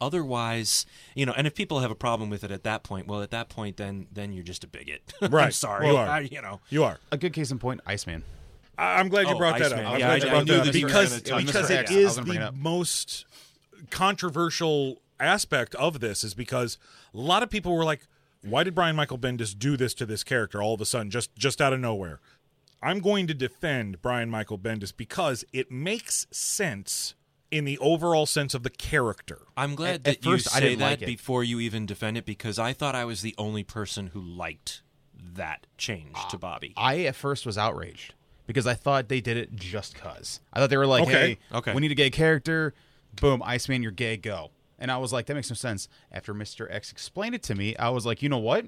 Otherwise, 0.00 0.86
you 1.14 1.26
know, 1.26 1.32
and 1.36 1.46
if 1.46 1.54
people 1.54 1.80
have 1.80 1.90
a 1.90 1.94
problem 1.96 2.30
with 2.30 2.44
it 2.44 2.50
at 2.50 2.62
that 2.64 2.82
point, 2.82 3.06
well, 3.06 3.22
at 3.22 3.30
that 3.30 3.48
point, 3.48 3.76
then 3.76 4.06
then 4.12 4.32
you're 4.32 4.44
just 4.44 4.62
a 4.64 4.66
bigot. 4.68 5.02
Right. 5.20 5.22
I'm 5.28 5.30
Right. 5.32 5.54
sorry. 5.54 5.88
You 5.88 5.96
are. 5.96 6.06
I- 6.08 6.20
you 6.20 6.40
know, 6.42 6.60
you 6.70 6.84
are. 6.84 6.98
A 7.12 7.16
good 7.16 7.32
case 7.32 7.50
in 7.50 7.58
point, 7.58 7.80
Iceman. 7.86 8.22
I- 8.78 9.00
I'm 9.00 9.08
glad 9.08 9.26
you 9.28 9.34
Oh, 9.34 9.38
brought 9.38 9.58
that 9.58 9.72
Iceman. 9.72 9.84
up. 9.86 9.92
I'm 9.94 10.00
Yeah, 10.00 10.06
glad 10.06 10.12
I- 10.12 10.16
you 10.16 10.26
I 10.26 10.30
brought 10.30 10.46
knew 10.46 10.52
that 10.54 10.60
up 10.60 10.66
that 10.66 10.74
you 10.78 10.86
because 10.86 11.08
gonna 11.10 11.20
touch 11.22 11.46
because 11.46 11.70
on 11.70 11.76
it 11.78 11.86
that. 11.86 11.90
I 11.90 11.94
is 11.98 12.14
gonna 12.14 12.26
bring 12.26 12.36
it 12.36 12.40
the 12.40 12.46
up. 12.48 12.54
most 12.54 13.24
controversial 13.90 15.02
aspect 15.20 15.74
of 15.74 16.00
this 16.00 16.22
is 16.22 16.34
because 16.34 16.78
a 17.12 17.18
lot 17.18 17.42
of 17.42 17.50
people 17.50 17.74
were 17.74 17.84
like, 17.84 18.06
"Why 18.42 18.62
did 18.62 18.74
Brian 18.74 18.94
Michael 18.94 19.18
Bendis 19.18 19.58
do 19.58 19.76
this 19.76 19.94
to 19.94 20.06
this 20.06 20.22
character 20.22 20.62
all 20.62 20.74
of 20.74 20.80
a 20.80 20.86
sudden, 20.86 21.10
just 21.10 21.34
just 21.36 21.60
out 21.60 21.72
of 21.72 21.80
nowhere?" 21.80 22.20
I'm 22.80 23.00
going 23.00 23.26
to 23.26 23.34
defend 23.34 24.00
Brian 24.02 24.30
Michael 24.30 24.58
Bendis 24.58 24.92
because 24.96 25.44
it 25.52 25.72
makes 25.72 26.28
sense 26.30 27.14
in 27.50 27.64
the 27.64 27.78
overall 27.78 28.26
sense 28.26 28.54
of 28.54 28.62
the 28.62 28.70
character. 28.70 29.42
I'm 29.56 29.74
glad 29.74 29.94
At- 29.96 30.04
that 30.04 30.10
at 30.18 30.24
first, 30.24 30.46
you 30.46 30.50
I 30.54 30.58
say 30.60 30.68
didn't 30.70 30.78
that 30.80 31.00
like 31.00 31.06
before 31.06 31.42
you 31.44 31.60
even 31.60 31.86
defend 31.86 32.16
it 32.18 32.26
because 32.26 32.58
I 32.58 32.72
thought 32.72 32.94
I 32.94 33.04
was 33.04 33.22
the 33.22 33.34
only 33.38 33.64
person 33.64 34.08
who 34.08 34.20
liked 34.20 34.82
that 35.34 35.66
change 35.76 36.16
to 36.30 36.38
Bobby. 36.38 36.74
I 36.76 37.00
at 37.06 37.16
first 37.16 37.46
was 37.46 37.56
outraged 37.58 38.14
because 38.46 38.66
I 38.66 38.74
thought 38.74 39.08
they 39.08 39.20
did 39.20 39.36
it 39.36 39.54
just 39.56 39.94
cause. 39.94 40.40
I 40.52 40.60
thought 40.60 40.70
they 40.70 40.76
were 40.76 40.86
like, 40.86 41.02
Okay. 41.04 41.12
"Hey, 41.12 41.38
Okay. 41.56 41.74
we 41.74 41.80
need 41.80 41.92
a 41.92 41.96
gay 41.96 42.10
character. 42.10 42.74
Boom, 43.20 43.42
Iceman, 43.44 43.82
you're 43.82 43.92
gay. 43.92 44.16
Go." 44.16 44.50
And 44.78 44.90
I 44.92 44.98
was 44.98 45.12
like, 45.12 45.26
"That 45.26 45.34
makes 45.34 45.50
no 45.50 45.54
sense." 45.54 45.88
After 46.12 46.32
Mister 46.34 46.70
X 46.70 46.92
explained 46.92 47.34
it 47.34 47.42
to 47.44 47.54
me, 47.54 47.74
I 47.76 47.88
was 47.90 48.06
like, 48.06 48.22
"You 48.22 48.28
know 48.28 48.38
what? 48.38 48.66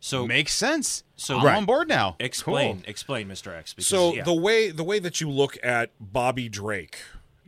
So 0.00 0.26
makes 0.26 0.52
sense. 0.52 1.02
so- 1.16 1.38
I'm 1.38 1.44
Right. 1.44 1.56
on 1.56 1.64
board 1.64 1.88
now." 1.88 2.14
explain, 2.20 2.76
Cool. 2.76 2.84
explain, 2.90 3.26
Mr. 3.28 3.52
X. 3.56 3.74
Because, 3.74 3.88
So 3.88 4.14
yeah. 4.14 4.22
the 4.22 4.32
way 4.34 4.70
the 4.70 4.84
way 4.84 4.98
that 5.00 5.20
you 5.20 5.28
look 5.28 5.58
at 5.64 5.90
Bobby 5.98 6.48
Drake, 6.48 6.98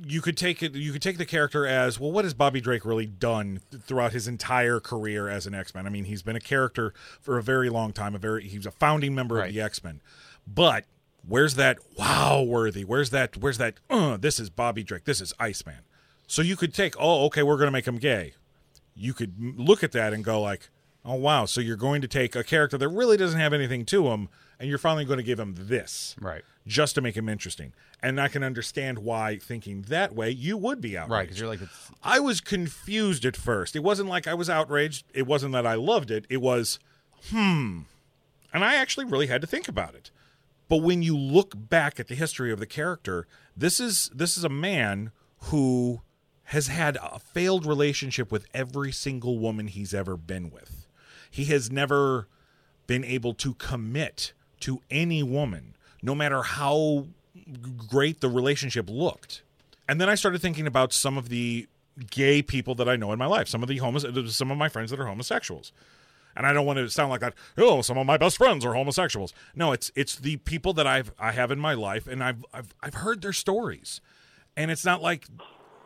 you 0.06 0.20
could 0.20 0.36
take 0.36 0.62
it. 0.62 0.74
You 0.74 0.92
could 0.92 1.02
take 1.02 1.18
the 1.18 1.26
character 1.26 1.66
as 1.66 1.98
well. 2.00 2.10
What 2.12 2.24
has 2.24 2.34
Bobby 2.34 2.60
Drake 2.60 2.84
really 2.84 3.06
done 3.06 3.60
throughout 3.86 4.12
his 4.12 4.26
entire 4.28 4.80
career 4.80 5.28
as 5.28 5.46
an 5.46 5.54
X 5.54 5.74
Men? 5.74 5.86
I 5.86 5.90
mean, 5.90 6.04
he's 6.04 6.22
been 6.22 6.36
a 6.36 6.40
character 6.40 6.94
for 7.20 7.38
a 7.38 7.42
very 7.42 7.68
long 7.70 7.92
time. 7.92 8.14
A 8.14 8.18
very 8.18 8.46
he's 8.48 8.66
a 8.66 8.70
founding 8.70 9.14
member 9.14 9.36
Right. 9.36 9.48
of 9.48 9.54
the 9.54 9.60
X 9.60 9.82
Men. 9.84 10.00
But 10.46 10.84
where's 11.26 11.54
that 11.56 11.78
wow 11.98 12.42
worthy? 12.42 12.84
Where's 12.84 13.10
that? 13.10 13.36
Where's 13.36 13.58
that? 13.58 13.74
Uh, 13.88 14.16
this 14.16 14.40
is 14.40 14.50
Bobby 14.50 14.82
Drake. 14.82 15.04
This 15.04 15.20
is 15.20 15.32
Iceman. 15.38 15.80
So 16.26 16.42
you 16.42 16.56
could 16.56 16.72
take. 16.74 16.94
Oh, 16.98 17.24
okay, 17.26 17.42
we're 17.42 17.56
going 17.56 17.68
to 17.68 17.72
make 17.72 17.86
him 17.88 17.98
gay. 17.98 18.34
You 18.94 19.14
could 19.14 19.34
look 19.58 19.82
at 19.82 19.92
that 19.92 20.12
and 20.12 20.22
go 20.24 20.40
like, 20.40 20.70
oh 21.04 21.14
wow. 21.14 21.44
So 21.46 21.60
you're 21.60 21.76
going 21.76 22.00
to 22.02 22.08
take 22.08 22.34
a 22.36 22.44
character 22.44 22.76
that 22.78 22.88
really 22.88 23.16
doesn't 23.16 23.38
have 23.40 23.52
anything 23.52 23.84
to 23.86 24.08
him, 24.08 24.28
and 24.58 24.68
you're 24.68 24.78
finally 24.78 25.04
going 25.04 25.16
to 25.18 25.22
give 25.22 25.38
him 25.40 25.54
this 25.58 26.14
Right. 26.20 26.42
Just 26.66 26.94
to 26.94 27.00
make 27.00 27.16
him 27.16 27.28
interesting. 27.28 27.72
And 28.02 28.20
I 28.20 28.28
can 28.28 28.42
understand 28.42 29.00
why 29.00 29.38
thinking 29.38 29.82
that 29.82 30.14
way 30.14 30.30
you 30.30 30.56
would 30.56 30.80
be 30.80 30.96
outraged. 30.96 31.10
Right, 31.10 31.22
because 31.22 31.40
you're 31.40 31.48
like, 31.48 31.62
it's, 31.62 31.90
I 32.02 32.20
was 32.20 32.40
confused 32.40 33.24
at 33.24 33.36
first. 33.36 33.76
It 33.76 33.82
wasn't 33.82 34.08
like 34.08 34.26
I 34.26 34.34
was 34.34 34.48
outraged. 34.48 35.04
It 35.14 35.26
wasn't 35.26 35.52
that 35.52 35.66
I 35.66 35.74
loved 35.74 36.10
it. 36.10 36.26
It 36.28 36.40
was, 36.40 36.78
hmm. 37.30 37.80
And 38.52 38.64
I 38.64 38.76
actually 38.76 39.06
really 39.06 39.26
had 39.26 39.40
to 39.40 39.46
think 39.46 39.68
about 39.68 39.94
it. 39.94 40.10
But 40.68 40.78
when 40.78 41.02
you 41.02 41.16
look 41.16 41.54
back 41.56 41.98
at 41.98 42.06
the 42.06 42.14
history 42.14 42.52
of 42.52 42.60
the 42.60 42.66
character, 42.66 43.26
this 43.56 43.80
is 43.80 44.08
this 44.14 44.38
is 44.38 44.44
a 44.44 44.48
man 44.48 45.10
who 45.44 46.00
has 46.44 46.68
had 46.68 46.96
a 46.96 47.18
failed 47.18 47.66
relationship 47.66 48.30
with 48.30 48.46
every 48.54 48.92
single 48.92 49.38
woman 49.38 49.66
he's 49.66 49.92
ever 49.92 50.16
been 50.16 50.50
with. 50.50 50.86
He 51.30 51.46
has 51.46 51.70
never 51.70 52.28
been 52.86 53.04
able 53.04 53.34
to 53.34 53.54
commit 53.54 54.32
to 54.60 54.80
any 54.90 55.22
woman, 55.22 55.74
no 56.02 56.14
matter 56.14 56.42
how 56.42 57.06
great 57.88 58.20
the 58.20 58.28
relationship 58.28 58.88
looked. 58.88 59.42
And 59.88 60.00
then 60.00 60.08
I 60.08 60.14
started 60.14 60.40
thinking 60.40 60.66
about 60.66 60.92
some 60.92 61.18
of 61.18 61.28
the 61.28 61.66
gay 62.10 62.42
people 62.42 62.74
that 62.76 62.88
I 62.88 62.96
know 62.96 63.12
in 63.12 63.18
my 63.18 63.26
life, 63.26 63.48
some 63.48 63.62
of 63.62 63.68
the 63.68 63.78
homos- 63.78 64.36
some 64.36 64.50
of 64.50 64.58
my 64.58 64.68
friends 64.68 64.90
that 64.90 65.00
are 65.00 65.06
homosexuals. 65.06 65.72
And 66.36 66.46
I 66.46 66.52
don't 66.52 66.64
want 66.64 66.78
to 66.78 66.88
sound 66.88 67.10
like 67.10 67.20
that. 67.20 67.34
Oh, 67.58 67.82
some 67.82 67.98
of 67.98 68.06
my 68.06 68.16
best 68.16 68.36
friends 68.36 68.64
are 68.64 68.74
homosexuals. 68.74 69.34
No, 69.54 69.72
it's 69.72 69.90
it's 69.96 70.14
the 70.16 70.36
people 70.38 70.72
that 70.74 70.86
I've 70.86 71.12
I 71.18 71.32
have 71.32 71.50
in 71.50 71.58
my 71.58 71.74
life, 71.74 72.06
and 72.06 72.22
I've 72.22 72.44
I've 72.54 72.72
I've 72.80 72.94
heard 72.94 73.20
their 73.20 73.32
stories, 73.32 74.00
and 74.56 74.70
it's 74.70 74.84
not 74.84 75.02
like 75.02 75.26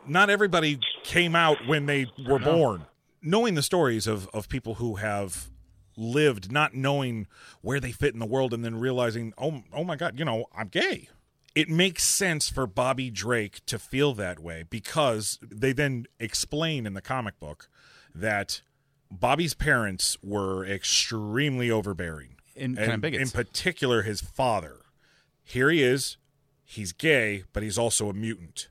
not 0.07 0.29
everybody 0.29 0.79
came 1.03 1.35
out 1.35 1.65
when 1.67 1.87
they 1.87 2.05
were 2.27 2.35
uh-huh. 2.35 2.51
born. 2.51 2.85
Knowing 3.21 3.55
the 3.55 3.63
stories 3.63 4.05
of, 4.05 4.29
of 4.35 4.47
people 4.47 4.75
who 4.75 4.95
have 4.95 5.49
lived 5.97 6.51
not 6.51 6.73
knowing 6.73 7.27
where 7.61 7.79
they 7.79 7.91
fit 7.91 8.13
in 8.13 8.19
the 8.19 8.25
world 8.25 8.53
and 8.53 8.63
then 8.63 8.79
realizing, 8.79 9.33
oh, 9.37 9.63
oh 9.73 9.83
my 9.83 9.95
God, 9.95 10.17
you 10.19 10.25
know, 10.25 10.45
I'm 10.55 10.67
gay. 10.67 11.09
It 11.53 11.69
makes 11.69 12.03
sense 12.03 12.49
for 12.49 12.67
Bobby 12.67 13.09
Drake 13.09 13.65
to 13.67 13.79
feel 13.79 14.13
that 14.15 14.39
way 14.39 14.65
because 14.69 15.39
they 15.41 15.71
then 15.71 16.05
explain 16.19 16.85
in 16.85 16.93
the 16.93 17.01
comic 17.01 17.39
book 17.39 17.69
that 18.13 18.61
Bobby's 19.09 19.53
parents 19.53 20.17
were 20.21 20.65
extremely 20.65 21.71
overbearing. 21.71 22.35
And 22.57 22.77
kind 22.77 23.03
of 23.03 23.13
in 23.13 23.29
particular, 23.29 24.01
his 24.03 24.21
father. 24.21 24.81
Here 25.43 25.69
he 25.69 25.83
is. 25.83 26.17
He's 26.63 26.91
gay, 26.91 27.43
but 27.53 27.63
he's 27.63 27.77
also 27.77 28.09
a 28.09 28.13
mutant. 28.13 28.69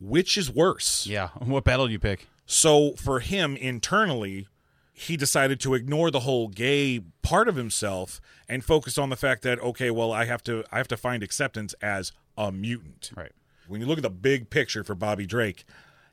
Which 0.00 0.36
is 0.36 0.50
worse? 0.50 1.06
Yeah. 1.06 1.28
What 1.38 1.64
battle 1.64 1.86
do 1.86 1.92
you 1.92 1.98
pick? 1.98 2.28
So 2.46 2.92
for 2.96 3.20
him 3.20 3.56
internally, 3.56 4.48
he 4.92 5.16
decided 5.16 5.58
to 5.60 5.74
ignore 5.74 6.10
the 6.10 6.20
whole 6.20 6.48
gay 6.48 7.00
part 7.22 7.48
of 7.48 7.56
himself 7.56 8.20
and 8.48 8.64
focus 8.64 8.98
on 8.98 9.08
the 9.08 9.16
fact 9.16 9.42
that 9.42 9.58
okay, 9.60 9.90
well, 9.90 10.12
I 10.12 10.26
have 10.26 10.42
to 10.44 10.64
I 10.70 10.76
have 10.78 10.88
to 10.88 10.96
find 10.96 11.22
acceptance 11.22 11.74
as 11.80 12.12
a 12.36 12.52
mutant. 12.52 13.10
Right. 13.16 13.32
When 13.66 13.80
you 13.80 13.86
look 13.86 13.98
at 13.98 14.02
the 14.02 14.10
big 14.10 14.50
picture 14.50 14.84
for 14.84 14.94
Bobby 14.94 15.26
Drake, 15.26 15.64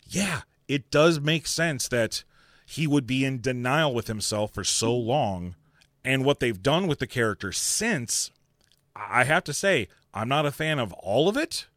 yeah, 0.07 0.41
it 0.67 0.91
does 0.91 1.19
make 1.19 1.47
sense 1.47 1.87
that 1.89 2.23
he 2.65 2.87
would 2.87 3.07
be 3.07 3.25
in 3.25 3.41
denial 3.41 3.93
with 3.93 4.07
himself 4.07 4.53
for 4.53 4.63
so 4.63 4.95
long. 4.95 5.55
And 6.05 6.23
what 6.23 6.39
they've 6.39 6.61
done 6.61 6.87
with 6.87 6.99
the 6.99 7.07
character 7.07 7.51
since, 7.51 8.31
I 8.95 9.25
have 9.25 9.43
to 9.45 9.53
say, 9.53 9.87
I'm 10.13 10.29
not 10.29 10.45
a 10.45 10.51
fan 10.51 10.79
of 10.79 10.93
all 10.93 11.27
of 11.27 11.35
it, 11.35 11.67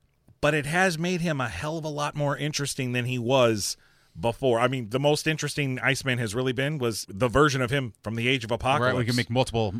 but 0.40 0.54
it 0.54 0.66
has 0.66 0.98
made 0.98 1.20
him 1.20 1.40
a 1.40 1.48
hell 1.48 1.78
of 1.78 1.84
a 1.84 1.88
lot 1.88 2.14
more 2.14 2.36
interesting 2.36 2.92
than 2.92 3.06
he 3.06 3.18
was 3.18 3.76
before. 4.18 4.60
I 4.60 4.68
mean, 4.68 4.90
the 4.90 5.00
most 5.00 5.26
interesting 5.26 5.78
Iceman 5.80 6.18
has 6.18 6.34
really 6.34 6.52
been 6.52 6.78
was 6.78 7.06
the 7.08 7.28
version 7.28 7.62
of 7.62 7.70
him 7.70 7.94
from 8.02 8.14
the 8.14 8.28
Age 8.28 8.44
of 8.44 8.50
Apocalypse. 8.50 8.92
Right. 8.92 8.98
We 8.98 9.06
can 9.06 9.16
make 9.16 9.30
multiple 9.30 9.74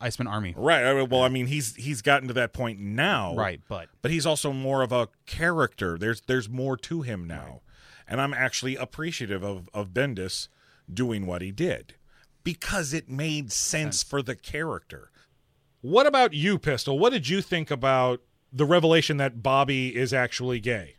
Iceman 0.00 0.26
army. 0.26 0.54
Right. 0.56 1.02
Well, 1.02 1.22
I 1.22 1.28
mean, 1.28 1.46
he's 1.46 1.74
he's 1.76 2.02
gotten 2.02 2.28
to 2.28 2.34
that 2.34 2.52
point 2.52 2.78
now. 2.80 3.34
Right. 3.34 3.60
But 3.68 3.88
But 4.02 4.10
he's 4.10 4.26
also 4.26 4.52
more 4.52 4.82
of 4.82 4.92
a 4.92 5.08
character. 5.26 5.98
There's 5.98 6.22
there's 6.22 6.48
more 6.48 6.76
to 6.78 7.02
him 7.02 7.26
now. 7.26 7.60
And 8.06 8.20
I'm 8.20 8.34
actually 8.34 8.76
appreciative 8.76 9.42
of 9.42 9.68
of 9.72 9.90
Bendis 9.90 10.48
doing 10.92 11.26
what 11.26 11.42
he 11.42 11.50
did 11.50 11.94
because 12.42 12.92
it 12.92 13.08
made 13.08 13.50
sense 13.50 14.02
for 14.02 14.22
the 14.22 14.36
character. 14.36 15.10
What 15.80 16.06
about 16.06 16.32
you, 16.32 16.58
Pistol? 16.58 16.98
What 16.98 17.12
did 17.12 17.28
you 17.28 17.42
think 17.42 17.70
about 17.70 18.20
the 18.52 18.64
revelation 18.64 19.16
that 19.18 19.42
Bobby 19.42 19.94
is 19.94 20.14
actually 20.14 20.60
gay? 20.60 20.96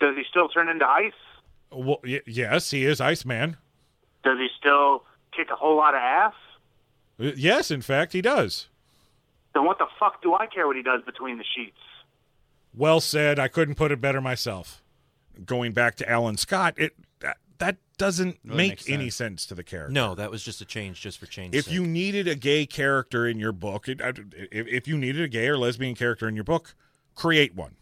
Does 0.00 0.14
he 0.16 0.24
still 0.28 0.48
turn 0.48 0.68
into 0.68 0.86
ice? 0.86 1.12
Well, 1.76 2.00
y- 2.04 2.22
yes, 2.26 2.70
he 2.70 2.84
is 2.84 3.00
Iceman. 3.00 3.56
Does 4.24 4.38
he 4.38 4.48
still 4.58 5.04
kick 5.34 5.48
a 5.52 5.56
whole 5.56 5.76
lot 5.76 5.94
of 5.94 5.98
ass? 6.00 6.34
Uh, 7.20 7.32
Yes, 7.36 7.70
in 7.70 7.82
fact, 7.82 8.12
he 8.12 8.20
does. 8.22 8.68
Then 9.54 9.64
what 9.64 9.78
the 9.78 9.86
fuck 9.98 10.22
do 10.22 10.34
I 10.34 10.46
care 10.46 10.66
what 10.66 10.76
he 10.76 10.82
does 10.82 11.02
between 11.02 11.38
the 11.38 11.44
sheets? 11.44 11.78
Well 12.74 13.00
said. 13.00 13.38
I 13.38 13.48
couldn't 13.48 13.76
put 13.76 13.90
it 13.90 14.00
better 14.00 14.20
myself. 14.20 14.82
Going 15.44 15.72
back 15.72 15.94
to 15.96 16.10
Alan 16.10 16.36
Scott, 16.36 16.74
it 16.76 16.94
that, 17.20 17.38
that 17.58 17.76
doesn't 17.96 18.38
Really 18.44 18.56
make 18.56 18.70
makes 18.72 18.88
any 18.90 19.08
sense 19.10 19.46
to 19.46 19.54
the 19.54 19.62
character. 19.62 19.92
No, 19.92 20.14
that 20.14 20.30
was 20.30 20.42
just 20.42 20.60
a 20.60 20.64
change, 20.66 21.00
just 21.00 21.18
for 21.18 21.24
change. 21.26 21.54
If 21.54 21.70
you 21.70 21.86
needed 21.86 22.28
a 22.28 22.34
gay 22.34 22.66
character 22.66 23.26
in 23.26 23.38
your 23.38 23.52
book, 23.52 23.88
it, 23.88 24.00
if, 24.02 24.66
if 24.66 24.88
you 24.88 24.98
needed 24.98 25.22
a 25.22 25.28
gay 25.28 25.48
or 25.48 25.56
lesbian 25.56 25.94
character 25.94 26.28
in 26.28 26.34
your 26.34 26.44
book, 26.44 26.74
create 27.14 27.54
one. 27.54 27.76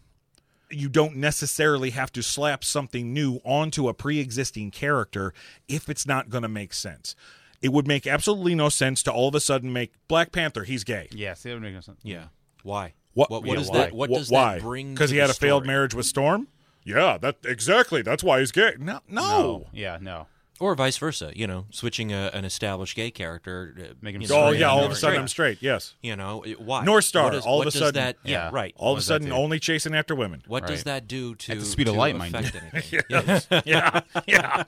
You 0.71 0.89
don't 0.89 1.15
necessarily 1.17 1.91
have 1.91 2.11
to 2.13 2.23
slap 2.23 2.63
something 2.63 3.13
new 3.13 3.39
onto 3.43 3.87
a 3.87 3.93
pre-existing 3.93 4.71
character 4.71 5.33
if 5.67 5.89
it's 5.89 6.07
not 6.07 6.29
going 6.29 6.41
to 6.41 6.49
make 6.49 6.73
sense. 6.73 7.15
It 7.61 7.71
would 7.71 7.87
make 7.87 8.05
absolutely 8.05 8.55
no 8.55 8.69
sense 8.69 9.01
to 9.03 9.11
all 9.11 9.27
of 9.27 9.35
a 9.35 9.39
sudden 9.39 9.71
make 9.73 9.93
Black 10.07 10.31
Panther 10.31 10.63
he's 10.63 10.83
gay. 10.83 11.07
yes, 11.11 11.45
it 11.45 11.53
would 11.53 11.61
make 11.61 11.73
no 11.73 11.81
sense. 11.81 11.99
yeah, 12.03 12.25
why? 12.63 12.93
What? 13.13 13.31
What, 13.31 13.45
yeah, 13.45 13.49
what 13.49 13.59
is 13.59 13.69
why? 13.69 13.77
that? 13.77 13.93
What 13.93 14.09
does 14.09 14.29
why? 14.29 14.55
that 14.55 14.61
bring? 14.61 14.93
Because 14.93 15.09
he 15.09 15.17
had 15.17 15.29
a 15.29 15.33
failed 15.33 15.65
marriage 15.65 15.93
with 15.93 16.05
Storm. 16.05 16.47
Yeah, 16.83 17.17
that 17.19 17.37
exactly. 17.45 18.01
That's 18.01 18.23
why 18.23 18.39
he's 18.39 18.51
gay. 18.51 18.73
No, 18.77 18.99
no. 19.07 19.21
No. 19.21 19.67
Yeah. 19.73 19.97
No. 20.01 20.27
Or 20.59 20.73
vice 20.75 20.97
versa. 20.97 21.31
You 21.35 21.47
know, 21.47 21.65
switching 21.69 22.13
a, 22.13 22.29
an 22.33 22.45
established 22.45 22.95
gay 22.95 23.11
character, 23.11 23.75
uh, 23.77 23.93
Making 24.01 24.21
him 24.21 24.29
know, 24.29 24.35
Oh 24.35 24.47
straight 24.49 24.59
yeah, 24.61 24.71
and 24.71 24.79
all 24.79 24.85
of 24.85 24.91
a 24.91 24.95
sudden 24.95 25.15
straight. 25.15 25.19
I'm 25.21 25.27
straight. 25.27 25.57
Yes. 25.61 25.95
You 26.01 26.15
know, 26.15 26.43
why? 26.59 26.85
Northstar, 26.85 27.23
What 27.25 27.35
is- 27.35 27.45
all 27.45 27.61
of 27.61 27.67
a 27.67 27.71
sudden- 27.71 27.93
that, 27.95 28.17
yeah, 28.23 28.45
Yeah. 28.45 28.49
right. 28.53 28.73
All 28.77 28.93
of 28.93 28.99
a 28.99 29.01
sudden, 29.01 29.31
only 29.31 29.59
chasing 29.59 29.93
after 29.93 30.15
women. 30.15 30.43
What 30.47 30.65
does 30.67 30.83
that 30.85 31.07
do 31.07 31.35
to 31.35 31.51
At 31.51 31.59
the 31.59 31.65
speed 31.65 31.87
of 31.89 31.95
light, 31.95 32.15
mind 32.15 32.33
you. 32.33 32.39
anything? 32.39 33.03
Yes. 33.09 33.47
yeah, 33.65 34.01
yeah. 34.27 34.63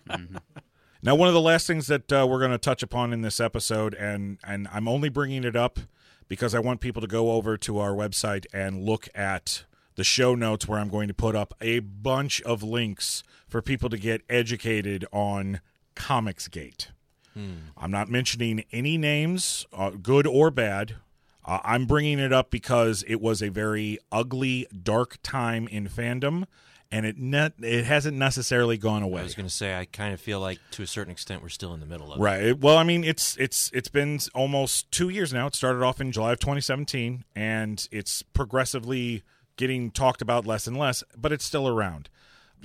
Now, 1.03 1.15
one 1.15 1.27
of 1.27 1.33
the 1.33 1.41
last 1.41 1.67
things 1.67 1.87
that 1.87 2.11
uh, 2.11 2.25
we're 2.29 2.39
going 2.39 2.51
to 2.51 2.57
touch 2.57 2.81
upon 2.83 3.13
in 3.13 3.21
this 3.21 3.39
episode, 3.39 3.93
and 3.93 4.39
and 4.43 4.67
I'm 4.73 4.87
only 4.87 5.09
bringing 5.09 5.43
it 5.43 5.55
up 5.55 5.79
because 6.27 6.53
I 6.55 6.59
want 6.59 6.81
people 6.81 7.01
to 7.01 7.07
go 7.07 7.31
over 7.31 7.55
to 7.55 7.79
our 7.79 7.91
website 7.91 8.45
and 8.51 8.83
look 8.83 9.07
at 9.15 9.63
the 9.95 10.03
show 10.03 10.35
notes 10.35 10.67
where 10.67 10.79
I'm 10.79 10.89
going 10.89 11.07
to 11.07 11.13
put 11.13 11.35
up 11.35 11.53
a 11.61 11.79
bunch 11.79 12.41
of 12.41 12.61
links 12.61 13.23
for 13.47 13.61
people 13.61 13.89
to 13.89 13.97
get 13.97 14.21
educated 14.29 15.05
on 15.13 15.61
Comicsgate. 15.97 16.87
I'm 17.77 17.91
not 17.91 18.09
mentioning 18.09 18.63
any 18.71 18.97
names, 18.97 19.67
uh, 19.71 19.91
good 19.91 20.25
or 20.25 20.49
bad. 20.49 20.95
Uh, 21.45 21.59
I'm 21.63 21.85
bringing 21.85 22.17
it 22.17 22.33
up 22.33 22.49
because 22.49 23.03
it 23.07 23.21
was 23.21 23.43
a 23.43 23.49
very 23.49 23.99
ugly, 24.11 24.65
dark 24.83 25.19
time 25.21 25.67
in 25.67 25.87
fandom, 25.87 26.45
and 26.91 27.05
it 27.05 27.19
ne- 27.19 27.51
it 27.61 27.85
hasn't 27.85 28.17
necessarily 28.17 28.77
gone 28.79 29.03
away. 29.03 29.21
I 29.21 29.23
was 29.23 29.35
going 29.35 29.45
to 29.45 29.53
say, 29.53 29.77
I 29.77 29.85
kind 29.85 30.15
of 30.15 30.19
feel 30.19 30.39
like 30.39 30.57
to 30.71 30.81
a 30.81 30.87
certain 30.87 31.11
extent 31.11 31.43
we're 31.43 31.49
still 31.49 31.75
in 31.75 31.79
the 31.79 31.85
middle 31.85 32.11
of 32.11 32.19
it. 32.19 32.23
Right. 32.23 32.57
Well, 32.57 32.77
I 32.77 32.83
mean, 32.83 33.03
it's 33.03 33.37
it's 33.37 33.69
it's 33.71 33.89
been 33.89 34.19
almost 34.33 34.91
two 34.91 35.09
years 35.09 35.31
now. 35.31 35.45
It 35.45 35.53
started 35.53 35.83
off 35.83 36.01
in 36.01 36.11
July 36.11 36.31
of 36.31 36.39
2017, 36.39 37.23
and 37.35 37.87
it's 37.91 38.23
progressively 38.23 39.21
getting 39.57 39.91
talked 39.91 40.23
about 40.23 40.47
less 40.47 40.65
and 40.65 40.75
less, 40.75 41.03
but 41.15 41.31
it's 41.31 41.45
still 41.45 41.67
around. 41.67 42.09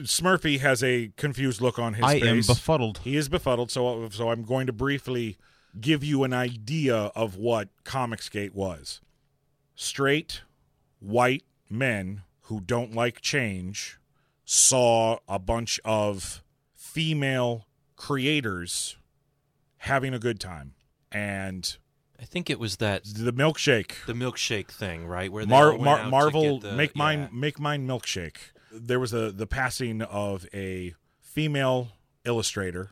Smurfy 0.01 0.61
has 0.61 0.83
a 0.83 1.13
confused 1.17 1.61
look 1.61 1.79
on 1.79 1.95
his 1.95 2.05
I 2.05 2.21
face. 2.21 2.25
I 2.25 2.29
am 2.29 2.41
befuddled. 2.43 3.01
He 3.05 3.17
is 3.17 3.29
befuddled. 3.29 3.71
So 3.71 4.09
so 4.11 4.31
I'm 4.31 4.43
going 4.43 4.67
to 4.67 4.73
briefly 4.73 5.37
give 5.81 6.03
you 6.05 6.25
an 6.25 6.33
idea 6.33 6.95
of 7.15 7.37
what 7.37 7.69
Comicsgate 7.85 8.53
was. 8.55 9.01
Straight 9.75 10.43
white 11.01 11.45
men 11.69 12.23
who 12.43 12.61
don't 12.61 12.95
like 12.95 13.21
change 13.21 13.99
saw 14.45 15.19
a 15.29 15.39
bunch 15.39 15.81
of 15.85 16.43
female 16.75 17.67
creators 17.97 18.97
having 19.79 20.13
a 20.13 20.19
good 20.19 20.39
time 20.39 20.75
and 21.11 21.77
I 22.21 22.25
think 22.25 22.49
it 22.51 22.61
was 22.61 22.77
that 22.77 23.05
the 23.05 23.33
milkshake 23.33 24.05
the 24.07 24.13
milkshake 24.13 24.69
thing, 24.69 25.07
right? 25.07 25.31
Where 25.33 25.45
they 25.45 25.51
Mar- 25.51 25.77
Mar- 25.77 26.09
Marvel 26.09 26.61
the- 26.61 26.73
make 26.73 26.95
mine 26.95 27.21
yeah. 27.21 27.29
make 27.33 27.59
mine 27.59 27.87
milkshake. 27.87 28.53
There 28.73 28.99
was 29.01 29.13
a 29.13 29.31
the 29.33 29.47
passing 29.47 30.03
of 30.03 30.47
a 30.55 30.95
female 31.21 31.89
illustrator, 32.25 32.91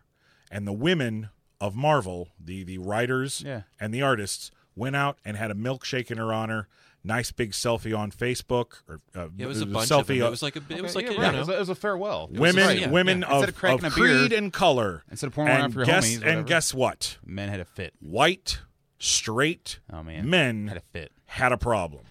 and 0.51 0.66
the 0.66 0.73
women 0.73 1.28
of 1.61 1.74
Marvel, 1.74 2.28
the 2.39 2.65
the 2.65 2.78
writers 2.78 3.43
Yeah. 3.44 3.62
and 3.78 3.93
the 3.94 4.02
artists, 4.02 4.51
went 4.74 4.97
out 4.97 5.19
and 5.24 5.36
had 5.36 5.51
a 5.51 5.55
milkshake 5.55 6.11
in 6.11 6.19
her 6.19 6.32
honor. 6.32 6.69
Nice 7.02 7.32
big 7.32 7.52
selfie 7.52 7.97
on 7.97 8.11
Facebook 8.12 8.82
or 8.86 9.01
uh, 9.15 9.28
It 9.39 9.47
was 9.47 9.62
a 9.62 9.66
bunch 9.66 9.89
selfie 9.89 10.01
of 10.01 10.07
them. 10.07 10.16
It 10.27 10.31
was 10.31 10.43
like 10.43 10.57
a. 10.57 10.62
It 10.69 10.82
was 10.82 10.94
Okay, 10.94 11.07
like 11.09 11.16
yeah, 11.16 11.23
a, 11.23 11.24
right. 11.24 11.32
you 11.32 11.36
It 11.39 11.40
was, 11.40 11.48
a, 11.48 11.52
it 11.55 11.59
was 11.61 11.69
a 11.70 11.74
farewell. 11.74 12.24
It 12.24 12.32
was 12.32 12.40
women 12.40 12.66
right, 12.66 12.78
yeah, 12.78 12.90
women 12.90 13.20
yeah. 13.20 13.27
of, 13.27 13.32
Instead 13.36 13.48
of 13.48 13.55
cracking 13.57 13.85
of 13.86 13.93
a 13.93 13.97
beer, 13.97 14.19
creed 14.19 14.32
and 14.35 14.52
color. 14.52 15.02
Instead 15.11 15.28
of 15.28 15.32
pouring 15.35 15.48
one 15.51 15.61
and 15.61 15.65
out 15.65 15.73
for 15.73 15.78
your 15.78 15.86
guess 15.86 16.07
homies 16.11 16.23
or 16.24 16.28
and 16.28 16.47
guess 16.47 16.74
what? 16.74 17.16
men 17.24 17.48
had 17.48 17.61
a 17.61 17.65
fit. 17.65 17.94
White 18.01 18.59
straight 18.98 19.78
Oh 19.93 20.02
man, 20.02 20.28
men 20.28 20.69
had 20.69 20.77
a 20.77 20.82
fit. 20.93 21.12
had 21.24 21.52
a 21.52 21.57
problem. 21.57 22.05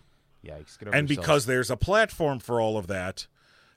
Yikes! 0.43 0.79
Get 0.79 0.87
over 0.87 0.97
and 0.97 1.07
yourself. 1.09 1.25
because 1.25 1.45
there's 1.45 1.69
a 1.69 1.77
platform 1.77 2.39
for 2.39 2.59
all 2.59 2.75
of 2.77 2.87
that, 2.87 3.27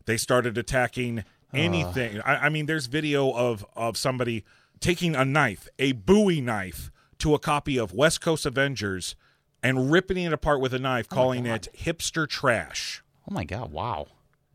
they 0.07 0.17
started 0.17 0.59
attacking 0.59 1.25
anything. 1.55 2.21
I, 2.23 2.47
I 2.47 2.49
mean, 2.49 2.67
there's 2.67 2.87
video 2.87 3.31
of 3.33 3.65
of 3.77 3.97
somebody 3.97 4.45
taking 4.81 5.15
a 5.15 5.25
knife, 5.25 5.69
a 5.79 5.93
Bowie 5.93 6.41
knife, 6.41 6.91
to 7.19 7.35
a 7.35 7.39
copy 7.39 7.79
of 7.79 7.93
West 7.95 8.21
Coast 8.21 8.45
Avengers 8.47 9.15
and 9.63 9.93
ripping 9.93 10.19
it 10.19 10.33
apart 10.33 10.61
with 10.61 10.75
a 10.75 10.79
knife, 10.79 11.07
oh 11.11 11.15
calling 11.15 11.47
it 11.47 11.69
hipster 11.77 12.29
trash. 12.29 13.03
oh 13.31 13.35
my 13.35 13.45
god, 13.45 13.71
wow, 13.71 14.09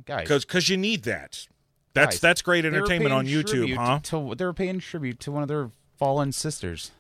guys, 0.05 0.23
Because 0.23 0.45
because 0.45 0.69
you 0.69 0.77
need 0.77 1.03
that. 1.03 1.47
That's 1.93 2.17
Guys, 2.17 2.21
that's 2.21 2.41
great 2.43 2.63
entertainment 2.65 3.13
on 3.13 3.25
YouTube, 3.25 3.75
huh? 3.75 3.99
To, 4.03 4.35
they 4.35 4.45
were 4.45 4.53
paying 4.53 4.79
tribute 4.79 5.19
to 5.21 5.31
one 5.31 5.41
of 5.41 5.47
their 5.47 5.71
fallen 5.97 6.31
sisters. 6.31 6.91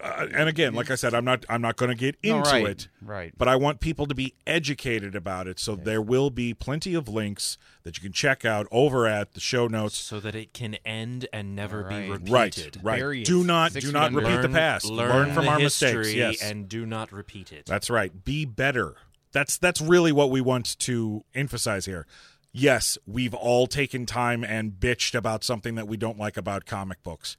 Uh, 0.00 0.26
and 0.32 0.48
again, 0.48 0.74
like 0.74 0.90
I 0.90 0.94
said, 0.94 1.12
I'm 1.12 1.24
not 1.24 1.44
I'm 1.48 1.60
not 1.60 1.76
going 1.76 1.90
to 1.90 1.96
get 1.96 2.16
No, 2.22 2.38
into 2.38 2.50
right, 2.50 2.66
it. 2.66 2.88
right. 3.02 3.32
But 3.36 3.48
I 3.48 3.56
want 3.56 3.80
people 3.80 4.06
to 4.06 4.14
be 4.14 4.34
educated 4.46 5.16
about 5.16 5.48
it. 5.48 5.58
So 5.58 5.74
there 5.74 6.00
will 6.00 6.30
be 6.30 6.54
plenty 6.54 6.94
of 6.94 7.08
links 7.08 7.58
that 7.82 7.96
you 7.96 8.02
can 8.02 8.12
check 8.12 8.44
out 8.44 8.68
over 8.70 9.06
at 9.08 9.32
the 9.34 9.40
show 9.40 9.66
notes. 9.66 9.96
so 9.96 10.20
that 10.20 10.34
it 10.36 10.52
can 10.52 10.76
end 10.84 11.26
and 11.32 11.56
never 11.56 11.82
be 11.84 11.94
Right. 11.94 12.10
repeated. 12.10 12.76
Right, 12.76 12.84
right. 12.84 12.98
Bury 13.00 13.22
it. 13.22 13.26
Do 13.26 13.42
not 13.42 13.72
Six 13.72 13.86
do 13.86 13.92
not 13.92 14.04
under. 14.06 14.20
repeat 14.20 14.42
the 14.42 14.48
past. 14.50 14.84
learn, 14.84 15.32
from 15.32 15.48
our 15.48 15.58
history 15.58 15.92
mistakes. 15.94 16.14
Yes, 16.14 16.42
and 16.42 16.68
do 16.68 16.86
not 16.86 17.10
repeat 17.10 17.50
it. 17.52 17.66
that's 17.66 17.90
right. 17.90 18.24
Be 18.24 18.44
better. 18.44 18.94
That's 19.32 19.58
that's 19.58 19.80
really 19.80 20.12
what 20.12 20.30
we 20.30 20.40
want 20.40 20.78
to 20.78 21.24
emphasize 21.34 21.86
here. 21.86 22.06
yes, 22.52 22.96
we've 23.06 23.34
all 23.34 23.66
taken 23.66 24.06
time 24.06 24.42
and 24.42 24.72
bitched 24.72 25.14
about 25.14 25.44
something 25.44 25.74
that 25.74 25.86
we 25.86 25.96
don't 25.96 26.18
like 26.18 26.36
about 26.36 26.64
comic 26.66 27.02
books, 27.02 27.36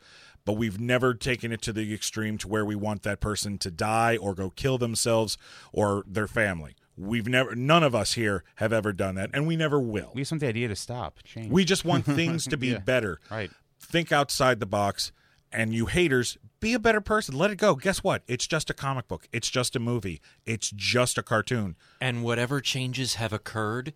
but 0.49 0.53
we've 0.57 0.80
never 0.80 1.13
taken 1.13 1.51
it 1.51 1.61
to 1.61 1.71
the 1.71 1.93
extreme 1.93 2.35
to 2.39 2.47
where 2.47 2.65
we 2.65 2.76
want 2.76 3.03
that 3.03 3.19
person 3.19 3.59
to 3.59 3.69
die 3.69 4.17
or 4.17 4.34
go 4.34 4.49
kill 4.49 4.80
themselves 4.80 5.38
or 5.71 6.03
their 6.07 6.27
family. 6.27 6.76
We've 6.97 7.27
never, 7.27 7.53
none 7.55 7.84
of 7.84 7.93
us 7.93 8.13
here 8.13 8.43
have 8.55 8.73
ever 8.73 8.91
done 8.91 9.13
that, 9.13 9.30
and 9.31 9.45
we 9.45 9.55
never 9.55 9.80
will. 9.80 10.09
We 10.15 10.21
just 10.21 10.31
want 10.31 10.41
the 10.41 10.47
idea 10.47 10.67
to 10.69 10.76
stop, 10.76 11.19
change. 11.23 11.51
We 11.51 11.63
just 11.65 11.85
want 11.85 12.03
things 12.05 12.47
to 12.47 12.57
be 12.65 12.69
Yeah. 12.69 12.80
better. 12.80 13.19
right. 13.30 13.51
Think 13.80 14.11
outside 14.11 14.59
the 14.59 14.65
box. 14.65 15.11
And 15.51 15.71
you 15.73 15.85
haters, 15.85 16.38
be 16.59 16.73
a 16.73 16.80
better 16.80 16.99
person. 17.01 17.35
Let 17.35 17.51
it 17.51 17.57
go. 17.57 17.76
Guess 17.76 18.03
what? 18.03 18.23
It's 18.27 18.47
just 18.47 18.71
a 18.71 18.73
comic 18.73 19.07
book. 19.07 19.27
It's 19.31 19.51
just 19.51 19.76
a 19.76 19.80
movie. 19.80 20.19
It's 20.47 20.71
just 20.71 21.17
a 21.19 21.23
cartoon. 21.23 21.76
And 22.01 22.23
whatever 22.23 22.59
changes 22.59 23.15
have 23.15 23.34
occurred 23.34 23.93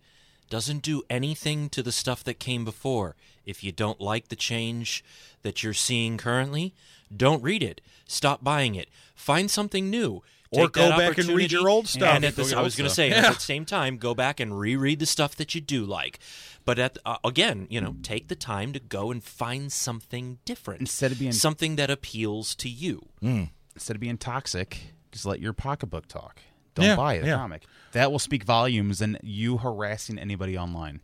doesn't 0.54 0.82
do 0.82 1.02
anything 1.10 1.68
to 1.70 1.82
the 1.82 1.90
stuff 1.90 2.22
that 2.22 2.38
came 2.38 2.64
before. 2.64 3.16
If 3.44 3.64
you 3.64 3.72
don't 3.72 4.00
like 4.00 4.28
the 4.28 4.36
change 4.36 5.04
that 5.42 5.64
you're 5.64 5.74
seeing 5.74 6.16
currently, 6.16 6.74
don't 7.14 7.42
read 7.42 7.60
it. 7.60 7.80
Stop 8.06 8.44
buying 8.44 8.76
it. 8.76 8.88
Find 9.16 9.50
something 9.50 9.90
new. 9.90 10.22
Or 10.52 10.68
go 10.68 10.90
back 10.90 11.18
and 11.18 11.28
read 11.30 11.50
your 11.50 11.68
old 11.68 11.88
stuff. 11.88 12.14
And 12.14 12.24
at 12.24 12.36
Go 12.36 12.44
the, 12.44 12.56
I 12.56 12.62
was 12.62 12.76
going 12.76 12.84
to 12.88 12.94
stuff. 12.94 13.08
say, 13.08 13.10
at 13.10 13.34
the 13.34 13.40
same 13.40 13.64
time, 13.64 13.96
go 13.96 14.14
back 14.14 14.38
and 14.38 14.56
reread 14.56 15.00
the 15.00 15.06
stuff 15.06 15.34
that 15.36 15.56
you 15.56 15.60
do 15.60 15.84
like. 15.84 16.20
But 16.64 16.78
at 16.78 16.98
uh, 17.04 17.16
again, 17.24 17.66
you 17.68 17.80
know, 17.80 17.96
take 18.04 18.28
the 18.28 18.36
time 18.36 18.72
to 18.74 18.78
go 18.78 19.10
and 19.10 19.24
find 19.24 19.72
something 19.72 20.38
different 20.44 20.82
Instead 20.82 21.10
of 21.10 21.18
being- 21.18 21.32
something 21.32 21.74
that 21.76 21.90
appeals 21.90 22.54
to 22.56 22.68
you. 22.68 23.08
Instead 23.20 23.96
of 23.96 24.00
being 24.00 24.18
toxic, 24.18 24.94
just 25.10 25.26
let 25.26 25.40
your 25.40 25.52
pocketbook 25.52 26.06
talk. 26.06 26.38
Don't 26.76 26.86
Yeah, 26.86 26.94
buy 26.96 27.14
a 27.14 27.26
yeah. 27.26 27.34
comic. 27.34 27.62
That 27.94 28.10
will 28.10 28.18
speak 28.18 28.42
volumes 28.42 28.98
than 28.98 29.18
you 29.22 29.56
harassing 29.56 30.18
anybody 30.18 30.58
online. 30.58 31.00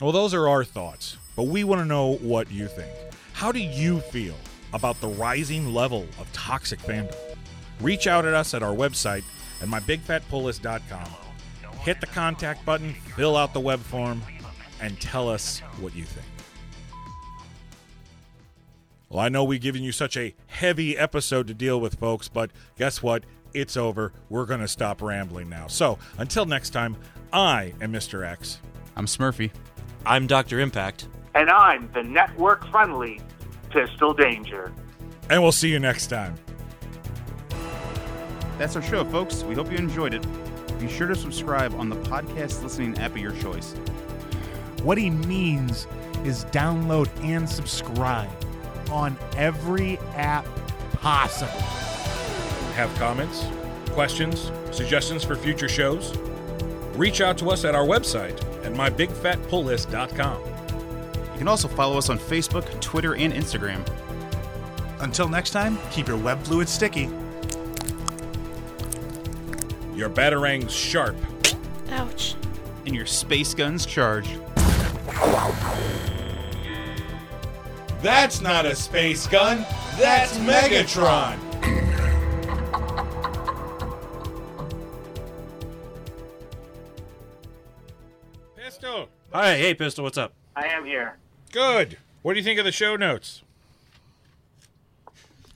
Well, 0.00 0.12
those 0.12 0.32
are 0.32 0.48
our 0.48 0.64
thoughts, 0.64 1.18
but 1.36 1.42
we 1.42 1.62
want 1.62 1.82
to 1.82 1.84
know 1.84 2.14
what 2.16 2.50
you 2.50 2.68
think. 2.68 2.90
How 3.34 3.52
do 3.52 3.58
you 3.58 4.00
feel 4.00 4.34
about 4.72 4.98
the 5.02 5.08
rising 5.08 5.74
level 5.74 6.06
of 6.18 6.32
toxic 6.32 6.80
fandom? 6.80 7.14
Reach 7.82 8.06
out 8.06 8.24
at 8.24 8.32
us 8.32 8.54
at 8.54 8.62
our 8.62 8.74
website 8.74 9.24
at 9.60 9.68
mybigfatpulllist.com. 9.68 11.10
Hit 11.80 12.00
the 12.00 12.06
contact 12.06 12.64
button, 12.64 12.94
fill 13.14 13.36
out 13.36 13.52
the 13.52 13.60
web 13.60 13.80
form, 13.80 14.22
and 14.80 14.98
tell 15.02 15.28
us 15.28 15.58
what 15.80 15.94
you 15.94 16.04
think. 16.04 16.26
Well, 19.10 19.20
I 19.20 19.28
know 19.28 19.44
we've 19.44 19.60
given 19.60 19.82
you 19.82 19.92
such 19.92 20.16
a 20.16 20.34
heavy 20.46 20.96
episode 20.96 21.46
to 21.48 21.54
deal 21.54 21.78
with, 21.78 21.96
folks, 21.96 22.28
but 22.28 22.50
guess 22.78 23.02
what? 23.02 23.24
It's 23.54 23.76
over. 23.76 24.12
We're 24.28 24.46
going 24.46 24.60
to 24.60 24.68
stop 24.68 25.00
rambling 25.00 25.48
now. 25.48 25.68
So, 25.68 25.98
until 26.18 26.44
next 26.44 26.70
time, 26.70 26.96
I 27.32 27.72
am 27.80 27.92
Mr. 27.92 28.26
X. 28.26 28.58
I'm 28.96 29.06
Smurfy. 29.06 29.52
I'm 30.04 30.26
Dr. 30.26 30.58
Impact. 30.58 31.08
And 31.36 31.48
I'm 31.48 31.90
the 31.92 32.02
network 32.02 32.66
friendly 32.70 33.20
Pistol 33.70 34.12
Danger. 34.12 34.72
And 35.30 35.42
we'll 35.42 35.52
see 35.52 35.70
you 35.70 35.78
next 35.78 36.08
time. 36.08 36.34
That's 38.58 38.76
our 38.76 38.82
show, 38.82 39.04
folks. 39.04 39.42
We 39.44 39.54
hope 39.54 39.70
you 39.70 39.78
enjoyed 39.78 40.14
it. 40.14 40.26
Be 40.78 40.88
sure 40.88 41.06
to 41.06 41.14
subscribe 41.14 41.74
on 41.74 41.88
the 41.88 41.96
podcast 41.96 42.62
listening 42.62 42.98
app 42.98 43.12
of 43.12 43.18
your 43.18 43.32
choice. 43.32 43.72
What 44.82 44.98
he 44.98 45.10
means 45.10 45.86
is 46.24 46.44
download 46.46 47.08
and 47.24 47.48
subscribe 47.48 48.30
on 48.90 49.16
every 49.36 49.98
app 50.14 50.46
possible. 50.94 51.83
Have 52.74 52.92
comments, 52.96 53.46
questions, 53.90 54.50
suggestions 54.72 55.22
for 55.22 55.36
future 55.36 55.68
shows? 55.68 56.16
Reach 56.96 57.20
out 57.20 57.38
to 57.38 57.50
us 57.50 57.64
at 57.64 57.76
our 57.76 57.86
website 57.86 58.36
at 58.64 58.72
mybigfatpulllist.com. 58.72 60.40
You 61.32 61.38
can 61.38 61.46
also 61.46 61.68
follow 61.68 61.96
us 61.96 62.10
on 62.10 62.18
Facebook, 62.18 62.80
Twitter, 62.80 63.14
and 63.14 63.32
Instagram. 63.32 63.86
Until 64.98 65.28
next 65.28 65.50
time, 65.50 65.78
keep 65.92 66.08
your 66.08 66.16
web 66.16 66.42
fluid 66.42 66.68
sticky. 66.68 67.08
Your 69.94 70.10
batarangs 70.10 70.70
sharp. 70.70 71.14
Ouch. 71.90 72.34
And 72.86 72.96
your 72.96 73.06
space 73.06 73.54
guns 73.54 73.86
charge. 73.86 74.28
That's 78.02 78.40
not 78.40 78.66
a 78.66 78.74
space 78.74 79.28
gun. 79.28 79.64
That's 79.96 80.36
Megatron. 80.38 81.53
Hi, 89.34 89.56
hey, 89.56 89.74
Pistol, 89.74 90.04
what's 90.04 90.16
up? 90.16 90.32
I 90.54 90.66
am 90.68 90.84
here. 90.84 91.16
Good. 91.50 91.98
What 92.22 92.34
do 92.34 92.38
you 92.38 92.44
think 92.44 92.60
of 92.60 92.64
the 92.64 92.70
show 92.72 92.94
notes? 92.94 93.42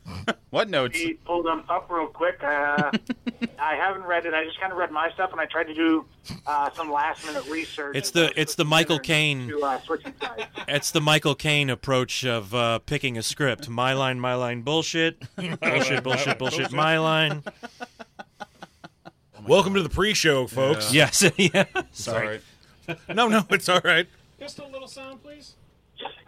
What 0.50 0.70
notes? 0.70 0.98
He 0.98 1.12
pulled 1.12 1.44
them 1.44 1.62
up 1.68 1.90
real 1.90 2.06
quick. 2.06 2.42
Uh, 2.42 2.90
I 3.58 3.74
haven't 3.76 4.04
read 4.04 4.24
it. 4.24 4.32
I 4.32 4.44
just 4.46 4.58
kind 4.58 4.72
of 4.72 4.78
read 4.78 4.90
my 4.90 5.10
stuff, 5.10 5.30
and 5.30 5.38
I 5.40 5.44
tried 5.44 5.64
to 5.64 5.74
do 5.74 6.06
uh, 6.46 6.70
some 6.70 6.90
last 6.90 7.26
minute 7.26 7.44
research. 7.50 7.94
It's 7.94 8.10
the- 8.10 8.32
it's 8.34 8.54
the 8.54 8.64
Michael 8.64 8.98
Caine- 8.98 9.48
To, 9.48 9.60
uh. 9.62 9.78
It's 10.68 10.90
the 10.90 11.02
Michael 11.02 11.34
Caine 11.34 11.68
approach 11.68 12.24
of 12.24 12.54
uh, 12.54 12.78
picking 12.78 13.18
a 13.18 13.22
script. 13.22 13.68
My 13.68 13.92
line, 13.92 14.18
my 14.18 14.34
line, 14.34 14.62
bullshit. 14.62 15.22
bullshit, 15.36 16.02
bullshit, 16.02 16.38
bullshit, 16.38 16.72
my 16.72 16.96
line. 16.98 17.44
Welcome 19.46 19.74
to 19.74 19.82
the 19.82 19.90
pre-show, 19.90 20.46
folks. 20.46 20.94
Yes, 20.94 21.22
yeah. 21.36 21.64
Sorry. 21.92 22.40
No, 23.08 23.28
no, 23.28 23.44
it's 23.50 23.68
all 23.68 23.80
right. 23.84 24.06
Just 24.38 24.58
a 24.58 24.66
little 24.66 24.88
sound, 24.88 25.22
please. 25.22 25.54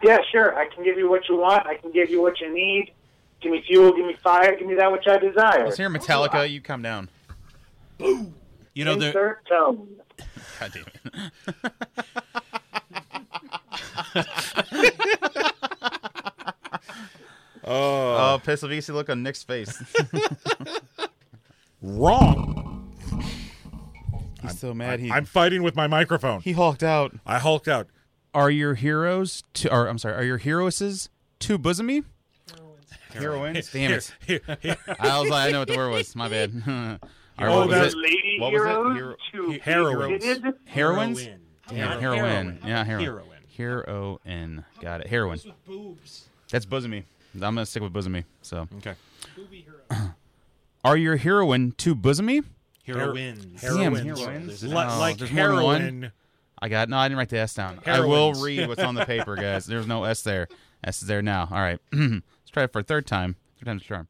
Yeah, 0.03 0.17
sure. 0.31 0.57
I 0.57 0.67
can 0.67 0.83
give 0.83 0.97
you 0.97 1.09
what 1.09 1.27
you 1.29 1.37
want. 1.37 1.65
I 1.65 1.75
can 1.75 1.91
give 1.91 2.09
you 2.09 2.21
what 2.21 2.39
you 2.41 2.53
need. 2.53 2.91
Give 3.41 3.51
me 3.51 3.63
fuel. 3.65 3.93
Give 3.95 4.05
me 4.05 4.15
fire. 4.23 4.55
Give 4.55 4.67
me 4.67 4.75
that 4.75 4.91
which 4.91 5.07
I 5.07 5.17
desire. 5.17 5.65
Let's 5.65 5.77
hear 5.77 5.89
Metallica. 5.89 6.49
You 6.49 6.61
come 6.61 6.81
down. 6.81 7.09
Boom. 7.97 8.33
You 8.73 8.85
know, 8.85 8.95
the. 8.95 9.07
Insert 9.07 9.45
tone. 9.47 9.87
God 10.59 10.73
damn 10.73 10.85
it. 10.85 11.31
Oh, 17.63 18.33
Oh, 18.33 18.41
Pistol 18.43 18.69
VC, 18.69 18.93
look 18.93 19.09
on 19.09 19.23
Nick's 19.23 19.43
face. 19.43 19.81
wrong. 21.81 22.60
He's 24.41 24.59
so 24.59 24.73
mad. 24.73 24.99
He 24.99 25.11
I'm 25.11 25.25
fighting 25.25 25.63
with 25.63 25.75
my 25.75 25.87
microphone. 25.87 26.41
he 26.41 26.53
hulked 26.53 26.83
out. 26.83 27.13
I 27.25 27.39
hulked 27.39 27.67
out. 27.67 27.87
Are 28.33 28.49
your 28.49 28.75
heroes 28.75 29.43
to? 29.55 29.71
Or 29.73 29.87
I'm 29.87 29.97
sorry. 29.97 30.15
Are 30.15 30.23
your 30.23 30.37
heroesses 30.39 31.09
too 31.39 31.57
bosomy? 31.59 32.03
Heroines. 33.13 33.69
Damn 33.71 33.91
it. 33.91 34.15
Here, 34.25 34.39
here, 34.61 34.77
I 34.99 35.19
was 35.19 35.29
like, 35.29 35.49
I 35.49 35.51
know 35.51 35.59
what 35.59 35.67
the 35.67 35.75
word 35.77 35.89
was. 35.91 36.15
My 36.15 36.29
bad. 36.29 36.99
Or 37.39 37.47
Oh, 37.47 37.59
what 37.59 37.67
was 37.69 37.75
that's- 37.75 37.93
it? 37.93 37.97
Lady 37.97 38.37
What 38.39 38.53
was 38.53 38.61
it? 38.61 38.67
heroes 38.93 39.17
Hero- 39.31 39.59
Heroines. 39.61 40.23
Heroines. 40.65 41.19
Heroine. 41.25 41.39
Damn, 41.69 41.99
heroine. 41.99 42.59
Yeah, 42.63 42.83
heroine. 42.83 43.05
Heroine. 43.57 44.17
Heroine. 44.27 44.65
Got 44.79 45.01
it. 45.01 45.07
Heroine. 45.07 45.39
That's 46.51 46.65
bosomy. 46.67 47.03
I'm 47.33 47.39
gonna 47.39 47.65
stick 47.65 47.81
with 47.81 47.93
bosomy. 47.93 48.25
So, 48.43 48.67
Okay. 48.77 48.93
are 50.83 50.97
your 50.97 51.15
heroine 51.15 51.71
too 51.71 51.95
bosomy? 51.95 52.43
Heroines. 52.97 53.61
Damn, 53.61 53.79
Heroines. 53.95 54.19
heroines. 54.19 54.63
Li- 54.63 54.69
Oh, 54.75 54.99
like 54.99 55.17
there's 55.17 55.31
more 55.31 55.47
than 55.47 55.63
one? 55.63 55.81
heroin. 55.81 56.11
I 56.61 56.69
got 56.69 56.89
no. 56.89 56.97
I 56.97 57.07
didn't 57.07 57.17
write 57.17 57.29
the 57.29 57.39
S 57.39 57.53
down. 57.55 57.79
I 57.85 57.99
will 58.01 58.09
Heroines. 58.33 58.41
read 58.43 58.67
what's 58.67 58.81
on 58.83 58.95
the 58.95 59.05
paper, 59.05 59.35
guys. 59.35 59.65
There's 59.65 59.87
no 59.87 60.03
S 60.03 60.21
there. 60.21 60.47
S 60.83 61.01
is 61.01 61.07
there 61.07 61.21
now. 61.21 61.47
All 61.51 61.57
right. 61.59 61.79
Let's 61.91 62.21
try 62.51 62.63
it 62.63 62.71
for 62.73 62.79
a 62.79 62.83
third 62.83 63.07
time. 63.07 63.35
Third 63.59 63.65
time's 63.65 63.81
a 63.81 63.85
charm. 63.85 64.07